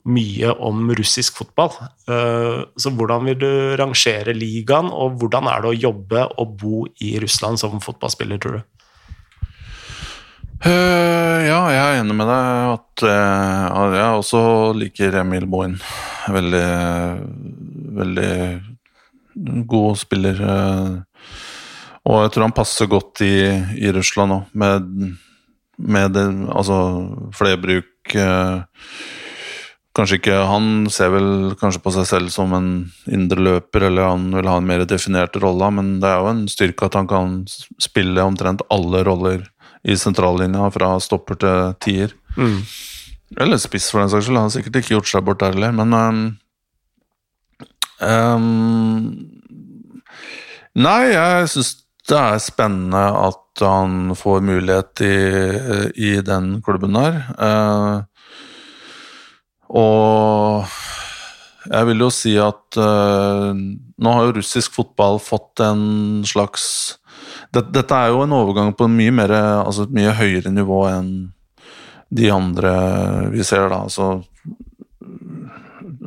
mye 0.09 0.53
om 0.65 0.89
russisk 0.97 1.41
fotball. 1.41 1.75
Eh, 2.09 2.61
så 2.77 2.93
hvordan 2.97 3.29
vil 3.29 3.39
du 3.41 3.51
rangere 3.81 4.35
ligaen, 4.37 4.89
og 4.89 5.21
hvordan 5.21 5.49
er 5.53 5.63
det 5.63 5.73
å 5.73 5.81
jobbe 5.89 6.27
og 6.41 6.55
bo 6.61 6.85
i 7.05 7.17
Russland 7.23 7.61
som 7.61 7.83
fotballspiller, 7.85 8.41
tror 8.41 8.59
du? 8.59 8.80
Uh, 10.61 11.41
ja, 11.41 11.61
jeg 11.73 11.81
er 11.81 11.99
enig 12.03 12.15
med 12.19 12.29
deg 12.29 12.71
at 12.75 13.03
uh, 13.09 13.95
jeg 13.95 14.19
også 14.19 14.41
liker 14.77 15.15
Emil 15.23 15.47
Bohin. 15.49 15.79
Veldig, 16.29 16.67
veldig 17.97 18.35
god 19.71 19.97
spiller. 19.97 20.43
Uh, 20.45 21.31
og 22.05 22.27
jeg 22.27 22.35
tror 22.35 22.45
han 22.45 22.57
passer 22.57 22.91
godt 22.93 23.23
i, 23.25 23.33
i 23.81 23.93
Russland 23.97 24.37
òg, 24.37 24.53
med, 24.53 24.91
med 25.81 26.13
det, 26.17 26.27
altså 26.53 26.77
flerbruk. 27.37 28.17
Kanskje 29.97 30.21
ikke 30.21 30.37
Han 30.49 30.67
ser 30.93 31.11
vel 31.13 31.31
kanskje 31.61 31.83
på 31.85 31.93
seg 31.95 32.07
selv 32.09 32.33
som 32.35 32.53
en 32.57 32.69
indre 33.09 33.41
løper, 33.41 33.89
eller 33.89 34.13
han 34.13 34.29
vil 34.37 34.49
ha 34.49 34.59
en 34.61 34.69
mer 34.69 34.85
definert 34.89 35.41
rolle, 35.41 35.73
men 35.77 35.97
det 36.05 36.13
er 36.13 36.21
jo 36.21 36.31
en 36.35 36.45
styrke 36.53 36.89
at 36.89 37.01
han 37.01 37.09
kan 37.09 37.41
spille 37.81 38.29
omtrent 38.29 38.65
alle 38.73 39.03
roller 39.09 39.49
i 39.83 39.97
sentrallinja, 39.97 40.69
fra 40.75 40.95
stopper 41.01 41.39
til 41.41 41.75
tier. 41.81 42.15
Mm. 42.37 42.61
Eller 43.41 43.61
spiss, 43.63 43.91
for 43.93 44.03
den 44.03 44.11
saks 44.13 44.27
skyld. 44.27 44.39
Han 44.39 44.49
har 44.49 44.55
sikkert 44.55 44.81
ikke 44.81 44.95
gjort 44.97 45.11
seg 45.13 45.27
bort 45.27 45.43
der 45.43 45.55
heller, 45.55 45.75
men 45.77 45.95
um, 45.97 46.25
um, 48.05 48.49
Nei, 50.81 51.03
jeg 51.11 51.51
syns 51.51 51.75
det 52.11 52.19
er 52.19 52.43
spennende 52.43 53.01
at 53.01 53.63
han 53.63 54.15
får 54.19 54.41
mulighet 54.47 55.03
i, 55.05 55.17
i 55.95 56.13
den 56.25 56.57
klubben 56.65 56.97
der. 56.97 57.19
Uh, 57.39 58.03
og 59.71 60.71
jeg 61.71 61.87
vil 61.91 62.03
jo 62.03 62.09
si 62.15 62.33
at 62.41 62.79
uh, 62.81 63.53
nå 63.55 64.15
har 64.17 64.27
jo 64.27 64.37
russisk 64.39 64.75
fotball 64.75 65.21
fått 65.23 65.63
en 65.63 66.25
slags 66.27 66.65
det, 67.55 67.65
Dette 67.75 67.99
er 67.99 68.13
jo 68.13 68.25
en 68.25 68.37
overgang 68.37 68.73
på 68.77 68.87
en 68.87 68.97
mye 68.97 69.15
mer, 69.15 69.35
altså 69.65 69.87
et 69.87 69.95
mye 69.97 70.15
høyere 70.17 70.53
nivå 70.55 70.85
enn 70.91 71.13
de 72.11 72.31
andre 72.35 72.73
vi 73.31 73.45
ser, 73.47 73.69
da. 73.71 73.85
Altså, 73.87 74.23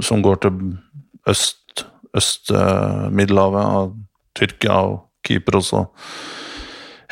som 0.04 0.24
går 0.24 0.42
til 0.44 0.74
øst, 1.30 1.86
øst-Middelhavet, 2.16 3.64
av 3.64 3.94
Tyrkia 4.36 4.80
og 4.90 5.00
Kypros 5.24 5.72
og 5.78 5.94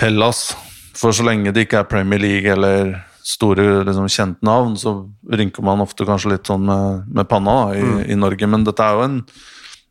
Hellas. 0.01 0.51
For 0.97 1.15
så 1.15 1.25
lenge 1.25 1.53
det 1.55 1.67
ikke 1.67 1.81
er 1.81 1.89
Premier 1.89 2.21
League 2.21 2.51
eller 2.51 2.97
store, 3.23 3.83
liksom, 3.87 4.09
kjente 4.09 4.45
navn, 4.45 4.75
så 4.79 4.95
rynker 5.31 5.63
man 5.65 5.83
ofte 5.83 6.07
kanskje 6.07 6.33
litt 6.33 6.49
sånn 6.49 6.65
med, 6.67 7.09
med 7.13 7.29
panna 7.29 7.57
da, 7.59 7.75
i, 7.77 7.83
mm. 7.85 7.99
i, 8.09 8.17
Norge. 8.19 8.49
Men 8.49 8.65
dette 8.67 8.85
er 8.85 8.97
jo 8.97 9.03
en, 9.05 9.19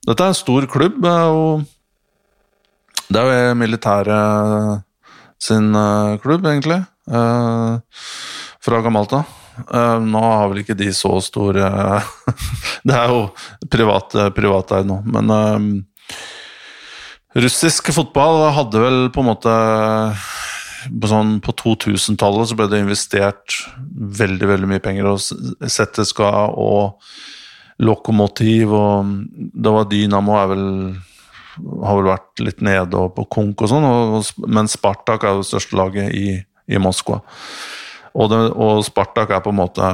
dette 0.08 0.24
er 0.24 0.32
en 0.32 0.40
stor 0.40 0.66
klubb, 0.70 0.98
eh, 1.06 1.28
og 1.30 1.68
det 3.10 3.20
er 3.20 3.48
jo 3.50 3.58
militæret 3.58 4.86
sin 5.42 5.74
uh, 5.74 6.16
klubb, 6.22 6.46
egentlig. 6.46 6.82
Uh, 7.10 7.80
fra 8.62 8.82
gammelt 8.84 9.14
av. 9.16 9.36
Uh, 9.66 9.98
nå 10.04 10.20
har 10.22 10.50
vel 10.52 10.62
ikke 10.62 10.78
de 10.78 10.88
så 10.94 11.16
store 11.20 11.68
Det 12.86 12.94
er 12.96 13.10
jo 13.10 13.24
privat, 13.68 14.14
privateid 14.36 14.86
nå, 14.88 15.00
men 15.04 15.32
russisk 17.36 17.90
fotball 17.92 18.46
hadde 18.56 18.80
vel 18.80 19.02
på 19.12 19.20
en 19.20 19.28
måte 19.28 19.56
sånn, 21.10 21.36
på 21.44 21.54
2000-tallet 21.60 22.50
så 22.50 22.56
ble 22.56 22.68
det 22.72 22.80
investert 22.82 23.58
veldig 24.20 24.48
veldig 24.54 24.70
mye 24.70 24.82
penger. 24.82 25.10
og 25.12 25.20
ZSK 25.20 26.24
og 26.24 27.10
Lokomotiv 27.80 28.74
og 28.76 29.12
det 29.32 29.72
var 29.72 29.86
Dynamo 29.88 30.36
er 30.36 30.50
vel, 30.50 30.66
har 31.84 31.98
vel 31.98 32.10
vært 32.10 32.42
litt 32.44 32.64
nede 32.64 32.98
og 32.98 33.14
på 33.16 33.26
konk 33.36 33.64
og 33.64 33.70
sånn, 33.72 33.86
men 34.50 34.70
Spartak 34.70 35.24
er 35.24 35.36
jo 35.36 35.44
det 35.44 35.50
største 35.50 35.78
laget 35.78 36.14
i, 36.16 36.40
i 36.70 36.80
Moskva. 36.82 37.20
Og, 38.14 38.30
det, 38.32 38.40
og, 38.54 38.82
Spartak 38.86 39.30
er 39.30 39.44
på 39.44 39.52
en 39.52 39.60
måte 39.60 39.92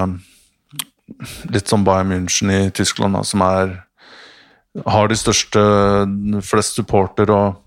litt 1.52 1.68
som 1.70 1.84
Bayern 1.86 2.10
München 2.10 2.50
i 2.50 2.62
Tyskland, 2.74 3.18
da, 3.18 3.22
som 3.26 3.44
er 3.46 3.76
har 4.84 5.08
de 5.08 5.16
største, 5.16 5.60
flest 6.44 6.76
supporter 6.76 7.30
og, 7.32 7.60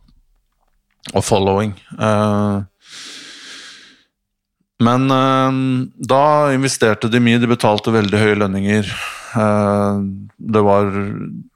og 1.13 1.23
following. 1.25 1.73
Eh, 1.97 2.59
men 4.85 5.11
eh, 5.11 5.61
da 6.11 6.23
investerte 6.55 7.09
de 7.11 7.21
mye, 7.23 7.39
de 7.41 7.49
betalte 7.49 7.93
veldig 7.95 8.21
høye 8.21 8.37
lønninger. 8.43 8.91
Eh, 9.39 10.03
det 10.37 10.63
var 10.65 10.93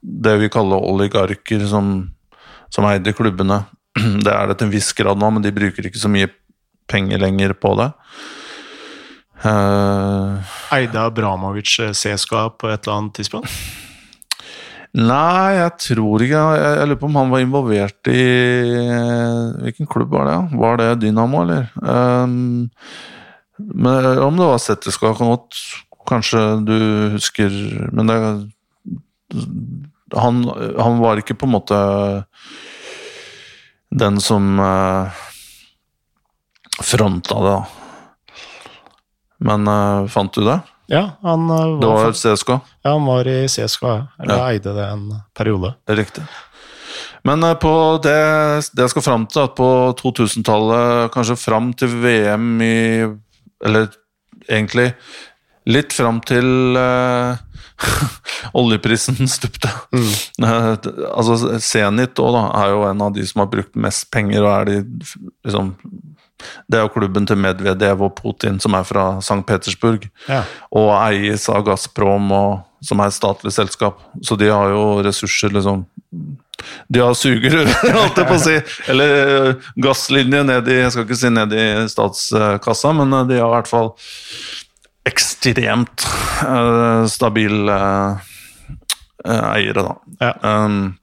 det 0.01 0.35
vi 0.41 0.51
kaller 0.53 0.89
oligarker 0.89 1.67
som, 1.69 1.93
som, 2.73 2.87
eide 2.89 3.13
klubbene. 3.15 3.63
Det 4.25 4.31
er 4.33 4.49
det 4.49 4.57
til 4.59 4.69
en 4.69 4.73
viss 4.73 4.89
grad 4.97 5.21
nå, 5.21 5.29
men 5.35 5.45
de 5.45 5.53
bruker 5.53 5.85
ikke 5.85 6.01
så 6.01 6.11
mye 6.11 6.31
penger 6.89 7.21
lenger 7.21 7.53
på 7.57 7.75
det. 7.79 7.91
Uh, 9.43 10.39
eide 10.71 11.01
Abramovic 11.01 11.75
CSKA 11.91 12.47
på 12.55 12.69
et 12.71 12.85
eller 12.85 12.95
annet 12.95 13.17
tidspunkt? 13.19 13.51
Nei, 14.93 15.57
jeg 15.57 15.71
tror 15.81 16.21
ikke 16.21 16.41
Jeg, 16.53 16.73
jeg 16.77 16.87
lurer 16.87 16.99
på 17.01 17.07
om 17.09 17.15
han 17.17 17.31
var 17.33 17.41
involvert 17.41 18.09
i 18.13 18.25
Hvilken 19.65 19.89
klubb 19.89 20.13
var 20.13 20.29
det? 20.29 20.35
Var 20.61 20.77
det 20.79 20.89
Dynamo, 21.01 21.41
eller? 21.41 21.65
Um, 21.81 22.69
men 23.57 24.05
om 24.21 24.37
det 24.37 24.51
var 24.51 24.61
Setteska, 24.61 25.15
og 25.15 25.23
noe, 25.25 25.63
Kanskje 26.07 26.43
du 26.67 26.77
husker 27.15 27.57
Men 27.89 28.11
det 28.11 28.19
han, 30.15 30.43
han, 30.79 30.99
var 30.99 31.21
ikke 31.21 31.35
på 31.37 31.47
en 31.47 31.55
måte 31.55 31.79
den 33.93 34.19
som 34.21 34.59
uh, 34.59 35.09
fronta 36.81 37.39
det, 37.43 37.53
da. 37.53 38.37
Men 39.43 39.67
uh, 39.67 40.07
fant 40.09 40.33
du 40.33 40.45
det? 40.45 40.59
Ja, 40.91 41.03
han 41.21 41.45
uh, 41.49 41.57
var, 41.57 41.81
Det 41.81 41.91
var 41.91 42.17
CSKA? 42.17 42.59
Ja, 42.81 42.95
han 42.95 43.05
var 43.05 43.27
i 43.27 43.37
CSKA. 43.47 43.93
ja. 43.93 44.23
Eller 44.23 44.37
ja. 44.37 44.49
eide 44.51 44.73
det 44.73 44.87
en 44.87 45.05
periode. 45.37 45.73
Riktig. 45.89 46.23
Men 47.23 47.45
på 47.55 47.73
det, 48.03 48.19
det 48.75 48.83
jeg 48.83 48.91
skal 48.91 49.05
fram 49.05 49.27
til, 49.31 49.45
at 49.45 49.53
på 49.55 49.67
2000-tallet, 50.01 51.11
kanskje 51.13 51.39
fram 51.39 51.71
til 51.77 51.93
VM 52.03 52.49
i 52.61 52.73
eller 53.63 53.87
egentlig 54.49 54.89
litt 55.69 55.93
fram 55.95 56.19
til 56.27 56.75
uh, 56.75 57.39
oljeprisen 58.61 59.27
stupte. 59.35 59.71
Mm. 59.93 60.11
altså 61.13 61.57
Zenit 61.59 62.19
også, 62.19 62.33
da, 62.37 62.45
er 62.63 62.73
jo 62.73 62.87
en 62.89 63.05
av 63.07 63.13
de 63.15 63.25
som 63.27 63.43
har 63.43 63.51
brukt 63.51 63.75
mest 63.75 64.09
penger, 64.13 64.43
og 64.43 64.51
er 64.53 64.71
de 64.71 64.81
liksom 65.45 65.75
det 66.67 66.75
er 66.75 66.85
jo 66.85 66.91
klubben 66.91 67.27
til 67.27 67.39
Medvedev 67.39 68.01
og 68.03 68.15
Putin, 68.17 68.59
som 68.59 68.75
er 68.75 68.83
fra 68.87 69.05
St. 69.23 69.41
Petersburg. 69.47 70.07
Ja. 70.27 70.43
Og 70.75 70.89
eies 70.97 71.45
av 71.51 71.63
Gazprom, 71.67 72.31
og, 72.35 72.63
som 72.83 72.99
er 72.99 73.11
et 73.11 73.17
statlig 73.17 73.53
selskap. 73.55 74.01
Så 74.25 74.35
de 74.39 74.49
har 74.51 74.73
jo 74.73 75.03
ressurser, 75.05 75.53
liksom 75.53 75.85
De 76.87 76.99
har 76.99 77.15
sugerør, 77.17 77.69
holdt 77.99 78.19
jeg 78.19 78.27
på 78.27 78.35
å 78.35 78.41
si! 78.43 78.57
Eller 78.91 79.15
uh, 79.27 79.71
gasslinje 79.83 80.43
ned 80.47 80.67
i 80.67 80.77
Jeg 80.81 80.91
skal 80.93 81.07
ikke 81.07 81.19
si 81.19 81.31
ned 81.33 81.55
i 81.55 81.65
statskassa, 81.91 82.93
men 82.95 83.15
uh, 83.15 83.23
de 83.27 83.39
har 83.39 83.49
i 83.49 83.55
hvert 83.57 83.71
fall 83.71 83.93
ekstremt 85.09 86.05
uh, 86.47 87.03
stabil 87.11 87.69
eiere, 89.23 89.83
da. 89.83 89.95
Ja. 90.19 90.33
Um, 90.65 90.95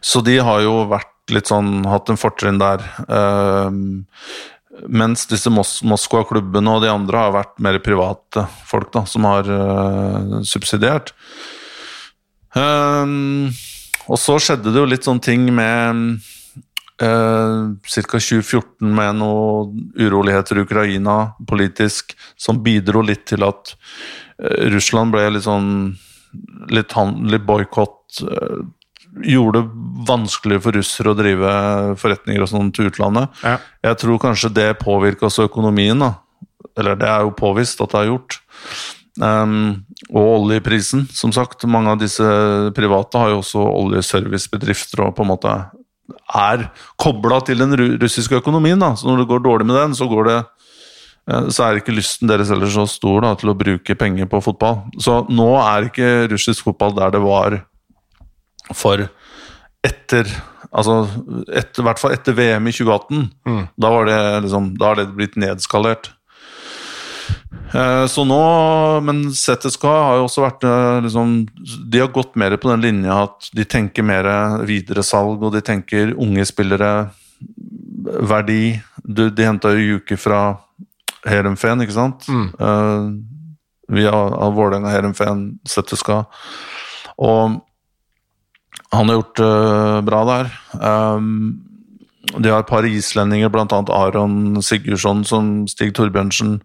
så 0.00 0.22
de 0.24 0.38
har 0.40 0.62
jo 0.64 0.86
vært 0.88 1.32
litt 1.34 1.50
sånn 1.50 1.84
hatt 1.88 2.10
en 2.10 2.20
fortrinn 2.20 2.60
der. 2.60 2.84
Um, 3.06 4.00
mens 4.88 5.26
disse 5.28 5.50
Mos 5.52 5.80
Moskva-klubbene 5.84 6.76
og 6.76 6.84
de 6.84 6.90
andre 6.92 7.24
har 7.26 7.34
vært 7.34 7.58
mer 7.62 7.78
private 7.84 8.46
folk 8.68 8.92
da, 8.94 9.04
som 9.08 9.26
har 9.28 9.48
uh, 9.50 10.40
subsidiert. 10.46 11.12
Um, 12.56 13.50
og 14.10 14.18
så 14.18 14.38
skjedde 14.42 14.72
det 14.72 14.80
jo 14.80 14.88
litt 14.90 15.06
sånne 15.06 15.22
ting 15.22 15.46
med 15.54 16.00
uh, 16.00 16.30
ca. 17.00 18.18
2014 18.20 18.90
med 18.94 19.16
noen 19.20 19.86
uroligheter 19.96 20.58
i 20.60 20.64
Ukraina 20.66 21.14
politisk, 21.48 22.12
som 22.36 22.60
bidro 22.64 23.02
litt 23.06 23.24
til 23.30 23.44
at 23.46 23.74
uh, 24.42 24.68
Russland 24.74 25.14
ble 25.14 25.24
litt 25.34 25.46
sånn 25.48 25.70
litt, 26.70 26.92
han- 26.98 27.24
litt 27.32 27.46
boikott. 27.48 28.20
Uh, 28.22 28.60
gjorde 29.26 29.58
det 29.64 29.70
vanskelig 30.06 30.60
for 30.62 30.76
russere 30.78 31.10
å 31.10 31.16
drive 31.18 31.50
forretninger 31.98 32.44
og 32.44 32.48
sånn 32.52 32.68
til 32.76 32.86
utlandet. 32.92 33.32
Ja. 33.42 33.56
Jeg 33.82 33.98
tror 34.04 34.20
kanskje 34.22 34.52
det 34.54 34.68
påvirka 34.84 35.26
også 35.26 35.48
økonomien, 35.48 35.98
da. 35.98 36.12
Eller 36.78 36.94
det 37.00 37.08
er 37.10 37.24
jo 37.26 37.32
påvist 37.34 37.80
at 37.82 37.90
det 37.90 38.04
er 38.04 38.10
gjort. 38.12 38.38
Um, 39.20 39.82
og 40.14 40.28
oljeprisen, 40.46 41.08
som 41.12 41.32
sagt. 41.34 41.66
Mange 41.66 41.90
av 41.90 41.98
disse 42.00 42.22
private 42.76 43.18
har 43.18 43.32
jo 43.34 43.40
også 43.42 43.64
oljeservicebedrifter 43.82 45.02
og 45.08 45.16
på 45.18 45.26
en 45.26 45.32
måte 45.32 45.56
er 46.34 46.68
kobla 47.00 47.40
til 47.46 47.60
den 47.62 47.76
russiske 48.00 48.40
økonomien. 48.40 48.78
da, 48.78 48.94
Så 48.94 49.08
når 49.08 49.22
det 49.22 49.28
går 49.28 49.44
dårlig 49.44 49.66
med 49.66 49.76
den, 49.76 49.94
så 49.94 50.08
går 50.10 50.28
det 50.28 50.38
eh, 50.38 51.48
så 51.48 51.64
er 51.64 51.80
ikke 51.80 51.96
lysten 51.96 52.28
deres 52.28 52.50
heller 52.52 52.70
så 52.70 52.86
stor 52.88 53.20
da, 53.22 53.34
til 53.34 53.52
å 53.52 53.58
bruke 53.58 53.96
penger 53.96 54.26
på 54.30 54.42
fotball. 54.42 54.82
Så 54.98 55.24
nå 55.30 55.50
er 55.62 55.90
ikke 55.90 56.30
russisk 56.32 56.64
fotball 56.64 56.94
der 56.96 57.16
det 57.16 57.24
var 57.24 57.60
for 58.74 59.08
etter 59.84 60.28
Altså 60.70 61.00
etter, 61.50 61.82
i 61.82 61.84
hvert 61.88 61.98
fall 61.98 62.12
etter 62.14 62.36
VM 62.36 62.68
i 62.70 62.72
2018. 62.72 63.24
Mm. 63.48 63.62
Da 63.74 63.88
var 63.90 64.04
det 64.06 64.18
liksom 64.44 64.68
Da 64.78 64.92
har 64.92 65.00
det 65.00 65.08
blitt 65.16 65.34
nedskalert. 65.34 66.12
Eh, 67.74 68.06
Så 68.06 68.24
nå, 68.24 68.40
Men 69.02 69.24
ZSK 69.34 69.84
har 69.88 70.18
jo 70.18 70.26
også 70.28 70.44
vært 70.44 70.66
eh, 70.66 71.00
liksom, 71.06 71.34
De 71.90 72.02
har 72.02 72.12
gått 72.14 72.36
mer 72.38 72.56
på 72.60 72.70
den 72.70 72.84
linja 72.84 73.22
at 73.26 73.50
de 73.56 73.64
tenker 73.64 74.06
mer 74.06 74.28
videresalg, 74.68 75.42
og 75.42 75.54
de 75.54 75.62
tenker 75.64 76.14
unge 76.18 76.46
spillere, 76.46 77.10
verdi. 78.30 78.80
Du, 79.04 79.28
de 79.30 79.44
henta 79.46 79.72
jo 79.74 79.96
Juki 79.96 80.16
fra 80.18 80.58
Heerenveen, 81.26 81.82
ikke 81.84 81.96
sant? 81.98 82.28
Mm. 82.30 82.46
Eh, 82.56 83.08
via 83.90 84.14
Vålerenga, 84.54 84.92
Heerenveen, 84.94 85.58
ZSK. 85.68 86.12
Og 87.20 87.58
han 88.90 89.10
har 89.10 89.18
gjort 89.18 89.40
bra 90.06 90.20
der. 90.26 90.48
Um, 90.78 91.69
de 92.36 92.50
har 92.52 92.60
et 92.60 92.68
par 92.68 92.84
islendinger, 92.84 93.48
bl.a. 93.48 93.64
Aron 93.96 94.60
Sigurdsson, 94.62 95.22
som 95.24 95.46
Stig 95.70 95.94
Torbjørnsen 95.96 96.58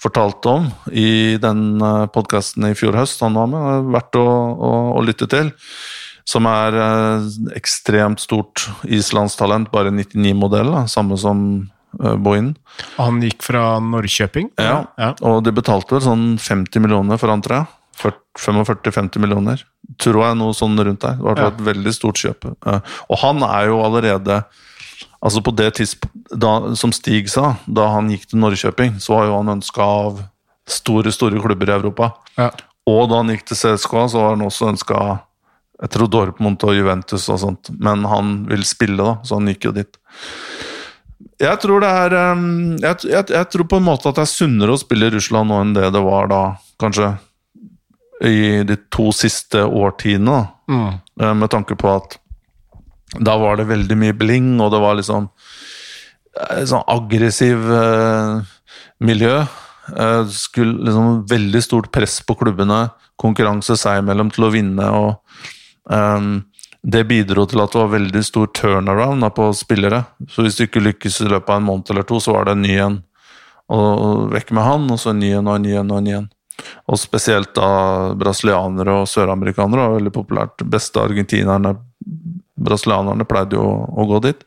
fortalte 0.00 0.52
om 0.52 0.66
i 0.92 1.38
den 1.40 1.80
podkasten 2.12 2.68
i 2.68 2.74
fjor 2.76 2.98
høst. 2.98 3.22
Han 3.24 3.38
var 3.40 3.48
med, 3.48 3.88
verdt 3.94 4.18
å, 4.20 4.26
å, 4.26 4.72
å 4.98 5.04
lytte 5.06 5.26
til. 5.32 5.50
Som 6.28 6.44
er 6.44 6.76
eh, 6.76 7.28
ekstremt 7.56 8.20
stort 8.20 8.66
islandstalent, 8.84 9.70
bare 9.72 9.88
99-modell, 9.96 10.74
samme 10.92 11.16
som 11.16 11.40
Bohin. 12.20 12.50
Han 12.98 13.22
gikk 13.24 13.40
fra 13.46 13.78
Norrköping? 13.80 14.50
Ja. 14.60 14.82
ja. 15.00 15.14
Og 15.24 15.40
de 15.46 15.54
betalte 15.56 15.96
vel 15.96 16.04
sånn 16.04 16.26
50 16.36 16.84
millioner 16.84 17.16
for 17.18 17.32
han, 17.32 17.40
tror 17.42 17.62
jeg. 17.62 18.12
45-50 18.38 19.18
millioner. 19.24 19.64
Tror 19.98 20.20
jeg 20.28 20.36
noe 20.38 20.54
sånn 20.54 20.76
rundt 20.78 21.00
der. 21.02 21.16
Det 21.16 21.24
var 21.24 21.40
Ja. 21.40 21.46
et 21.48 21.64
veldig 21.72 21.94
stort 21.96 22.20
kjøp. 22.20 22.44
Eh, 22.66 22.80
Og 23.08 23.18
han 23.24 23.42
er 23.42 23.66
jo 23.72 23.80
allerede 23.82 24.44
Altså 25.18 25.42
på 25.42 25.50
det 25.58 25.72
tidspunktet, 25.78 26.78
som 26.78 26.92
Stig 26.94 27.30
sa, 27.32 27.56
da 27.66 27.88
han 27.96 28.10
gikk 28.12 28.28
til 28.30 28.38
Norrköping, 28.42 28.98
så 29.02 29.16
var 29.16 29.26
jo 29.26 29.38
han 29.40 29.56
ønska 29.56 29.82
av 29.82 30.20
store, 30.68 31.10
store 31.14 31.40
klubber 31.42 31.70
i 31.72 31.74
Europa. 31.74 32.12
Ja. 32.38 32.52
Og 32.88 33.08
da 33.10 33.22
han 33.22 33.32
gikk 33.32 33.48
til 33.48 33.58
CSKA, 33.58 34.04
så 34.12 34.22
var 34.22 34.36
han 34.36 34.46
også 34.46 34.70
ønska 34.74 35.00
Jeg 35.78 35.90
tror 35.94 36.08
Dortmund 36.10 36.64
og 36.66 36.74
Juventus 36.74 37.28
og 37.30 37.38
sånt, 37.38 37.68
men 37.78 38.02
han 38.10 38.32
vil 38.48 38.64
spille, 38.66 38.98
da, 38.98 39.18
så 39.22 39.38
han 39.38 39.46
gikk 39.46 39.68
jo 39.68 39.74
dit. 39.76 39.98
Jeg 41.38 41.60
tror 41.62 41.84
det 41.84 41.90
er 42.00 42.14
um, 42.34 42.78
jeg, 42.82 42.96
jeg, 43.06 43.28
jeg 43.30 43.46
tror 43.52 43.68
på 43.70 43.78
en 43.78 43.86
måte 43.86 44.10
at 44.10 44.18
det 44.18 44.24
er 44.24 44.30
sunnere 44.32 44.74
å 44.74 44.80
spille 44.80 45.06
i 45.06 45.12
Russland 45.14 45.46
nå 45.50 45.60
enn 45.62 45.76
det 45.76 45.92
det 45.94 46.02
var 46.02 46.26
da, 46.30 46.40
kanskje 46.82 47.12
i 48.26 48.64
de 48.66 48.74
to 48.90 49.12
siste 49.14 49.62
årtiene. 49.62 50.40
Mm. 50.66 50.98
Eh, 51.22 51.34
Med 51.38 51.50
tanke 51.54 51.76
på 51.78 51.92
at 51.92 52.18
da 53.16 53.36
var 53.40 53.56
det 53.56 53.68
veldig 53.70 53.96
mye 53.96 54.16
bling, 54.16 54.58
og 54.60 54.72
det 54.74 54.82
var 54.82 54.98
liksom 54.98 55.28
eh, 55.28 56.64
sånn 56.68 56.84
aggressiv 56.92 57.64
eh, 57.72 58.34
miljø. 59.04 59.40
Eh, 59.96 60.26
skulle 60.28 60.84
liksom 60.84 61.24
Veldig 61.30 61.62
stort 61.64 61.90
press 61.92 62.20
på 62.26 62.36
klubbene, 62.42 62.88
konkurranse 63.18 63.78
seg 63.80 64.02
imellom 64.02 64.32
til 64.34 64.48
å 64.48 64.52
vinne. 64.52 64.90
og 64.92 65.92
eh, 65.92 66.30
Det 66.82 67.04
bidro 67.08 67.46
til 67.48 67.64
at 67.64 67.72
det 67.72 67.82
var 67.82 67.94
veldig 67.96 68.24
stor 68.24 68.52
turnaround 68.52 69.24
da, 69.24 69.32
på 69.32 69.50
spillere. 69.56 70.04
Så 70.28 70.44
hvis 70.44 70.60
du 70.60 70.66
ikke 70.66 70.84
lykkes 70.84 71.22
i 71.24 71.30
løpet 71.32 71.54
av 71.54 71.62
en 71.62 71.70
måned 71.70 71.94
eller 71.94 72.08
to, 72.08 72.20
så 72.20 72.36
var 72.36 72.48
det 72.48 72.58
en 72.58 72.66
ny 72.66 72.74
en. 72.84 73.04
Og 73.72 74.28
vekk 74.32 74.52
med 74.56 74.64
han, 74.64 74.90
og 74.92 75.00
så 75.00 75.12
en 75.12 75.20
ny 75.20 75.32
en 75.36 75.48
og 75.48 75.58
en 75.58 75.64
ny 75.64 75.74
en 75.80 75.90
og 75.92 76.00
en 76.00 76.06
ny 76.06 76.18
en. 76.22 76.28
Og 76.88 76.98
spesielt 76.98 77.52
da 77.54 78.14
brasilianere 78.18 79.02
og 79.02 79.10
søramerikanere 79.10 79.84
var 79.84 79.98
veldig 79.98 80.14
populært. 80.14 80.64
Beste 80.66 81.02
argentinerne, 81.02 81.76
brasilianerne, 82.58 83.26
pleide 83.28 83.58
jo 83.58 83.64
å, 83.68 84.06
gå 84.10 84.20
dit. 84.26 84.42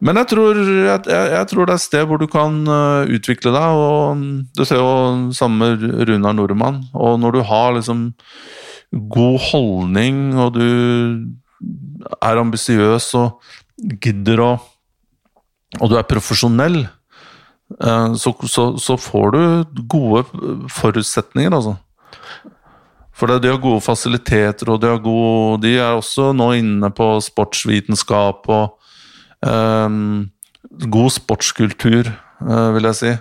Men 0.00 0.16
jeg 0.22 0.30
tror, 0.32 0.56
jeg, 0.56 1.00
jeg, 1.12 1.48
tror 1.50 1.68
det 1.68 1.74
er 1.74 1.80
et 1.80 1.84
sted 1.84 2.06
hvor 2.08 2.20
du 2.20 2.26
kan 2.30 2.56
øh, 2.64 3.10
utvikle 3.18 3.52
deg. 3.52 3.80
og 3.84 4.22
Du 4.56 4.64
ser 4.64 4.80
jo 4.80 5.32
samme 5.36 5.74
Runar 6.08 6.36
Nordmann. 6.36 6.80
Og 6.96 7.18
når 7.20 7.36
du 7.36 7.40
har 7.44 7.74
liksom 7.76 8.06
god 9.12 9.36
holdning, 9.50 10.22
og 10.40 10.56
du 10.56 10.64
er 12.16 12.40
ambisiøs 12.40 13.12
og 13.20 13.42
gidder 14.00 14.44
å 14.44 14.52
Og 15.78 15.86
du 15.86 15.92
er 15.94 16.02
profesjonell, 16.02 16.80
eh, 17.78 18.14
så, 18.18 18.32
så, 18.50 18.64
så 18.82 18.96
får 18.98 19.36
du 19.36 19.82
gode 19.92 20.24
forutsetninger, 20.74 21.54
altså. 21.54 21.76
For 23.20 23.28
de 23.28 23.50
har 23.52 23.60
gode 23.60 23.82
fasiliteter, 23.84 24.70
og 24.72 24.80
de, 24.80 24.88
har 24.94 25.00
god, 25.04 25.60
de 25.60 25.74
er 25.76 25.98
også 25.98 26.30
nå 26.32 26.54
inne 26.56 26.88
på 26.96 27.12
sportsvitenskap 27.20 28.48
og 28.48 28.78
um, 29.44 30.30
god 30.88 31.12
sportskultur, 31.12 32.08
uh, 32.40 32.70
vil 32.76 32.88
jeg 32.88 32.96
si. 32.96 33.12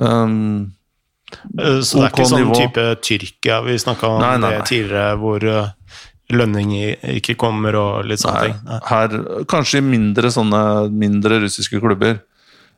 Eh, 0.00 1.78
Så 1.82 2.00
det 2.00 2.06
er 2.06 2.08
OK 2.08 2.18
ikke 2.18 2.26
sånn 2.26 2.42
nivå. 2.42 2.56
type 2.58 2.86
Tyrkia 3.06 3.60
vi 3.62 3.76
snakka 3.78 4.08
om 4.16 4.18
Nei, 4.22 4.34
nei, 4.42 4.50
nei. 4.56 4.66
tidligere, 4.66 5.14
hvor 5.20 5.46
eh, 5.46 5.70
lønning 6.34 6.74
ikke 7.20 7.36
kommer 7.38 7.78
og 7.78 8.10
litt 8.10 8.22
sånne 8.24 8.42
ting. 8.48 8.58
Her, 8.90 9.16
kanskje 9.50 9.78
i 9.78 9.86
mindre 9.86 10.34
sånne 10.34 10.64
mindre 10.90 11.38
russiske 11.44 11.78
klubber, 11.82 12.18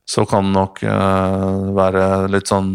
så 0.04 0.26
kan 0.28 0.50
det 0.50 0.56
nok 0.58 0.84
uh, 0.84 1.72
være 1.76 2.06
litt 2.32 2.50
sånn 2.50 2.72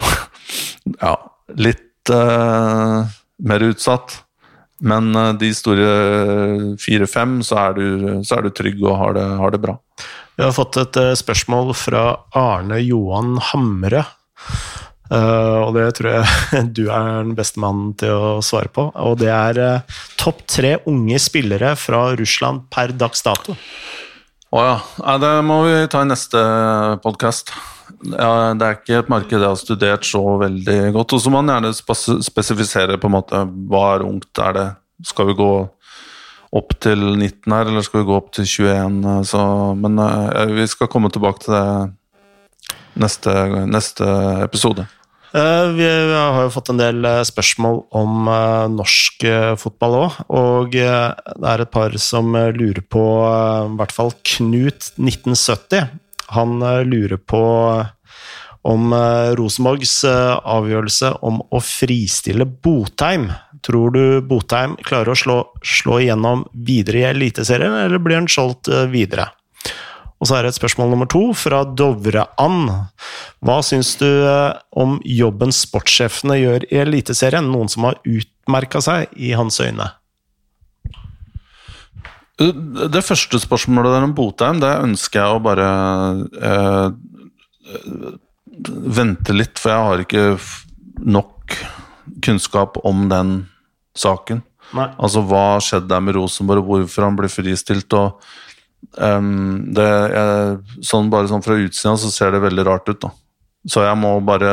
Ja, 1.04 1.14
litt 1.60 1.85
eh, 2.12 3.16
mer 3.46 3.66
utsatt. 3.70 4.22
Men 4.84 5.08
uh, 5.16 5.32
de 5.40 5.48
store 5.56 6.76
fire-fem, 6.80 7.38
så, 7.46 7.70
du- 7.76 8.20
så 8.26 8.36
er 8.38 8.44
du 8.44 8.50
trygg 8.52 8.82
og 8.84 8.98
har 9.00 9.14
det, 9.16 9.26
har 9.40 9.54
det 9.54 9.60
bra. 9.62 9.78
Vi 10.36 10.44
har 10.44 10.52
fått 10.52 10.76
et 10.76 10.96
eh, 11.00 11.14
spørsmål 11.16 11.72
fra 11.78 12.02
Arne 12.36 12.82
Johan 12.84 13.38
Hamre. 13.40 14.04
Uh, 15.06 15.62
og 15.68 15.76
det 15.78 15.86
tror 15.96 16.10
jeg 16.18 16.66
du 16.76 16.82
er 16.90 17.22
den 17.22 17.36
beste 17.38 17.62
mannen 17.62 17.94
til 17.96 18.12
å 18.12 18.32
svare 18.44 18.68
på. 18.68 18.90
Og 19.00 19.16
det 19.22 19.30
er 19.32 19.60
uh, 19.62 20.00
topp 20.20 20.44
tre 20.50 20.74
unge 20.90 21.20
spillere 21.22 21.72
fra 21.80 22.10
Russland 22.18 22.66
per 22.74 22.92
dags 22.92 23.24
dato. 23.24 23.56
Å 24.52 24.60
ja. 24.66 24.76
Nei, 25.06 25.16
det 25.24 25.32
må 25.46 25.62
vi 25.64 25.78
ta 25.92 26.04
i 26.04 26.10
neste 26.10 26.42
podkast. 27.06 27.54
Ja, 28.04 28.52
det 28.56 28.66
er 28.66 28.76
ikke 28.76 28.98
et 29.00 29.08
marked 29.12 29.38
jeg 29.38 29.48
har 29.48 29.60
studert 29.60 30.06
så 30.06 30.22
veldig 30.42 30.92
godt. 30.96 31.14
Og 31.16 31.22
så 31.22 31.32
må 31.32 31.40
man 31.40 31.54
gjerne 31.54 32.20
spesifisere 32.24 32.98
på 33.00 33.08
en 33.08 33.16
måte 33.16 33.40
hva 33.70 33.86
er 33.94 34.04
ungt. 34.06 34.30
Er 34.42 34.56
det, 34.56 34.66
skal 35.08 35.30
vi 35.30 35.38
gå 35.38 35.50
opp 36.56 36.76
til 36.82 37.00
19 37.16 37.52
her, 37.52 37.70
eller 37.70 37.84
skal 37.84 38.02
vi 38.02 38.08
gå 38.10 38.18
opp 38.18 38.32
til 38.36 38.48
21? 38.48 39.00
Så, 39.28 39.40
men 39.80 40.02
eh, 40.02 40.52
vi 40.56 40.68
skal 40.70 40.90
komme 40.92 41.10
tilbake 41.12 41.44
til 41.44 41.56
det 41.56 42.76
neste, 43.02 43.34
neste 43.68 44.06
episode. 44.44 44.86
Eh, 45.36 45.66
Vi 45.76 45.88
har 45.88 46.40
jo 46.44 46.52
fått 46.54 46.70
en 46.72 46.80
del 46.80 47.04
eh, 47.04 47.24
spørsmål 47.26 47.82
om 47.98 48.30
norsk 48.76 49.26
fotball 49.60 50.00
òg, 50.04 50.18
og 50.28 50.76
det 50.76 50.86
er 50.86 51.64
et 51.64 51.72
par 51.72 51.96
som 52.00 52.32
lurer 52.32 52.84
på 52.84 53.04
I 53.26 53.76
hvert 53.80 53.96
fall 53.96 54.14
Knut 54.36 54.92
1970. 54.96 55.88
Han 56.34 56.62
eh, 56.62 56.84
lurer 56.84 57.16
på 57.16 57.42
eh, 57.78 57.86
om 58.66 58.92
eh, 58.92 59.32
Rosenborgs 59.38 60.00
avgjørelse 60.06 61.12
om 61.26 61.40
å 61.54 61.62
fristille 61.62 62.46
Botheim. 62.46 63.28
Tror 63.66 63.94
du 63.94 64.20
Botheim 64.26 64.76
klarer 64.86 65.12
å 65.12 65.18
slå, 65.18 65.40
slå 65.62 66.00
igjennom 66.02 66.46
videre 66.66 67.02
i 67.02 67.08
Eliteserien, 67.12 67.74
eller 67.86 68.02
blir 68.02 68.18
han 68.20 68.30
solgt 68.30 68.70
videre? 68.90 69.28
Og 70.16 70.28
så 70.28 70.38
er 70.38 70.46
det 70.46 70.54
et 70.54 70.58
spørsmål 70.58 70.94
nummer 70.94 71.08
to 71.12 71.22
fra 71.36 71.60
Dovre-Ann. 71.76 72.70
Hva 73.44 73.58
syns 73.66 73.92
du 74.00 74.08
om 74.72 74.96
jobben 75.04 75.52
sportssjefene 75.52 76.38
gjør 76.40 76.66
i 76.70 76.80
Eliteserien? 76.86 77.50
Noen 77.52 77.68
som 77.68 77.84
har 77.90 78.00
utmerka 78.00 78.80
seg 78.82 79.12
i 79.12 79.34
hans 79.36 79.60
øyne? 79.60 79.90
Det 82.36 83.04
første 83.04 83.40
spørsmålet 83.40 83.94
der 83.94 84.04
om 84.04 84.14
Botheim, 84.16 84.60
det 84.60 84.72
ønsker 84.84 85.22
jeg 85.22 85.36
å 85.36 85.42
bare 85.44 85.68
eh, 86.50 86.88
vente 88.98 89.36
litt, 89.36 89.56
for 89.60 89.72
jeg 89.72 89.86
har 89.88 90.02
ikke 90.04 90.24
nok 91.06 91.56
kunnskap 92.24 92.76
om 92.84 93.06
den 93.08 93.38
saken. 93.96 94.42
Nei. 94.76 94.88
Altså 95.00 95.22
hva 95.24 95.60
skjedde 95.62 95.88
der 95.92 96.02
med 96.04 96.18
Rosenborg, 96.18 96.64
og 96.64 96.84
hvorfor 96.84 97.06
han 97.06 97.16
ble 97.18 97.30
fristilt. 97.32 97.96
og 97.96 98.20
um, 99.00 99.72
det 99.76 99.86
er, 99.86 100.58
sånn 100.84 101.10
Bare 101.12 101.30
sånn 101.30 101.44
fra 101.44 101.56
utsida 101.60 101.96
så 102.00 102.12
ser 102.12 102.34
det 102.34 102.44
veldig 102.44 102.66
rart 102.68 102.90
ut, 102.90 103.00
da. 103.00 103.12
Så 103.66 103.82
jeg 103.82 103.98
må 103.98 104.12
bare 104.22 104.52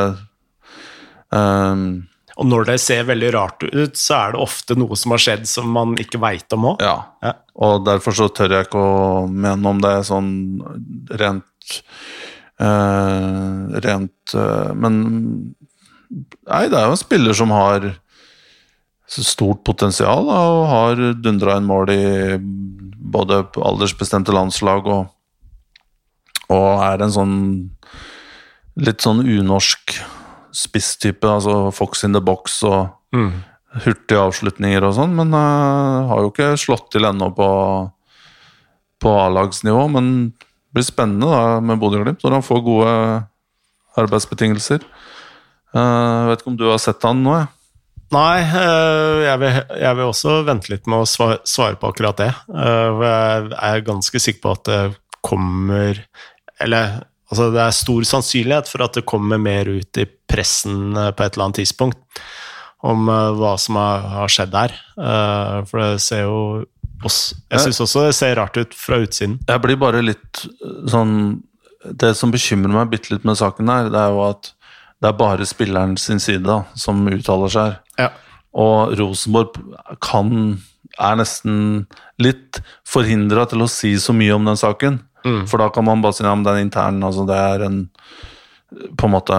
ehm, 1.36 2.02
Og 2.42 2.48
når 2.50 2.70
det 2.72 2.78
ser 2.82 3.06
veldig 3.06 3.32
rart 3.36 3.66
ut, 3.66 3.98
så 4.00 4.16
er 4.18 4.34
det 4.34 4.42
ofte 4.42 4.78
noe 4.80 4.98
som 4.98 5.14
har 5.14 5.22
skjedd 5.22 5.44
som 5.50 5.70
man 5.76 5.94
ikke 6.02 6.22
veit 6.22 6.56
om 6.56 6.72
òg. 6.72 6.82
Ja. 6.82 6.96
Ja. 7.26 7.36
Og 7.62 7.84
derfor 7.86 8.16
så 8.18 8.30
tør 8.34 8.56
jeg 8.58 8.68
ikke 8.68 8.82
å 8.82 9.26
mene 9.30 9.70
om 9.70 9.82
det 9.84 9.94
sånn 10.10 10.32
rent 11.22 11.76
øh, 12.58 13.76
Rent 13.86 14.34
øh, 14.34 14.72
Men 14.74 14.96
Nei, 16.14 16.66
det 16.70 16.78
er 16.78 16.90
jo 16.90 16.96
en 16.96 17.00
spiller 17.00 17.38
som 17.38 17.54
har 17.54 17.88
stort 19.14 19.64
potensial 19.66 20.26
da, 20.28 20.40
og 20.50 20.68
har 20.70 21.02
dundra 21.22 21.58
inn 21.58 21.68
mål 21.70 21.92
i 21.94 22.04
både 23.14 23.44
aldersbestemte 23.58 24.34
landslag 24.34 24.88
og, 24.90 25.10
og 26.54 26.84
er 26.86 27.04
en 27.04 27.14
sånn 27.14 27.36
litt 28.82 29.06
sånn 29.06 29.22
unorsk 29.22 29.98
spisstype, 30.54 31.26
altså 31.28 31.72
Fox 31.74 32.04
in 32.06 32.14
the 32.14 32.22
box 32.24 32.62
og 32.68 32.94
Mm. 33.14 33.44
hurtige 33.84 34.18
avslutninger 34.18 34.82
og 34.88 34.96
sånn, 34.98 35.12
men 35.14 35.34
uh, 35.38 36.08
har 36.10 36.24
jo 36.24 36.32
ikke 36.32 36.48
slått 36.58 36.88
til 36.96 37.06
ennå 37.06 37.28
på, 37.38 37.48
på 39.02 39.12
A-lagsnivå. 39.22 39.84
Men 39.94 40.08
det 40.34 40.74
blir 40.80 40.88
spennende 40.88 41.30
da 41.30 41.60
med 41.62 41.78
Bodø-Glimt 41.82 42.26
når 42.26 42.40
han 42.40 42.46
får 42.46 42.64
gode 42.66 42.96
arbeidsbetingelser. 44.02 44.82
Uh, 45.78 46.30
vet 46.32 46.42
ikke 46.42 46.52
om 46.54 46.58
du 46.58 46.66
har 46.72 46.82
sett 46.82 47.06
han 47.06 47.22
nå? 47.26 47.38
jeg? 47.38 47.52
Nei, 48.14 48.42
eh, 48.46 49.22
jeg 49.26 49.40
vil, 49.42 49.56
jeg 49.82 49.98
vil 49.98 50.10
også 50.12 50.34
vente 50.46 50.70
litt 50.70 50.90
med 50.90 51.02
å 51.02 51.08
svare, 51.10 51.40
svare 51.50 51.80
på 51.82 51.90
akkurat 51.90 52.20
det. 52.20 52.28
Jeg 52.54 53.54
er 53.58 53.86
ganske 53.88 54.22
sikker 54.22 54.44
på 54.44 54.52
at 54.54 54.68
det 54.70 54.82
kommer 55.26 55.98
Eller 56.62 57.00
altså, 57.34 57.50
det 57.54 57.62
er 57.64 57.76
stor 57.76 58.08
sannsynlighet 58.08 58.70
for 58.70 58.86
at 58.86 58.98
det 58.98 59.06
kommer 59.10 59.42
mer 59.42 59.70
ut 59.70 60.00
i 60.02 60.06
pressen 60.30 60.96
eh, 60.98 61.12
på 61.12 61.26
et 61.26 61.36
eller 61.36 61.50
annet 61.50 61.62
tidspunkt 61.64 62.24
om 62.84 63.08
eh, 63.10 63.30
hva 63.40 63.56
som 63.62 63.80
har, 63.80 64.30
skjedd 64.32 64.54
der. 64.54 64.76
Eh, 64.98 65.58
For 65.70 65.82
det 65.82 66.04
ser 66.04 66.26
jo 66.28 66.40
Jeg 67.04 67.64
syns 67.66 67.82
også 67.84 68.08
det 68.08 68.16
ser 68.16 68.38
rart 68.40 68.58
ut 68.58 68.76
fra 68.78 69.02
utsiden. 69.04 69.40
Jeg 69.50 69.64
blir 69.64 69.80
bare 69.80 70.04
litt 70.04 70.46
sånn 70.88 71.42
Det 71.84 72.14
som 72.16 72.32
bekymrer 72.32 72.72
meg 72.72 72.94
bitte 72.94 73.12
litt 73.12 73.26
med 73.28 73.36
saken 73.36 73.68
her, 73.68 73.90
det 73.92 74.00
er 74.00 74.14
jo 74.16 74.22
at 74.30 74.54
det 75.04 75.10
er 75.10 75.18
bare 75.20 75.44
spilleren 75.44 75.98
sin 76.00 76.22
side 76.24 76.46
da, 76.48 76.62
som 76.80 77.02
uttaler 77.12 77.52
seg 77.52 77.66
her. 77.66 78.06
Ja. 78.06 78.06
Og 78.56 78.94
Rosenborg 78.96 79.58
kan 80.00 80.62
er 81.02 81.18
nesten 81.20 81.58
litt 82.22 82.62
forhindra 82.88 83.44
til 83.50 83.66
å 83.66 83.68
si 83.68 83.98
så 84.00 84.16
mye 84.16 84.36
om 84.38 84.48
den 84.48 84.60
saken. 84.60 85.02
Mm. 85.24 85.44
For 85.50 85.62
da 85.62 85.70
kan 85.74 85.86
man 85.88 86.04
bare 86.04 86.18
si 86.18 86.26
om 86.28 86.46
den 86.46 86.66
internen. 86.66 87.04
Altså 87.04 87.26
det 87.28 87.38
er 87.40 87.68
en 87.68 87.84
På 88.98 89.08
en 89.08 89.14
måte 89.14 89.38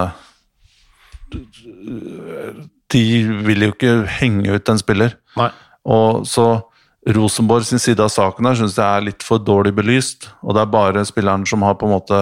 De 2.94 3.04
vil 3.46 3.66
jo 3.66 3.72
ikke 3.74 3.96
henge 4.20 4.54
ut 4.54 4.70
en 4.70 4.80
spiller. 4.80 5.16
Nei. 5.36 5.50
Og 5.84 6.24
så 6.28 6.46
Rosenborg 7.04 7.66
sin 7.68 7.82
side 7.82 8.00
av 8.00 8.08
saken 8.12 8.46
her 8.48 8.56
syns 8.56 8.78
jeg 8.78 8.86
er 8.86 9.04
litt 9.10 9.24
for 9.26 9.42
dårlig 9.42 9.74
belyst. 9.76 10.30
Og 10.40 10.56
det 10.56 10.62
er 10.62 10.72
bare 10.72 11.04
spilleren 11.04 11.44
som 11.48 11.64
har 11.66 11.76
på 11.80 11.88
en 11.88 11.96
måte 11.98 12.20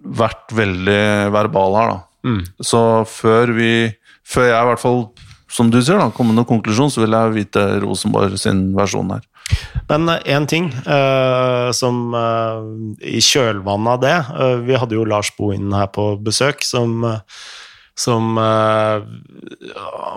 vært 0.00 0.52
veldig 0.56 1.32
verbal 1.34 1.76
her, 1.76 1.90
da. 1.94 1.98
Mm. 2.26 2.40
Så 2.60 2.80
før 3.08 3.54
vi 3.56 3.72
Før 4.30 4.44
jeg 4.46 4.62
i 4.62 4.66
hvert 4.68 4.78
fall, 4.78 5.00
som 5.50 5.70
du 5.72 5.80
sier, 5.80 5.98
da, 5.98 6.12
kommer 6.14 6.30
med 6.30 6.38
noen 6.38 6.46
konklusjon, 6.46 6.90
så 6.92 7.00
vil 7.02 7.16
jeg 7.16 7.32
vite 7.34 7.62
Rosenborg 7.82 8.36
sin 8.38 8.60
versjon 8.76 9.08
her. 9.10 9.24
Men 9.90 10.08
én 10.22 10.46
ting 10.46 10.70
uh, 10.86 11.70
som 11.74 12.14
uh, 12.14 12.62
i 13.02 13.18
kjølvannet 13.24 13.96
av 13.96 14.04
det 14.04 14.16
uh, 14.30 14.58
Vi 14.62 14.78
hadde 14.78 14.94
jo 14.94 15.06
Lars 15.08 15.32
Bohinen 15.36 15.74
her 15.74 15.90
på 15.90 16.12
besøk, 16.22 16.62
som, 16.66 17.04
eh, 17.04 17.20
som 17.98 18.38
eh, 18.38 19.02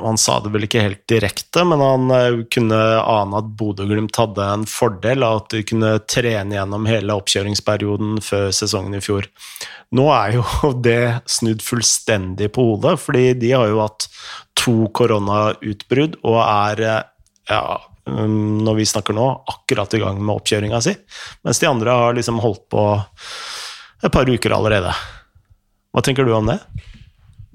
Han 0.03 0.19
sa 0.19 0.39
det 0.43 0.53
vel 0.53 0.67
ikke 0.67 0.83
helt 0.83 1.03
direkte, 1.09 1.63
men 1.67 1.83
han 1.83 2.13
eh, 2.15 2.39
kunne 2.53 2.79
ane 3.01 3.39
at 3.39 3.51
Bodø-Glimt 3.59 4.19
hadde 4.19 4.47
en 4.55 4.65
fordel 4.69 5.25
av 5.25 5.43
at 5.43 5.53
de 5.55 5.63
kunne 5.67 5.95
trene 6.09 6.57
gjennom 6.57 6.87
hele 6.89 7.17
oppkjøringsperioden 7.19 8.19
før 8.25 8.51
sesongen 8.55 8.97
i 8.99 9.03
fjor. 9.03 9.29
Nå 9.93 10.09
er 10.15 10.39
jo 10.39 10.45
det 10.87 11.23
snudd 11.29 11.63
fullstendig 11.65 12.51
på 12.55 12.69
hodet, 12.73 12.97
fordi 13.01 13.31
de 13.41 13.55
har 13.55 13.71
jo 13.71 13.81
hatt 13.83 14.09
to 14.59 14.77
koronautbrudd 14.95 16.19
og 16.23 16.39
er 16.43 16.85
eh, 16.87 17.01
ja, 17.51 17.63
når 18.07 18.75
vi 18.75 18.85
snakker 18.87 19.15
nå, 19.15 19.25
akkurat 19.47 19.93
i 19.95 20.01
gang 20.01 20.17
med 20.19 20.35
oppkjøringa 20.35 20.81
si. 20.83 20.95
Mens 21.47 21.61
de 21.61 21.69
andre 21.69 21.93
har 21.95 22.17
liksom 22.17 22.41
holdt 22.43 22.65
på 22.73 22.83
et 24.03 24.11
par 24.11 24.27
uker 24.27 24.55
allerede. 24.55 24.91
Hva 25.93 26.03
tenker 26.03 26.27
du 26.27 26.33
om 26.35 26.49
det? 26.49 26.59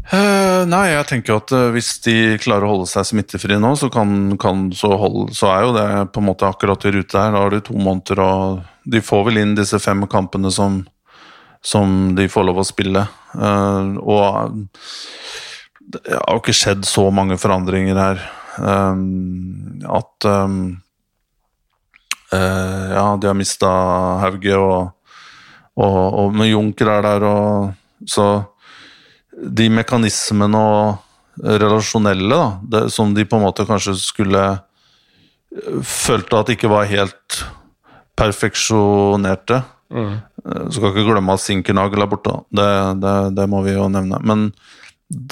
Uh, 0.09 0.65
nei, 0.65 0.87
jeg 0.95 1.05
tenker 1.11 1.35
at 1.37 1.53
uh, 1.53 1.67
hvis 1.75 1.99
de 2.07 2.39
klarer 2.41 2.65
å 2.65 2.71
holde 2.71 2.89
seg 2.89 3.05
smittefrie 3.11 3.59
nå, 3.61 3.75
så, 3.77 3.91
kan, 3.93 4.39
kan, 4.41 4.71
så, 4.73 4.95
hold, 4.97 5.35
så 5.37 5.51
er 5.53 5.67
jo 5.67 5.75
det 5.77 5.89
på 6.15 6.23
en 6.23 6.29
måte 6.31 6.49
akkurat 6.49 6.87
i 6.89 6.95
rute 6.95 7.21
her. 7.21 7.35
Da 7.35 7.43
har 7.45 7.53
de 7.53 7.61
to 7.67 7.77
måneder, 7.77 8.23
og 8.25 8.89
de 8.89 9.03
får 9.05 9.27
vel 9.29 9.43
inn 9.43 9.53
disse 9.59 9.77
fem 9.85 10.07
kampene 10.09 10.53
som, 10.55 10.81
som 11.61 12.15
de 12.17 12.25
får 12.33 12.49
lov 12.49 12.63
å 12.63 12.67
spille. 12.71 13.05
Uh, 13.37 14.01
og 14.01 14.65
det 15.93 16.17
har 16.17 16.39
jo 16.39 16.41
ikke 16.41 16.57
skjedd 16.57 16.89
så 16.89 17.05
mange 17.13 17.37
forandringer 17.41 18.01
her 18.01 18.25
at 18.59 20.29
eh, 20.29 20.55
eh, 22.37 22.87
Ja, 22.93 23.17
de 23.21 23.31
har 23.31 23.39
mista 23.39 23.73
Hauge, 24.25 24.57
og, 24.57 24.93
og, 25.79 25.99
og 26.23 26.39
når 26.39 26.53
Junker 26.53 26.93
er 26.99 27.07
der, 27.07 27.27
og 27.29 28.09
så 28.09 28.29
de 29.39 29.69
mekanismene 29.71 30.59
og 30.59 31.05
relasjonelle 31.39 32.29
da, 32.35 32.47
det, 32.63 32.81
som 32.91 33.13
de 33.15 33.27
på 33.29 33.39
en 33.39 33.47
måte 33.47 33.67
kanskje 33.69 33.95
skulle 34.01 34.47
Følte 35.89 36.37
at 36.37 36.51
ikke 36.53 36.69
var 36.69 36.85
helt 36.91 37.39
perfeksjonerte. 38.19 39.63
Mm. 39.89 40.11
Eh, 40.45 40.67
Skal 40.75 40.91
ikke 40.93 41.07
glemme 41.07 41.33
at 41.33 41.41
Sinkernagel 41.41 42.05
er 42.05 42.11
borte, 42.11 42.35
det, 42.53 42.67
det, 43.01 43.15
det 43.39 43.47
må 43.49 43.63
vi 43.65 43.73
jo 43.73 43.87
nevne. 43.89 44.21
Men 44.29 44.51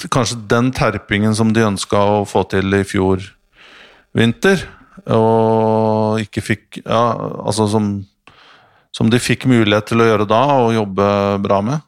kanskje 0.09 0.39
den 0.49 0.71
terpingen 0.75 1.35
som 1.37 1.53
de 1.53 1.65
ønska 1.65 1.99
å 1.99 2.21
få 2.27 2.43
til 2.49 2.73
i 2.73 2.83
fjor 2.87 3.21
vinter, 4.17 4.63
og 5.13 6.21
ikke 6.23 6.41
fikk 6.41 6.79
Ja, 6.81 7.13
altså 7.45 7.67
som, 7.69 7.91
som 8.95 9.11
de 9.13 9.19
fikk 9.21 9.45
mulighet 9.49 9.91
til 9.91 10.01
å 10.01 10.07
gjøre 10.07 10.29
da, 10.29 10.43
og 10.63 10.73
jobbe 10.75 11.09
bra 11.43 11.59
med, 11.65 11.83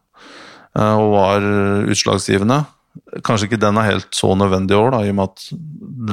eh, 0.78 0.94
og 0.94 1.16
var 1.16 1.48
utslagsgivende. 1.90 2.62
Kanskje 3.26 3.50
ikke 3.50 3.62
den 3.62 3.78
er 3.80 3.88
helt 3.88 4.10
så 4.14 4.34
nødvendig 4.38 4.76
i 4.76 4.80
år, 4.80 4.92
da, 4.94 5.04
i 5.06 5.14
og 5.14 5.18
med 5.18 5.32
at 5.32 5.48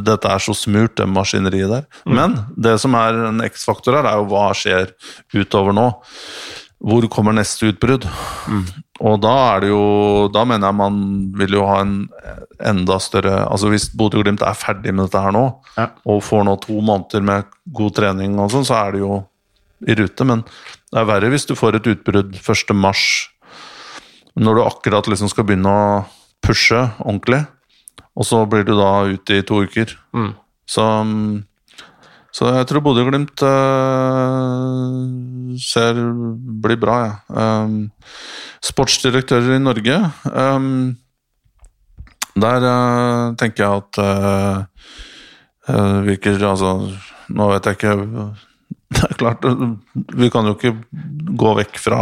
dette 0.07 0.33
er 0.33 0.43
så 0.45 0.55
smurt, 0.57 0.97
det 0.97 1.09
maskineriet 1.11 1.73
der. 1.73 1.89
Men 2.09 2.39
det 2.57 2.77
som 2.81 2.95
er 2.97 3.21
en 3.29 3.43
X-faktor 3.45 3.99
her, 3.99 4.09
er 4.09 4.21
jo 4.21 4.29
hva 4.31 4.49
skjer 4.57 4.93
utover 5.35 5.77
nå. 5.77 5.91
Hvor 6.85 7.07
kommer 7.09 7.33
neste 7.33 7.71
utbrudd? 7.73 8.05
Og 9.01 9.21
da 9.21 9.33
er 9.57 9.61
det 9.65 9.69
jo 9.71 10.29
Da 10.33 10.45
mener 10.49 10.69
jeg 10.69 10.77
man 10.77 10.99
vil 11.37 11.57
jo 11.57 11.65
ha 11.69 11.81
en 11.83 12.09
enda 12.65 12.97
større 13.03 13.43
Altså 13.51 13.69
Hvis 13.73 13.89
Bodø-Glimt 13.97 14.41
er 14.45 14.57
ferdig 14.57 14.93
med 14.95 15.07
dette 15.09 15.21
her 15.21 15.33
nå, 15.37 15.43
Ja. 15.77 15.89
og 16.07 16.23
får 16.25 16.45
nå 16.45 16.55
to 16.61 16.81
måneder 16.81 17.23
med 17.25 17.45
god 17.73 17.95
trening 17.97 18.39
og 18.41 18.51
sånn, 18.53 18.65
så 18.69 18.77
er 18.87 18.93
det 18.93 19.01
jo 19.01 19.25
i 19.87 19.95
rute. 19.95 20.25
Men 20.25 20.45
det 20.93 21.01
er 21.01 21.05
verre 21.09 21.29
hvis 21.33 21.45
du 21.49 21.55
får 21.55 21.77
et 21.77 21.87
utbrudd 21.93 22.33
1. 22.37 22.73
mars, 22.75 23.29
når 24.37 24.55
du 24.57 24.63
akkurat 24.65 25.05
liksom 25.09 25.29
skal 25.29 25.45
begynne 25.45 25.69
å 25.69 26.05
pushe 26.45 26.79
ordentlig, 27.05 27.43
og 28.17 28.25
så 28.25 28.45
blir 28.49 28.65
du 28.65 28.73
da 28.77 29.05
ute 29.05 29.37
i 29.37 29.43
to 29.45 29.61
uker. 29.65 29.93
Mm. 30.17 30.33
Så, 30.67 30.85
så 32.37 32.51
jeg 32.53 32.67
tror 32.69 32.83
Bodø-Glimt 32.85 33.41
uh, 33.49 34.97
ser 35.57 35.97
blir 36.61 36.77
bra, 36.81 36.97
jeg. 37.07 37.15
Um, 37.33 37.77
sportsdirektører 38.67 39.57
i 39.57 39.63
Norge 39.63 39.97
um, 40.29 40.97
Der 42.37 42.67
uh, 42.69 43.33
tenker 43.41 43.65
jeg 43.65 43.73
at 43.81 44.01
eh, 44.05 45.95
virker 46.11 46.45
Altså, 46.51 46.75
nå 47.33 47.49
vet 47.55 47.71
jeg 47.71 47.79
ikke 47.79 47.95
Det 48.93 49.03
er 49.09 49.17
klart, 49.23 49.47
vi 50.21 50.29
kan 50.31 50.45
jo 50.51 50.59
ikke 50.59 50.75
gå 51.41 51.55
vekk 51.63 51.81
fra 51.81 52.01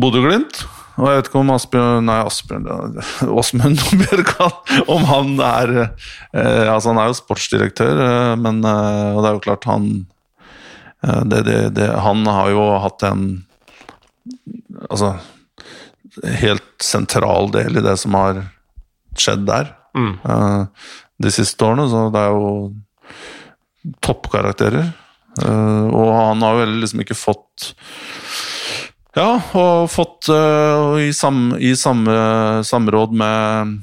Bodø-Glimt. 0.00 0.64
Og 1.00 1.06
jeg 1.08 1.16
vet 1.18 1.28
ikke 1.30 1.40
om 1.40 1.50
Asbjørn 1.54 2.04
Nei, 2.08 2.18
Asbjørn 2.28 2.66
Åsmund 3.40 3.80
Bjørkan 4.02 4.82
Om 4.92 5.06
han 5.08 5.30
er 5.46 5.72
eh, 5.82 6.66
Altså, 6.68 6.90
han 6.92 7.00
er 7.00 7.10
jo 7.12 7.16
sportsdirektør, 7.20 8.00
eh, 8.06 8.32
men 8.42 8.60
eh, 8.66 9.12
Og 9.14 9.22
det 9.24 9.30
er 9.30 9.36
jo 9.38 9.44
klart, 9.46 9.68
han 9.70 9.86
eh, 11.06 11.22
det, 11.32 11.42
det, 11.48 11.58
det, 11.78 11.88
Han 12.04 12.26
har 12.28 12.50
jo 12.52 12.66
hatt 12.84 13.06
en 13.08 13.24
Altså 14.90 15.14
Helt 16.42 16.84
sentral 16.84 17.48
del 17.54 17.78
i 17.80 17.84
det 17.86 17.94
som 18.02 18.18
har 18.20 18.42
skjedd 19.18 19.46
der 19.48 19.72
Mm. 19.92 20.14
eh, 20.24 20.62
de 21.20 21.30
siste 21.36 21.60
årene, 21.66 21.84
så 21.92 22.06
det 22.14 22.20
er 22.24 22.30
jo 22.32 22.52
toppkarakterer. 24.04 24.86
Eh, 25.44 25.84
og 25.92 26.08
han 26.16 26.40
har 26.44 26.62
jo 26.62 26.70
liksom 26.80 27.02
ikke 27.04 27.16
fått 27.18 27.66
Ja, 29.12 29.36
og 29.60 29.90
fått 29.92 30.30
uh, 30.32 30.96
i, 31.02 31.10
sam, 31.12 31.50
i 31.60 31.74
samme 31.76 32.14
samråd 32.64 33.12
med 33.12 33.74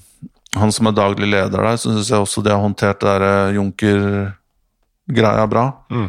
han 0.57 0.71
som 0.73 0.89
er 0.89 0.95
daglig 0.97 1.29
leder 1.29 1.61
der, 1.61 1.77
så 1.77 1.93
syns 1.93 2.09
jeg 2.09 2.23
også 2.23 2.41
de 2.41 2.53
har 2.53 2.63
håndtert 2.63 3.03
det 3.03 3.13
der 3.21 3.53
Junker-greia 3.53 5.45
bra. 5.51 5.67
Mm. 5.93 6.07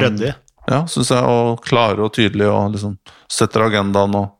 Ryddig. 0.00 0.32
Um, 0.32 0.62
ja, 0.70 0.80
syns 0.88 1.12
jeg. 1.12 1.22
Og 1.22 1.60
klare 1.66 2.06
og 2.06 2.14
tydelig 2.16 2.48
og 2.48 2.72
liksom 2.74 2.96
setter 3.30 3.66
agendaen 3.68 4.16
og 4.16 4.32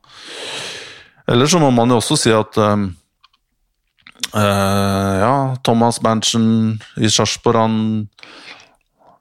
Eller 1.29 1.47
så 1.51 1.59
må 1.59 1.73
man 1.75 1.91
jo 1.91 1.99
også 1.99 2.17
si 2.17 2.33
at 2.33 2.57
um, 2.63 2.87
uh, 4.33 5.15
Ja, 5.21 5.35
Thomas 5.67 5.99
Berntsen 6.01 6.79
i 6.97 7.11
Sarpsborg, 7.11 7.59
han 7.59 8.09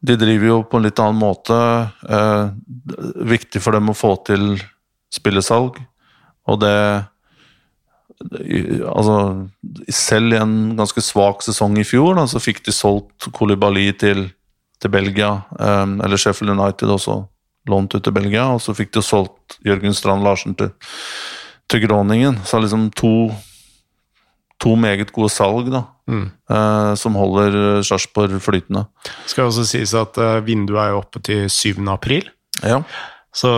De 0.05 0.15
driver 0.21 0.47
jo 0.47 0.59
på 0.69 0.77
en 0.77 0.85
litt 0.85 0.99
annen 1.01 1.17
måte. 1.17 1.55
Eh, 2.05 2.43
viktig 3.25 3.57
for 3.63 3.73
dem 3.73 3.89
å 3.89 3.95
få 3.97 4.11
til 4.27 4.51
spillesalg, 5.15 5.79
og 6.45 6.61
det 6.61 6.75
Altså, 8.15 9.15
selv 9.91 10.33
i 10.33 10.37
en 10.39 10.75
ganske 10.77 11.01
svak 11.03 11.41
sesong 11.43 11.75
i 11.81 11.83
fjor, 11.83 12.13
da, 12.15 12.23
så 12.29 12.39
fikk 12.39 12.61
de 12.65 12.71
solgt 12.71 13.27
Kolibali 13.35 13.89
til, 13.99 14.29
til 14.81 14.93
Belgia. 14.93 15.33
Um, 15.59 15.97
eller 16.05 16.15
Sheffield 16.21 16.53
United 16.55 16.93
også 16.95 17.17
lånt 17.67 17.97
ut 17.97 18.05
til 18.05 18.15
Belgia, 18.15 18.45
og 18.53 18.61
så 18.63 18.75
fikk 18.77 18.93
de 18.95 19.03
solgt 19.03 19.57
Jørgen 19.67 19.93
Strand 19.97 20.23
Larsen 20.23 20.55
til, 20.55 20.71
til 21.67 21.83
Groningen. 21.83 22.39
Så 22.47 22.61
liksom 22.63 22.87
to, 22.95 23.11
to 24.63 24.77
meget 24.79 25.11
gode 25.11 25.33
salg, 25.33 25.67
da. 25.73 25.83
Mm. 26.07 26.27
eh, 26.53 26.91
som 27.01 27.15
holder 27.17 27.81
Sarpsborg 27.83 28.35
flytende. 28.45 28.85
Skal 29.25 29.47
også 29.49 29.63
sies 29.65 29.91
at 29.97 30.19
eh, 30.21 30.39
vinduet 30.45 30.83
er 30.83 30.91
jo 30.93 30.99
oppe 31.01 31.19
til 31.25 31.49
7. 31.49 31.81
april, 31.89 32.29
Ja. 32.63 32.83
så 33.33 33.49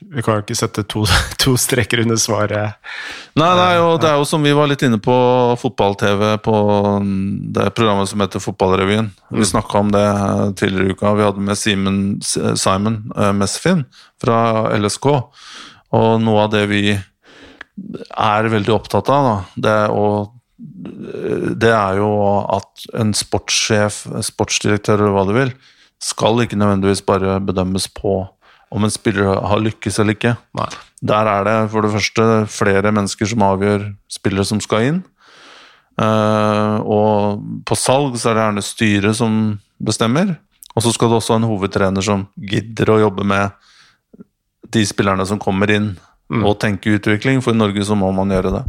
vi 0.00 0.22
kan 0.22 0.38
jo 0.38 0.44
ikke 0.44 0.56
sette 0.58 0.84
to, 0.90 1.04
to 1.42 1.54
streker 1.60 2.02
under 2.04 2.18
svaret. 2.20 2.80
Nei, 3.38 3.50
det 3.58 3.64
er, 3.64 3.76
jo, 3.78 3.88
det 4.02 4.10
er 4.10 4.18
jo 4.20 4.28
som 4.28 4.44
vi 4.46 4.54
var 4.56 4.70
litt 4.70 4.84
inne 4.86 5.00
på 5.02 5.14
fotball-TV 5.60 6.24
på 6.44 6.56
det 7.56 7.70
programmet 7.76 8.10
som 8.10 8.22
heter 8.24 8.42
Fotballrevyen. 8.42 9.10
Vi 9.34 9.48
snakka 9.48 9.80
om 9.80 9.94
det 9.94 10.04
tidligere 10.60 10.92
i 10.92 10.98
uka. 10.98 11.14
Vi 11.18 11.26
hadde 11.26 11.48
med 11.48 11.60
Simon, 11.60 11.98
Simon 12.22 13.00
eh, 13.16 13.32
Mesfin 13.36 13.84
fra 14.22 14.38
LSK. 14.78 15.10
Og 15.94 16.08
noe 16.22 16.46
av 16.46 16.54
det 16.54 16.64
vi 16.70 16.86
er 16.94 18.52
veldig 18.52 18.74
opptatt 18.74 19.10
av, 19.10 19.26
da, 19.26 19.36
det, 19.66 19.76
er 19.88 20.32
det 21.58 21.72
er 21.74 21.98
jo 21.98 22.10
at 22.54 22.86
en 23.00 23.12
sportssjef, 23.16 24.04
sportsdirektør 24.22 25.00
eller 25.00 25.16
hva 25.16 25.24
du 25.28 25.34
vil, 25.36 25.52
skal 26.02 26.42
ikke 26.42 26.58
nødvendigvis 26.60 27.02
bare 27.06 27.38
bedømmes 27.44 27.88
på 27.96 28.22
om 28.72 28.84
en 28.84 28.92
spiller 28.92 29.40
har 29.44 29.62
lykkes 29.62 29.98
eller 30.00 30.16
ikke. 30.16 30.34
Nei. 30.58 30.68
Der 31.04 31.28
er 31.30 31.44
det 31.46 31.56
for 31.72 31.84
det 31.84 31.92
første 31.92 32.24
flere 32.50 32.92
mennesker 32.94 33.28
som 33.28 33.44
avgjør 33.44 33.90
spillere 34.12 34.48
som 34.48 34.62
skal 34.64 34.88
inn. 34.88 35.02
Uh, 36.00 36.80
og 36.90 37.44
på 37.68 37.76
salg 37.78 38.16
så 38.18 38.32
er 38.32 38.38
det 38.38 38.46
gjerne 38.46 38.64
styret 38.66 39.18
som 39.18 39.36
bestemmer. 39.82 40.34
Og 40.74 40.82
så 40.82 40.94
skal 40.94 41.12
det 41.12 41.20
også 41.20 41.36
ha 41.36 41.42
en 41.42 41.46
hovedtrener 41.46 42.02
som 42.02 42.26
gidder 42.34 42.90
å 42.90 43.00
jobbe 43.04 43.26
med 43.30 43.54
de 44.74 44.82
spillerne 44.88 45.26
som 45.28 45.38
kommer 45.38 45.70
inn, 45.70 45.92
og 46.34 46.56
tenke 46.58 46.96
utvikling. 46.96 47.38
For 47.44 47.54
i 47.54 47.60
Norge 47.60 47.84
så 47.86 47.94
må 47.98 48.10
man 48.16 48.32
gjøre 48.34 48.56
det. 48.56 48.64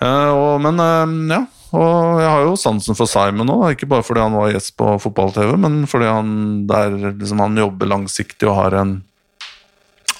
Uh, 0.00 0.32
og, 0.32 0.52
men 0.64 0.80
uh, 0.82 1.36
ja. 1.36 1.44
Og 1.76 2.20
jeg 2.20 2.30
har 2.30 2.42
jo 2.48 2.56
sansen 2.58 2.96
for 2.98 3.06
Simon 3.10 3.46
nå, 3.46 3.56
ikke 3.74 3.86
bare 3.90 4.02
fordi 4.06 4.24
han 4.24 4.34
var 4.34 4.50
gjest 4.54 4.72
på 4.80 4.96
fotball-TV, 5.04 5.52
men 5.62 5.76
fordi 5.90 6.08
han, 6.10 6.32
der, 6.70 6.96
liksom, 7.20 7.38
han 7.44 7.56
jobber 7.60 7.86
langsiktig 7.92 8.48
og 8.50 8.56
har 8.58 8.78
en 8.80 8.96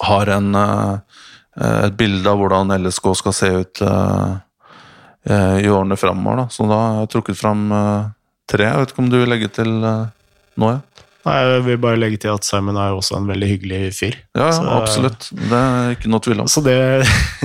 har 0.01 0.31
en, 0.33 0.47
eh, 0.55 0.95
et 1.85 1.97
bilde 1.99 2.25
av 2.31 2.39
hvordan 2.41 2.71
LSK 2.81 3.11
skal 3.19 3.35
se 3.37 3.49
ut 3.53 3.81
eh, 3.85 4.31
eh, 5.29 5.57
i 5.61 5.67
årene 5.69 5.97
framover. 5.99 6.39
Da. 6.41 6.45
Så 6.49 6.65
da 6.71 6.79
har 6.79 6.95
jeg 7.03 7.11
trukket 7.13 7.37
fram 7.37 7.67
eh, 7.75 8.07
tre. 8.49 8.65
Jeg 8.71 8.79
vet 8.81 8.93
ikke 8.95 9.03
om 9.05 9.11
du 9.11 9.19
vil 9.19 9.29
legge 9.29 9.51
til 9.59 9.75
eh, 9.83 10.07
nå? 10.57 10.71
Ja, 10.73 10.79
Nei, 11.21 11.35
jeg 11.45 11.61
vil 11.67 11.75
bare 11.83 11.99
legge 12.01 12.17
til 12.23 12.31
at 12.33 12.47
Simon 12.47 12.79
er 12.81 12.95
også 12.97 13.19
en 13.19 13.27
veldig 13.29 13.45
hyggelig 13.51 13.81
fyr. 13.93 14.15
ja, 14.33 14.47
ja 14.47 14.55
Så- 14.57 14.71
absolutt. 14.79 15.27
Det 15.37 15.59
er 15.59 15.91
ikke 15.93 16.09
noe 16.09 16.23
tvil 16.25 16.39
om. 16.41 16.47
Så 16.49 16.63
det, 16.65 16.79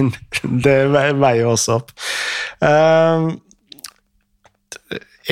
det 0.65 0.77
ve- 0.95 1.11
veier 1.21 1.51
også 1.51 1.77
opp. 1.83 1.93
Uh, 2.65 3.35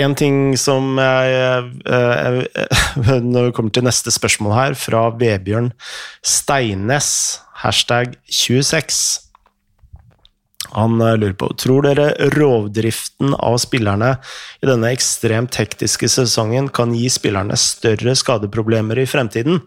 en 0.00 0.14
ting 0.18 0.38
som 0.58 0.96
jeg 0.98 1.34
eh, 1.86 2.38
Når 3.34 3.48
vi 3.48 3.54
kommer 3.56 3.74
til 3.74 3.86
neste 3.86 4.12
spørsmål 4.14 4.56
her, 4.56 4.78
fra 4.78 5.06
Vebjørn 5.20 5.70
Steines, 6.24 7.10
hashtag 7.62 8.16
26. 8.26 9.24
Han 10.74 10.98
eh, 11.00 11.16
lurer 11.20 11.36
på 11.38 11.50
Tror 11.60 11.86
dere 11.86 12.30
rovdriften 12.34 13.36
av 13.38 13.58
spillerne 13.62 14.16
i 14.62 14.70
denne 14.70 14.90
ekstremt 14.94 15.60
hektiske 15.60 16.10
sesongen 16.10 16.70
kan 16.74 16.94
gi 16.96 17.06
spillerne 17.12 17.58
større 17.60 18.16
skadeproblemer 18.18 19.02
i 19.02 19.08
fremtiden? 19.10 19.62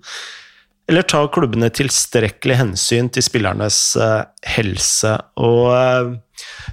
Eller 0.88 1.04
tar 1.04 1.28
klubbene 1.36 1.68
tilstrekkelig 1.76 2.62
hensyn 2.62 3.10
til 3.12 3.26
spillernes 3.26 3.80
eh, 4.00 4.22
helse? 4.56 5.18
Og 5.44 5.64
eh, 5.76 6.14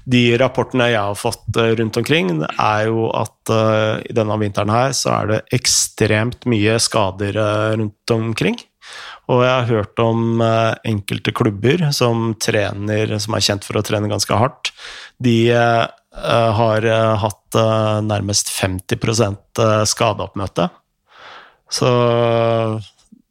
de 0.05 0.23
rapportene 0.41 0.91
jeg 0.93 1.01
har 1.01 1.17
fått 1.19 1.57
eh, 1.61 1.73
rundt 1.79 1.97
omkring, 2.01 2.31
er 2.45 2.87
jo 2.91 3.09
at 3.17 3.53
uh, 3.53 4.03
i 4.05 4.15
denne 4.17 4.37
vinteren 4.41 4.73
her 4.73 4.95
så 4.97 5.15
er 5.17 5.31
det 5.31 5.41
ekstremt 5.57 6.45
mye 6.51 6.77
skader 6.83 7.39
uh, 7.41 7.73
rundt 7.79 8.15
omkring. 8.15 8.59
Og 9.33 9.41
jeg 9.41 9.53
har 9.55 9.71
hørt 9.71 10.01
om 10.05 10.43
uh, 10.45 10.77
enkelte 10.85 11.33
klubber 11.37 11.87
som 11.97 12.35
trener, 12.37 13.17
som 13.23 13.37
er 13.37 13.47
kjent 13.47 13.65
for 13.65 13.81
å 13.81 13.85
trene 13.87 14.11
ganske 14.13 14.37
hardt. 14.37 14.75
De 15.23 15.39
har 16.15 16.85
hatt 17.19 17.57
nærmest 18.07 18.51
50 18.55 19.01
eh, 19.59 19.85
skadeoppmøte. 19.89 20.69
Så 21.71 21.91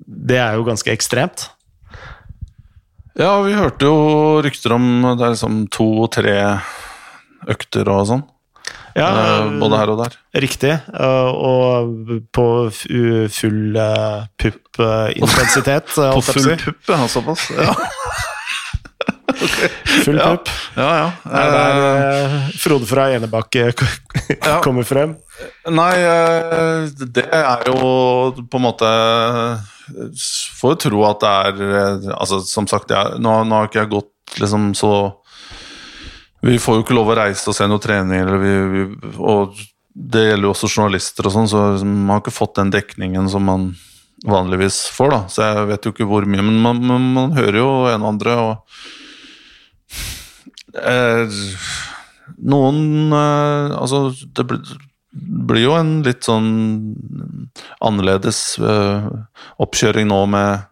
det 0.03 0.39
er 0.41 0.57
jo 0.57 0.65
ganske 0.67 0.91
ekstremt. 0.91 1.47
Ja, 3.19 3.33
vi 3.45 3.53
hørte 3.53 3.85
jo 3.85 3.97
rykter 4.41 4.73
om 4.73 4.85
det 5.17 5.21
er 5.27 5.33
liksom 5.35 5.65
to-tre 5.73 6.37
økter 7.51 7.89
og 7.93 8.07
sånn. 8.09 8.23
Ja, 8.97 9.07
eh, 9.09 9.51
både 9.61 9.77
her 9.81 9.89
og 9.93 9.99
der. 10.03 10.15
Riktig. 10.37 10.71
eh, 10.73 11.29
Og 11.33 12.19
på 12.33 12.45
full 12.73 13.75
eh, 13.77 14.25
pupp-intensitet. 14.37 15.93
På 15.97 16.21
full 16.25 16.55
pupp, 16.61 16.89
ja. 16.89 16.99
Såpass. 17.09 17.49
Ja, 17.57 17.73
Full 20.03 20.15
Ja. 20.19 20.27
pupp. 20.35 20.49
ja. 20.77 20.89
ja. 20.99 21.07
Er 21.25 21.51
der 21.53 22.51
Frode 22.61 22.85
fra 22.87 23.07
Enebakk 23.15 23.55
eh, 23.55 23.73
kommer 24.65 24.85
frem. 24.87 25.15
Nei, 25.73 25.93
det 27.17 27.25
er 27.33 27.65
jo 27.67 27.79
på 28.45 28.59
en 28.59 28.65
måte 28.67 28.89
får 30.59 30.73
jo 30.73 30.79
tro 30.87 31.03
at 31.07 31.23
det 31.23 31.33
er 31.47 31.61
eh, 31.67 32.07
Altså, 32.15 32.39
som 32.47 32.67
sagt, 32.69 32.91
jeg, 32.93 33.19
nå, 33.23 33.35
nå 33.47 33.59
har 33.59 33.69
ikke 33.69 33.83
jeg 33.83 33.91
gått 33.91 34.37
liksom 34.39 34.71
så 34.77 34.91
Vi 36.43 36.59
får 36.59 36.79
jo 36.79 36.85
ikke 36.85 36.97
lov 36.97 37.11
å 37.13 37.17
reise 37.19 37.49
og 37.51 37.57
se 37.57 37.67
noe 37.69 37.83
trening, 37.83 38.19
eller 38.23 38.39
vi, 38.41 38.53
vi, 38.73 38.81
og 39.19 39.57
det 39.93 40.25
gjelder 40.25 40.47
jo 40.47 40.53
også 40.55 40.67
journalister 40.71 41.27
og 41.29 41.33
sånn, 41.35 41.49
så 41.51 41.57
man 41.85 42.15
har 42.15 42.23
ikke 42.23 42.33
fått 42.33 42.57
den 42.57 42.71
dekningen 42.73 43.29
som 43.31 43.45
man 43.47 43.69
vanligvis 44.27 44.87
får, 44.95 45.09
da. 45.13 45.19
Så 45.31 45.45
jeg 45.45 45.67
vet 45.69 45.85
jo 45.85 45.93
ikke 45.93 46.07
hvor 46.09 46.25
mye, 46.27 46.43
men 46.43 46.57
man, 46.63 46.81
man, 46.83 47.05
man 47.15 47.35
hører 47.37 47.59
jo 47.59 47.69
en 47.91 48.03
og 48.03 48.09
andre, 48.13 48.35
og 48.41 48.53
eh, 50.81 51.39
Noen 52.43 53.13
eh, 53.13 53.75
Altså, 53.77 53.97
det 54.35 54.45
blir, 54.49 54.61
blir 55.13 55.67
jo 55.67 55.73
en 55.77 55.95
litt 56.05 56.25
sånn 56.25 56.49
annerledes 57.83 58.57
eh, 58.57 59.09
oppkjøring 59.61 60.09
nå 60.09 60.21
med 60.33 60.69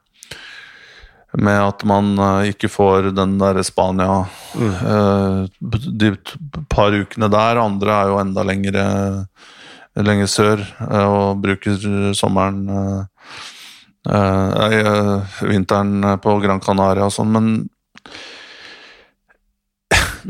med 1.39 1.61
at 1.63 1.83
man 1.87 2.09
uh, 2.19 2.43
ikke 2.43 2.67
får 2.67 3.13
den 3.15 3.37
der 3.39 3.61
Spania 3.63 4.25
mm. 4.51 5.45
De 5.95 6.09
par 6.67 6.91
ukene 6.91 7.29
der. 7.31 7.61
Andre 7.61 7.93
er 7.95 8.11
jo 8.11 8.17
enda 8.19 8.43
lengre, 8.43 8.83
lenger 9.95 10.27
sør 10.27 10.65
og 10.91 11.39
bruker 11.39 11.79
sommeren 12.17 12.65
Vinteren 15.45 16.19
på 16.19 16.35
Gran 16.43 16.59
Canaria 16.59 17.07
og 17.07 17.15
sånn, 17.15 17.31
men 17.31 17.49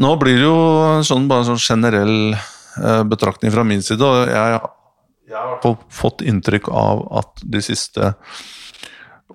nå 0.02 0.16
blir 0.20 0.38
det 0.38 0.46
jo 0.46 0.58
sånn, 1.08 1.30
bare 1.32 1.48
sånn 1.48 1.62
generell 1.62 2.36
betraktning 3.12 3.52
fra 3.52 3.66
min 3.68 3.82
side, 3.84 4.06
og 4.06 4.30
jeg, 4.32 4.60
jeg 5.32 5.42
har 5.64 5.78
fått 5.92 6.24
inntrykk 6.24 6.70
av 6.72 7.04
at 7.22 7.44
de 7.44 7.62
siste 7.66 8.14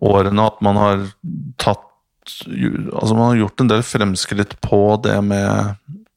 årene 0.00 0.46
at 0.46 0.62
man 0.64 0.80
har 0.80 1.04
tatt 1.60 1.84
Altså 2.26 3.14
man 3.14 3.28
har 3.28 3.36
gjort 3.38 3.62
en 3.62 3.68
del 3.70 3.82
fremskritt 3.86 4.56
på 4.58 4.78
det 4.98 5.14
med 5.22 5.76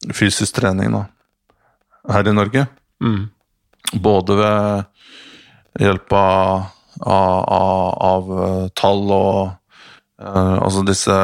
fysisk 0.10 0.56
trening 0.58 0.96
da, 0.96 1.04
her 2.10 2.26
i 2.26 2.34
Norge. 2.34 2.64
Mm. 2.98 3.28
Både 4.02 4.38
ved 4.40 5.84
hjelp 5.86 6.16
av, 6.18 6.64
av, 7.06 7.94
av 8.10 8.32
eh, 8.48 8.66
tall 8.74 9.06
og 9.14 9.38
uh, 10.18 10.58
Altså 10.58 10.82
disse 10.88 11.16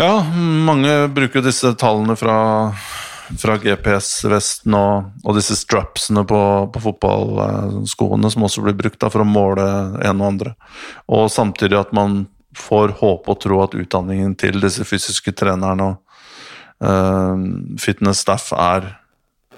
Ja, 0.00 0.12
mange 0.68 0.92
bruker 1.16 1.44
disse 1.44 1.72
tallene 1.80 2.18
fra 2.20 2.36
fra 3.38 3.56
GPS-vesten 3.60 4.74
og, 4.74 5.10
og, 5.24 5.34
disse 5.36 5.56
strapsene 5.58 6.24
på, 6.28 6.40
på 6.74 6.82
fotballskoene 6.82 8.30
som 8.32 8.46
også 8.46 8.64
blir 8.64 8.76
brukt 8.78 9.00
da, 9.02 9.10
for 9.12 9.24
å 9.24 9.28
måle 9.28 9.66
en 10.02 10.22
og 10.22 10.28
andre. 10.32 10.54
Og 11.12 11.28
samtidig 11.32 11.78
at 11.78 11.92
man 11.96 12.24
får 12.56 12.96
håpe 12.98 13.30
og 13.30 13.42
tro 13.42 13.60
at 13.62 13.76
utdanningen 13.78 14.34
til 14.38 14.58
disse 14.62 14.84
fysiske 14.86 15.34
trenerne 15.38 15.92
og 15.92 16.00
uh, 16.82 17.36
fitness 17.80 18.24
staff 18.24 18.50
er, 18.56 18.88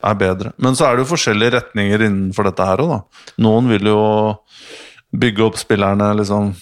er, 0.02 0.18
bedre. 0.20 0.52
Men 0.60 0.76
så 0.76 0.88
er 0.88 0.96
det 0.96 1.06
jo 1.06 1.12
forskjellige 1.14 1.56
retninger 1.56 2.04
innenfor 2.08 2.50
dette 2.50 2.66
her 2.68 2.84
òg, 2.84 2.92
da. 2.92 3.32
Noen 3.46 3.70
vil 3.72 3.88
jo 3.92 4.02
bygge 5.12 5.48
opp 5.48 5.58
spillerne 5.60 6.12
liksom 6.20 6.52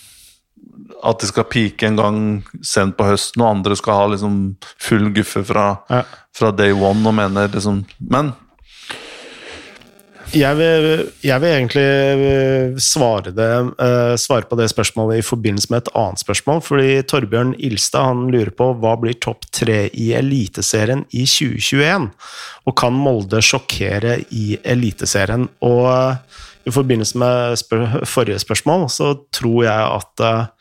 at 1.04 1.22
de 1.22 1.30
skal 1.30 1.48
peake 1.48 1.88
en 1.88 1.98
gang 1.98 2.20
sent 2.66 2.96
på 2.98 3.06
høsten, 3.08 3.42
og 3.44 3.54
andre 3.54 3.76
skal 3.78 3.98
ha 3.98 4.06
liksom 4.14 4.36
full 4.80 5.10
guffe 5.16 5.42
fra, 5.46 5.72
ja. 5.90 6.04
fra 6.36 6.52
day 6.54 6.74
one 6.76 7.06
og 7.08 7.16
mener 7.16 7.50
liksom 7.52 7.84
Men 8.10 8.34
jeg 10.30 10.54
vil, 10.60 10.84
jeg 11.26 11.42
vil, 11.42 11.52
egentlig 11.56 11.82
eh, 11.82 12.76
svare, 12.78 13.32
det, 13.34 13.48
uh, 13.82 14.14
svare, 14.14 14.46
på 14.46 14.54
det 14.60 14.68
spørsmålet 14.70 15.18
i 15.18 15.24
forbindelse 15.26 15.72
med 15.72 15.80
et 15.82 15.90
annet 15.98 16.22
spørsmål. 16.22 16.60
fordi 16.62 17.02
Torbjørn 17.02 17.54
Ilstad 17.58 18.06
han 18.06 18.28
lurer 18.30 18.52
på 18.54 18.68
hva 18.78 18.94
blir 19.00 19.18
topp 19.18 19.48
tre 19.50 19.88
i 19.90 20.12
Eliteserien 20.14 21.02
i 21.10 21.24
2021? 21.26 22.06
Og 22.62 22.76
kan 22.78 22.94
Molde 22.94 23.42
sjokkere 23.42 24.20
i 24.30 24.54
Eliteserien? 24.62 25.48
Og 25.66 25.82
uh, 25.90 26.14
i 26.62 26.70
forbindelse 26.70 27.18
med 27.18 27.58
spør 27.58 28.04
forrige 28.06 28.38
spørsmål 28.38 28.86
så 28.92 29.16
tror 29.34 29.64
jeg 29.66 29.90
at 29.98 30.26
uh, 30.26 30.46
Eh, 30.46 30.59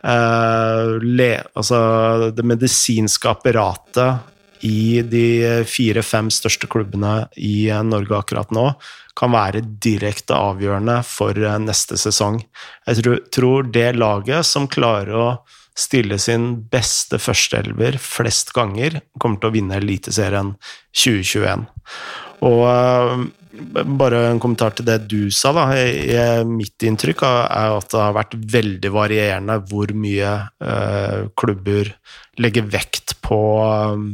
le, 0.00 1.30
altså 1.52 2.30
det 2.32 2.44
medisinske 2.48 3.28
apparatet 3.28 4.64
i 4.64 5.02
de 5.04 5.64
fire-fem 5.68 6.30
største 6.32 6.68
klubbene 6.70 7.26
i 7.36 7.68
Norge 7.84 8.16
akkurat 8.16 8.52
nå 8.52 8.66
kan 9.18 9.34
være 9.34 9.62
direkte 9.82 10.36
avgjørende 10.36 11.00
for 11.06 11.36
eh, 11.36 11.58
neste 11.60 11.98
sesong. 12.00 12.40
Jeg 12.88 13.18
tror 13.34 13.68
det 13.72 13.90
laget 13.98 14.48
som 14.48 14.68
klarer 14.70 15.12
å 15.16 15.28
stille 15.78 16.18
sin 16.20 16.52
beste 16.72 17.20
førsteelver 17.22 17.96
flest 18.02 18.52
ganger, 18.56 19.00
kommer 19.20 19.40
til 19.40 19.50
å 19.50 19.54
vinne 19.54 19.78
Eliteserien 19.80 20.54
2021. 20.96 21.68
Og 22.46 22.64
eh, 22.70 23.24
bare 23.84 24.22
en 24.30 24.40
kommentar 24.40 24.74
til 24.76 24.88
det 24.88 24.98
du 25.10 25.30
sa. 25.34 25.52
da. 25.56 25.66
Mitt 26.48 26.86
inntrykk 26.86 27.24
er 27.26 27.76
at 27.76 27.90
det 27.92 28.00
har 28.00 28.16
vært 28.16 28.36
veldig 28.54 28.92
varierende 28.94 29.58
hvor 29.68 29.92
mye 29.96 30.32
uh, 30.64 31.28
klubber 31.38 31.92
legger 32.40 32.68
vekt 32.72 33.18
på 33.24 33.40
um, 33.60 34.06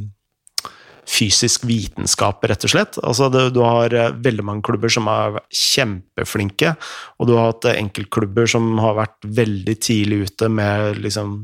fysisk 1.06 1.64
vitenskap, 1.68 2.44
rett 2.44 2.66
og 2.66 2.72
slett. 2.72 3.00
Altså, 3.02 3.30
det, 3.32 3.48
du 3.56 3.62
har 3.64 3.94
uh, 3.94 4.10
veldig 4.12 4.46
mange 4.46 4.66
klubber 4.66 4.92
som 4.92 5.08
er 5.12 5.40
kjempeflinke, 5.54 6.74
og 7.18 7.30
du 7.30 7.36
har 7.38 7.52
hatt 7.52 7.70
enkeltklubber 7.76 8.50
som 8.50 8.74
har 8.82 8.98
vært 9.00 9.32
veldig 9.40 9.76
tidlig 9.86 10.24
ute 10.30 10.52
med 10.52 11.02
liksom 11.04 11.42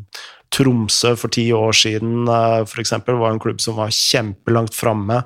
Tromsø 0.53 1.15
for 1.17 1.33
ti 1.33 1.47
år 1.57 1.73
siden 1.77 2.27
for 2.69 2.83
f.eks. 2.83 2.93
var 3.09 3.31
en 3.31 3.41
klubb 3.41 3.61
som 3.65 3.79
var 3.81 3.93
kjempelangt 3.95 4.77
framme, 4.77 5.23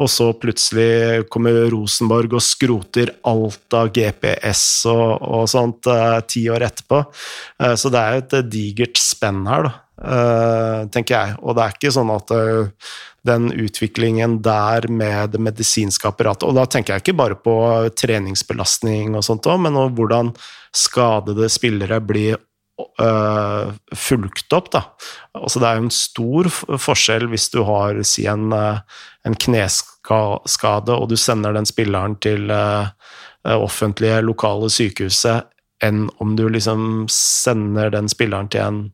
og 0.00 0.10
så 0.10 0.30
plutselig 0.32 1.26
kommer 1.32 1.66
Rosenborg 1.72 2.38
og 2.38 2.44
skroter 2.44 3.12
alt 3.28 3.76
av 3.76 3.92
GPS 3.92 4.64
og, 4.90 5.20
og 5.20 5.44
sånt 5.52 5.88
eh, 5.92 6.18
ti 6.24 6.46
år 6.52 6.64
etterpå. 6.70 7.02
Eh, 7.60 7.74
så 7.76 7.92
det 7.92 8.00
er 8.00 8.16
jo 8.16 8.22
et 8.24 8.52
digert 8.52 9.00
spenn 9.00 9.44
her, 9.50 9.68
da, 9.68 9.74
tenker 10.02 11.14
jeg. 11.14 11.34
Og 11.42 11.54
det 11.54 11.64
er 11.64 11.74
ikke 11.76 11.92
sånn 11.94 12.10
at 12.10 12.32
den 13.22 13.50
utviklingen 13.54 14.40
der 14.42 14.88
med 14.90 15.34
det 15.36 15.40
medisinske 15.42 16.08
apparatet 16.10 16.48
Og 16.48 16.56
da 16.58 16.64
tenker 16.66 16.96
jeg 16.96 17.04
ikke 17.04 17.18
bare 17.20 17.36
på 17.38 17.54
treningsbelastning 17.94 19.14
og 19.14 19.22
sånt 19.26 19.46
men 19.62 19.78
hvordan 19.94 20.32
skadede 20.74 21.46
spillere 21.52 22.00
blir 22.02 22.40
øh, 23.00 23.72
fulgt 23.94 24.52
opp. 24.52 24.70
Da. 24.72 24.82
Altså, 25.38 25.60
det 25.60 25.68
er 25.68 25.78
jo 25.78 25.86
en 25.86 25.94
stor 25.94 26.50
forskjell 26.80 27.28
hvis 27.32 27.48
du 27.52 27.62
har 27.68 28.02
si 28.08 28.26
en, 28.30 28.52
en 28.52 29.38
kneskade, 29.46 30.96
og 30.96 31.08
du 31.10 31.16
sender 31.16 31.54
den 31.56 31.68
spilleren 31.68 32.16
til 32.24 32.50
øh, 32.50 32.88
offentlige, 33.44 34.22
lokale 34.24 34.70
sykehuset, 34.70 35.48
enn 35.82 36.06
om 36.22 36.36
du 36.38 36.46
liksom 36.48 37.08
sender 37.10 37.90
den 37.90 38.08
spilleren 38.10 38.48
til 38.52 38.62
en 38.62 38.84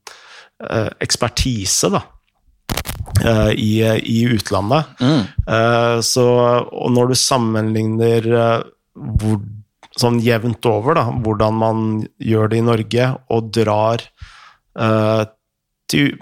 ekspertise, 0.59 1.93
da. 1.95 2.05
I, 3.55 3.83
i, 4.05 4.19
utlandet. 4.31 4.91
Mm. 5.01 5.23
så, 6.05 6.25
og 6.69 6.91
når 6.93 7.09
du 7.11 7.15
sammenligner 7.19 8.27
hvor 8.93 9.39
sånn 9.99 10.21
jevnt 10.23 10.67
over, 10.69 10.99
da, 10.99 11.07
hvordan 11.25 11.57
man 11.59 11.89
gjør 12.23 12.53
det 12.53 12.61
i 12.61 12.67
Norge, 12.67 13.09
og 13.33 13.49
drar 13.57 14.05
til 15.89 16.13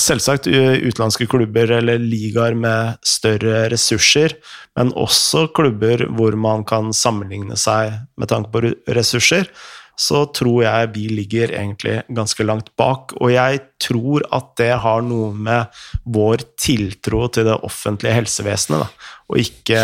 selvsagt 0.00 0.48
utenlandske 0.48 1.28
klubber 1.30 1.74
eller 1.76 2.00
ligaer 2.00 2.56
med 2.56 3.00
større 3.06 3.66
ressurser, 3.72 4.34
men 4.78 4.94
også 4.96 5.48
klubber 5.56 6.06
hvor 6.16 6.36
man 6.40 6.64
kan 6.68 6.94
sammenligne 6.96 7.58
seg 7.60 7.98
med 8.20 8.32
tanke 8.32 8.52
på 8.54 8.64
ressurser, 8.96 9.50
så 9.98 10.24
tror 10.36 10.62
jeg 10.64 10.92
vi 10.94 11.06
ligger 11.12 11.52
egentlig 11.54 11.96
ganske 12.08 12.46
langt 12.46 12.70
bak. 12.80 13.14
Og 13.20 13.32
jeg 13.34 13.60
tror 13.82 14.24
at 14.34 14.54
det 14.60 14.72
har 14.84 15.04
noe 15.06 15.32
med 15.34 15.82
vår 16.04 16.46
tiltro 16.60 17.26
til 17.32 17.50
det 17.50 17.58
offentlige 17.66 18.16
helsevesenet, 18.20 18.86
da, 18.86 19.12
og 19.30 19.42
ikke 19.42 19.82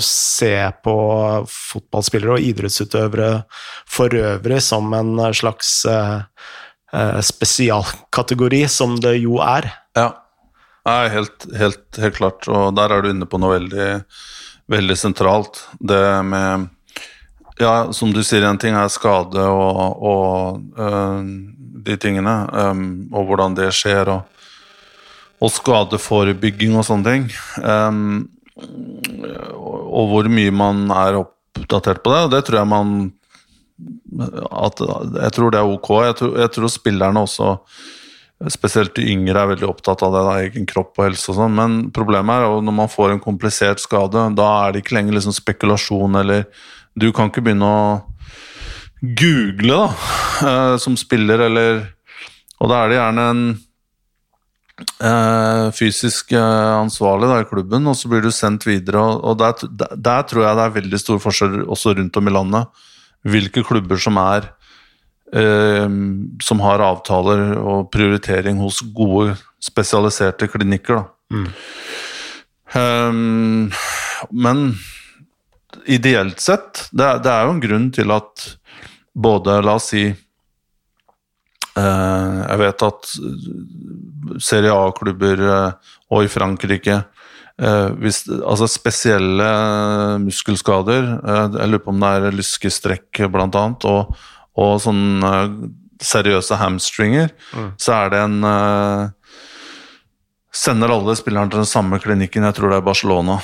se 0.00 0.54
på 0.84 0.96
fotballspillere 1.52 2.38
og 2.38 2.44
idrettsutøvere 2.48 3.30
for 3.90 4.16
øvrig 4.16 4.62
som 4.64 4.88
en 4.96 5.18
slags 5.36 5.82
spesialkategori, 7.28 8.62
som 8.70 8.96
det 9.02 9.18
jo 9.20 9.42
er. 9.44 9.68
Ja, 9.98 10.08
Nei, 10.84 11.08
helt, 11.08 11.46
helt, 11.56 11.84
helt, 11.96 12.16
klart. 12.18 12.48
Og 12.52 12.74
der 12.76 12.92
er 12.92 13.04
du 13.04 13.10
inne 13.10 13.28
på 13.28 13.40
noe 13.40 13.56
veldig, 13.56 13.88
veldig 14.72 14.96
sentralt. 15.00 15.62
Det 15.80 16.00
med 16.28 16.68
Ja, 17.60 17.92
som 17.94 18.10
du 18.10 18.22
sier, 18.26 18.42
en 18.48 18.58
ting 18.58 18.74
er 18.74 18.90
skade 18.90 19.42
og, 19.46 20.02
og 20.02 20.62
øh, 20.74 21.26
de 21.86 21.96
tingene, 22.02 22.36
øh, 22.50 22.80
og 23.14 23.28
hvordan 23.28 23.54
det 23.58 23.70
skjer, 23.76 24.10
og, 24.10 24.46
og 25.38 25.52
skadeforebygging 25.54 26.74
og 26.78 26.86
sånne 26.88 27.12
ting. 27.12 27.28
Um, 27.62 28.30
og 28.54 30.10
hvor 30.10 30.28
mye 30.30 30.52
man 30.54 30.86
er 30.94 31.20
oppdatert 31.20 32.02
på 32.04 32.12
det. 32.12 32.22
Og 32.26 32.32
det 32.34 32.42
tror 32.46 32.60
jeg 32.60 32.70
man 32.70 32.94
at 34.54 34.78
Jeg 34.78 35.32
tror 35.34 35.50
det 35.50 35.58
er 35.58 35.66
ok. 35.66 35.90
Jeg 36.04 36.16
tror, 36.20 36.38
jeg 36.38 36.50
tror 36.54 36.70
spillerne 36.70 37.24
også 37.26 37.56
Spesielt 38.50 38.94
de 38.98 39.06
yngre 39.08 39.40
er 39.40 39.48
veldig 39.52 39.66
opptatt 39.66 40.02
av 40.02 40.12
det, 40.12 40.22
da, 40.26 40.32
egen 40.42 40.66
kropp 40.68 40.98
og 40.98 41.06
helse 41.06 41.30
og 41.30 41.36
sånn, 41.38 41.52
men 41.54 41.76
problemet 41.94 42.34
er 42.34 42.46
at 42.50 42.64
når 42.66 42.74
man 42.76 42.90
får 42.90 43.14
en 43.14 43.22
komplisert 43.22 43.80
skade, 43.80 44.24
da 44.36 44.48
er 44.64 44.74
det 44.74 44.82
ikke 44.82 44.96
lenger 44.98 45.16
liksom 45.16 45.36
spekulasjon 45.36 46.18
eller 46.18 46.42
Du 46.94 47.10
kan 47.12 47.30
ikke 47.30 47.42
begynne 47.44 47.66
å 47.66 47.84
google 49.02 49.76
da, 49.76 49.86
eh, 50.48 50.76
som 50.80 50.96
spiller, 50.96 51.48
eller 51.48 51.86
Og 52.62 52.70
da 52.70 52.84
er 52.84 52.88
det 52.88 53.00
gjerne 53.00 53.30
en 53.30 53.46
Uh, 54.74 55.70
fysisk 55.70 56.32
uh, 56.34 56.80
ansvarlig 56.80 57.28
da, 57.30 57.36
i 57.44 57.46
klubben, 57.46 57.84
og 57.86 57.94
så 57.94 58.08
blir 58.10 58.24
du 58.24 58.32
sendt 58.34 58.64
videre. 58.66 58.98
og, 58.98 59.20
og 59.22 59.36
der, 59.38 59.68
der, 59.70 59.92
der, 59.94 60.24
tror 60.26 60.42
jeg 60.42 60.58
det 60.58 60.64
er 60.64 60.74
veldig 60.74 60.98
stor 60.98 61.20
forskjell 61.22 61.60
også 61.70 61.92
rundt 61.94 62.18
om 62.18 62.26
i 62.26 62.32
landet. 62.34 62.82
Hvilke 63.22 63.62
klubber 63.62 64.02
som 64.02 64.18
er 64.18 64.48
uh, 65.30 65.86
som 66.42 66.64
har 66.64 66.82
avtaler 66.82 67.54
og 67.60 67.86
prioritering 67.94 68.58
hos 68.64 68.82
gode, 68.96 69.36
spesialiserte 69.62 70.50
klinikker. 70.50 71.04
Mm. 71.30 71.46
Um, 72.74 73.70
men 74.34 74.66
ideelt 75.86 76.40
sett, 76.40 76.88
det 76.92 77.04
er, 77.04 77.22
det 77.24 77.30
er, 77.32 77.46
jo 77.46 77.54
en 77.54 77.62
grunn 77.62 77.88
til 77.94 78.12
at 78.14 78.44
både, 79.14 79.60
la 79.62 79.76
oss 79.78 79.90
si 79.92 80.04
eh, 80.08 80.14
Jeg 81.78 82.60
vet 82.60 82.84
at 82.88 83.10
Serie 84.42 84.74
A-klubber 84.74 85.42
eh, 85.46 85.94
og 86.14 86.24
i 86.26 86.30
Frankrike 86.32 86.96
eh, 86.98 87.88
hvis, 88.02 88.24
Altså 88.40 88.66
spesielle 88.70 89.48
muskelskader, 90.24 91.10
jeg 91.58 91.70
lurer 91.70 91.84
på 91.84 91.94
om 91.94 92.00
det 92.02 92.14
er 92.14 92.38
lyskestrekk 92.42 93.26
blant 93.32 93.60
annet, 93.60 93.90
og 93.90 94.30
og 94.54 94.76
sånne 94.78 95.28
seriøse 95.98 96.54
hamstringer, 96.60 97.32
mm. 97.58 97.70
så 97.74 97.90
er 97.96 98.12
det 98.12 98.20
en 98.22 98.36
Sender 100.54 100.92
alle 100.94 101.16
spillerne 101.18 101.50
til 101.50 101.58
den 101.58 101.66
samme 101.66 101.98
klinikken, 101.98 102.44
jeg 102.46 102.54
tror 102.54 102.70
det 102.70 102.76
er 102.78 102.86
Barcelona. 102.86 103.40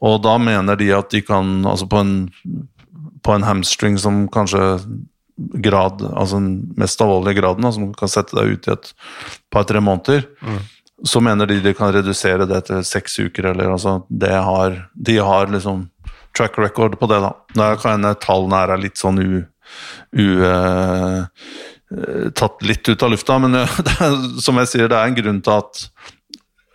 Og 0.00 0.20
da 0.24 0.36
mener 0.40 0.78
de 0.78 0.92
at 0.96 1.10
de 1.12 1.20
kan 1.24 1.66
Altså 1.68 1.88
på 1.90 2.00
en, 2.00 2.14
på 3.22 3.34
en 3.34 3.46
hamstring 3.46 3.98
som 4.00 4.26
kanskje 4.32 4.62
grad, 5.36 6.02
altså 6.12 6.38
den 6.38 6.74
mest 6.78 7.00
alvorlige 7.02 7.40
graden, 7.40 7.66
som 7.72 7.88
kan 7.96 8.10
sette 8.10 8.36
deg 8.36 8.52
ut 8.52 8.68
i 8.68 8.72
et 8.74 8.90
par-tre 9.50 9.80
måneder, 9.82 10.26
mm. 10.44 10.58
så 11.08 11.22
mener 11.24 11.48
de 11.48 11.56
de 11.64 11.72
kan 11.74 11.90
redusere 11.94 12.46
det 12.46 12.60
til 12.68 12.84
seks 12.86 13.18
uker, 13.18 13.48
eller 13.50 13.72
altså 13.72 14.02
det 14.08 14.30
har, 14.30 14.76
De 14.94 15.16
har 15.18 15.50
liksom 15.50 15.88
track 16.36 16.58
record 16.58 16.98
på 17.00 17.08
det, 17.10 17.20
da. 17.24 17.32
Da 17.56 17.72
kan 17.80 17.96
hende 17.96 18.14
tallene 18.20 18.60
er 18.60 18.84
litt 18.84 19.00
sånn 19.00 19.18
u 19.18 19.42
u, 20.12 20.26
uh, 20.44 21.24
tatt 22.36 22.64
litt 22.66 22.88
ut 22.88 23.02
av 23.02 23.12
lufta. 23.12 23.38
Men 23.42 23.56
uh, 23.62 23.78
er, 23.98 24.18
som 24.42 24.60
jeg 24.60 24.72
sier, 24.72 24.90
det 24.90 24.98
er 24.98 25.10
en 25.10 25.18
grunn 25.18 25.40
til 25.44 25.58
at 25.58 25.86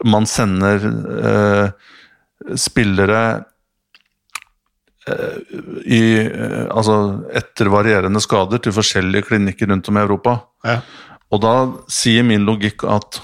man 0.06 0.28
sender 0.30 0.84
uh, 0.88 1.94
spillere 2.56 3.22
i, 5.88 6.02
altså 6.68 6.98
etter 7.40 7.70
varierende 7.72 8.20
skader 8.20 8.60
til 8.60 8.76
forskjellige 8.76 9.30
klinikker 9.30 9.70
rundt 9.72 9.88
om 9.88 10.00
i 10.00 10.04
Europa. 10.04 10.34
Ja. 10.68 10.82
Og 11.32 11.42
da 11.44 11.54
sier 11.92 12.28
min 12.28 12.48
logikk 12.48 12.84
at 12.88 13.22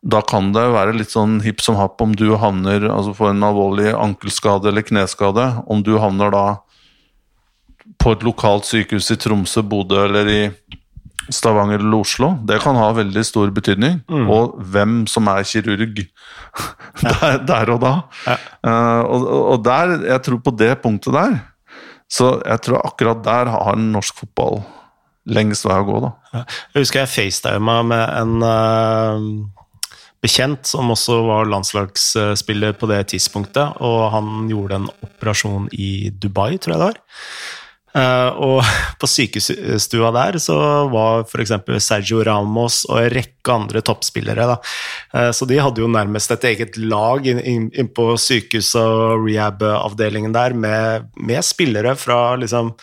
da 0.00 0.22
kan 0.24 0.48
det 0.54 0.64
være 0.72 0.96
litt 0.96 1.12
sånn 1.12 1.40
hipp 1.44 1.60
som 1.60 1.76
happ 1.76 2.00
om 2.00 2.14
du 2.16 2.32
havner 2.40 2.86
altså 2.88 3.12
får 3.16 3.34
en 3.34 3.46
alvorlig 3.50 3.90
ankelskade 3.92 4.70
eller 4.70 4.86
kneskade. 4.86 5.46
Om 5.68 5.84
du 5.84 5.98
havner 6.00 6.32
da 6.32 6.44
på 8.00 8.14
et 8.14 8.24
lokalt 8.24 8.64
sykehus 8.64 9.10
i 9.12 9.18
Tromsø, 9.20 9.62
Bodø 9.66 10.06
eller 10.06 10.30
i 10.30 10.40
Stavanger 11.30 11.82
eller 11.82 12.00
Oslo. 12.00 12.32
Det 12.48 12.62
kan 12.64 12.78
ha 12.80 12.88
veldig 12.96 13.24
stor 13.26 13.52
betydning. 13.54 14.00
Mm. 14.08 14.30
Og 14.32 14.56
hvem 14.72 15.02
som 15.10 15.28
er 15.30 15.44
kirurg 15.46 16.00
der, 17.04 17.38
der, 17.46 17.72
og 17.74 17.80
da. 17.82 17.94
Ja. 18.26 18.36
Uh, 18.66 19.00
og, 19.04 19.28
og, 19.54 19.62
der, 19.64 19.96
jeg 20.08 20.24
tror 20.26 20.42
på 20.44 20.52
det 20.58 20.74
punktet 20.82 21.14
der 21.16 21.38
Så 22.10 22.34
jeg 22.42 22.60
tror 22.66 22.82
akkurat 22.84 23.22
der 23.24 23.52
har 23.54 23.78
norsk 23.78 24.24
fotball 24.24 24.60
lengst 25.30 25.66
vei 25.68 25.76
å 25.78 25.86
gå, 25.86 25.98
da. 26.02 26.10
Ja. 26.34 26.44
Jeg 26.74 26.84
husker 26.84 27.02
jeg 27.04 27.12
facetima 27.12 27.80
med 27.86 28.04
en 28.18 28.42
uh, 28.42 29.60
bekjent 30.24 30.66
som 30.68 30.90
også 30.92 31.20
var 31.28 31.48
landslagsspiller 31.48 32.74
på 32.80 32.88
det 32.90 33.02
tidspunktet, 33.12 33.78
og 33.84 34.10
han 34.14 34.48
gjorde 34.50 34.80
en 34.80 34.88
operasjon 35.06 35.68
i 35.72 36.10
Dubai, 36.10 36.56
tror 36.58 36.74
jeg 36.74 36.80
det 36.80 36.88
var. 36.88 37.00
Uh, 37.90 38.30
og 38.38 38.58
på 39.00 39.08
sykestua 39.10 40.12
der 40.14 40.38
så 40.42 40.56
var 40.92 41.24
f.eks. 41.24 41.54
Sergio 41.82 42.22
Ramos 42.26 42.84
og 42.88 43.00
en 43.00 43.10
rekke 43.16 43.54
andre 43.54 43.82
toppspillere. 43.82 44.46
Da. 44.50 44.56
så 45.34 45.46
de 45.48 45.58
hadde 45.58 45.82
jo 45.82 45.88
nærmest 45.90 46.30
et 46.34 46.44
eget 46.52 46.76
lag 46.78 47.26
inn, 47.26 47.40
inn, 47.40 47.66
inn 47.74 47.88
på 47.90 48.12
sykehus- 48.20 48.76
og 48.78 49.24
rehab-avdelingen 49.24 50.34
der 50.36 50.54
med, 50.54 51.08
med, 51.16 51.42
spillere 51.46 51.96
fra 51.98 52.36
liksom, 52.38 52.74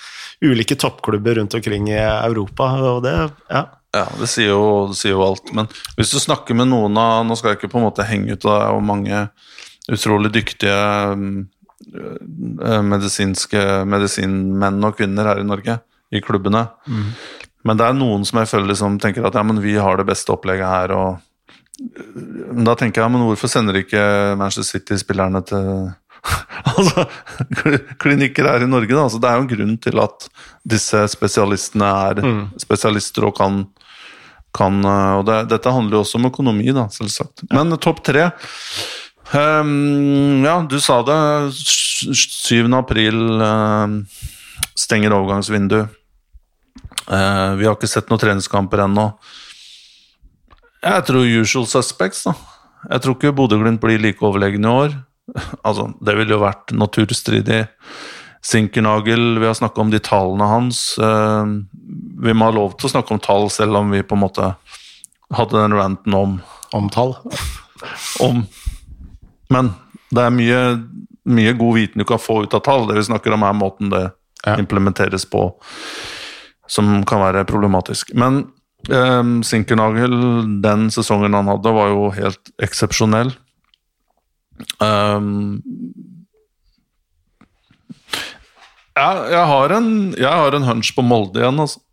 ulike 0.43 0.75
toppklubber 0.75 1.39
rundt 1.39 1.55
omkring 1.55 1.91
i 1.93 1.99
Europa. 2.01 2.71
Og 2.95 3.03
det, 3.05 3.15
ja. 3.53 3.63
Ja, 3.95 4.03
det 4.19 4.27
sier, 4.29 4.51
jo, 4.51 4.87
det 4.91 4.97
sier, 4.99 5.15
jo, 5.15 5.23
alt. 5.23 5.53
Men 5.55 5.69
hvis 5.95 6.11
du 6.11 6.19
snakker 6.19 6.57
med 6.57 6.67
noen 6.73 6.97
av 6.99 7.23
Nå 7.25 7.37
skal 7.39 7.53
jeg 7.53 7.61
ikke 7.61 7.71
på 7.71 7.79
en 7.79 7.87
måte 7.87 8.05
henge 8.05 8.35
ut 8.35 8.49
av 8.51 8.81
mange 8.83 9.27
utrolig 9.87 10.33
dyktige 10.35 10.75
Eh, 10.75 11.15
medisinske 12.83 13.61
medisinmenn 13.87 14.83
og 14.83 14.97
-kvinner 14.97 15.29
her 15.29 15.39
i 15.39 15.47
Norge, 15.47 15.79
i 16.11 16.21
klubbene. 16.21 16.67
Mm. 16.87 17.11
Men 17.63 17.77
det 17.77 17.85
er 17.85 17.93
noen 17.93 18.25
som 18.25 18.39
jeg 18.39 18.49
føler 18.51 18.71
liksom 18.71 18.99
tenker 18.99 19.25
at 19.27 19.35
ja, 19.35 19.43
men 19.43 19.61
vi 19.63 19.75
har 19.75 19.97
det 19.97 20.07
beste 20.07 20.31
opplegget 20.31 20.67
her. 20.67 20.91
og 20.91 21.17
da 22.65 22.73
tenker 22.77 23.03
jeg, 23.03 23.13
men 23.13 23.25
hvorfor 23.27 23.51
sender 23.51 23.77
ikke 23.77 24.01
Manchester 24.39 24.79
City-spillerne 24.79 25.43
til 25.45 25.67
altså, 26.73 27.05
klinikker 28.01 28.49
her 28.49 28.65
i 28.65 28.69
Norge? 28.69 28.93
Da? 28.93 29.03
Altså, 29.03 29.19
det 29.21 29.29
er 29.29 29.37
jo 29.37 29.45
en 29.45 29.51
grunn 29.51 29.75
til 29.83 30.01
at 30.01 30.29
disse 30.67 31.03
spesialistene 31.13 31.89
er 32.09 32.23
mm. 32.25 32.39
spesialister 32.63 33.27
og 33.29 33.35
kan, 33.37 33.59
kan 34.57 34.79
og 34.87 35.27
det, 35.29 35.43
Dette 35.53 35.73
handler 35.75 35.99
jo 35.99 36.05
også 36.05 36.17
om 36.21 36.29
økonomi, 36.31 36.71
da, 36.73 36.87
selvsagt. 36.93 37.45
Men 37.53 37.77
topp 37.77 38.01
tre 38.09 38.31
Um, 39.35 40.45
ja, 40.45 40.61
du 40.63 40.79
sa 40.79 41.01
det. 41.03 41.17
7. 42.15 42.67
april 42.77 43.41
uh, 43.41 43.87
stenger 44.77 45.15
overgangsvindu. 45.17 45.81
Uh, 47.07 47.55
vi 47.59 47.67
har 47.67 47.75
ikke 47.75 47.89
sett 47.89 48.11
noen 48.11 48.21
treningskamper 48.21 48.85
ennå. 48.85 49.09
Jeg 50.85 51.07
tror 51.07 51.25
usual 51.41 51.67
suspects, 51.67 52.23
da. 52.27 52.35
Jeg 52.87 53.03
tror 53.03 53.17
ikke 53.17 53.35
Bodø-Glimt 53.35 53.81
blir 53.83 53.99
like 53.99 54.23
overlegne 54.23 54.69
i 54.69 54.83
år. 54.85 54.95
altså, 55.67 55.89
det 55.99 56.15
ville 56.19 56.37
jo 56.37 56.43
vært 56.45 56.71
naturstridig. 56.75 57.65
Sinkernagel, 58.47 59.41
vi 59.41 59.49
har 59.49 59.57
snakka 59.57 59.81
om 59.83 59.91
de 59.91 59.99
tallene 60.03 60.47
hans. 60.47 60.93
Uh, 61.01 61.65
vi 62.23 62.35
må 62.37 62.47
ha 62.47 62.55
lov 62.55 62.77
til 62.77 62.87
å 62.87 62.93
snakke 62.95 63.15
om 63.15 63.23
tall, 63.23 63.49
selv 63.51 63.81
om 63.81 63.91
vi 63.91 64.05
på 64.07 64.15
en 64.15 64.23
måte 64.23 64.53
hadde 65.35 65.59
den 65.59 65.75
ranten 65.75 66.15
om 66.15 66.37
Om 66.75 66.87
tall? 66.91 67.13
om 68.23 68.45
men 69.53 69.71
det 70.13 70.23
er 70.23 70.33
mye, 70.33 70.59
mye, 71.27 71.55
god 71.59 71.75
viten 71.77 72.03
du 72.03 72.07
kan 72.07 72.21
få 72.21 72.41
ut 72.45 72.55
av 72.55 72.63
tall. 72.65 72.87
Det 72.89 72.97
vi 72.99 73.07
snakker 73.09 73.35
om, 73.35 73.43
er 73.43 73.57
måten 73.57 73.91
det 73.93 74.03
ja. 74.45 74.57
implementeres 74.57 75.27
på, 75.29 75.49
som 76.67 77.01
kan 77.07 77.23
være 77.23 77.47
problematisk. 77.49 78.13
Men 78.15 78.45
eh, 78.89 79.23
Sinkernagel, 79.47 80.15
den 80.63 80.87
sesongen 80.93 81.35
han 81.37 81.51
hadde, 81.51 81.75
var 81.75 81.91
jo 81.93 82.11
helt 82.15 82.53
eksepsjonell. 82.63 83.33
Um, 84.81 85.59
jeg, 88.97 89.17
jeg 89.29 89.43
har, 89.51 89.73
en, 89.75 89.91
jeg 90.17 90.31
har 90.41 90.55
en 90.57 90.65
hunch 90.65 90.95
på 90.95 91.05
Molde 91.05 91.43
igjen, 91.43 91.59
altså. 91.61 91.83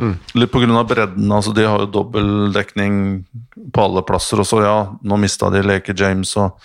Mm. 0.00 0.16
Litt 0.34 0.52
pga. 0.52 0.84
bredden. 0.84 1.32
altså 1.32 1.52
De 1.52 1.66
har 1.66 1.84
jo 1.84 1.92
dobbeltdekning 1.92 3.24
på 3.72 3.84
alle 3.84 4.02
plasser. 4.02 4.40
Og 4.40 4.46
så, 4.48 4.62
ja, 4.64 4.78
nå 5.02 5.20
mista 5.20 5.50
de 5.50 5.62
Leke 5.62 5.94
James, 5.96 6.36
og 6.36 6.58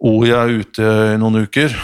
OI 0.00 0.30
er 0.32 0.54
ute 0.60 0.92
i 1.14 1.18
noen 1.20 1.44
uker. 1.44 1.74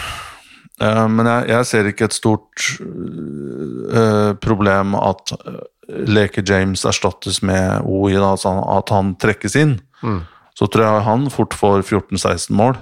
Uh, 0.77 1.07
men 1.09 1.25
jeg, 1.25 1.49
jeg, 1.49 1.65
ser 1.65 1.87
ikke 1.89 2.05
et 2.05 2.13
stort 2.13 2.65
uh, 2.81 4.33
problem 4.37 4.93
at 4.99 5.33
uh, 5.33 5.63
Leke 6.05 6.43
James 6.45 6.83
erstattes 6.85 7.41
med 7.41 7.81
OI, 7.85 8.13
da, 8.17 8.35
altså 8.35 8.53
at 8.77 8.93
han 8.93 9.15
trekkes 9.17 9.57
inn. 9.57 9.79
Mm. 10.03 10.21
Så 10.57 10.67
tror 10.69 10.85
jeg 10.85 11.07
han 11.07 11.25
fort 11.33 11.57
får 11.57 11.81
14-16 11.81 12.53
mål. 12.57 12.77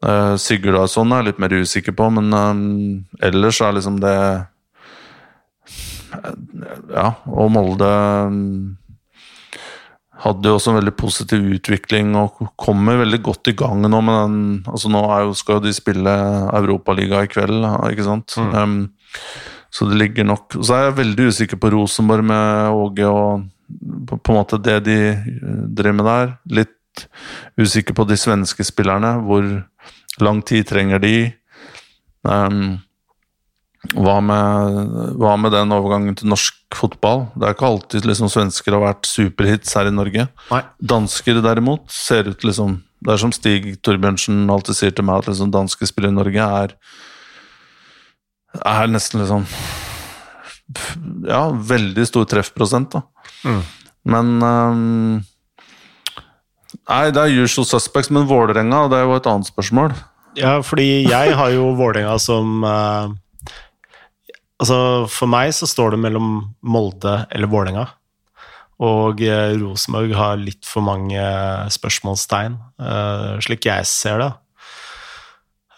Uh, 0.00 0.36
Sigurdarsson 0.40 1.12
er 1.12 1.20
jeg 1.20 1.28
litt 1.28 1.42
mer 1.44 1.56
usikker 1.60 1.96
på, 1.96 2.08
men 2.16 2.32
ellers 3.20 3.60
er 3.60 3.76
liksom 3.76 4.00
det 4.00 4.16
Ja, 6.90 7.12
og 7.30 7.50
Molde 7.54 7.90
hadde 10.20 10.50
jo 10.50 10.56
også 10.58 10.72
en 10.72 10.80
veldig 10.80 10.94
positiv 11.00 11.46
utvikling 11.56 12.12
og 12.18 12.42
kommer 12.60 12.98
veldig 13.00 13.20
godt 13.24 13.52
i 13.52 13.56
gang 13.56 13.86
nå 13.86 14.00
med 14.04 14.18
den 14.20 14.42
altså 14.68 14.90
Nå 14.92 15.00
jo, 15.08 15.32
skal 15.38 15.58
jo 15.58 15.64
de 15.64 15.72
spille 15.76 16.16
Europaliga 16.58 17.22
i 17.24 17.30
kveld, 17.30 17.64
ikke 17.92 18.04
sant? 18.04 18.36
Mm. 18.36 18.52
Um, 18.52 18.76
Så 19.70 19.86
det 19.86 19.96
ligger 20.00 20.26
nok 20.26 20.58
Så 20.58 20.74
er 20.74 20.84
jeg 20.88 20.98
veldig 20.98 21.30
usikker 21.30 21.60
på 21.62 21.70
Rosenborg 21.72 22.26
med 22.26 22.74
Åge 22.74 23.06
og 23.08 23.48
på, 24.06 24.18
på 24.18 24.32
en 24.32 24.38
måte 24.40 24.58
det 24.58 24.80
de 24.88 24.98
eh, 25.14 25.58
driver 25.78 25.94
med 25.94 26.08
der. 26.08 26.32
Litt 26.58 27.04
usikker 27.60 27.94
på 27.94 28.06
de 28.08 28.16
svenske 28.18 28.64
spillerne. 28.66 29.12
Hvor 29.22 29.46
lang 30.18 30.40
tid 30.42 30.66
trenger 30.66 30.98
de? 30.98 31.30
Um, 32.26 32.80
hva, 33.80 34.18
med, 34.20 35.14
hva 35.16 35.34
med 35.40 35.54
den 35.56 35.72
overgangen 35.72 36.16
til 36.18 36.28
norsk 36.28 36.58
fotball? 36.76 37.24
Det 37.32 37.46
er 37.48 37.54
ikke 37.56 37.68
alltid 37.70 38.06
liksom, 38.06 38.28
svensker 38.28 38.76
har 38.76 38.82
vært 38.84 39.08
superhits 39.08 39.72
her 39.78 39.88
i 39.88 39.94
Norge. 39.94 40.26
Nei. 40.50 40.60
Dansker 40.92 41.40
derimot 41.40 41.86
ser 41.92 42.28
ut 42.28 42.44
liksom 42.44 42.82
Det 43.00 43.14
er 43.14 43.22
som 43.22 43.32
Stig 43.32 43.70
Torbjørnsen 43.80 44.44
alltid 44.52 44.76
sier 44.76 44.92
til 44.92 45.06
meg, 45.08 45.22
at 45.22 45.30
liksom, 45.32 45.52
danske 45.54 45.88
spillere 45.88 46.12
i 46.12 46.18
Norge 46.18 46.50
er 46.60 46.76
er 48.66 48.90
nesten 48.90 49.22
liksom 49.22 49.46
Ja, 51.24 51.48
veldig 51.50 52.04
stor 52.06 52.28
treffprosent, 52.28 52.92
da. 52.92 53.02
Mm. 53.48 53.62
Men 54.10 54.30
um, 54.44 55.24
Nei, 56.90 57.08
det 57.14 57.22
er 57.22 57.42
usual 57.42 57.66
suspects, 57.66 58.12
men 58.12 58.28
Vålerenga, 58.28 58.84
det 58.90 59.00
er 59.00 59.08
jo 59.08 59.16
et 59.16 59.26
annet 59.26 59.48
spørsmål. 59.48 59.94
Ja, 60.38 60.60
fordi 60.62 61.06
jeg 61.08 61.34
har 61.38 61.50
jo 61.54 61.72
Vålerenga 61.78 62.14
som 62.22 62.62
eh, 62.66 63.16
Altså, 64.60 64.76
for 65.08 65.30
meg 65.32 65.54
så 65.56 65.68
står 65.68 65.94
det 65.94 66.02
mellom 66.04 66.32
Molde 66.68 67.22
eller 67.32 67.48
Vålerenga. 67.48 67.86
Og 68.80 69.20
eh, 69.24 69.54
Rosenborg 69.60 70.12
har 70.16 70.40
litt 70.40 70.64
for 70.68 70.84
mange 70.84 71.20
spørsmålstegn, 71.72 72.56
eh, 72.80 73.34
slik 73.44 73.68
jeg 73.68 73.88
ser 73.88 74.20
det. 74.22 74.30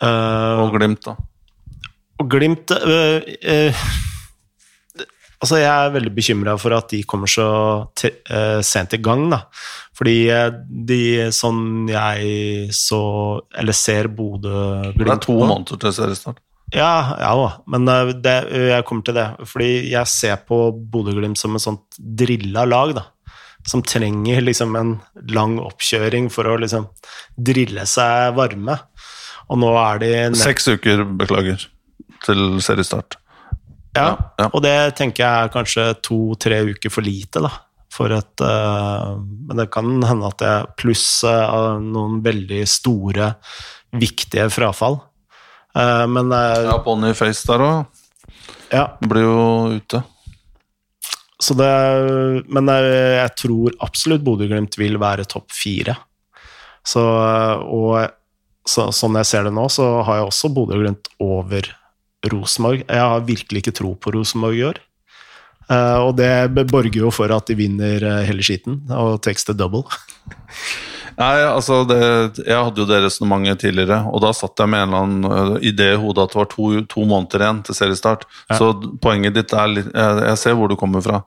Eh, 0.03 0.63
Og 0.63 0.75
Glimt, 0.75 1.03
da. 1.07 1.17
og 2.19 2.31
Glimt 2.31 2.71
øh, 2.71 3.23
øh, 3.43 3.85
Altså, 5.43 5.57
jeg 5.59 5.71
er 5.71 5.95
veldig 5.95 6.13
bekymra 6.15 6.53
for 6.59 6.71
at 6.77 6.93
de 6.93 7.01
kommer 7.03 7.27
så 7.27 7.47
sent 8.63 8.93
i 8.95 9.01
gang, 9.03 9.25
da. 9.33 9.41
Fordi 9.99 10.15
de, 10.87 10.99
sånn 11.35 11.89
jeg 11.91 12.69
så 12.71 13.01
Eller 13.59 13.75
ser 13.75 14.07
Bodø-Glimt 14.07 15.03
Det 15.03 15.11
er 15.17 15.25
to 15.27 15.35
måneder 15.43 15.81
til 15.83 15.97
seriestart. 15.99 16.39
Ja, 16.73 17.17
ja 17.21 17.33
da, 17.37 17.49
men 17.69 17.89
øh, 17.89 18.13
det, 18.25 18.37
jeg 18.73 18.85
kommer 18.89 19.05
til 19.07 19.17
det. 19.19 19.27
Fordi 19.49 19.73
jeg 19.93 20.09
ser 20.11 20.39
på 20.49 20.65
Bodø-Glimt 20.73 21.41
som 21.41 21.57
et 21.57 21.65
sånt 21.65 21.99
drilla 21.99 22.65
lag, 22.69 22.95
da. 22.97 23.07
Som 23.69 23.85
trenger 23.87 24.43
liksom 24.43 24.75
en 24.79 24.95
lang 25.31 25.59
oppkjøring 25.63 26.31
for 26.35 26.49
å 26.51 26.57
liksom 26.59 26.89
drille 27.37 27.85
seg 27.87 28.33
varme. 28.39 28.79
Og 29.53 29.61
nå 29.61 29.75
er 29.79 30.01
de 30.03 30.15
Seks 30.41 30.71
uker, 30.73 31.05
beklager, 31.21 31.69
til 32.25 32.57
seriestart. 32.65 33.19
Ja, 33.93 34.07
Ja, 34.07 34.13
ja. 34.41 34.49
og 34.49 34.63
det 34.65 34.95
tenker 34.97 35.21
jeg 35.21 35.45
er 35.45 35.53
kanskje 35.53 35.83
to-tre 36.01 36.63
uker 36.73 36.93
for 36.93 37.05
lite, 37.05 37.45
da. 37.45 37.53
For 37.93 38.09
et 38.17 38.41
uh, 38.41 39.19
Men 39.21 39.59
det 39.61 39.67
kan 39.75 39.91
hende 40.01 40.31
at 40.31 40.41
det 40.41 40.53
pluss 40.81 41.05
uh, 41.29 41.77
noen 41.77 42.23
veldig 42.25 42.63
store, 42.65 43.35
viktige 43.93 44.49
frafall. 44.49 44.97
Eh, 45.77 46.07
men 46.07 46.33
uh, 46.33 46.63
Ja, 46.69 46.79
Ponnyface 46.85 47.47
der 47.49 47.65
òg. 47.65 48.01
ja, 48.73 48.87
Blir 49.01 49.25
jo 49.25 49.45
ute. 49.79 50.03
så 51.43 51.55
det 51.59 52.45
Men 52.49 52.69
eh, 52.69 53.19
jeg 53.23 53.35
tror 53.37 53.77
absolutt 53.81 54.25
Bodø-Glimt 54.25 54.77
vil 54.79 54.99
være 55.01 55.25
topp 55.25 55.51
fire. 55.53 55.97
Så, 56.85 57.03
og 57.03 58.11
så, 58.67 58.91
sånn 58.95 59.19
jeg 59.21 59.27
ser 59.27 59.45
det 59.47 59.53
nå, 59.55 59.69
så 59.71 60.03
har 60.07 60.21
jeg 60.21 60.29
også 60.31 60.53
Bodø-Glimt 60.55 61.09
over 61.23 61.67
Rosenborg. 62.31 62.85
Jeg 62.87 63.03
har 63.03 63.27
virkelig 63.27 63.63
ikke 63.63 63.75
tro 63.75 63.95
på 63.99 64.13
Rosenborg 64.15 64.59
i 64.59 64.65
år. 64.67 64.81
Og 65.73 66.11
det 66.19 66.67
borger 66.71 66.99
jo 67.01 67.11
for 67.15 67.31
at 67.33 67.47
de 67.49 67.55
vinner 67.57 68.03
hele 68.27 68.43
skiten 68.45 68.83
og 68.91 69.23
takes 69.25 69.47
the 69.49 69.55
double. 69.55 69.87
Nei, 71.19 71.43
altså 71.45 71.83
det, 71.89 71.99
Jeg 72.41 72.57
hadde 72.57 72.81
jo 72.83 72.87
det 72.89 73.01
resonnementet 73.05 73.63
tidligere, 73.65 73.99
og 74.09 74.23
da 74.25 74.33
satt 74.37 74.59
jeg 74.63 74.71
med 74.73 74.85
en 74.85 74.89
eller 74.89 75.07
annen 75.07 75.27
øh, 75.29 75.67
idé 75.69 75.91
i 75.93 76.01
hodet 76.01 76.25
at 76.25 76.35
det 76.35 76.41
var 76.41 76.49
to, 76.53 76.69
to 76.91 77.05
måneder 77.09 77.45
igjen 77.45 77.63
til 77.67 77.77
seriestart. 77.77 78.25
Ja. 78.49 78.59
Så 78.61 78.71
poenget 79.03 79.37
ditt 79.37 79.53
er 79.53 79.71
litt 79.71 79.91
Jeg, 79.93 80.23
jeg 80.29 80.41
ser 80.41 80.57
hvor 80.59 80.71
du 80.71 80.77
kommer 80.81 81.05
fra. 81.05 81.23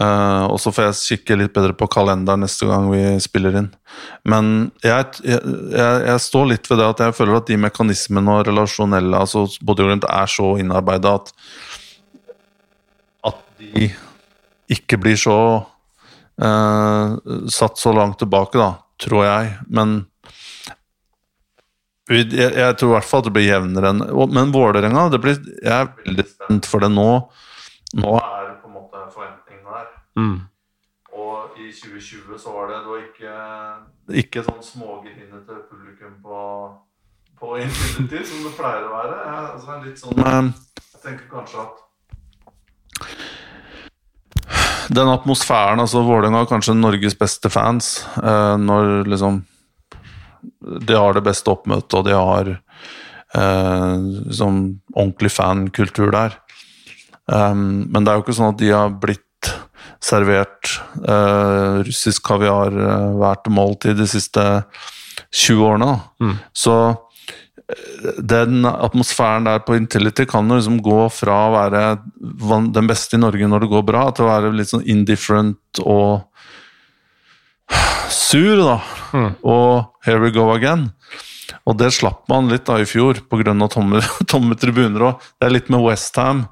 Uh, 0.00 0.46
og 0.48 0.56
så 0.62 0.72
får 0.72 0.86
jeg 0.88 1.20
kikke 1.20 1.36
litt 1.42 1.54
bedre 1.54 1.74
på 1.76 1.88
kalenderen 1.92 2.40
neste 2.40 2.66
gang 2.68 2.86
vi 2.88 3.02
spiller 3.20 3.58
inn. 3.60 3.70
Men 4.24 4.70
jeg, 4.84 5.20
jeg, 5.26 5.40
jeg, 5.74 6.04
jeg 6.08 6.22
står 6.24 6.46
litt 6.54 6.70
ved 6.70 6.80
det 6.80 6.88
at 6.94 7.02
jeg 7.04 7.16
føler 7.18 7.40
at 7.40 7.50
de 7.50 7.58
mekanismene 7.60 8.38
og 8.38 8.46
relasjonelle 8.48 9.20
altså 9.26 9.44
Bodø-Glimt 9.60 10.08
er 10.08 10.30
så 10.30 10.54
innarbeida 10.62 11.18
at 11.20 11.34
at 13.28 13.42
de 13.60 13.90
ikke 14.72 14.96
blir 15.02 15.18
så 15.20 15.36
uh, 16.40 17.18
satt 17.50 17.78
så 17.78 17.92
langt 17.92 18.18
tilbake, 18.22 18.56
da, 18.58 18.70
tror 19.00 19.24
jeg. 19.26 19.54
Men 19.68 20.02
jeg, 22.10 22.32
jeg 22.34 22.76
tror 22.78 22.90
i 22.90 22.94
hvert 22.96 23.06
fall 23.06 23.22
at 23.22 23.28
det 23.28 23.34
blir 23.36 23.46
jevnere 23.46 23.92
enn 23.92 24.00
Men 24.34 24.52
Vålerenga, 24.54 25.08
det 25.12 25.20
blir, 25.22 25.36
jeg 25.62 25.74
er 25.76 25.90
veldig 26.02 26.26
spent 26.26 26.68
for 26.70 26.82
det 26.82 26.90
nå. 26.92 27.10
Nå 28.00 28.14
er 28.18 28.48
det 28.48 28.56
på 28.62 28.70
en 28.70 28.76
måte 28.76 29.04
forventningene 29.14 29.76
der. 29.76 29.90
Mm. 30.18 30.38
Og 31.20 31.58
i 31.58 31.70
2020 31.74 32.38
så 32.38 32.54
var 32.54 32.70
det, 32.70 32.80
det 32.84 32.90
var 32.90 33.04
ikke, 33.04 33.34
ikke 34.24 34.44
sånn 34.46 34.62
smågrinete 34.64 35.60
publikum 35.70 36.16
på, 36.24 36.40
på 37.38 37.56
Infinity 37.62 38.24
som 38.26 38.46
det 38.46 38.54
pleier 38.58 38.86
å 38.86 38.92
være. 38.94 39.20
Jeg, 39.26 39.46
altså, 39.54 39.78
litt 39.86 40.02
sånn, 40.02 40.22
eh, 40.26 40.50
jeg 40.90 41.04
tenker 41.06 41.30
kanskje 41.30 41.66
at 41.66 41.86
den 44.90 45.10
atmosfæren, 45.12 45.80
altså 45.82 46.02
Vålerenga 46.02 46.42
har 46.42 46.50
kanskje 46.50 46.74
Norges 46.74 47.16
beste 47.18 47.50
fans. 47.52 48.00
Eh, 48.22 48.56
når 48.58 49.06
liksom 49.10 49.44
De 50.88 50.94
har 50.96 51.12
det 51.14 51.24
beste 51.24 51.50
oppmøtet, 51.52 51.94
og 51.94 52.04
de 52.06 52.14
har 52.16 52.48
eh, 53.36 53.96
liksom 54.26 54.80
ordentlig 54.94 55.30
fankultur 55.32 56.10
der. 56.14 56.38
Um, 57.30 57.86
men 57.92 58.02
det 58.02 58.10
er 58.10 58.18
jo 58.18 58.24
ikke 58.24 58.34
sånn 58.34 58.54
at 58.54 58.58
de 58.58 58.70
har 58.72 58.94
blitt 59.02 59.50
servert 60.02 60.72
eh, 61.04 61.82
russisk 61.84 62.24
kaviar 62.26 62.72
eh, 62.72 63.10
hvert 63.20 63.50
måltid 63.52 64.00
de 64.00 64.08
siste 64.08 64.44
20 65.28 65.66
årene. 65.68 65.92
Mm. 66.22 66.34
Så 66.56 66.76
den 68.18 68.64
atmosfæren 68.66 69.46
der 69.46 69.60
på 69.64 69.76
Intility 69.78 70.24
kan 70.28 70.48
jo 70.50 70.58
liksom 70.58 70.80
gå 70.82 71.04
fra 71.14 71.36
å 71.46 71.52
være 71.54 71.82
den 72.74 72.88
beste 72.88 73.18
i 73.18 73.22
Norge 73.22 73.48
når 73.48 73.64
det 73.64 73.72
går 73.74 73.84
bra, 73.86 74.06
til 74.14 74.26
å 74.26 74.30
være 74.32 74.54
litt 74.56 74.72
sånn 74.72 74.86
indifferent 74.88 75.82
og 75.84 76.26
sur, 78.10 78.56
da. 78.58 78.78
Mm. 79.14 79.30
Og 79.46 80.06
here 80.06 80.22
we 80.22 80.32
go 80.34 80.50
again. 80.54 80.88
Og 81.66 81.76
det 81.78 81.92
slapp 81.94 82.26
man 82.30 82.50
litt 82.50 82.66
da 82.68 82.78
i 82.80 82.88
fjor 82.88 83.22
pga. 83.30 83.54
Tomme, 83.70 84.02
tomme 84.30 84.58
tribuner. 84.58 85.10
Og 85.10 85.30
det 85.38 85.48
er 85.48 85.56
litt 85.56 85.70
med 85.72 85.84
Westham 85.86 86.46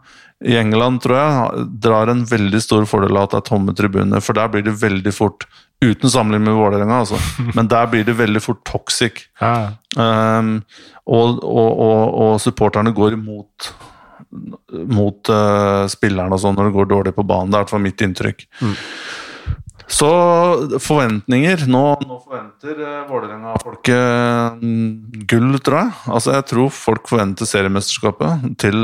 i 0.47 0.55
England, 0.59 1.03
tror 1.03 1.19
jeg, 1.19 1.65
drar 1.83 2.11
en 2.13 2.23
veldig 2.29 2.61
stor 2.63 2.85
fordel 2.87 3.17
av 3.19 3.27
at 3.27 3.33
det 3.33 3.41
er 3.41 3.49
tomme 3.49 3.75
tribuner, 3.75 4.23
for 4.23 4.39
der 4.39 4.53
blir 4.53 4.63
det 4.69 4.77
veldig 4.79 5.13
fort 5.15 5.49
Uten 5.85 6.11
sammenligning 6.11 6.49
med 6.51 6.59
Vålerenga, 6.59 7.03
altså. 7.05 7.19
Men 7.57 7.69
der 7.71 7.87
blir 7.87 8.07
det 8.07 8.17
veldig 8.19 8.43
fort 8.43 8.65
toxic. 8.67 9.29
Ja. 9.41 9.75
Um, 9.95 10.59
og, 11.07 11.39
og, 11.45 11.71
og, 11.79 12.03
og 12.25 12.41
supporterne 12.43 12.93
går 12.97 13.15
imot 13.19 13.71
mot 14.93 15.31
uh, 15.33 15.87
spillerne 15.89 16.35
og 16.35 16.43
sånn 16.43 16.59
når 16.59 16.69
det 16.69 16.77
går 16.77 16.91
dårlig 16.91 17.15
på 17.17 17.25
banen. 17.27 17.53
Det 17.53 17.57
er 17.57 17.63
i 17.63 17.65
hvert 17.65 17.75
fall 17.77 17.87
mitt 17.87 18.05
inntrykk. 18.05 18.45
Mm. 18.61 18.77
Så 19.89 20.09
forventninger 20.85 21.63
Nå, 21.73 21.83
nå 22.05 22.17
forventer 22.21 22.77
uh, 22.83 23.07
Vålerenga-folket 23.09 24.59
uh, 24.61 25.23
gull, 25.31 25.57
tror 25.65 25.79
jeg. 25.81 25.95
Altså 26.13 26.35
Jeg 26.37 26.47
tror 26.51 26.75
folk 26.77 27.09
forventer 27.09 27.49
seriemesterskapet 27.49 28.51
til, 28.61 28.79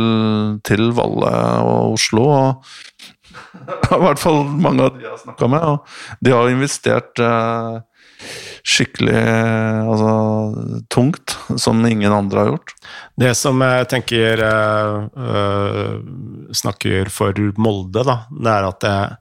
til 0.65 0.89
Valle 0.97 1.35
og 1.61 1.99
Oslo. 1.99 2.25
Og 2.25 2.94
i 3.97 4.05
hvert 4.05 4.21
fall 4.23 4.45
mange 4.49 4.87
av 4.87 4.95
de 4.95 5.05
jeg 5.05 5.13
har 5.13 5.21
snakka 5.23 5.51
med. 5.51 5.67
Og 5.75 6.25
de 6.25 6.35
har 6.35 6.53
investert 6.53 7.23
eh, 7.23 7.81
skikkelig 8.65 9.21
altså, 9.85 10.13
tungt, 10.93 11.37
som 11.61 11.85
ingen 11.87 12.13
andre 12.13 12.41
har 12.41 12.53
gjort. 12.55 12.75
Det 13.21 13.33
som 13.39 13.61
jeg 13.65 13.89
tenker 13.93 14.45
eh, 14.49 14.99
eh, 15.29 15.97
snakker 16.57 17.13
for 17.13 17.41
Molde, 17.61 18.07
da, 18.07 18.19
det 18.33 18.55
er 18.55 18.69
at 18.71 18.89
jeg 18.89 19.17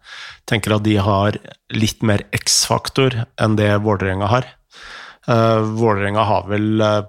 tenker 0.50 0.78
at 0.78 0.86
de 0.88 0.98
har 1.04 1.40
litt 1.74 2.04
mer 2.06 2.26
X-faktor 2.36 3.24
enn 3.42 3.58
det 3.60 3.72
Vålerenga 3.84 4.32
har. 4.32 4.48
Eh, 5.28 5.60
Vålerenga 5.80 6.24
har 6.30 6.48
vel 6.52 6.82
eh, 6.82 7.02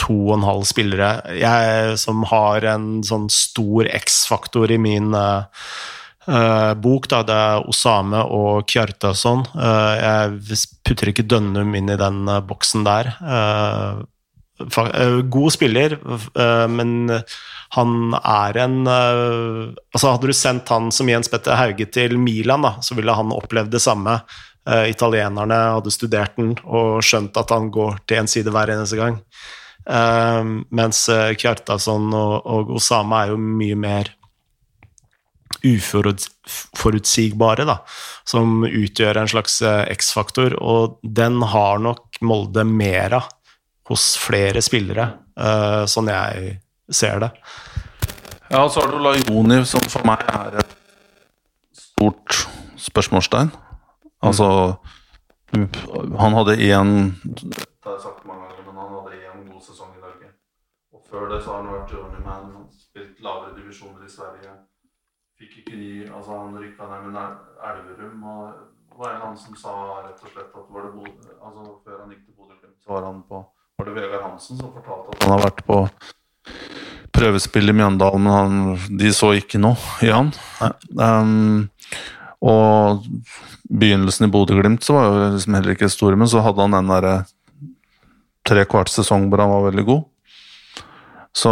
to 0.00 0.16
og 0.30 0.36
en 0.38 0.48
halv 0.48 0.66
spillere 0.68 1.10
jeg, 1.36 1.96
som 2.00 2.24
har 2.30 2.64
en 2.72 3.00
sånn 3.06 3.28
stor 3.32 3.88
X-faktor 4.00 4.72
i 4.72 4.78
min 4.80 5.12
uh, 5.12 5.44
eh, 6.30 6.74
bok. 6.74 7.08
Da. 7.10 7.22
Det 7.26 7.36
er 7.36 7.68
Osame 7.70 8.22
og 8.34 8.68
Kjartason. 8.70 9.44
Uh, 9.54 9.94
jeg 10.00 10.62
putter 10.86 11.12
ikke 11.12 11.26
Dønnum 11.28 11.74
inn 11.76 11.90
i 11.92 11.98
den 12.00 12.24
eh, 12.28 12.42
boksen 12.46 12.86
der. 12.86 13.14
Eh, 13.20 14.00
god 14.60 15.52
spiller, 15.54 15.94
men 16.68 16.90
han 17.72 17.92
er 18.18 18.58
en 18.60 18.74
Altså, 18.84 20.10
hadde 20.10 20.28
du 20.28 20.36
sendt 20.36 20.68
han 20.68 20.90
som 20.92 21.08
Jens 21.08 21.32
Petter 21.32 21.56
Hauge 21.56 21.86
til 21.88 22.18
Milan, 22.20 22.66
da, 22.66 22.74
så 22.84 22.92
ville 22.98 23.14
han 23.16 23.32
opplevd 23.32 23.72
det 23.72 23.80
samme. 23.80 24.18
Italienerne 24.68 25.62
hadde 25.78 25.94
studert 25.94 26.36
den 26.36 26.52
og 26.68 27.00
skjønt 27.00 27.40
at 27.40 27.56
han 27.56 27.70
går 27.72 28.02
til 28.04 28.20
en 28.20 28.28
side 28.28 28.52
hver 28.52 28.74
eneste 28.74 29.00
gang. 29.00 29.16
Mens 29.90 30.98
Kjartason 31.40 32.12
og, 32.14 32.34
og 32.46 32.68
Osama 32.78 33.24
er 33.24 33.32
jo 33.32 33.38
mye 33.42 33.78
mer 33.80 34.12
uforutsigbare, 35.66 37.64
da, 37.68 37.76
som 38.28 38.64
utgjør 38.64 39.16
en 39.20 39.28
slags 39.28 39.60
eh, 39.66 39.92
X-faktor, 39.96 40.54
og 40.62 40.98
den 41.02 41.42
har 41.52 41.78
nok 41.82 42.20
Molde 42.24 42.64
mer 42.68 43.12
av 43.18 43.24
hos 43.90 44.12
flere 44.20 44.60
spillere, 44.62 45.06
uh, 45.40 45.82
sånn 45.90 46.06
jeg 46.12 46.60
ser 46.94 47.18
det. 47.24 47.30
Ja, 48.50 48.68
så 48.70 48.80
har 48.84 48.88
du 48.92 48.98
Lajoni, 49.02 49.64
som 49.66 49.82
for 49.90 50.02
meg 50.06 50.18
er 50.30 50.50
et 50.62 50.72
stort 51.74 52.46
spørsmålstegn. 52.78 53.50
Altså 54.22 54.46
Han 55.50 56.32
hadde 56.36 56.54
én 56.62 56.88
Det 57.24 57.56
har 57.82 57.92
jeg 57.96 58.02
sagt 58.04 58.22
mange 58.28 58.42
ganger, 58.46 58.62
men 58.68 58.76
han 58.78 58.90
hadde 58.94 59.10
én 59.16 59.38
god 59.50 59.62
sesong 59.64 59.90
i 59.96 60.00
Norge. 60.04 60.26
Og 60.92 60.98
før 61.10 61.30
det 61.30 61.42
så 61.44 61.54
har 61.54 61.62
han 61.62 61.72
vært 61.74 61.94
journeyman, 61.94 62.66
spilt 62.72 63.22
lavere 63.24 63.56
divisjoner 63.58 64.06
i 64.06 64.12
Sverige 64.12 64.58
fikk 65.40 65.62
ikke 65.62 65.78
ny 65.78 65.92
Altså, 66.10 66.36
han 66.36 66.58
rykka 66.60 66.88
ned 66.90 67.08
med 67.08 67.20
Elverum, 67.70 68.24
og 68.32 68.42
det 68.90 68.98
var 69.00 69.14
en 69.14 69.22
annen 69.28 69.40
som 69.40 69.56
sa 69.56 69.72
rett 70.04 70.20
og 70.20 70.34
slett 70.34 70.58
at 70.60 70.68
var 70.74 70.86
det 70.86 70.92
Bod 70.98 71.30
altså, 71.40 71.64
før 71.86 72.02
han 72.02 72.12
gikk 72.12 72.26
til 72.26 72.36
Bodø-Glimt, 72.36 72.76
så 72.84 72.94
var 72.94 73.08
han 73.08 73.22
på 73.28 73.40
Var 73.80 73.88
det 73.88 73.96
Vegard 73.96 74.26
Hansen 74.26 74.60
som 74.60 74.74
fortalte 74.74 75.14
at 75.14 75.24
han 75.24 75.34
har 75.36 75.46
vært 75.46 75.64
på 75.68 75.78
prøvespill 77.16 77.72
i 77.72 77.74
Mjøndalen, 77.74 78.26
men 78.26 78.36
han, 78.36 78.98
de 79.00 79.10
så 79.12 79.32
ikke 79.36 79.58
noe 79.60 79.76
i 80.04 80.12
han. 80.12 80.30
Um, 80.94 81.66
og 82.40 83.02
begynnelsen 83.66 84.28
i 84.28 84.30
Bodø-Glimt 84.32 84.86
så 84.86 84.94
var 84.96 85.08
jo 85.08 85.32
liksom 85.34 85.56
heller 85.58 85.74
ikke 85.74 85.90
stor, 85.92 86.16
men 86.16 86.30
så 86.30 86.44
hadde 86.44 86.64
han 86.64 86.76
den 86.76 86.92
derre 86.92 87.16
tre 88.46 88.64
kvart 88.68 88.92
sesong 88.92 89.26
hvor 89.28 89.42
han 89.42 89.52
var 89.52 89.66
veldig 89.68 89.86
god. 89.88 90.06
Så, 91.36 91.50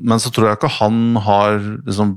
men 0.00 0.20
så 0.20 0.32
tror 0.34 0.48
jeg 0.48 0.58
ikke 0.58 0.76
han 0.80 1.18
har 1.22 1.58
liksom 1.86 2.16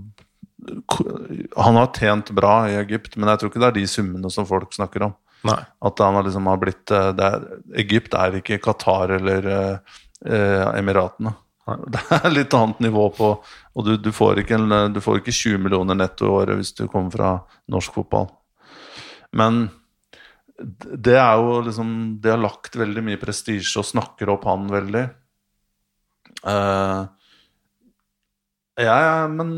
han 1.55 1.77
har 1.79 1.93
tjent 1.95 2.33
bra 2.35 2.67
i 2.67 2.75
Egypt, 2.81 3.15
men 3.15 3.29
jeg 3.31 3.39
tror 3.39 3.51
ikke 3.51 3.61
det 3.61 3.67
er 3.69 3.75
de 3.77 3.85
summene 3.87 4.31
som 4.33 4.47
folk 4.49 4.73
snakker 4.75 5.05
om. 5.07 5.13
Nei. 5.47 5.59
At 5.85 6.01
han 6.03 6.17
har 6.17 6.25
liksom 6.27 6.49
har 6.49 6.59
blitt 6.59 6.91
eh, 6.91 7.11
er, 7.13 7.45
Egypt 7.79 8.17
er 8.17 8.39
ikke 8.39 8.59
Qatar 8.63 9.13
eller 9.19 9.47
eh, 9.53 10.65
Emiratene. 10.75 11.31
Nei. 11.31 11.41
Det 11.93 11.99
er 12.15 12.31
litt 12.31 12.53
annet 12.55 12.77
nivå 12.79 13.09
på 13.11 13.25
Og 13.75 13.83
du, 13.83 13.97
du, 13.99 14.07
får 14.15 14.39
en, 14.55 14.69
du, 14.93 15.01
får 15.03 15.17
ikke 15.19 15.33
20 15.35 15.65
millioner 15.65 15.97
netto 15.99 16.23
i 16.23 16.31
året 16.31 16.55
hvis 16.55 16.71
du 16.77 16.85
kommer 16.87 17.11
fra 17.11 17.31
norsk 17.67 17.97
fotball. 17.97 18.29
Men 19.35 19.65
det 20.57 21.17
er 21.19 21.35
jo 21.37 21.59
liksom 21.67 21.89
Det 22.23 22.31
har 22.31 22.39
lagt 22.39 22.79
veldig 22.79 23.03
mye 23.09 23.19
prestisje 23.19 23.81
og 23.81 23.89
snakker 23.89 24.31
opp 24.31 24.47
han 24.47 24.69
veldig. 24.71 25.03
Uh, 26.45 27.07
ja, 28.77 29.25
men 29.31 29.53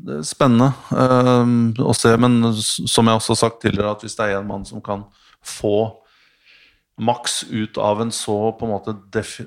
det 0.00 0.20
er 0.20 0.26
spennende 0.26 0.70
uh, 0.96 1.82
å 1.84 1.94
se. 1.96 2.12
Men 2.20 2.54
som 2.56 3.08
jeg 3.08 3.20
også 3.20 3.34
har 3.34 3.40
sagt 3.42 3.60
tidligere, 3.64 3.92
at 3.92 4.04
hvis 4.04 4.16
det 4.18 4.30
er 4.30 4.38
en 4.40 4.48
mann 4.48 4.64
som 4.68 4.82
kan 4.84 5.04
få 5.44 5.90
maks 7.02 7.42
ut 7.50 7.78
av 7.80 8.02
en 8.02 8.12
så 8.14 8.52
på 8.54 8.66
en 8.66 8.74
måte 8.74 8.92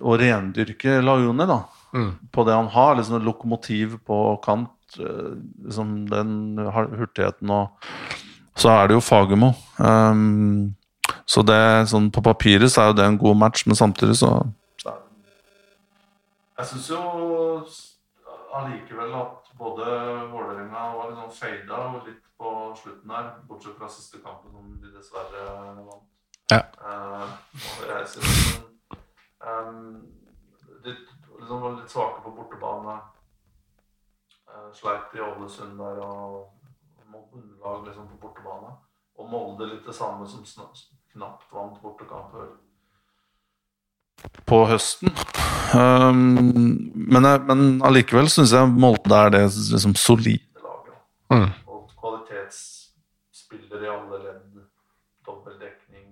Å 0.02 0.16
rendyrke 0.18 0.98
Lajoni 1.04 1.46
da, 1.48 1.60
mm. 1.94 2.10
på 2.34 2.46
det 2.48 2.56
han 2.58 2.72
har, 2.74 2.98
liksom 2.98 3.20
et 3.20 3.28
lokomotiv 3.28 4.00
på 4.06 4.20
kant, 4.46 4.74
uh, 5.00 5.36
liksom 5.66 6.04
den 6.12 6.60
hurtigheten 6.62 7.54
og 7.54 7.94
Så 8.56 8.70
er 8.72 8.88
det 8.88 8.96
jo 8.96 9.04
Fagermo. 9.04 9.50
Um, 9.78 10.76
så 11.28 11.42
det, 11.44 11.58
sånn, 11.92 12.08
på 12.14 12.22
papiret 12.24 12.72
så 12.72 12.82
er 12.82 12.92
jo 12.92 12.98
det 13.02 13.08
en 13.10 13.18
god 13.20 13.36
match, 13.42 13.66
men 13.68 13.76
samtidig 13.76 14.16
så 14.22 14.30
Jeg 16.58 16.66
syns 16.72 16.90
jo 16.90 17.00
allikevel 18.56 19.16
at 19.20 19.50
både 19.60 19.86
Vålerenga 20.32 20.84
var 20.96 21.10
litt 21.10 21.20
sånn 21.20 21.34
fada 21.36 21.80
og 21.90 22.08
litt 22.08 22.30
på 22.40 22.52
slutten 22.80 23.12
her, 23.12 23.32
bortsett 23.50 23.76
fra 23.80 23.90
siste 23.92 24.22
kampen 24.24 24.54
som 24.56 24.70
de 24.82 24.92
dessverre 24.94 25.44
vant. 25.82 26.08
Ja. 26.52 26.62
Synes, 28.06 28.62
um, 29.44 30.02
litt, 30.86 31.12
liksom 31.40 31.64
var 31.64 31.78
litt 31.80 31.92
svake 31.92 32.24
på 32.24 32.36
bortebane. 32.38 32.98
Uh, 34.48 34.70
sleit 34.76 35.16
i 35.16 35.24
Ålesund 35.24 35.80
der 35.80 36.04
og 36.06 36.56
underlag 37.36 37.88
liksom 37.88 38.08
på 38.14 38.22
bortebane. 38.28 38.76
Og 39.16 39.30
Molde 39.32 39.68
litt 39.70 39.88
det 39.88 39.96
samme 39.96 40.28
som 40.28 40.44
knapt 41.12 41.52
vant 41.52 41.82
bortekamper 41.84 42.56
på 44.46 44.62
høsten. 44.70 45.12
Um, 45.76 46.20
men, 46.94 47.28
men 47.48 47.64
allikevel 47.86 48.30
syns 48.32 48.54
jeg 48.56 48.70
Molde 48.72 49.18
er 49.18 49.34
det 49.34 49.44
liksom, 49.48 49.96
solide 50.00 50.62
laget. 50.64 50.98
Mm. 51.34 51.50
Og 51.68 51.90
kvalitetsspillere 52.00 53.84
i 53.88 53.92
alle 53.92 54.22
ledd. 54.24 54.64
Dobbeltdekning. 55.28 56.08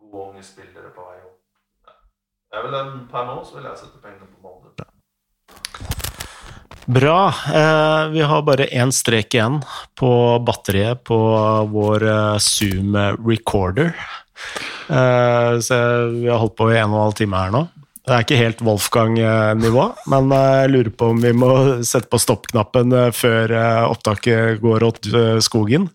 Gode 0.00 0.30
unge 0.30 0.42
spillere 0.46 0.90
på 0.96 1.06
vei 1.10 1.20
opp. 1.22 1.40
Jeg 2.54 2.66
vil, 2.66 2.80
per 3.10 3.28
nå 3.28 3.40
så 3.44 3.58
vil 3.58 3.68
jeg 3.68 3.82
sette 3.82 4.02
pengene 4.02 4.30
på 4.30 4.42
Molde. 4.46 4.83
Bra. 6.86 7.34
Eh, 7.54 8.08
vi 8.08 8.20
har 8.20 8.42
bare 8.44 8.66
én 8.68 8.92
strek 8.92 9.34
igjen 9.34 9.62
på 9.96 10.10
batteriet 10.44 11.00
på 11.08 11.16
vår 11.72 12.04
eh, 12.04 12.36
Zoom 12.38 12.96
recorder. 13.24 13.94
Eh, 14.88 15.52
så 15.64 15.78
vi 16.12 16.28
har 16.28 16.42
holdt 16.42 16.58
på 16.60 16.68
i 16.72 16.76
en 16.76 16.92
og 16.92 16.98
en 16.98 17.04
halv 17.06 17.16
time 17.20 17.40
her 17.40 17.54
nå. 17.54 17.62
Det 18.04 18.12
er 18.12 18.26
ikke 18.26 18.36
helt 18.36 18.60
Wolfgang-nivå, 18.60 19.84
men 20.12 20.28
jeg 20.36 20.72
lurer 20.74 20.90
på 20.92 21.08
om 21.14 21.22
vi 21.24 21.30
må 21.32 21.48
sette 21.88 22.10
på 22.12 22.20
stoppknappen 22.20 22.92
før 23.16 23.54
opptaket 23.88 24.60
går 24.60 24.84
åt 24.84 25.08
skogen. 25.40 25.86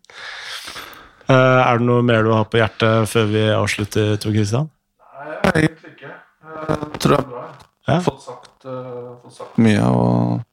Er 1.30 1.78
det 1.78 1.86
noe 1.86 2.02
mer 2.02 2.26
du 2.26 2.32
har 2.34 2.49
på 2.49 2.57
hjertet 2.64 3.14
før 3.14 3.30
vi 3.30 3.45
avslutter, 3.53 4.18
Tor 4.18 4.34
Kristian? 4.34 4.72
Nei, 5.45 5.53
egentlig 5.53 5.94
ikke. 5.94 6.16
Jeg 6.66 7.06
tror. 7.06 7.30
Jeg 7.86 7.94
har 7.94 8.06
fått 8.10 8.26
sagt, 8.26 8.66
fått 8.66 9.38
sagt 9.44 9.61
mye. 9.61 9.86
og 9.86 10.49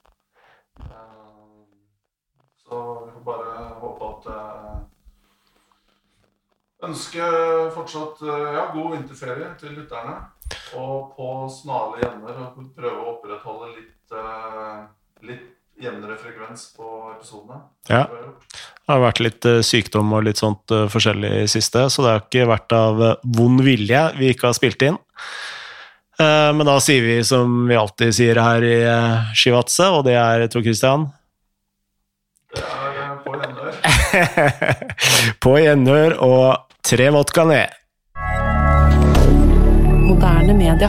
ønsker 6.86 7.70
fortsatt 7.74 8.22
eh, 8.24 8.48
ja, 8.56 8.64
god 8.74 8.94
vinterferie 8.96 9.50
til 9.60 9.76
lytterne. 9.76 10.16
Og 10.78 11.12
på 11.16 11.30
snarlige 11.50 12.06
gjenner 12.06 12.40
prøve 12.76 12.96
å 13.00 13.12
opprettholde 13.16 13.72
litt, 13.74 14.14
uh, 14.14 14.84
litt 15.26 15.82
jevnere 15.82 16.14
frekvens 16.20 16.68
på 16.76 16.90
episodene. 17.16 17.58
Ja. 17.90 18.04
Det 18.06 18.92
har 18.92 19.02
vært 19.02 19.22
litt 19.24 19.48
uh, 19.48 19.58
sykdom 19.66 20.14
og 20.14 20.22
litt 20.28 20.38
sånt 20.38 20.70
forskjellig 20.92 21.32
i 21.42 21.50
siste, 21.50 21.88
så 21.90 22.04
det 22.04 22.12
har 22.12 22.22
ikke 22.22 22.46
vært 22.52 22.76
av 22.78 23.02
vond 23.24 23.64
vilje 23.66 24.04
vi 24.20 24.30
ikke 24.32 24.52
har 24.52 24.58
spilt 24.58 24.86
inn. 24.86 25.00
Men 26.16 26.64
da 26.64 26.78
sier 26.80 27.02
vi 27.04 27.16
som 27.28 27.66
vi 27.68 27.76
alltid 27.76 28.14
sier 28.16 28.38
her 28.40 28.64
i 28.64 28.76
Shivatse, 29.36 29.90
og 29.92 30.06
det 30.06 30.14
er 30.16 30.46
Tor 30.48 30.62
Christian. 30.64 31.04
Det 32.56 32.62
er 32.64 33.18
på 33.26 33.34
gjenhør. 33.36 33.76
på 35.44 35.52
gjenhør, 35.60 36.16
og 36.24 36.65
Tre 36.86 37.10
vodka 37.10 37.42
ned. 37.44 37.68
Moderne 40.06 40.52
media. 40.54 40.88